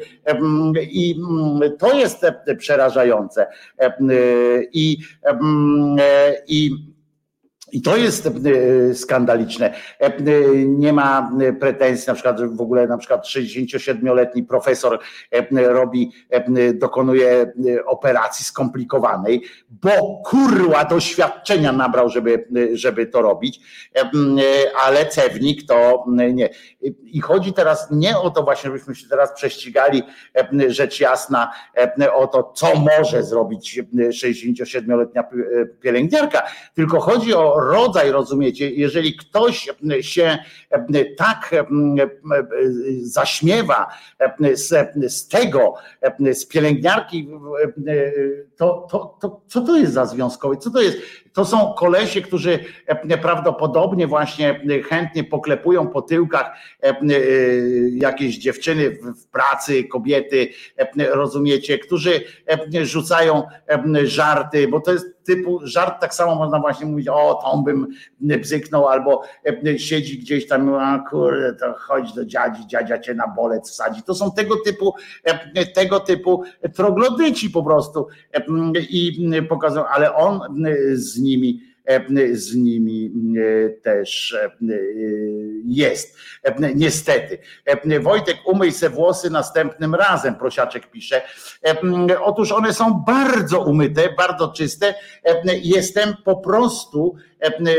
I 0.92 1.16
to 1.80 1.94
jest 1.94 2.26
przerażające. 2.58 3.48
I, 4.74 4.98
i 6.48 6.72
i 7.72 7.82
to 7.82 7.98
jest 7.98 8.28
e, 8.28 8.96
skandaliczne. 8.96 9.74
E, 10.02 10.06
e, 10.06 10.12
nie 10.66 10.94
ma 10.94 11.32
pretensji, 11.60 12.08
na 12.08 12.14
przykład, 12.14 12.40
że 12.40 12.48
w 12.48 12.62
ogóle 12.62 12.88
na 12.88 12.98
przykład 12.98 13.26
67-letni 13.26 14.44
profesor 14.44 15.00
robi, 15.52 16.12
dokonuje 16.74 17.54
operacji 17.86 18.46
skomplikowanej, 18.46 19.41
bo 19.70 20.22
kurła 20.26 20.86
doświadczenia 20.86 21.72
nabrał, 21.72 22.10
żeby, 22.10 22.48
żeby 22.74 23.06
to 23.06 23.22
robić, 23.22 23.60
ale 24.84 25.06
cewnik 25.06 25.68
to 25.68 26.06
nie. 26.34 26.50
I 27.06 27.22
chodzi 27.22 27.54
teraz 27.54 27.88
nie 27.91 28.18
o 28.18 28.30
to 28.30 28.44
właśnie, 28.44 28.68
żebyśmy 28.68 28.96
się 28.96 29.10
teraz 29.10 29.34
prześcigali, 29.34 30.04
rzecz 30.68 31.00
jasna, 31.00 31.52
o 32.14 32.28
to, 32.28 32.44
co 32.56 32.68
może 32.76 33.24
zrobić 33.24 33.82
67-letnia 34.10 35.24
pielęgniarka, 35.82 36.44
tylko 36.76 37.00
chodzi 37.00 37.34
o 37.34 37.59
rodzaj, 37.60 38.11
rozumiecie, 38.11 38.72
jeżeli 38.72 39.15
ktoś 39.15 39.69
się 40.02 40.38
tak 41.18 41.56
zaśmiewa 43.02 43.88
z, 44.53 44.73
z 45.07 45.27
tego, 45.27 45.73
z 46.34 46.45
pielęgniarki, 46.45 47.30
to, 48.57 48.88
to, 48.91 49.18
to 49.22 49.41
co 49.48 49.61
to 49.61 49.77
jest 49.77 49.94
za 49.94 50.06
związkowy? 50.06 50.57
Co 50.57 50.72
to 50.72 50.81
jest? 50.81 50.98
To 51.34 51.46
są 51.46 51.74
kolesie, 51.74 52.22
którzy 52.22 52.60
prawdopodobnie 53.22 54.08
właśnie 54.08 54.62
chętnie 54.90 55.24
poklepują 55.24 55.88
po 55.88 56.02
tyłkach 56.02 56.52
jakieś 57.92 58.38
dziewczyny 58.38 58.90
w 58.92 59.28
pracy, 59.28 59.84
kobiety, 59.84 60.50
rozumiecie, 61.12 61.80
którzy 61.80 62.22
rzucają 62.82 63.44
żarty, 64.04 64.68
bo 64.68 64.80
to 64.80 64.92
jest 64.92 65.06
typu 65.24 65.60
żart, 65.64 66.02
tak 66.02 66.14
samo 66.14 66.36
można 66.36 66.60
właśnie 66.60 66.86
mówić, 66.86 67.08
o, 67.08 67.40
tą 67.44 67.64
bym 67.64 67.88
bzyknął, 68.20 68.88
albo 68.88 69.22
siedzi 69.78 70.20
gdzieś 70.20 70.48
tam, 70.48 70.74
a 70.74 71.04
kurde, 71.10 71.54
to 71.54 71.74
chodź 71.78 72.14
do 72.14 72.26
dziadzi, 72.26 72.68
dziadzia 72.68 73.00
cię 73.00 73.14
na 73.14 73.28
bolec 73.28 73.70
wsadzi. 73.70 74.04
To 74.04 74.16
są 74.16 74.32
tego 74.32 74.56
typu, 74.66 74.94
tego 75.76 76.00
typu 76.00 76.44
troglodyci 76.76 77.50
po 77.50 77.64
prostu 77.64 78.08
i 78.90 79.30
pokazują, 79.50 79.86
ale 79.86 80.16
on 80.16 80.42
z 80.94 81.19
nimi 81.22 81.70
z 82.32 82.56
nimi 82.56 83.12
też 83.84 84.38
jest. 85.66 86.18
Niestety. 86.76 87.38
Wojtek, 88.02 88.38
umyj 88.46 88.72
se 88.72 88.90
włosy 88.90 89.30
następnym 89.30 89.96
razem, 89.96 90.36
prosiaczek 90.36 90.91
pisze. 90.91 91.22
Otóż 92.24 92.52
one 92.52 92.74
są 92.74 93.04
bardzo 93.08 93.64
umyte, 93.66 94.14
bardzo 94.18 94.48
czyste. 94.48 94.96
Jestem 95.64 96.14
po 96.26 96.36
prostu, 96.36 97.16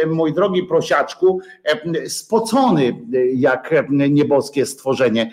mój 0.07 0.35
drogi 0.35 0.63
prosiaczku, 0.63 1.41
spocony 2.09 2.93
jak 3.35 3.75
nieboskie 4.11 4.67
stworzenie 4.67 5.33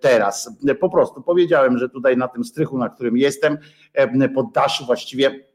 teraz. 0.00 0.56
Po 0.80 0.90
prostu 0.90 1.22
powiedziałem, 1.22 1.78
że 1.78 1.88
tutaj 1.88 2.16
na 2.16 2.28
tym 2.28 2.44
strychu, 2.44 2.78
na 2.78 2.88
którym 2.88 3.16
jestem, 3.16 3.58
poddaszu 4.34 4.86
właściwie 4.86 5.45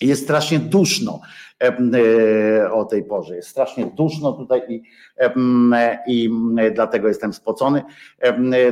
jest 0.00 0.22
strasznie 0.22 0.58
duszno 0.58 1.20
e, 1.62 2.72
o 2.72 2.84
tej 2.84 3.04
porze. 3.04 3.36
Jest 3.36 3.48
strasznie 3.48 3.86
duszno 3.86 4.32
tutaj 4.32 4.62
i, 4.68 4.82
i 6.06 6.30
dlatego 6.74 7.08
jestem 7.08 7.32
spocony. 7.32 7.82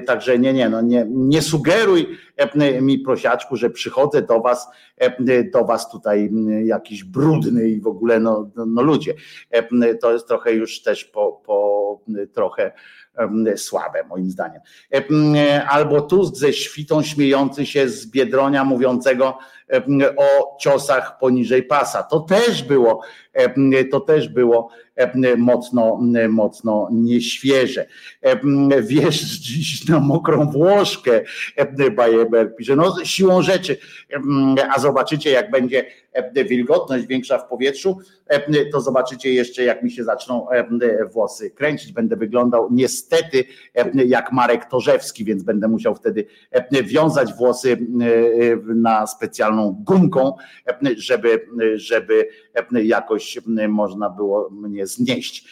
Także 0.07 0.39
nie, 0.39 0.53
nie, 0.53 0.69
no 0.69 0.81
nie, 0.81 1.07
nie 1.11 1.43
sugeruj 1.43 2.07
mi 2.81 2.99
prosiaczku, 2.99 3.57
że 3.57 3.71
przychodzę 3.71 4.23
do 4.23 4.41
was, 4.41 4.69
do 5.53 5.65
was 5.65 5.91
tutaj 5.91 6.31
jakiś 6.65 7.05
brudny 7.05 7.69
i 7.69 7.81
w 7.81 7.87
ogóle 7.87 8.21
no, 8.21 8.51
no 8.67 8.83
ludzie. 8.83 9.15
To 10.01 10.13
jest 10.13 10.29
trochę 10.29 10.53
już 10.53 10.83
też 10.83 11.05
po, 11.05 11.43
po 11.47 11.79
trochę 12.33 12.73
słabe 13.57 14.05
moim 14.09 14.31
zdaniem. 14.31 14.61
Albo 15.69 16.01
Tusk 16.01 16.37
ze 16.37 16.53
świtą 16.53 17.03
śmiejący 17.03 17.67
się 17.67 17.89
z 17.89 18.07
Biedronia 18.07 18.65
mówiącego 18.65 19.39
o 20.17 20.57
ciosach 20.61 21.19
poniżej 21.19 21.63
pasa. 21.63 22.03
To 22.03 22.21
też 22.21 22.63
było, 22.63 23.01
to 23.91 24.01
też 24.01 24.29
było 24.29 24.71
mocno, 25.37 26.01
mocno 26.29 26.89
nieświeże. 26.93 27.87
Wiesz 28.83 29.21
dziś 29.47 29.89
na 29.89 30.01
mokrą 30.01 30.51
Włoszkę, 30.51 31.21
Bajeber 31.97 32.57
pisze, 32.57 32.77
no 32.77 33.05
siłą 33.05 33.43
rzeczy, 33.43 33.77
a 34.77 34.81
zobaczycie 34.81 35.31
jak 35.31 35.51
będzie 35.51 35.85
wilgotność 36.49 37.07
większa 37.07 37.39
w 37.39 37.49
powietrzu, 37.49 37.99
to 38.73 38.81
zobaczycie 38.81 39.33
jeszcze 39.33 39.65
jak 39.65 39.83
mi 39.83 39.91
się 39.91 40.05
zaczną 40.05 40.47
włosy 41.13 41.51
kręcić, 41.51 41.93
będę 41.93 42.17
wyglądał 42.17 42.69
niestety 42.71 43.45
jak 44.07 44.33
Marek 44.33 44.65
Torzewski, 44.65 45.25
więc 45.25 45.43
będę 45.43 45.69
musiał 45.69 45.95
wtedy 45.95 46.27
wiązać 46.85 47.35
włosy 47.35 47.79
na 48.75 49.07
specjalną 49.07 49.58
gumką, 49.67 50.37
żeby, 50.97 51.47
żeby 51.75 52.29
jakoś 52.73 53.39
można 53.69 54.11
było 54.11 54.51
mnie 54.51 54.87
znieść. 54.87 55.45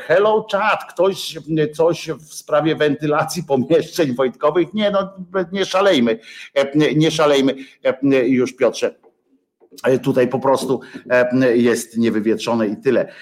Hello 0.00 0.46
chat, 0.52 0.92
ktoś 0.92 1.38
coś 1.74 2.08
w 2.08 2.34
sprawie 2.34 2.76
wentylacji 2.76 3.42
pomieszczeń 3.42 4.14
wojtkowych? 4.14 4.74
Nie, 4.74 4.90
no 4.90 5.14
nie 5.52 5.64
szalejmy, 5.64 6.18
nie 6.96 7.10
szalejmy 7.10 7.54
już 8.26 8.56
Piotrze 8.56 9.03
tutaj 10.02 10.28
po 10.28 10.38
prostu 10.38 10.80
jest 11.54 11.96
niewywietrzone 11.98 12.66
i 12.66 12.76
tyle. 12.76 13.12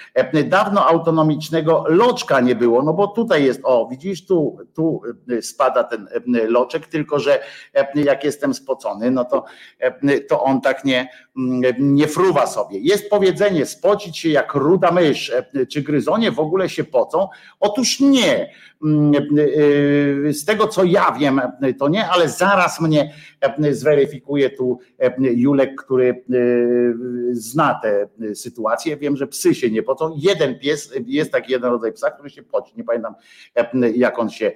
Dawno 0.45 0.87
autonomicznego 0.87 1.85
loczka 1.87 2.39
nie 2.39 2.55
było, 2.55 2.83
no 2.83 2.93
bo 2.93 3.07
tutaj 3.07 3.45
jest, 3.45 3.61
o 3.63 3.87
widzisz, 3.91 4.25
tu, 4.25 4.57
tu 4.73 5.01
spada 5.41 5.83
ten 5.83 6.07
loczek, 6.47 6.87
tylko 6.87 7.19
że 7.19 7.39
jak 7.95 8.23
jestem 8.23 8.53
spocony, 8.53 9.11
no 9.11 9.25
to, 9.25 9.45
to 10.29 10.43
on 10.43 10.61
tak 10.61 10.85
nie, 10.85 11.09
nie 11.79 12.07
fruwa 12.07 12.47
sobie. 12.47 12.79
Jest 12.79 13.09
powiedzenie, 13.09 13.65
spocić 13.65 14.17
się 14.17 14.29
jak 14.29 14.53
ruda 14.53 14.91
mysz, 14.91 15.31
czy 15.71 15.81
gryzonie 15.81 16.31
w 16.31 16.39
ogóle 16.39 16.69
się 16.69 16.83
pocą? 16.83 17.27
Otóż 17.59 17.99
nie. 17.99 18.49
Z 20.31 20.45
tego 20.45 20.67
co 20.67 20.83
ja 20.83 21.11
wiem, 21.19 21.41
to 21.79 21.87
nie, 21.87 22.07
ale 22.09 22.29
zaraz 22.29 22.81
mnie 22.81 23.13
zweryfikuje 23.71 24.49
tu 24.49 24.79
Julek, 25.19 25.75
który 25.75 26.23
zna 27.31 27.79
tę 27.83 28.07
sytuację. 28.35 28.97
Wiem, 28.97 29.17
że 29.17 29.27
psy 29.27 29.55
się 29.55 29.71
nie 29.71 29.83
pocą. 29.83 30.15
Jeden 30.17 30.59
pies, 30.59 30.93
jest 31.05 31.31
taki 31.31 31.51
jeden 31.51 31.71
rodzaj 31.71 31.93
psa, 31.93 32.11
który 32.11 32.29
się 32.29 32.43
poci. 32.43 32.73
Nie 32.77 32.83
pamiętam, 32.83 33.15
jak 33.95 34.19
on 34.19 34.29
się 34.29 34.51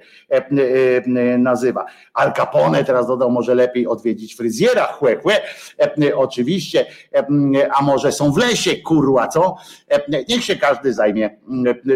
nazywa. 1.38 1.84
Al 2.14 2.32
Capone 2.32 2.84
teraz 2.84 3.06
dodał, 3.06 3.30
może 3.30 3.54
lepiej 3.54 3.86
odwiedzić 3.86 4.34
fryzjera, 4.34 4.84
chłe, 4.84 5.16
chłe. 5.16 5.40
Oczywiście, 6.14 6.86
a 7.78 7.82
może 7.82 8.12
są 8.12 8.32
w 8.32 8.38
lesie, 8.38 8.76
kurła, 8.76 9.28
co? 9.28 9.56
Niech 10.28 10.44
się 10.44 10.56
każdy 10.56 10.92
zajmie 10.92 11.38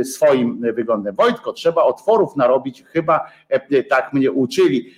swoim 0.05 0.61
wyglądem. 0.75 1.15
Wojtko, 1.15 1.53
trzeba 1.53 1.85
otworów 2.23 2.37
narobić, 2.37 2.85
chyba 2.87 3.21
tak 3.89 4.13
mnie 4.13 4.33
uczyli. 4.33 4.91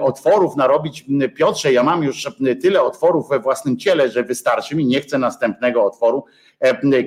Otworów 0.00 0.56
narobić, 0.56 1.04
Piotrze, 1.34 1.72
ja 1.72 1.82
mam 1.82 2.02
już 2.02 2.28
tyle 2.62 2.82
otworów 2.82 3.28
we 3.28 3.40
własnym 3.40 3.76
ciele, 3.76 4.10
że 4.10 4.24
wystarczy 4.24 4.76
mi, 4.76 4.86
nie 4.86 5.00
chcę 5.00 5.18
następnego 5.18 5.84
otworu. 5.84 6.24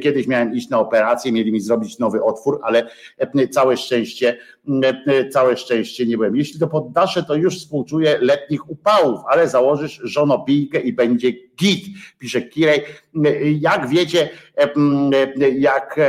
Kiedyś 0.02 0.27
miałem 0.27 0.53
iść 0.53 0.69
na 0.69 0.80
operację, 0.80 1.31
mieli 1.31 1.52
mi 1.52 1.61
zrobić 1.61 1.99
nowy 1.99 2.23
otwór, 2.23 2.60
ale 2.64 2.89
całe 3.52 3.77
szczęście, 3.77 4.38
całe 5.31 5.57
szczęście 5.57 6.06
nie 6.06 6.18
byłem. 6.18 6.35
Jeśli 6.35 6.60
to 6.60 6.68
poddaszę, 6.68 7.23
to 7.23 7.35
już 7.35 7.60
współczuję 7.60 8.18
letnich 8.22 8.69
upałów, 8.69 9.19
ale 9.27 9.48
założysz 9.48 10.02
żonobijkę 10.03 10.80
i 10.80 10.93
będzie 10.93 11.31
git, 11.31 11.85
pisze 12.19 12.41
Kirej. 12.41 12.81
Jak 13.60 13.89
wiecie, 13.89 14.30
jak 15.60 15.99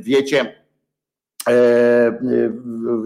wiecie, 0.00 0.40
E, 0.42 0.48
e, 0.48 0.61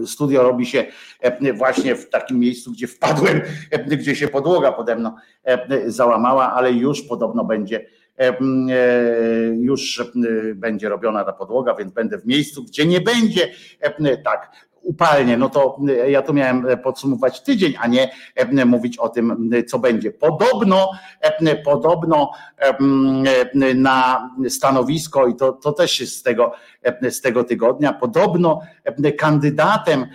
studio 0.05 0.43
robi 0.43 0.65
się 0.65 0.85
e, 1.21 1.53
właśnie 1.53 1.95
w 1.95 2.09
takim 2.09 2.39
miejscu, 2.39 2.71
gdzie 2.71 2.87
wpadłem, 2.87 3.41
gdzie 3.87 4.15
się 4.15 4.27
podłoga 4.27 4.71
pode 4.71 4.95
mną 4.95 5.15
załamała, 5.87 6.53
ale 6.53 6.71
już 6.71 7.01
podobno 7.01 7.45
będzie 7.45 7.85
już 9.59 10.03
będzie 10.55 10.89
robiona 10.89 11.23
ta 11.23 11.33
podłoga, 11.33 11.75
więc 11.75 11.93
będę 11.93 12.17
w 12.17 12.25
miejscu, 12.25 12.63
gdzie 12.63 12.85
nie 12.85 13.01
będzie 13.01 13.49
tak 14.23 14.66
upalnie, 14.87 15.37
no 15.37 15.49
to 15.49 15.79
e, 15.89 16.11
ja 16.11 16.21
tu 16.21 16.33
miałem 16.33 16.69
e, 16.69 16.77
podsumować 16.77 17.41
tydzień, 17.41 17.73
a 17.79 17.87
nie 17.87 18.11
e, 18.35 18.65
mówić 18.65 18.97
o 18.97 19.09
tym, 19.09 19.51
co 19.67 19.79
będzie. 19.79 20.11
Podobno, 20.11 20.91
podobno 21.65 22.31
na 23.75 24.29
stanowisko, 24.49 25.27
i 25.27 25.35
to, 25.35 25.51
to 25.51 25.71
też 25.71 25.99
jest 25.99 26.15
z 26.15 26.23
tego, 26.23 26.51
z 27.09 27.21
tego 27.21 27.43
tygodnia, 27.43 27.93
podobno 27.93 28.61
kandydatem 29.17 30.05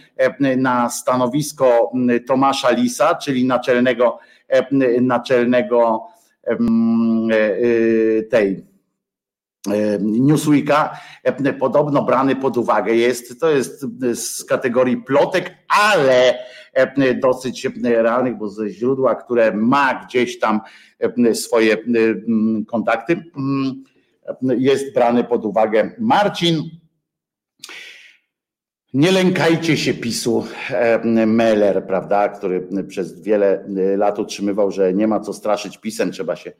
na 0.57 0.91
stanowisko 0.91 1.93
Tomasza 2.27 2.71
Lisa, 2.71 3.15
czyli 3.15 3.45
naczelnego, 3.45 4.19
naczelnego 5.01 6.07
tej 8.31 8.72
Newsweeka 10.01 10.99
e, 11.23 11.53
podobno 11.53 12.03
brany 12.03 12.37
pod 12.37 12.57
uwagę 12.57 12.95
jest, 12.95 13.41
to 13.41 13.51
jest 13.51 13.87
z 14.15 14.45
kategorii 14.45 14.97
plotek, 14.97 15.55
ale 15.69 16.39
e, 16.73 17.15
dosyć 17.15 17.69
realnych, 17.85 18.39
bo 18.39 18.49
ze 18.49 18.69
źródła, 18.71 19.15
które 19.15 19.53
ma 19.53 20.05
gdzieś 20.05 20.39
tam 20.39 20.61
swoje 21.33 21.77
kontakty, 22.67 23.23
jest 24.43 24.95
brany 24.95 25.25
pod 25.25 25.45
uwagę 25.45 25.91
Marcin. 25.99 26.63
Nie 28.95 29.13
lękajcie 29.13 29.77
się 29.77 29.95
PiSu 29.95 30.47
Meller, 31.27 31.87
prawda, 31.87 32.29
który 32.29 32.69
przez 32.89 33.23
wiele 33.23 33.65
lat 33.97 34.19
utrzymywał, 34.19 34.71
że 34.71 34.95
nie 34.95 35.07
ma 35.07 35.21
co 35.21 35.33
straszyć 35.33 35.79
PiSem, 35.79 36.13
trzeba 36.13 36.37
się 36.37 36.53
E, 36.53 36.55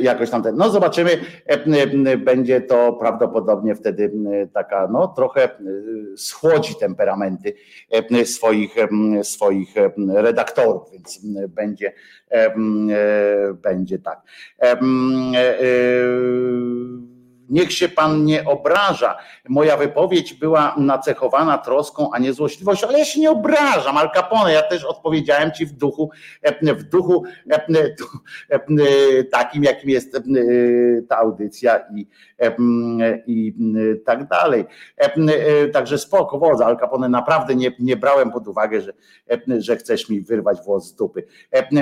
jakoś 0.00 0.30
tam 0.30 0.42
ten. 0.42 0.56
No 0.56 0.70
zobaczymy, 0.70 1.10
e, 1.46 2.16
będzie 2.16 2.60
to 2.60 2.92
prawdopodobnie 2.92 3.74
wtedy 3.74 4.12
taka, 4.52 4.88
no 4.92 5.08
trochę 5.08 5.44
e, 5.44 5.58
schłodzi 6.16 6.74
temperamenty 6.74 7.54
swoich, 8.24 8.74
swoich 9.22 9.74
redaktorów, 10.08 10.90
więc 10.92 11.20
będzie, 11.48 11.92
będzie 13.62 13.98
tak 13.98 14.22
Niech 17.52 17.72
się 17.72 17.88
pan 17.88 18.24
nie 18.24 18.44
obraża. 18.44 19.18
Moja 19.48 19.76
wypowiedź 19.76 20.34
była 20.34 20.74
nacechowana 20.78 21.58
troską, 21.58 22.10
a 22.12 22.18
nie 22.18 22.32
złośliwością, 22.32 22.88
ale 22.88 22.98
ja 22.98 23.04
się 23.04 23.20
nie 23.20 23.30
obrażam, 23.30 23.96
Al 23.96 24.10
Capone, 24.14 24.52
ja 24.52 24.62
też 24.62 24.84
odpowiedziałem 24.84 25.52
ci 25.52 25.66
w 25.66 25.72
duchu, 25.72 26.10
w 26.62 26.82
duchu 26.82 27.24
takim, 29.30 29.64
jakim 29.64 29.90
jest 29.90 30.16
ta 31.08 31.18
audycja 31.18 31.80
i, 31.94 32.06
i 33.26 33.54
tak 34.04 34.28
dalej. 34.28 34.64
Także 35.72 35.98
spoko, 35.98 36.38
wodza, 36.38 36.66
Al 36.66 36.78
Capone 36.78 37.08
naprawdę 37.08 37.54
nie, 37.54 37.72
nie 37.78 37.96
brałem 37.96 38.30
pod 38.30 38.48
uwagę, 38.48 38.80
że, 38.80 38.92
że 39.58 39.76
chcesz 39.76 40.08
mi 40.08 40.20
wyrwać 40.20 40.58
włos 40.64 40.86
z 40.86 40.94
dupy. 40.94 41.24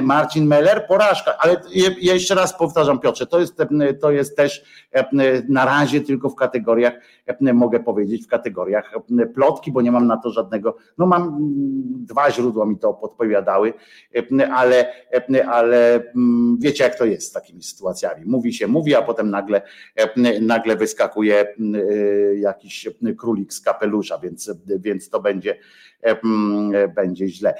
Marcin 0.02 0.46
Meller, 0.46 0.86
porażka, 0.86 1.32
ale 1.38 1.56
jeszcze 2.00 2.34
raz 2.34 2.58
powtarzam 2.58 3.00
Piotrze, 3.00 3.26
to 3.26 3.40
jest, 3.40 3.56
to 4.00 4.10
jest 4.10 4.36
też 4.36 4.64
na 5.48 5.64
razie 5.64 6.00
tylko 6.00 6.28
w 6.28 6.34
kategoriach, 6.34 6.92
mogę 7.40 7.80
powiedzieć, 7.80 8.24
w 8.24 8.28
kategoriach 8.28 8.94
plotki, 9.34 9.72
bo 9.72 9.82
nie 9.82 9.92
mam 9.92 10.06
na 10.06 10.16
to 10.16 10.30
żadnego, 10.30 10.76
no 10.98 11.06
mam 11.06 11.38
dwa 12.06 12.30
źródła 12.30 12.66
mi 12.66 12.78
to 12.78 12.94
podpowiadały, 12.94 13.72
ale, 14.54 14.92
ale 15.46 15.94
mm, 16.16 16.58
wiecie 16.60 16.84
jak 16.84 16.98
to 16.98 17.04
jest 17.04 17.28
z 17.28 17.32
takimi 17.32 17.62
sytuacjami. 17.62 18.24
Mówi 18.26 18.52
się, 18.52 18.66
mówi, 18.66 18.94
a 18.94 19.02
potem 19.02 19.30
nagle, 19.30 19.62
nagle 20.50 20.76
wyskakuje 20.76 21.54
mm, 21.60 21.82
jakiś 22.40 22.88
królik 23.18 23.52
z 23.52 23.60
kapelusza, 23.60 24.18
więc, 24.18 24.50
więc 24.66 25.10
to 25.10 25.20
będzie 25.20 25.56
będzie 26.94 27.28
źle. 27.28 27.54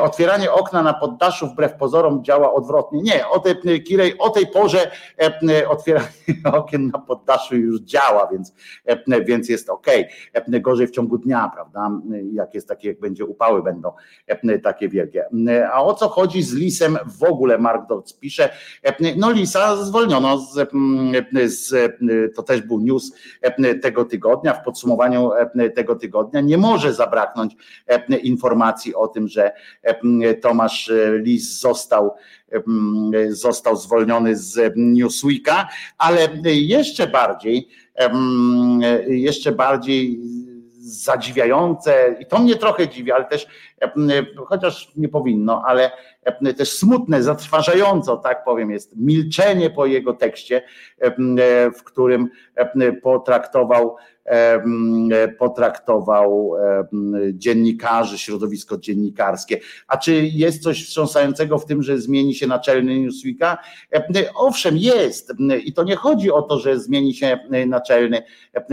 Otwieranie 0.00 0.52
okna 0.52 0.82
na 0.82 0.94
poddaszu 0.94 1.46
wbrew 1.46 1.74
pozorom 1.74 2.24
działa 2.24 2.54
odwrotnie. 2.54 3.02
Nie, 3.02 3.28
o 3.28 3.38
tej, 3.38 3.82
Kirej, 3.82 4.18
o 4.18 4.30
tej 4.30 4.46
porze 4.46 4.90
otwieranie 5.68 6.08
okien 6.52 6.90
na 6.92 6.98
poddaszu 6.98 7.56
już 7.56 7.80
działa, 7.80 8.28
więc, 8.32 8.54
więc 9.26 9.48
jest 9.48 9.70
ok. 9.70 9.86
Gorzej 10.48 10.86
w 10.86 10.90
ciągu 10.90 11.18
dnia, 11.18 11.50
prawda? 11.54 11.90
Jak 12.32 12.54
jest 12.54 12.68
takie, 12.68 12.88
jak 12.88 13.00
będzie 13.00 13.24
upały 13.24 13.62
będą 13.62 13.92
takie 14.62 14.88
wielkie. 14.88 15.24
A 15.72 15.82
o 15.82 15.94
co 15.94 16.08
chodzi 16.08 16.42
z 16.42 16.54
lisem 16.54 16.98
w 17.18 17.24
ogóle, 17.24 17.58
Mark 17.58 17.88
Dodds 17.88 18.12
pisze, 18.12 18.48
no 19.16 19.30
lisa 19.30 19.76
zwolniono 19.76 20.38
z, 20.38 20.70
z, 21.46 21.92
to 22.36 22.42
też 22.42 22.60
był 22.60 22.80
news 22.80 23.12
tego 23.82 24.04
tygodnia, 24.04 24.54
w 24.54 24.64
podsumowaniu 24.64 25.30
tego 25.74 25.96
tygodnia 25.96 26.40
nie 26.40 26.58
może 26.58 26.94
zabraknąć 26.94 27.56
informacji 28.22 28.94
o 28.94 29.08
tym, 29.08 29.28
że 29.28 29.52
Tomasz 30.42 30.92
Lis 31.18 31.60
został 31.60 32.14
został 33.28 33.76
zwolniony 33.76 34.36
z 34.36 34.72
Newsweeka, 34.76 35.68
ale 35.98 36.28
jeszcze 36.44 37.06
bardziej, 37.06 37.68
jeszcze 39.08 39.52
bardziej 39.52 40.20
zadziwiające 40.80 42.16
i 42.20 42.26
to 42.26 42.38
mnie 42.38 42.56
trochę 42.56 42.88
dziwi, 42.88 43.12
ale 43.12 43.24
też 43.24 43.46
chociaż 44.46 44.92
nie 44.96 45.08
powinno, 45.08 45.62
ale 45.66 45.90
też 46.56 46.72
smutne, 46.72 47.22
zatrważająco, 47.22 48.16
tak 48.16 48.44
powiem, 48.44 48.70
jest 48.70 48.96
milczenie 48.96 49.70
po 49.70 49.86
jego 49.86 50.12
tekście, 50.12 50.62
w 51.78 51.82
którym 51.84 52.28
potraktował 53.02 53.96
potraktował 55.38 56.52
dziennikarzy, 57.32 58.18
środowisko 58.18 58.78
dziennikarskie. 58.78 59.60
A 59.88 59.96
czy 59.96 60.14
jest 60.14 60.62
coś 60.62 60.84
wstrząsającego 60.84 61.58
w 61.58 61.66
tym, 61.66 61.82
że 61.82 61.98
zmieni 61.98 62.34
się 62.34 62.46
naczelny 62.46 63.00
Newsweeka? 63.00 63.58
Owszem, 64.34 64.76
jest. 64.76 65.32
I 65.64 65.72
to 65.72 65.84
nie 65.84 65.96
chodzi 65.96 66.30
o 66.30 66.42
to, 66.42 66.58
że 66.58 66.80
zmieni 66.80 67.14
się 67.14 67.38
naczelny 67.66 68.22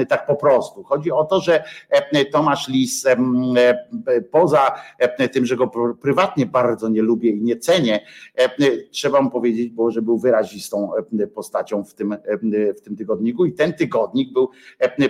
tak 0.09 0.25
po 0.25 0.35
prostu. 0.35 0.83
Chodzi 0.83 1.11
o 1.11 1.23
to, 1.23 1.39
że 1.39 1.63
Tomasz 2.31 2.67
Lis 2.67 3.05
poza 4.31 4.71
tym, 5.31 5.45
że 5.45 5.55
go 5.55 5.71
prywatnie 6.01 6.45
bardzo 6.45 6.89
nie 6.89 7.01
lubię 7.01 7.29
i 7.29 7.41
nie 7.41 7.57
cenię, 7.57 7.99
trzeba 8.91 9.21
mu 9.21 9.29
powiedzieć, 9.29 9.69
bo 9.69 9.91
że 9.91 10.01
był 10.01 10.17
wyrazistą 10.17 10.91
postacią 11.35 11.83
w 11.83 11.93
tym, 11.93 12.15
w 12.77 12.81
tym 12.81 12.95
tygodniku 12.95 13.45
i 13.45 13.53
ten 13.53 13.73
tygodnik 13.73 14.33
był 14.33 14.49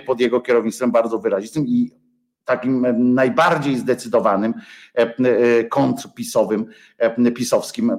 pod 0.06 0.20
jego 0.20 0.35
kierownictwem 0.40 0.90
bardzo 0.90 1.18
wyrazistym 1.18 1.66
i 1.66 1.90
takim 2.46 2.86
najbardziej 3.14 3.76
zdecydowanym 3.76 4.54
e, 4.98 5.00
e, 5.00 5.64
kontrpisowym, 5.64 6.66
e, 6.98 7.30
pisowskim 7.32 7.98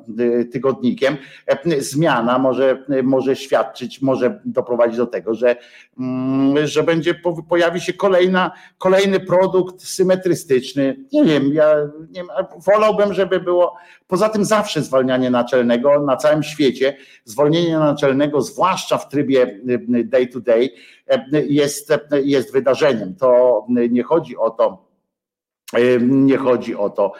tygodnikiem. 0.51 1.17
Zmiana 1.79 2.39
może, 2.39 2.83
może 3.03 3.35
świadczyć, 3.35 4.01
może 4.01 4.41
doprowadzić 4.45 4.97
do 4.97 5.07
tego, 5.07 5.33
że, 5.33 5.55
mm, 5.99 6.67
że 6.67 6.83
będzie 6.83 7.15
pojawi 7.49 7.81
się 7.81 7.93
kolejna, 7.93 8.51
kolejny 8.77 9.19
produkt 9.19 9.81
symetrystyczny. 9.81 11.05
Nie 11.13 11.23
wiem, 11.23 11.53
ja 11.53 11.75
nie, 12.09 12.23
wolałbym, 12.65 13.13
żeby 13.13 13.39
było 13.39 13.75
poza 14.07 14.29
tym 14.29 14.45
zawsze 14.45 14.81
zwalnianie 14.81 15.29
naczelnego 15.29 16.01
na 16.01 16.17
całym 16.17 16.43
świecie, 16.43 16.97
zwolnienie 17.23 17.79
naczelnego, 17.79 18.41
zwłaszcza 18.41 18.97
w 18.97 19.09
trybie 19.09 19.59
day 20.03 20.27
to 20.27 20.39
day, 20.39 20.69
jest, 21.31 21.93
jest 22.23 22.53
wydarzeniem. 22.53 23.15
To 23.15 23.65
nie 23.89 24.03
chodzi 24.03 24.37
o 24.37 24.49
to, 24.49 24.87
nie 26.01 26.37
chodzi 26.37 26.75
o 26.75 26.89
to, 26.89 27.13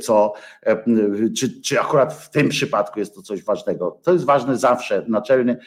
co, 0.00 0.32
czy, 1.38 1.60
czy 1.62 1.80
akurat 1.80 2.14
w 2.14 2.30
tym 2.30 2.48
przypadku 2.48 2.98
jest 2.98 3.14
to 3.14 3.22
coś 3.22 3.44
ważnego. 3.44 3.98
To 4.02 4.12
jest 4.12 4.24
ważne 4.24 4.56
zawsze, 4.56 5.04
naczelny 5.08 5.58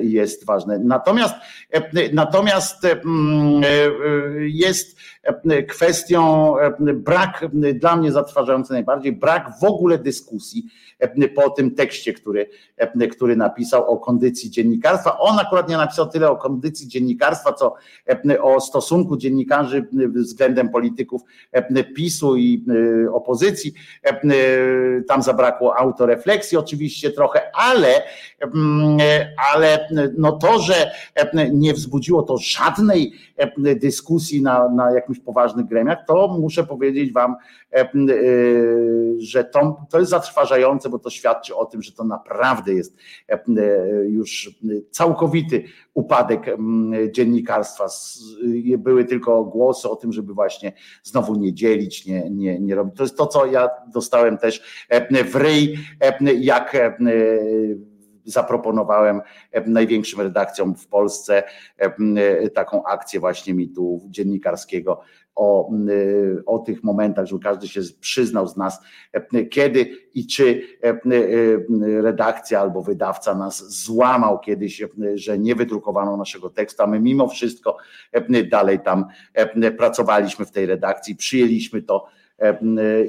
jest 0.00 0.46
ważny. 0.46 0.78
Natomiast, 0.78 1.34
natomiast 2.12 2.86
jest 4.38 4.98
kwestią 5.68 6.54
brak, 6.94 7.44
dla 7.74 7.96
mnie 7.96 8.12
zatrważający 8.12 8.72
najbardziej, 8.72 9.12
brak 9.12 9.50
w 9.60 9.64
ogóle 9.64 9.98
dyskusji 9.98 10.64
po 11.34 11.50
tym 11.50 11.74
tekście, 11.74 12.12
który, 12.12 12.50
który 13.12 13.36
napisał 13.36 13.90
o 13.90 13.98
kondycji 13.98 14.50
dziennikarstwa. 14.50 15.18
On 15.18 15.38
akurat 15.38 15.68
nie 15.68 15.76
napisał 15.76 16.08
tyle 16.08 16.30
o 16.30 16.36
kondycji 16.36 16.88
dziennikarstwa, 16.88 17.52
co 17.52 17.74
o 18.40 18.60
stosunku 18.60 19.16
dziennikarzy 19.16 19.88
względem 20.14 20.68
polityków 20.68 21.22
PiSu 21.96 22.36
i 22.36 22.64
opozycji. 23.12 23.74
Tam 25.08 25.22
zabrakło 25.22 25.76
autorefleksji 25.76 26.58
oczywiście 26.58 27.10
trochę, 27.10 27.40
ale, 27.54 28.02
ale 29.54 29.88
no 30.18 30.32
to, 30.32 30.58
że 30.58 30.90
nie 31.52 31.74
wzbudziło 31.74 32.22
to 32.22 32.38
żadnej 32.38 33.12
dyskusji 33.76 34.42
na, 34.42 34.68
na 34.68 34.90
jakimś 34.90 35.20
poważnych 35.20 35.66
gremiach, 35.66 35.98
to 36.06 36.28
muszę 36.40 36.64
powiedzieć 36.64 37.12
wam, 37.12 37.36
że 39.18 39.44
to, 39.44 39.86
to 39.90 39.98
jest 39.98 40.10
zatrważające, 40.10 40.85
bo 40.90 40.98
to 40.98 41.10
świadczy 41.10 41.56
o 41.56 41.66
tym, 41.66 41.82
że 41.82 41.92
to 41.92 42.04
naprawdę 42.04 42.74
jest 42.74 42.96
już 44.08 44.50
całkowity 44.90 45.64
upadek 45.94 46.56
dziennikarstwa. 47.10 47.86
Były 48.78 49.04
tylko 49.04 49.44
głosy 49.44 49.90
o 49.90 49.96
tym, 49.96 50.12
żeby 50.12 50.34
właśnie 50.34 50.72
znowu 51.02 51.34
nie 51.34 51.54
dzielić, 51.54 52.06
nie, 52.06 52.30
nie, 52.30 52.60
nie 52.60 52.74
robić. 52.74 52.96
To 52.96 53.02
jest 53.02 53.16
to, 53.16 53.26
co 53.26 53.46
ja 53.46 53.68
dostałem 53.92 54.38
też 54.38 54.86
w 55.30 55.36
ryj, 55.36 55.78
jak 56.40 56.76
zaproponowałem 58.26 59.20
największym 59.66 60.20
redakcjom 60.20 60.74
w 60.74 60.86
Polsce 60.86 61.42
taką 62.54 62.84
akcję 62.84 63.20
właśnie 63.20 63.54
mitu 63.54 64.02
dziennikarskiego 64.06 65.00
o, 65.34 65.70
o 66.46 66.58
tych 66.58 66.84
momentach, 66.84 67.26
żeby 67.26 67.42
każdy 67.42 67.68
się 67.68 67.80
przyznał 68.00 68.46
z 68.46 68.56
nas, 68.56 68.80
kiedy 69.50 69.90
i 70.14 70.26
czy 70.26 70.62
redakcja 72.00 72.60
albo 72.60 72.82
wydawca 72.82 73.34
nas 73.34 73.84
złamał 73.84 74.40
kiedyś, 74.40 74.82
że 75.14 75.38
nie 75.38 75.54
wydrukowano 75.54 76.16
naszego 76.16 76.50
tekstu, 76.50 76.82
a 76.82 76.86
my 76.86 77.00
mimo 77.00 77.28
wszystko 77.28 77.76
dalej 78.50 78.80
tam 78.80 79.04
pracowaliśmy 79.78 80.46
w 80.46 80.50
tej 80.50 80.66
redakcji, 80.66 81.16
przyjęliśmy 81.16 81.82
to 81.82 82.06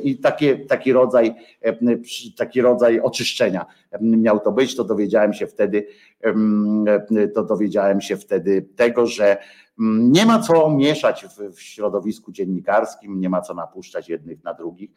i 0.04 0.18
takie, 0.18 0.58
taki, 0.58 0.94
rodzaj, 0.94 1.34
taki 2.38 2.62
rodzaj 2.62 3.00
oczyszczenia. 3.00 3.66
Miał 4.02 4.40
to 4.40 4.52
być, 4.52 4.76
to 4.76 4.84
dowiedziałem 4.84 5.34
się 5.34 5.48
wtedy, 5.48 5.88
to 7.36 7.44
dowiedziałem 7.44 8.02
się 8.02 8.18
wtedy 8.18 8.66
tego, 8.76 9.06
że 9.06 9.38
nie 9.80 10.26
ma 10.26 10.40
co 10.40 10.70
mieszać 10.70 11.26
w, 11.26 11.56
w, 11.56 11.62
środowisku 11.62 12.32
dziennikarskim, 12.32 13.20
nie 13.20 13.30
ma 13.30 13.42
co 13.42 13.54
napuszczać 13.54 14.10
jednych 14.10 14.44
na 14.44 14.54
drugich. 14.54 14.90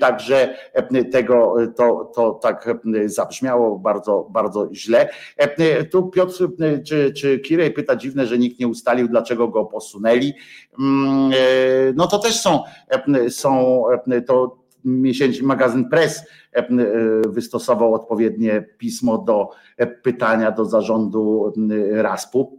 Także 0.00 0.56
tego 1.12 1.56
to, 1.76 2.12
to 2.14 2.32
tak 2.32 2.68
zabrzmiało 3.06 3.78
bardzo, 3.78 4.28
bardzo 4.30 4.68
źle. 4.72 5.08
Tu 5.90 6.08
Piotr 6.08 6.48
czy, 6.86 7.12
czy 7.12 7.38
Kirej 7.38 7.70
pyta 7.70 7.96
dziwne, 7.96 8.26
że 8.26 8.38
nikt 8.38 8.60
nie 8.60 8.68
ustalił, 8.68 9.08
dlaczego 9.08 9.48
go 9.48 9.64
posunęli. 9.64 10.32
No 11.94 12.06
to 12.06 12.18
też 12.18 12.40
są, 12.40 12.62
są 13.28 13.82
to 14.26 14.58
miesięczny 14.84 15.46
magazyn 15.46 15.88
Press 15.88 16.22
wystosował 17.28 17.94
odpowiednie 17.94 18.66
pismo 18.78 19.18
do 19.18 19.50
pytania 20.02 20.50
do 20.50 20.64
zarządu 20.64 21.52
RASP-u 21.92 22.57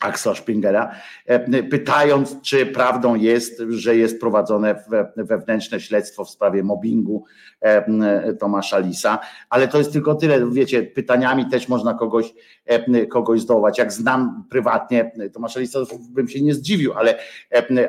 Axla 0.00 0.34
Springera, 0.34 0.94
e, 1.26 1.62
pytając, 1.62 2.40
czy 2.42 2.66
prawdą 2.66 3.14
jest, 3.14 3.62
że 3.68 3.96
jest 3.96 4.20
prowadzone 4.20 4.84
wewnętrzne 5.16 5.80
śledztwo 5.80 6.24
w 6.24 6.30
sprawie 6.30 6.62
mobbingu 6.62 7.24
e, 7.60 8.34
Tomasza 8.34 8.78
Lisa, 8.78 9.18
ale 9.50 9.68
to 9.68 9.78
jest 9.78 9.92
tylko 9.92 10.14
tyle, 10.14 10.50
wiecie, 10.50 10.82
pytaniami 10.82 11.46
też 11.46 11.68
można 11.68 11.94
kogoś, 11.94 12.34
e, 12.66 13.06
kogoś 13.06 13.40
zdołać. 13.40 13.78
Jak 13.78 13.92
znam 13.92 14.44
prywatnie 14.50 15.12
Tomasza 15.32 15.60
Lisa, 15.60 15.78
bym 16.10 16.28
się 16.28 16.42
nie 16.42 16.54
zdziwił, 16.54 16.92
ale, 16.92 17.18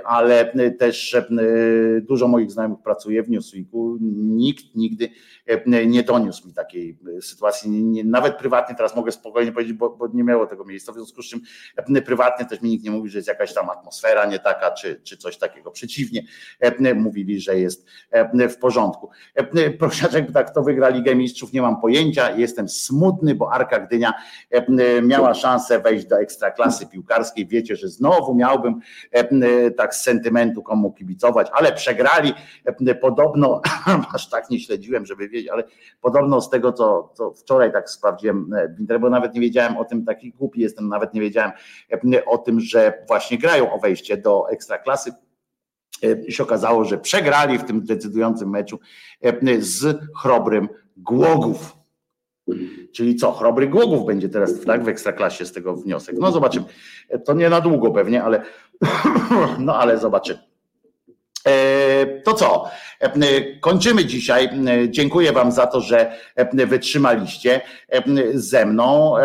ale 0.06 0.54
też 0.80 1.18
dużo 2.02 2.28
moich 2.28 2.52
znajomych 2.52 2.80
pracuje 2.84 3.24
w 3.24 3.30
Newsweeku, 3.30 3.98
nikt 4.02 4.76
nigdy 4.76 5.10
nie 5.88 6.04
doniósł 6.04 6.48
mi 6.48 6.54
takiej 6.54 6.98
sytuacji, 7.22 7.72
nawet 8.04 8.38
prywatnie 8.38 8.76
teraz 8.76 8.96
mogę 8.96 9.12
spokojnie 9.12 9.52
powiedzieć, 9.52 9.74
bo, 9.74 9.90
bo 9.90 10.08
nie 10.14 10.24
miało 10.24 10.48
tego 10.48 10.66
miejsca, 10.66 10.92
w 10.92 10.96
związku 10.96 11.22
z 11.22 11.26
czym 11.26 11.42
prywatnie 12.02 12.46
też 12.46 12.62
mi 12.62 12.70
nikt 12.70 12.84
nie 12.84 12.92
mówi, 12.92 13.10
że 13.10 13.18
jest 13.18 13.28
jakaś 13.28 13.54
tam 13.54 13.70
atmosfera 13.70 14.26
nie 14.26 14.40
taka, 14.40 14.72
czy, 14.72 15.02
czy 15.04 15.18
coś 15.18 15.38
takiego. 15.38 15.72
Przeciwnie, 15.72 16.24
e, 16.60 16.94
mówili, 16.94 17.40
że 17.40 17.60
jest 17.60 17.86
e, 18.12 18.50
w 18.50 18.58
porządku. 18.58 19.10
E, 19.36 19.72
Prosiaczek 19.72 20.32
tak, 20.34 20.52
kto 20.52 20.64
wygra 20.64 20.90
Ligę 20.90 21.16
Mistrzów, 21.16 21.54
nie 21.54 21.62
mam 21.62 21.82
pojęcia. 21.82 22.32
Jestem 22.32 22.70
smutny, 22.70 23.36
bo 23.36 23.54
Arka 23.54 23.80
Gdynia 23.80 24.14
miała 25.04 25.34
szansę 25.34 25.80
wejść 25.80 26.06
do 26.06 26.20
ekstraklasy 26.20 26.88
piłkarskiej. 26.88 27.48
Wiecie, 27.48 27.76
że 27.76 27.88
znowu 27.88 28.36
miałbym 28.36 28.80
tak 29.78 29.96
z 29.96 30.02
sentymentu 30.02 30.64
komu 30.64 30.94
kibicować, 30.94 31.48
ale 31.54 31.74
przegrali. 31.74 32.34
Podobno, 33.02 33.62
aż 34.16 34.30
tak 34.30 34.50
nie 34.50 34.60
śledziłem, 34.60 35.06
żeby 35.06 35.30
wiedzieć, 35.30 35.50
ale 35.50 35.64
podobno 36.02 36.42
z 36.42 36.50
tego, 36.50 36.74
co, 36.74 37.14
co 37.14 37.32
wczoraj 37.32 37.72
tak 37.72 37.90
sprawdziłem 37.90 38.50
bo 39.02 39.10
nawet 39.10 39.34
nie 39.34 39.42
wiedziałem 39.42 39.78
o 39.78 39.86
tym, 39.86 40.06
taki 40.06 40.32
głupi 40.32 40.62
jestem, 40.62 40.88
nawet 40.88 41.14
nie 41.14 41.22
wiedziałem, 41.22 41.52
o 42.26 42.38
tym, 42.38 42.60
że 42.60 43.06
właśnie 43.08 43.38
grają 43.38 43.74
o 43.74 43.80
wejście 43.80 44.18
do 44.18 44.50
ekstraklasy. 44.50 45.14
I 46.28 46.32
się 46.32 46.44
okazało, 46.44 46.86
że 46.86 46.98
przegrali 46.98 47.58
w 47.58 47.64
tym 47.64 47.86
decydującym 47.86 48.50
meczu 48.50 48.80
z 49.60 50.00
chrobrym 50.22 50.70
Głogów. 50.98 51.76
Czyli 52.94 53.16
co, 53.16 53.32
chrobry 53.32 53.68
Głogów 53.68 54.06
będzie 54.06 54.30
teraz 54.30 54.62
tak, 54.62 54.84
w 54.84 54.88
ekstraklasie 54.88 55.46
z 55.46 55.52
tego 55.52 55.76
wniosek. 55.76 56.16
No 56.20 56.32
zobaczymy. 56.32 56.66
To 57.26 57.34
nie 57.34 57.50
na 57.50 57.62
długo 57.62 57.92
pewnie, 57.92 58.24
ale 58.24 58.44
no 59.60 59.76
ale 59.76 59.98
zobaczymy. 59.98 60.51
E, 61.48 62.06
to 62.06 62.34
co? 62.34 62.70
E, 63.00 63.42
kończymy 63.60 64.06
dzisiaj. 64.06 64.46
E, 64.46 64.90
dziękuję 64.90 65.32
Wam 65.32 65.52
za 65.52 65.68
to, 65.68 65.82
że 65.82 66.14
wytrzymaliście 66.54 67.62
ze 68.34 68.66
mną. 68.66 69.16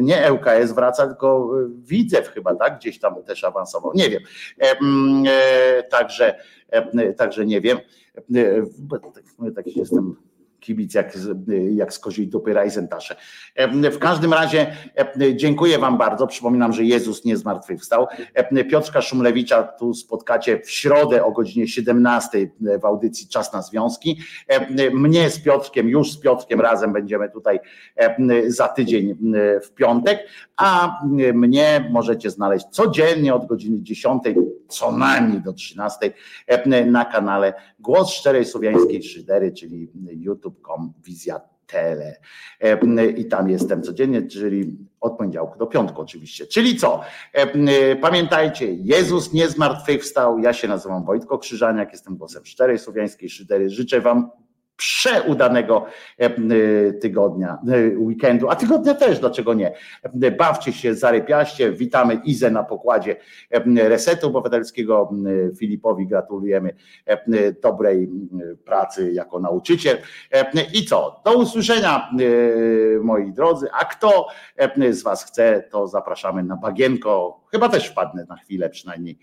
Nie 0.00 0.30
ЛKS 0.30 0.72
wraca, 0.72 1.06
tylko 1.06 1.50
Widzew 1.68 2.28
chyba, 2.28 2.54
tak? 2.54 2.78
Gdzieś 2.78 2.98
tam 2.98 3.22
też 3.24 3.44
awansował. 3.44 3.92
Nie 3.94 4.10
wiem. 4.10 4.22
Także, 5.90 6.34
także 7.16 7.46
nie 7.46 7.60
wiem. 7.60 7.78
Taki 9.54 9.78
jestem 9.78 10.16
kibic 10.60 10.94
jak, 10.94 11.18
jak 11.70 11.92
z 11.92 11.98
koziej 11.98 12.28
dupy 12.28 12.52
Reisentasze. 12.52 13.16
W 13.92 13.98
każdym 13.98 14.32
razie 14.32 14.76
dziękuję 15.34 15.78
Wam 15.78 15.98
bardzo. 15.98 16.26
Przypominam, 16.26 16.72
że 16.72 16.84
Jezus 16.84 17.24
nie 17.24 17.36
zmartwychwstał. 17.36 18.06
Piotrka 18.70 19.02
Szumlewicza 19.02 19.62
tu 19.62 19.94
spotkacie 19.94 20.60
w 20.60 20.70
środę 20.70 21.24
o 21.24 21.32
godzinie 21.32 21.68
17 21.68 22.50
w 22.80 22.84
audycji 22.84 23.28
Czas 23.28 23.52
na 23.52 23.62
Związki. 23.62 24.20
Mnie 24.92 25.30
z 25.30 25.40
Piotrkiem, 25.40 25.88
już 25.88 26.12
z 26.12 26.20
Piotrkiem 26.20 26.60
razem 26.60 26.92
będziemy 26.92 27.30
tutaj 27.30 27.60
za 28.46 28.68
tydzień 28.68 29.16
w 29.64 29.70
piątek, 29.74 30.18
a 30.56 31.00
mnie 31.34 31.90
możecie 31.90 32.30
znaleźć 32.30 32.66
codziennie 32.70 33.34
od 33.34 33.46
godziny 33.46 33.82
10 33.82 34.22
co 34.68 34.92
najmniej 34.92 35.40
do 35.40 35.52
13 35.52 36.12
na 36.86 37.04
kanale 37.04 37.54
Głos 37.78 38.10
Szczerej 38.10 38.44
Słowiańskiej 38.44 39.02
Szydery, 39.02 39.52
czyli 39.52 39.88
youtube.com 40.50 40.92
wizja 41.04 41.40
tele. 41.66 42.16
I 43.16 43.24
tam 43.24 43.50
jestem 43.50 43.82
codziennie, 43.82 44.22
czyli 44.22 44.78
od 45.00 45.18
poniedziałku 45.18 45.58
do 45.58 45.66
piątku 45.66 46.00
oczywiście. 46.00 46.46
Czyli 46.46 46.76
co? 46.76 47.00
Pamiętajcie, 48.00 48.72
Jezus 48.72 49.32
nie 49.32 49.48
zmartwychwstał. 49.48 50.38
Ja 50.38 50.52
się 50.52 50.68
nazywam 50.68 51.04
Wojtko 51.04 51.38
Krzyżaniak, 51.38 51.92
jestem 51.92 52.16
głosem 52.16 52.46
Szczerej 52.46 52.78
Słowiańskiej 52.78 53.30
Szydery. 53.30 53.70
Życzę 53.70 54.00
Wam 54.00 54.30
przeudanego 54.80 55.86
e, 56.18 56.92
tygodnia, 56.92 57.58
e, 57.68 57.98
weekendu, 57.98 58.48
a 58.48 58.56
tygodnia 58.56 58.94
też, 58.94 59.18
dlaczego 59.18 59.54
nie? 59.54 59.74
Bawcie 60.38 60.72
się, 60.72 60.94
zarypiaście, 60.94 61.72
witamy 61.72 62.14
Izę 62.14 62.50
na 62.50 62.64
pokładzie 62.64 63.16
Resetu 63.76 64.26
Obywatelskiego, 64.26 65.10
Filipowi 65.56 66.06
gratulujemy 66.06 66.74
dobrej 67.62 68.10
pracy 68.64 69.12
jako 69.12 69.40
nauczyciel 69.40 69.98
i 70.74 70.84
co? 70.84 71.20
Do 71.24 71.38
usłyszenia 71.38 72.10
moi 73.02 73.32
drodzy, 73.32 73.66
a 73.72 73.84
kto 73.84 74.26
z 74.90 75.02
Was 75.02 75.24
chce, 75.24 75.64
to 75.70 75.86
zapraszamy 75.86 76.42
na 76.42 76.56
Bagienko, 76.56 77.44
chyba 77.50 77.68
też 77.68 77.88
wpadnę 77.88 78.26
na 78.28 78.36
chwilę 78.36 78.70
przynajmniej 78.70 79.18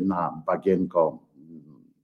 na 0.00 0.42
Bagienko 0.46 1.18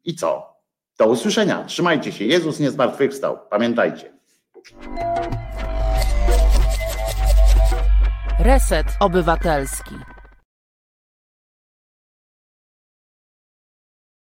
i 0.04 0.14
co? 0.14 0.57
Do 0.98 1.06
usłyszenia. 1.06 1.64
Trzymajcie 1.64 2.12
się. 2.12 2.24
Jezus 2.24 2.60
nie 2.60 2.70
zmartwychwstał. 2.70 3.38
Pamiętajcie. 3.50 4.12
Reset 8.40 8.86
Obywatelski. 9.00 9.94